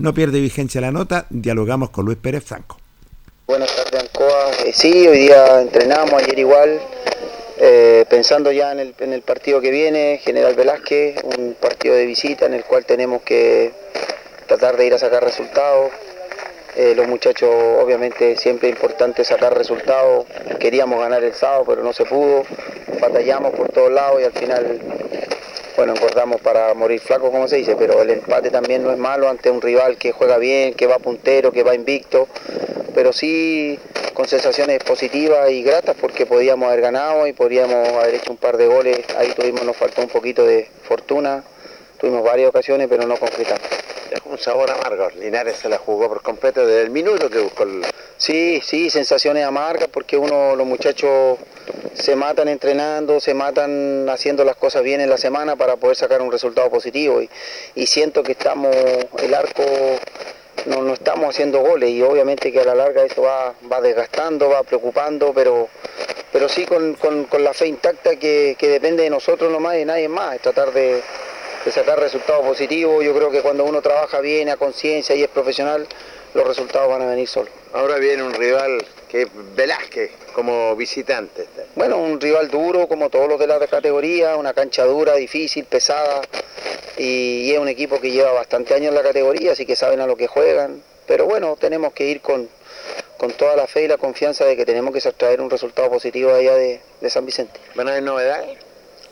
no 0.00 0.14
pierde 0.14 0.40
vigencia 0.40 0.80
la 0.80 0.90
nota, 0.90 1.26
dialogamos 1.28 1.90
con 1.90 2.06
Luis 2.06 2.16
Pérez 2.16 2.42
Franco. 2.44 2.78
Buenas 3.46 3.74
tardes, 3.76 4.00
Ancoa. 4.00 4.50
Eh, 4.64 4.72
sí, 4.72 5.06
hoy 5.06 5.18
día 5.18 5.60
entrenamos, 5.60 6.14
ayer 6.14 6.38
igual, 6.38 6.80
eh, 7.58 8.06
pensando 8.08 8.50
ya 8.50 8.72
en 8.72 9.12
el, 9.12 9.22
partido 9.22 9.60
que 9.60 9.70
viene, 9.70 10.18
General 10.22 10.54
Velázquez, 10.54 11.22
un 11.36 11.54
partido 11.60 11.94
de 11.94 12.06
visita 12.06 12.46
en 12.46 12.54
el 12.54 12.64
cual 12.64 12.86
tenemos 12.86 13.20
que 13.22 13.72
tratar 14.46 14.78
de 14.78 14.86
ir 14.86 14.94
a 14.94 14.98
sacar 14.98 15.22
resultados. 15.22 15.90
Eh, 16.76 16.94
los 16.96 17.06
muchachos, 17.06 17.50
obviamente, 17.78 18.36
siempre 18.36 18.70
es 18.70 18.76
importante 18.76 19.22
sacar 19.22 19.56
resultados. 19.56 20.24
Queríamos 20.58 20.98
ganar 20.98 21.22
el 21.24 21.34
sábado, 21.34 21.64
pero 21.66 21.82
no 21.82 21.92
se 21.92 22.06
pudo. 22.06 22.44
Batallamos 23.00 23.54
por 23.54 23.68
todos 23.68 23.92
lados 23.92 24.22
y 24.22 24.24
al 24.24 24.32
final 24.32 24.80
bueno, 25.76 25.94
engordamos 25.94 26.40
para 26.40 26.74
morir 26.74 27.00
flacos, 27.00 27.30
como 27.30 27.48
se 27.48 27.56
dice, 27.56 27.76
pero 27.76 28.02
el 28.02 28.10
empate 28.10 28.50
también 28.50 28.82
no 28.82 28.90
es 28.90 28.98
malo 28.98 29.28
ante 29.28 29.50
un 29.50 29.60
rival 29.60 29.96
que 29.96 30.12
juega 30.12 30.38
bien, 30.38 30.74
que 30.74 30.86
va 30.86 30.98
puntero, 30.98 31.52
que 31.52 31.62
va 31.62 31.74
invicto, 31.74 32.28
pero 32.94 33.12
sí 33.12 33.78
con 34.14 34.28
sensaciones 34.28 34.82
positivas 34.84 35.50
y 35.50 35.62
gratas 35.62 35.96
porque 36.00 36.26
podíamos 36.26 36.68
haber 36.68 36.82
ganado 36.82 37.26
y 37.26 37.32
podíamos 37.32 37.88
haber 37.88 38.16
hecho 38.16 38.32
un 38.32 38.36
par 38.36 38.56
de 38.56 38.66
goles, 38.66 38.98
ahí 39.16 39.32
tuvimos, 39.34 39.64
nos 39.64 39.76
faltó 39.76 40.02
un 40.02 40.08
poquito 40.08 40.44
de 40.44 40.68
fortuna, 40.82 41.42
tuvimos 42.00 42.22
varias 42.22 42.48
ocasiones, 42.48 42.88
pero 42.88 43.06
no 43.06 43.16
concretamos. 43.16 43.62
Es 44.10 44.20
un 44.24 44.38
sabor 44.38 44.70
amargo, 44.70 45.08
Linares 45.20 45.58
se 45.58 45.68
la 45.68 45.78
jugó 45.78 46.08
por 46.08 46.22
completo 46.22 46.66
desde 46.66 46.82
el 46.82 46.90
minuto 46.90 47.30
que 47.30 47.38
buscó 47.38 47.62
el... 47.62 47.84
Sí, 48.16 48.60
sí, 48.64 48.90
sensaciones 48.90 49.44
amargas 49.44 49.88
porque 49.88 50.16
uno, 50.16 50.56
los 50.56 50.66
muchachos 50.66 51.38
se 51.94 52.16
matan 52.16 52.48
entrenando, 52.48 53.20
se 53.20 53.34
matan 53.34 54.08
haciendo 54.08 54.44
las 54.44 54.56
cosas 54.56 54.82
bien 54.82 55.00
en 55.00 55.08
la 55.08 55.16
semana 55.16 55.56
para 55.56 55.76
poder 55.76 55.96
sacar 55.96 56.22
un 56.22 56.32
resultado 56.32 56.68
positivo. 56.70 57.20
Y, 57.74 57.86
siento 57.86 58.22
que 58.22 58.32
estamos, 58.32 58.74
el 59.22 59.34
arco 59.34 59.62
no, 60.66 60.82
no, 60.82 60.94
estamos 60.94 61.28
haciendo 61.28 61.60
goles 61.60 61.90
y 61.90 62.02
obviamente 62.02 62.52
que 62.52 62.60
a 62.60 62.64
la 62.64 62.74
larga 62.74 63.04
eso 63.04 63.22
va, 63.22 63.54
va 63.70 63.80
desgastando, 63.80 64.48
va 64.48 64.62
preocupando, 64.62 65.32
pero, 65.32 65.68
pero 66.32 66.48
sí 66.48 66.66
con, 66.66 66.96
la 67.38 67.54
fe 67.54 67.66
intacta 67.66 68.16
que, 68.16 68.56
depende 68.60 69.02
de 69.02 69.10
nosotros 69.10 69.50
nomás 69.50 69.76
y 69.76 69.78
de 69.78 69.84
nadie 69.86 70.08
más, 70.08 70.36
es 70.36 70.42
tratar 70.42 70.72
de, 70.72 71.02
de 71.64 71.70
sacar 71.70 71.98
resultados 71.98 72.44
positivos. 72.44 73.04
Yo 73.04 73.14
creo 73.14 73.30
que 73.30 73.42
cuando 73.42 73.64
uno 73.64 73.82
trabaja 73.82 74.20
bien, 74.20 74.48
a 74.48 74.56
conciencia 74.56 75.14
y 75.14 75.22
es 75.22 75.28
profesional, 75.28 75.86
los 76.34 76.46
resultados 76.46 76.88
van 76.88 77.02
a 77.02 77.06
venir 77.06 77.28
solos. 77.28 77.52
Ahora 77.72 77.96
viene 77.96 78.22
un 78.22 78.34
rival 78.34 78.84
que 79.08 79.22
es 79.22 79.28
Velázquez 79.56 80.12
como 80.34 80.76
visitante. 80.76 81.46
Bueno, 81.74 81.98
un 81.98 82.20
rival 82.20 82.48
duro 82.48 82.86
como 82.86 83.10
todos 83.10 83.28
los 83.28 83.38
de 83.38 83.46
la 83.46 83.58
categoría, 83.66 84.36
una 84.36 84.54
cancha 84.54 84.84
dura, 84.84 85.14
difícil, 85.14 85.64
pesada 85.64 86.22
y 86.96 87.52
es 87.52 87.58
un 87.58 87.68
equipo 87.68 88.00
que 88.00 88.10
lleva 88.10 88.32
bastante 88.32 88.74
años 88.74 88.90
en 88.90 88.94
la 88.94 89.02
categoría, 89.02 89.52
así 89.52 89.64
que 89.64 89.74
saben 89.74 90.00
a 90.00 90.06
lo 90.06 90.16
que 90.16 90.26
juegan. 90.26 90.82
Pero 91.06 91.24
bueno, 91.24 91.56
tenemos 91.58 91.92
que 91.92 92.06
ir 92.06 92.20
con, 92.20 92.48
con 93.16 93.32
toda 93.32 93.56
la 93.56 93.66
fe 93.66 93.84
y 93.84 93.88
la 93.88 93.96
confianza 93.96 94.44
de 94.44 94.56
que 94.56 94.64
tenemos 94.64 94.92
que 94.92 94.98
extraer 94.98 95.40
un 95.40 95.50
resultado 95.50 95.90
positivo 95.90 96.32
allá 96.32 96.54
de, 96.54 96.80
San 97.08 97.26
Vicente. 97.26 97.58
¿Van 97.74 97.88
a 97.88 97.92
haber 97.92 98.02
novedades? 98.02 98.58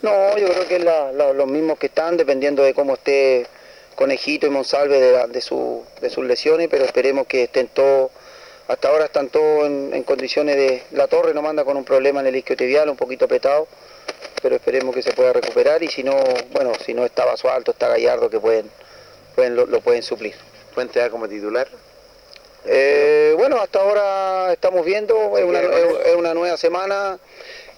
No, 0.02 0.38
yo 0.38 0.48
creo 0.48 0.68
que 0.68 0.76
es 0.76 0.84
los 1.14 1.46
mismos 1.46 1.78
que 1.78 1.86
están, 1.86 2.16
dependiendo 2.16 2.62
de 2.62 2.74
cómo 2.74 2.94
esté 2.94 3.46
Conejito 3.96 4.46
y 4.46 4.50
Monsalve 4.50 5.00
de, 5.00 5.26
de, 5.26 5.40
su, 5.40 5.84
de 6.00 6.10
sus 6.10 6.24
lesiones, 6.24 6.68
pero 6.70 6.84
esperemos 6.84 7.26
que 7.26 7.44
estén 7.44 7.68
todos 7.68 8.10
hasta 8.68 8.88
ahora 8.88 9.06
están 9.06 9.30
todos 9.30 9.66
en, 9.66 10.02
condiciones 10.02 10.56
de... 10.56 10.82
La 10.90 11.06
torre 11.06 11.32
no 11.32 11.40
manda 11.40 11.64
con 11.64 11.78
un 11.78 11.84
problema 11.84 12.20
en 12.20 12.26
el 12.26 12.36
isquiotibial, 12.36 12.90
un 12.90 12.96
poquito 12.96 13.24
apretado, 13.24 13.66
pero 14.42 14.56
esperemos 14.56 14.94
que 14.94 15.02
se 15.02 15.12
pueda 15.12 15.32
recuperar 15.32 15.82
y 15.82 15.88
si 15.88 16.02
no, 16.02 16.14
bueno, 16.52 16.72
si 16.84 16.92
no 16.92 17.06
está 17.06 17.24
Basualto, 17.24 17.70
está 17.70 17.88
Gallardo, 17.88 18.28
que 18.28 18.38
pueden 18.38 18.70
pueden, 19.34 19.56
lo, 19.56 19.64
lo 19.64 19.80
pueden 19.80 20.02
suplir. 20.02 20.34
¿Fuente 20.74 21.08
como 21.08 21.26
titular? 21.28 21.66
Eh, 22.66 23.34
bueno, 23.38 23.56
hasta 23.56 23.80
ahora 23.80 24.52
estamos 24.52 24.84
viendo, 24.84 25.38
es 25.38 25.44
una, 25.44 25.60
es 25.60 26.16
una 26.16 26.34
nueva 26.34 26.58
semana, 26.58 27.18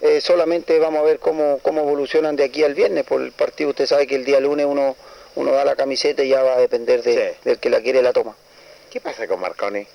eh, 0.00 0.20
solamente 0.20 0.78
vamos 0.78 1.00
a 1.00 1.04
ver 1.04 1.18
cómo, 1.18 1.58
cómo 1.62 1.82
evolucionan 1.82 2.36
de 2.36 2.44
aquí 2.44 2.64
al 2.64 2.74
viernes, 2.74 3.04
por 3.04 3.20
el 3.20 3.32
partido 3.32 3.70
usted 3.70 3.86
sabe 3.86 4.06
que 4.06 4.14
el 4.16 4.24
día 4.24 4.40
lunes 4.40 4.66
uno, 4.66 4.96
uno 5.36 5.52
da 5.52 5.64
la 5.64 5.76
camiseta 5.76 6.22
y 6.24 6.28
ya 6.30 6.42
va 6.42 6.54
a 6.54 6.58
depender 6.60 7.02
de, 7.02 7.34
del 7.44 7.58
que 7.58 7.70
la 7.70 7.80
quiere 7.80 8.02
la 8.02 8.12
toma. 8.12 8.34
¿Qué 8.90 9.00
pasa 9.00 9.26
con 9.26 9.40
Marconi? 9.40 9.86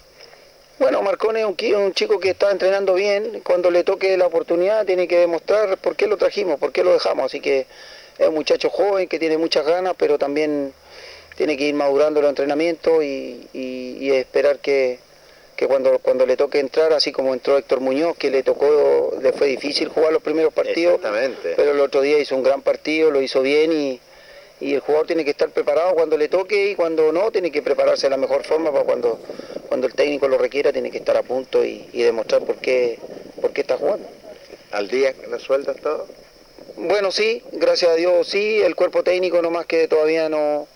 Bueno, 0.78 1.02
Marconi 1.02 1.40
es 1.40 1.46
un, 1.46 1.56
un 1.76 1.94
chico 1.94 2.20
que 2.20 2.32
está 2.32 2.52
entrenando 2.52 2.94
bien, 2.94 3.42
cuando 3.46 3.72
le 3.72 3.84
toque 3.84 4.18
la 4.18 4.28
oportunidad 4.28 4.86
tiene 4.86 5.08
que 5.08 5.18
demostrar 5.18 5.78
por 5.78 5.96
qué 5.96 6.06
lo 6.08 6.18
trajimos, 6.18 6.60
por 6.60 6.72
qué 6.72 6.84
lo 6.84 6.94
dejamos, 6.94 7.26
así 7.28 7.40
que 7.40 7.66
es 8.18 8.28
un 8.28 8.36
muchacho 8.36 8.70
joven 8.70 9.08
que 9.08 9.18
tiene 9.20 9.38
muchas 9.38 9.66
ganas, 9.66 9.94
pero 9.98 10.18
también 10.18 10.74
tiene 11.36 11.58
que 11.58 11.66
ir 11.66 11.76
madurando 11.76 12.22
los 12.22 12.30
entrenamientos 12.30 13.04
y, 13.04 13.48
y- 13.54 13.98
y 14.02 14.12
esperar 14.12 14.60
que, 14.60 15.00
que 15.56 15.68
cuando, 15.68 16.00
cuando 16.00 16.26
le 16.26 16.36
toque 16.36 16.60
entrar, 16.60 16.94
así 16.94 17.12
como 17.12 17.34
entró 17.34 17.58
Héctor 17.58 17.80
Muñoz, 17.80 18.18
que 18.18 18.30
le 18.30 18.44
tocó, 18.44 19.14
le 19.22 19.32
fue 19.32 19.48
difícil 19.48 19.88
jugar 19.88 20.12
los 20.12 20.22
primeros 20.22 20.54
partidos, 20.54 21.00
pero 21.56 21.72
el 21.72 21.80
otro 21.80 22.02
día 22.02 22.20
hizo 22.20 22.36
un 22.36 22.44
gran 22.44 22.62
partido, 22.62 23.10
lo 23.12 23.22
hizo 23.22 23.42
bien 23.42 23.72
y, 23.72 24.00
y 24.60 24.74
el 24.74 24.82
jugador 24.82 25.08
tiene 25.08 25.24
que 25.24 25.32
estar 25.32 25.50
preparado 25.50 25.94
cuando 25.94 26.18
le 26.18 26.28
toque 26.28 26.72
y 26.72 26.76
cuando 26.76 27.12
no, 27.12 27.32
tiene 27.32 27.52
que 27.52 27.62
prepararse 27.62 28.08
de 28.08 28.12
la 28.12 28.18
mejor 28.18 28.44
forma 28.44 28.72
para 28.72 28.84
cuando, 28.84 29.20
cuando 29.70 29.88
el 29.88 29.94
técnico 29.94 30.28
lo 30.28 30.38
requiera, 30.38 30.74
tiene 30.74 30.92
que 30.92 30.98
estar 30.98 31.16
a 31.16 31.24
punto 31.24 31.64
y, 31.64 31.88
y 31.94 32.04
demostrar 32.04 32.42
por 32.44 32.58
qué, 32.58 33.00
por 33.42 33.52
qué 33.52 33.62
está 33.62 33.78
jugando. 33.78 34.08
¿Al 34.72 34.90
día 34.90 35.14
resueltas 35.30 35.78
todo? 35.78 36.08
Bueno, 36.76 37.12
sí, 37.12 37.42
gracias 37.54 37.92
a 37.92 37.96
Dios 37.96 38.28
sí, 38.28 38.62
el 38.62 38.76
cuerpo 38.76 39.04
técnico 39.04 39.42
nomás 39.42 39.66
que 39.66 39.88
todavía 39.88 40.28
no, 40.28 40.68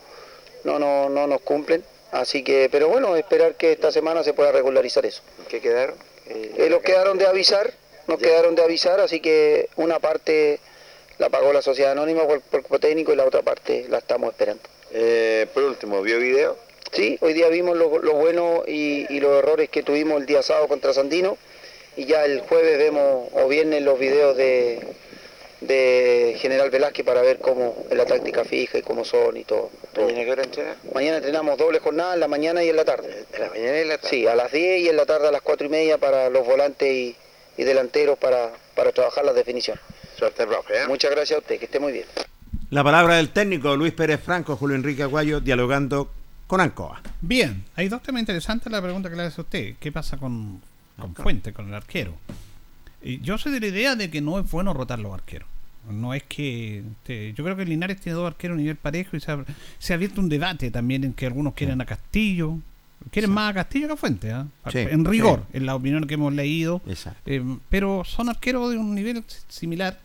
no, 0.64 0.80
no, 0.80 1.10
no 1.10 1.27
nos 1.27 1.41
cumplen. 1.41 1.84
Así 2.11 2.44
que, 2.44 2.69
pero 2.72 2.90
bueno, 2.90 3.15
esperar 3.15 3.56
que 3.56 3.72
esta 3.72 3.91
semana 3.91 4.23
se 4.23 4.34
pueda 4.34 4.52
regularizar 4.52 5.06
eso. 5.06 5.22
¿Qué 5.48 5.61
quedaron? 5.61 5.95
Eh, 6.27 6.68
los 6.69 6.81
quedaron 6.81 7.18
de 7.18 7.27
avisar, 7.27 7.72
nos 8.07 8.19
quedaron 8.19 8.56
de 8.56 8.64
avisar, 8.64 8.99
así 8.99 9.19
que 9.19 9.69
una 9.76 9.99
parte 9.99 10.60
la 11.18 11.30
pagó 11.30 11.53
la 11.53 11.61
sociedad 11.61 11.91
anónima 11.91 12.26
por 12.26 12.38
el 12.38 12.41
cuerpo 12.41 12.80
técnico 12.80 13.14
y 13.14 13.15
la 13.15 13.26
otra 13.26 13.41
parte 13.41 13.86
la 13.90 13.99
estamos 13.99 14.31
esperando. 14.31 14.64
Eh, 14.91 15.48
por 15.53 15.64
último, 15.64 16.02
¿vio 16.02 16.19
video? 16.19 16.57
Sí, 16.91 17.18
hoy 17.22 17.34
día 17.34 17.49
vimos 17.49 17.77
lo, 17.77 17.99
lo 17.99 18.14
bueno 18.14 18.64
y, 18.65 19.06
y 19.14 19.19
los 19.19 19.38
errores 19.38 19.69
que 19.69 19.84
tuvimos 19.84 20.19
el 20.19 20.26
día 20.26 20.41
sábado 20.41 20.68
contra 20.68 20.94
Sandino 20.94 21.38
y 21.95 22.06
ya 22.06 22.26
el 22.26 22.40
jueves 22.41 22.77
vemos 22.80 23.30
o 23.34 23.48
viernes 23.48 23.84
los 23.84 23.99
videos 23.99 24.36
de, 24.38 24.80
de 25.61 26.38
General 26.40 26.69
Velázquez 26.69 27.06
para 27.06 27.22
ver 27.22 27.40
cómo 27.40 27.76
es 27.90 27.98
la 27.98 28.06
táctica 28.06 28.45
fija 28.45 28.77
y 28.77 28.81
cómo 28.81 29.03
son 29.03 29.38
y 29.38 29.44
todo. 29.44 29.69
todo. 29.94 30.06
¿Mañana 30.06 30.26
qué 30.26 30.31
hora? 30.31 30.76
Mañana 30.94 31.18
entrenamos 31.18 31.57
doble 31.57 31.80
jornada 31.80 32.14
en 32.14 32.19
la 32.19 32.27
mañana 32.27 32.64
y 32.64 32.69
en 32.69 32.76
la 32.76 32.86
tarde. 32.86 33.26
¿En 33.34 33.41
la 33.41 33.49
mañana 33.49 33.77
y 33.77 33.81
en 33.81 33.90
la 33.90 33.98
tarde? 33.98 34.10
Sí, 34.10 34.27
a 34.27 34.36
las 34.36 34.52
10 34.52 34.81
y 34.81 34.90
en 34.90 34.95
la 34.95 35.06
tarde 35.06 35.27
a 35.27 35.31
las 35.31 35.41
4 35.41 35.68
y 35.68 35.69
media 35.69 35.98
para 35.98 36.30
los 36.30 36.45
volantes 36.45 36.88
y, 36.90 37.15
y 37.57 37.64
delanteros 37.64 38.18
para, 38.18 38.52
para 38.76 38.91
trabajar 38.91 39.26
las 39.26 39.36
definiciones. 39.36 39.84
Suerte, 40.18 40.45
profe. 40.48 40.84
¿eh? 40.84 40.88
Muchas 40.88 41.11
gracias 41.11 41.38
a 41.38 41.40
usted, 41.41 41.60
que 41.60 41.65
esté 41.65 41.80
muy 41.80 41.91
bien. 41.91 42.06
La 42.72 42.84
palabra 42.84 43.15
del 43.15 43.30
técnico 43.30 43.76
Luis 43.76 43.94
Pérez 43.94 44.22
Franco, 44.22 44.56
Julio 44.56 44.76
Enrique 44.76 45.03
Aguayo, 45.03 45.40
dialogando 45.40 46.11
con 46.48 46.61
Ancoa. 46.61 47.02
Bien, 47.22 47.65
hay 47.76 47.90
dos 47.90 48.02
temas 48.03 48.22
interesantes. 48.22 48.72
La 48.72 48.81
pregunta 48.81 49.10
que 49.10 49.15
le 49.15 49.23
hace 49.23 49.41
a 49.41 49.44
usted: 49.44 49.76
¿qué 49.80 49.91
pasa 49.91 50.18
con, 50.18 50.61
con 50.99 51.15
Fuente, 51.15 51.52
con 51.52 51.68
el 51.68 51.73
arquero? 51.73 52.14
Y 53.01 53.21
yo 53.21 53.38
soy 53.38 53.51
de 53.51 53.59
la 53.59 53.67
idea 53.67 53.95
de 53.95 54.09
que 54.09 54.21
no 54.21 54.39
es 54.39 54.49
bueno 54.49 54.73
rotar 54.73 54.99
los 54.99 55.13
arqueros. 55.13 55.47
No 55.89 56.13
es 56.13 56.23
que. 56.23 56.84
yo 57.07 57.43
creo 57.43 57.55
que 57.55 57.65
Linares 57.65 57.99
tiene 57.99 58.17
dos 58.17 58.27
arqueros 58.27 58.55
a 58.55 58.59
nivel 58.59 58.76
parejo 58.76 59.17
y 59.17 59.19
se 59.19 59.31
ha, 59.31 59.43
se 59.80 59.93
ha 59.93 59.95
abierto 59.95 60.21
un 60.21 60.30
debate 60.30 60.69
también 60.69 61.03
en 61.03 61.13
que 61.13 61.26
algunos 61.26 61.53
quieren 61.53 61.81
a 61.81 61.85
Castillo. 61.85 62.57
Quieren 63.11 63.31
más 63.31 63.51
a 63.51 63.53
Castillo 63.53 63.88
que 63.88 63.93
a 63.93 63.97
Fuente, 63.97 64.31
¿ah? 64.31 64.45
Sí, 64.71 64.80
en 64.80 65.05
rigor, 65.05 65.45
sí. 65.51 65.57
en 65.57 65.65
la 65.65 65.76
opinión 65.76 66.05
que 66.05 66.15
hemos 66.15 66.34
leído. 66.34 66.81
Eh, 67.26 67.43
pero 67.69 68.03
son 68.03 68.30
arqueros 68.30 68.71
de 68.71 68.77
un 68.77 68.93
nivel 68.93 69.23
similar. 69.47 69.99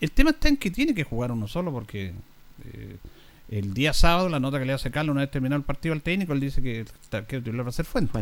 El 0.00 0.12
tema 0.12 0.30
está 0.30 0.48
en 0.48 0.56
que 0.56 0.70
tiene 0.70 0.94
que 0.94 1.02
jugar 1.02 1.32
uno 1.32 1.48
solo 1.48 1.72
porque 1.72 2.12
eh, 2.72 2.96
el 3.50 3.74
día 3.74 3.92
sábado 3.92 4.28
la 4.28 4.40
nota 4.40 4.58
que 4.58 4.64
le 4.64 4.72
hace 4.72 4.90
Carlos 4.90 5.12
una 5.12 5.22
vez 5.22 5.30
terminado 5.30 5.58
el 5.58 5.64
partido 5.64 5.92
al 5.92 6.02
técnico, 6.02 6.32
él 6.32 6.40
dice 6.40 6.62
que 6.62 6.80
el 6.80 6.88
arquero 7.10 7.42
titular 7.42 7.66
va 7.66 7.70
a 7.70 7.72
ser 7.72 7.84
Fuente. 7.84 8.20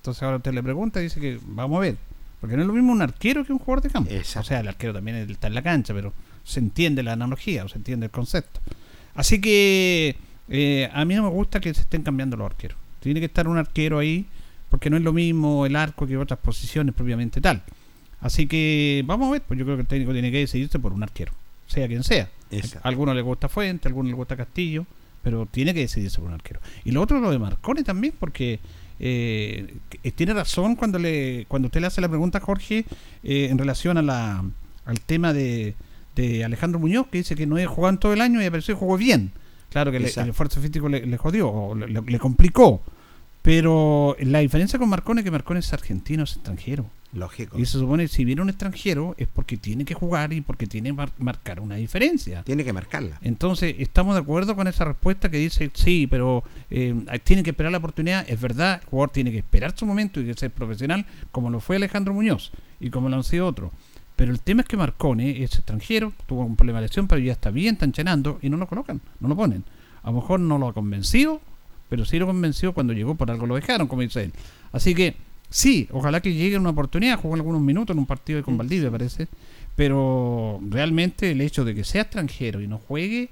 Entonces 0.00 0.22
ahora 0.22 0.36
usted 0.36 0.52
le 0.52 0.62
pregunta 0.62 1.00
y 1.00 1.04
dice 1.04 1.20
que 1.20 1.38
vamos 1.42 1.78
a 1.78 1.80
ver. 1.80 1.96
Porque 2.42 2.56
no 2.56 2.62
es 2.62 2.66
lo 2.66 2.74
mismo 2.74 2.90
un 2.90 3.00
arquero 3.00 3.44
que 3.44 3.52
un 3.52 3.60
jugador 3.60 3.84
de 3.84 3.90
campo. 3.90 4.10
O 4.12 4.42
sea, 4.42 4.58
el 4.58 4.66
arquero 4.66 4.92
también 4.92 5.16
está 5.30 5.46
en 5.46 5.54
la 5.54 5.62
cancha, 5.62 5.94
pero 5.94 6.12
se 6.42 6.58
entiende 6.58 7.04
la 7.04 7.12
analogía 7.12 7.64
o 7.64 7.68
se 7.68 7.78
entiende 7.78 8.06
el 8.06 8.10
concepto. 8.10 8.58
Así 9.14 9.40
que 9.40 10.16
eh, 10.48 10.90
a 10.92 11.04
mí 11.04 11.14
no 11.14 11.22
me 11.22 11.28
gusta 11.28 11.60
que 11.60 11.72
se 11.72 11.82
estén 11.82 12.02
cambiando 12.02 12.36
los 12.36 12.46
arqueros. 12.46 12.76
Tiene 12.98 13.20
que 13.20 13.26
estar 13.26 13.46
un 13.46 13.58
arquero 13.58 14.00
ahí 14.00 14.26
porque 14.70 14.90
no 14.90 14.96
es 14.96 15.04
lo 15.04 15.12
mismo 15.12 15.66
el 15.66 15.76
arco 15.76 16.04
que 16.04 16.16
otras 16.16 16.40
posiciones 16.40 16.96
propiamente 16.96 17.40
tal. 17.40 17.62
Así 18.20 18.48
que 18.48 19.04
vamos 19.06 19.28
a 19.28 19.32
ver, 19.34 19.42
pues 19.42 19.56
yo 19.56 19.64
creo 19.64 19.76
que 19.76 19.82
el 19.82 19.86
técnico 19.86 20.12
tiene 20.12 20.32
que 20.32 20.38
decidirse 20.38 20.80
por 20.80 20.92
un 20.92 21.04
arquero, 21.04 21.32
sea 21.68 21.86
quien 21.86 22.02
sea. 22.02 22.28
Exacto. 22.50 22.80
A 22.82 22.88
algunos 22.88 23.14
le 23.14 23.22
gusta 23.22 23.48
Fuente, 23.48 23.86
a 23.86 23.88
algunos 23.88 24.10
le 24.10 24.16
gusta 24.16 24.36
Castillo, 24.36 24.84
pero 25.22 25.46
tiene 25.46 25.72
que 25.74 25.80
decidirse 25.80 26.18
por 26.18 26.26
un 26.26 26.34
arquero. 26.34 26.58
Y 26.84 26.90
lo 26.90 27.02
otro 27.02 27.20
lo 27.20 27.30
de 27.30 27.38
Marconi 27.38 27.84
también, 27.84 28.14
porque 28.18 28.58
eh, 29.00 29.74
que- 29.88 29.98
tiene 30.12 30.34
razón 30.34 30.76
cuando 30.76 30.98
le 30.98 31.44
cuando 31.48 31.66
usted 31.66 31.80
le 31.80 31.86
hace 31.86 32.00
la 32.00 32.08
pregunta 32.08 32.38
a 32.38 32.40
Jorge 32.40 32.84
eh, 33.24 33.48
en 33.50 33.58
relación 33.58 33.98
a 33.98 34.02
la, 34.02 34.44
al 34.84 35.00
tema 35.00 35.32
de, 35.32 35.74
de 36.16 36.44
Alejandro 36.44 36.78
Muñoz, 36.80 37.06
que 37.08 37.18
dice 37.18 37.34
que 37.34 37.46
no 37.46 37.58
jugado 37.66 37.90
en 37.94 37.98
todo 37.98 38.12
el 38.12 38.20
año 38.20 38.42
y 38.42 38.46
apareció 38.46 38.74
y 38.74 38.78
jugó 38.78 38.96
bien. 38.96 39.32
Claro 39.70 39.90
que 39.90 39.98
le- 40.00 40.08
el 40.24 40.30
esfuerzo 40.30 40.60
físico 40.60 40.88
le, 40.88 41.06
le 41.06 41.16
jodió, 41.16 41.48
o 41.50 41.74
le, 41.74 42.00
complicó. 42.18 42.82
Pero 43.42 44.16
la 44.20 44.38
diferencia 44.40 44.78
con 44.78 44.88
Marconi 44.88 45.20
es 45.20 45.24
que 45.24 45.30
Marconi 45.30 45.58
es 45.60 45.72
argentino, 45.72 46.24
es 46.24 46.34
extranjero. 46.34 46.86
Lógico. 47.14 47.58
Y 47.58 47.66
se 47.66 47.78
supone 47.78 48.04
que 48.04 48.08
si 48.08 48.24
viene 48.24 48.40
un 48.40 48.48
extranjero 48.48 49.14
es 49.18 49.28
porque 49.28 49.58
tiene 49.58 49.84
que 49.84 49.92
jugar 49.92 50.32
y 50.32 50.40
porque 50.40 50.66
tiene 50.66 50.88
que 50.88 50.92
mar- 50.94 51.12
marcar 51.18 51.60
una 51.60 51.76
diferencia. 51.76 52.42
Tiene 52.42 52.64
que 52.64 52.72
marcarla. 52.72 53.18
Entonces, 53.20 53.74
estamos 53.78 54.14
de 54.14 54.22
acuerdo 54.22 54.56
con 54.56 54.66
esa 54.66 54.84
respuesta 54.86 55.30
que 55.30 55.36
dice, 55.36 55.70
sí, 55.74 56.06
pero 56.06 56.42
eh, 56.70 56.94
tiene 57.22 57.42
que 57.42 57.50
esperar 57.50 57.70
la 57.70 57.78
oportunidad. 57.78 58.24
Es 58.28 58.40
verdad, 58.40 58.80
el 58.82 58.88
jugador 58.88 59.10
tiene 59.10 59.30
que 59.30 59.38
esperar 59.38 59.76
su 59.76 59.84
momento 59.84 60.20
y 60.20 60.24
que 60.24 60.32
ser 60.34 60.50
profesional, 60.52 61.04
como 61.30 61.50
lo 61.50 61.60
fue 61.60 61.76
Alejandro 61.76 62.14
Muñoz 62.14 62.50
y 62.80 62.88
como 62.88 63.10
lo 63.10 63.16
han 63.16 63.24
sido 63.24 63.46
otros. 63.46 63.70
Pero 64.16 64.32
el 64.32 64.40
tema 64.40 64.62
es 64.62 64.68
que 64.68 64.76
Marconi 64.76 65.42
es 65.42 65.54
extranjero, 65.56 66.12
tuvo 66.26 66.44
un 66.44 66.56
problema 66.56 66.80
de 66.80 66.86
lesión, 66.86 67.08
pero 67.08 67.20
ya 67.20 67.32
está 67.32 67.50
bien, 67.50 67.74
está 67.74 67.84
enchenando 67.84 68.38
y 68.40 68.48
no 68.48 68.56
lo 68.56 68.66
colocan, 68.66 69.00
no 69.20 69.28
lo 69.28 69.36
ponen. 69.36 69.64
A 70.02 70.10
lo 70.10 70.16
mejor 70.20 70.40
no 70.40 70.58
lo 70.58 70.68
ha 70.68 70.72
convencido, 70.72 71.40
pero 71.88 72.04
sí 72.06 72.18
lo 72.18 72.26
convenció 72.26 72.72
cuando 72.72 72.92
llegó, 72.94 73.14
por 73.16 73.30
algo 73.30 73.46
lo 73.46 73.54
dejaron, 73.56 73.86
como 73.86 74.00
dice 74.02 74.24
él. 74.24 74.32
Así 74.72 74.94
que 74.94 75.16
sí, 75.52 75.88
ojalá 75.92 76.20
que 76.20 76.34
llegue 76.34 76.58
una 76.58 76.70
oportunidad, 76.70 77.18
jugó 77.20 77.34
algunos 77.34 77.60
minutos 77.60 77.94
en 77.94 78.00
un 78.00 78.06
partido 78.06 78.42
con 78.42 78.58
Valdivia, 78.58 78.90
parece, 78.90 79.28
pero 79.76 80.60
realmente 80.68 81.30
el 81.30 81.40
hecho 81.40 81.64
de 81.64 81.74
que 81.74 81.84
sea 81.84 82.02
extranjero 82.02 82.60
y 82.60 82.66
no 82.66 82.78
juegue 82.78 83.30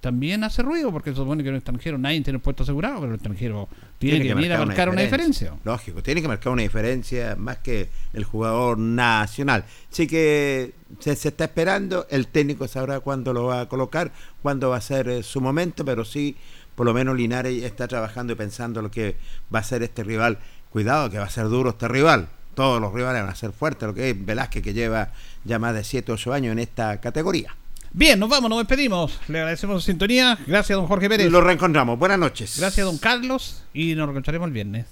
también 0.00 0.44
hace 0.44 0.62
ruido, 0.62 0.92
porque 0.92 1.10
se 1.10 1.16
supone 1.16 1.42
que 1.42 1.48
un 1.48 1.56
extranjero 1.56 1.98
nadie 1.98 2.20
tiene 2.20 2.36
un 2.36 2.42
puesto 2.42 2.62
asegurado, 2.62 3.00
pero 3.00 3.08
el 3.08 3.14
extranjero 3.14 3.68
tiene, 3.98 4.22
que, 4.22 4.34
venir 4.34 4.52
a 4.52 4.64
marcar 4.64 4.88
una 4.88 5.02
diferencia. 5.02 5.54
Lógico, 5.64 6.02
tiene 6.02 6.22
que 6.22 6.28
marcar 6.28 6.52
una 6.52 6.62
diferencia 6.62 7.34
más 7.36 7.58
que 7.58 7.88
el 8.12 8.22
jugador 8.22 8.78
nacional. 8.78 9.64
Así 9.90 10.06
que 10.06 10.74
se, 11.00 11.16
se 11.16 11.28
está 11.28 11.44
esperando, 11.44 12.06
el 12.08 12.28
técnico 12.28 12.68
sabrá 12.68 13.00
cuándo 13.00 13.32
lo 13.32 13.46
va 13.46 13.62
a 13.62 13.68
colocar, 13.68 14.12
cuándo 14.42 14.70
va 14.70 14.76
a 14.76 14.80
ser 14.80 15.08
eh, 15.08 15.22
su 15.24 15.40
momento, 15.40 15.84
pero 15.84 16.04
sí, 16.04 16.36
por 16.76 16.86
lo 16.86 16.94
menos 16.94 17.16
Linares 17.16 17.64
está 17.64 17.88
trabajando 17.88 18.34
y 18.34 18.36
pensando 18.36 18.82
lo 18.82 18.90
que 18.90 19.16
va 19.52 19.60
a 19.60 19.64
ser 19.64 19.82
este 19.82 20.04
rival. 20.04 20.38
Cuidado, 20.76 21.08
que 21.08 21.18
va 21.18 21.24
a 21.24 21.30
ser 21.30 21.48
duro 21.48 21.70
este 21.70 21.88
rival. 21.88 22.28
Todos 22.54 22.82
los 22.82 22.92
rivales 22.92 23.22
van 23.22 23.30
a 23.30 23.34
ser 23.34 23.52
fuertes, 23.52 23.88
lo 23.88 23.94
que 23.94 24.10
es 24.10 24.26
Velázquez, 24.26 24.62
que 24.62 24.74
lleva 24.74 25.08
ya 25.42 25.58
más 25.58 25.74
de 25.74 25.82
7 25.82 26.12
o 26.12 26.16
8 26.16 26.34
años 26.34 26.52
en 26.52 26.58
esta 26.58 27.00
categoría. 27.00 27.56
Bien, 27.92 28.20
nos 28.20 28.28
vamos, 28.28 28.50
nos 28.50 28.58
despedimos. 28.58 29.18
Le 29.28 29.38
agradecemos 29.38 29.82
su 29.82 29.86
sintonía. 29.86 30.38
Gracias, 30.46 30.76
don 30.76 30.86
Jorge 30.86 31.08
Pérez. 31.08 31.30
Lo 31.32 31.40
reencontramos. 31.40 31.98
Buenas 31.98 32.18
noches. 32.18 32.58
Gracias, 32.58 32.84
don 32.84 32.98
Carlos. 32.98 33.64
Y 33.72 33.94
nos 33.94 34.04
reencontraremos 34.04 34.48
el 34.48 34.52
viernes. 34.52 34.86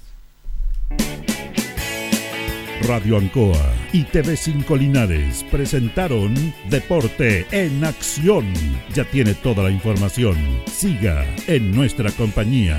Radio 2.88 3.18
Ancoa 3.18 3.70
y 3.92 4.04
TV5 4.04 4.78
Linares 4.78 5.44
presentaron 5.50 6.34
Deporte 6.70 7.46
en 7.50 7.84
Acción. 7.84 8.50
Ya 8.94 9.04
tiene 9.04 9.34
toda 9.34 9.64
la 9.64 9.70
información. 9.70 10.62
Siga 10.66 11.26
en 11.46 11.72
nuestra 11.72 12.10
compañía. 12.12 12.78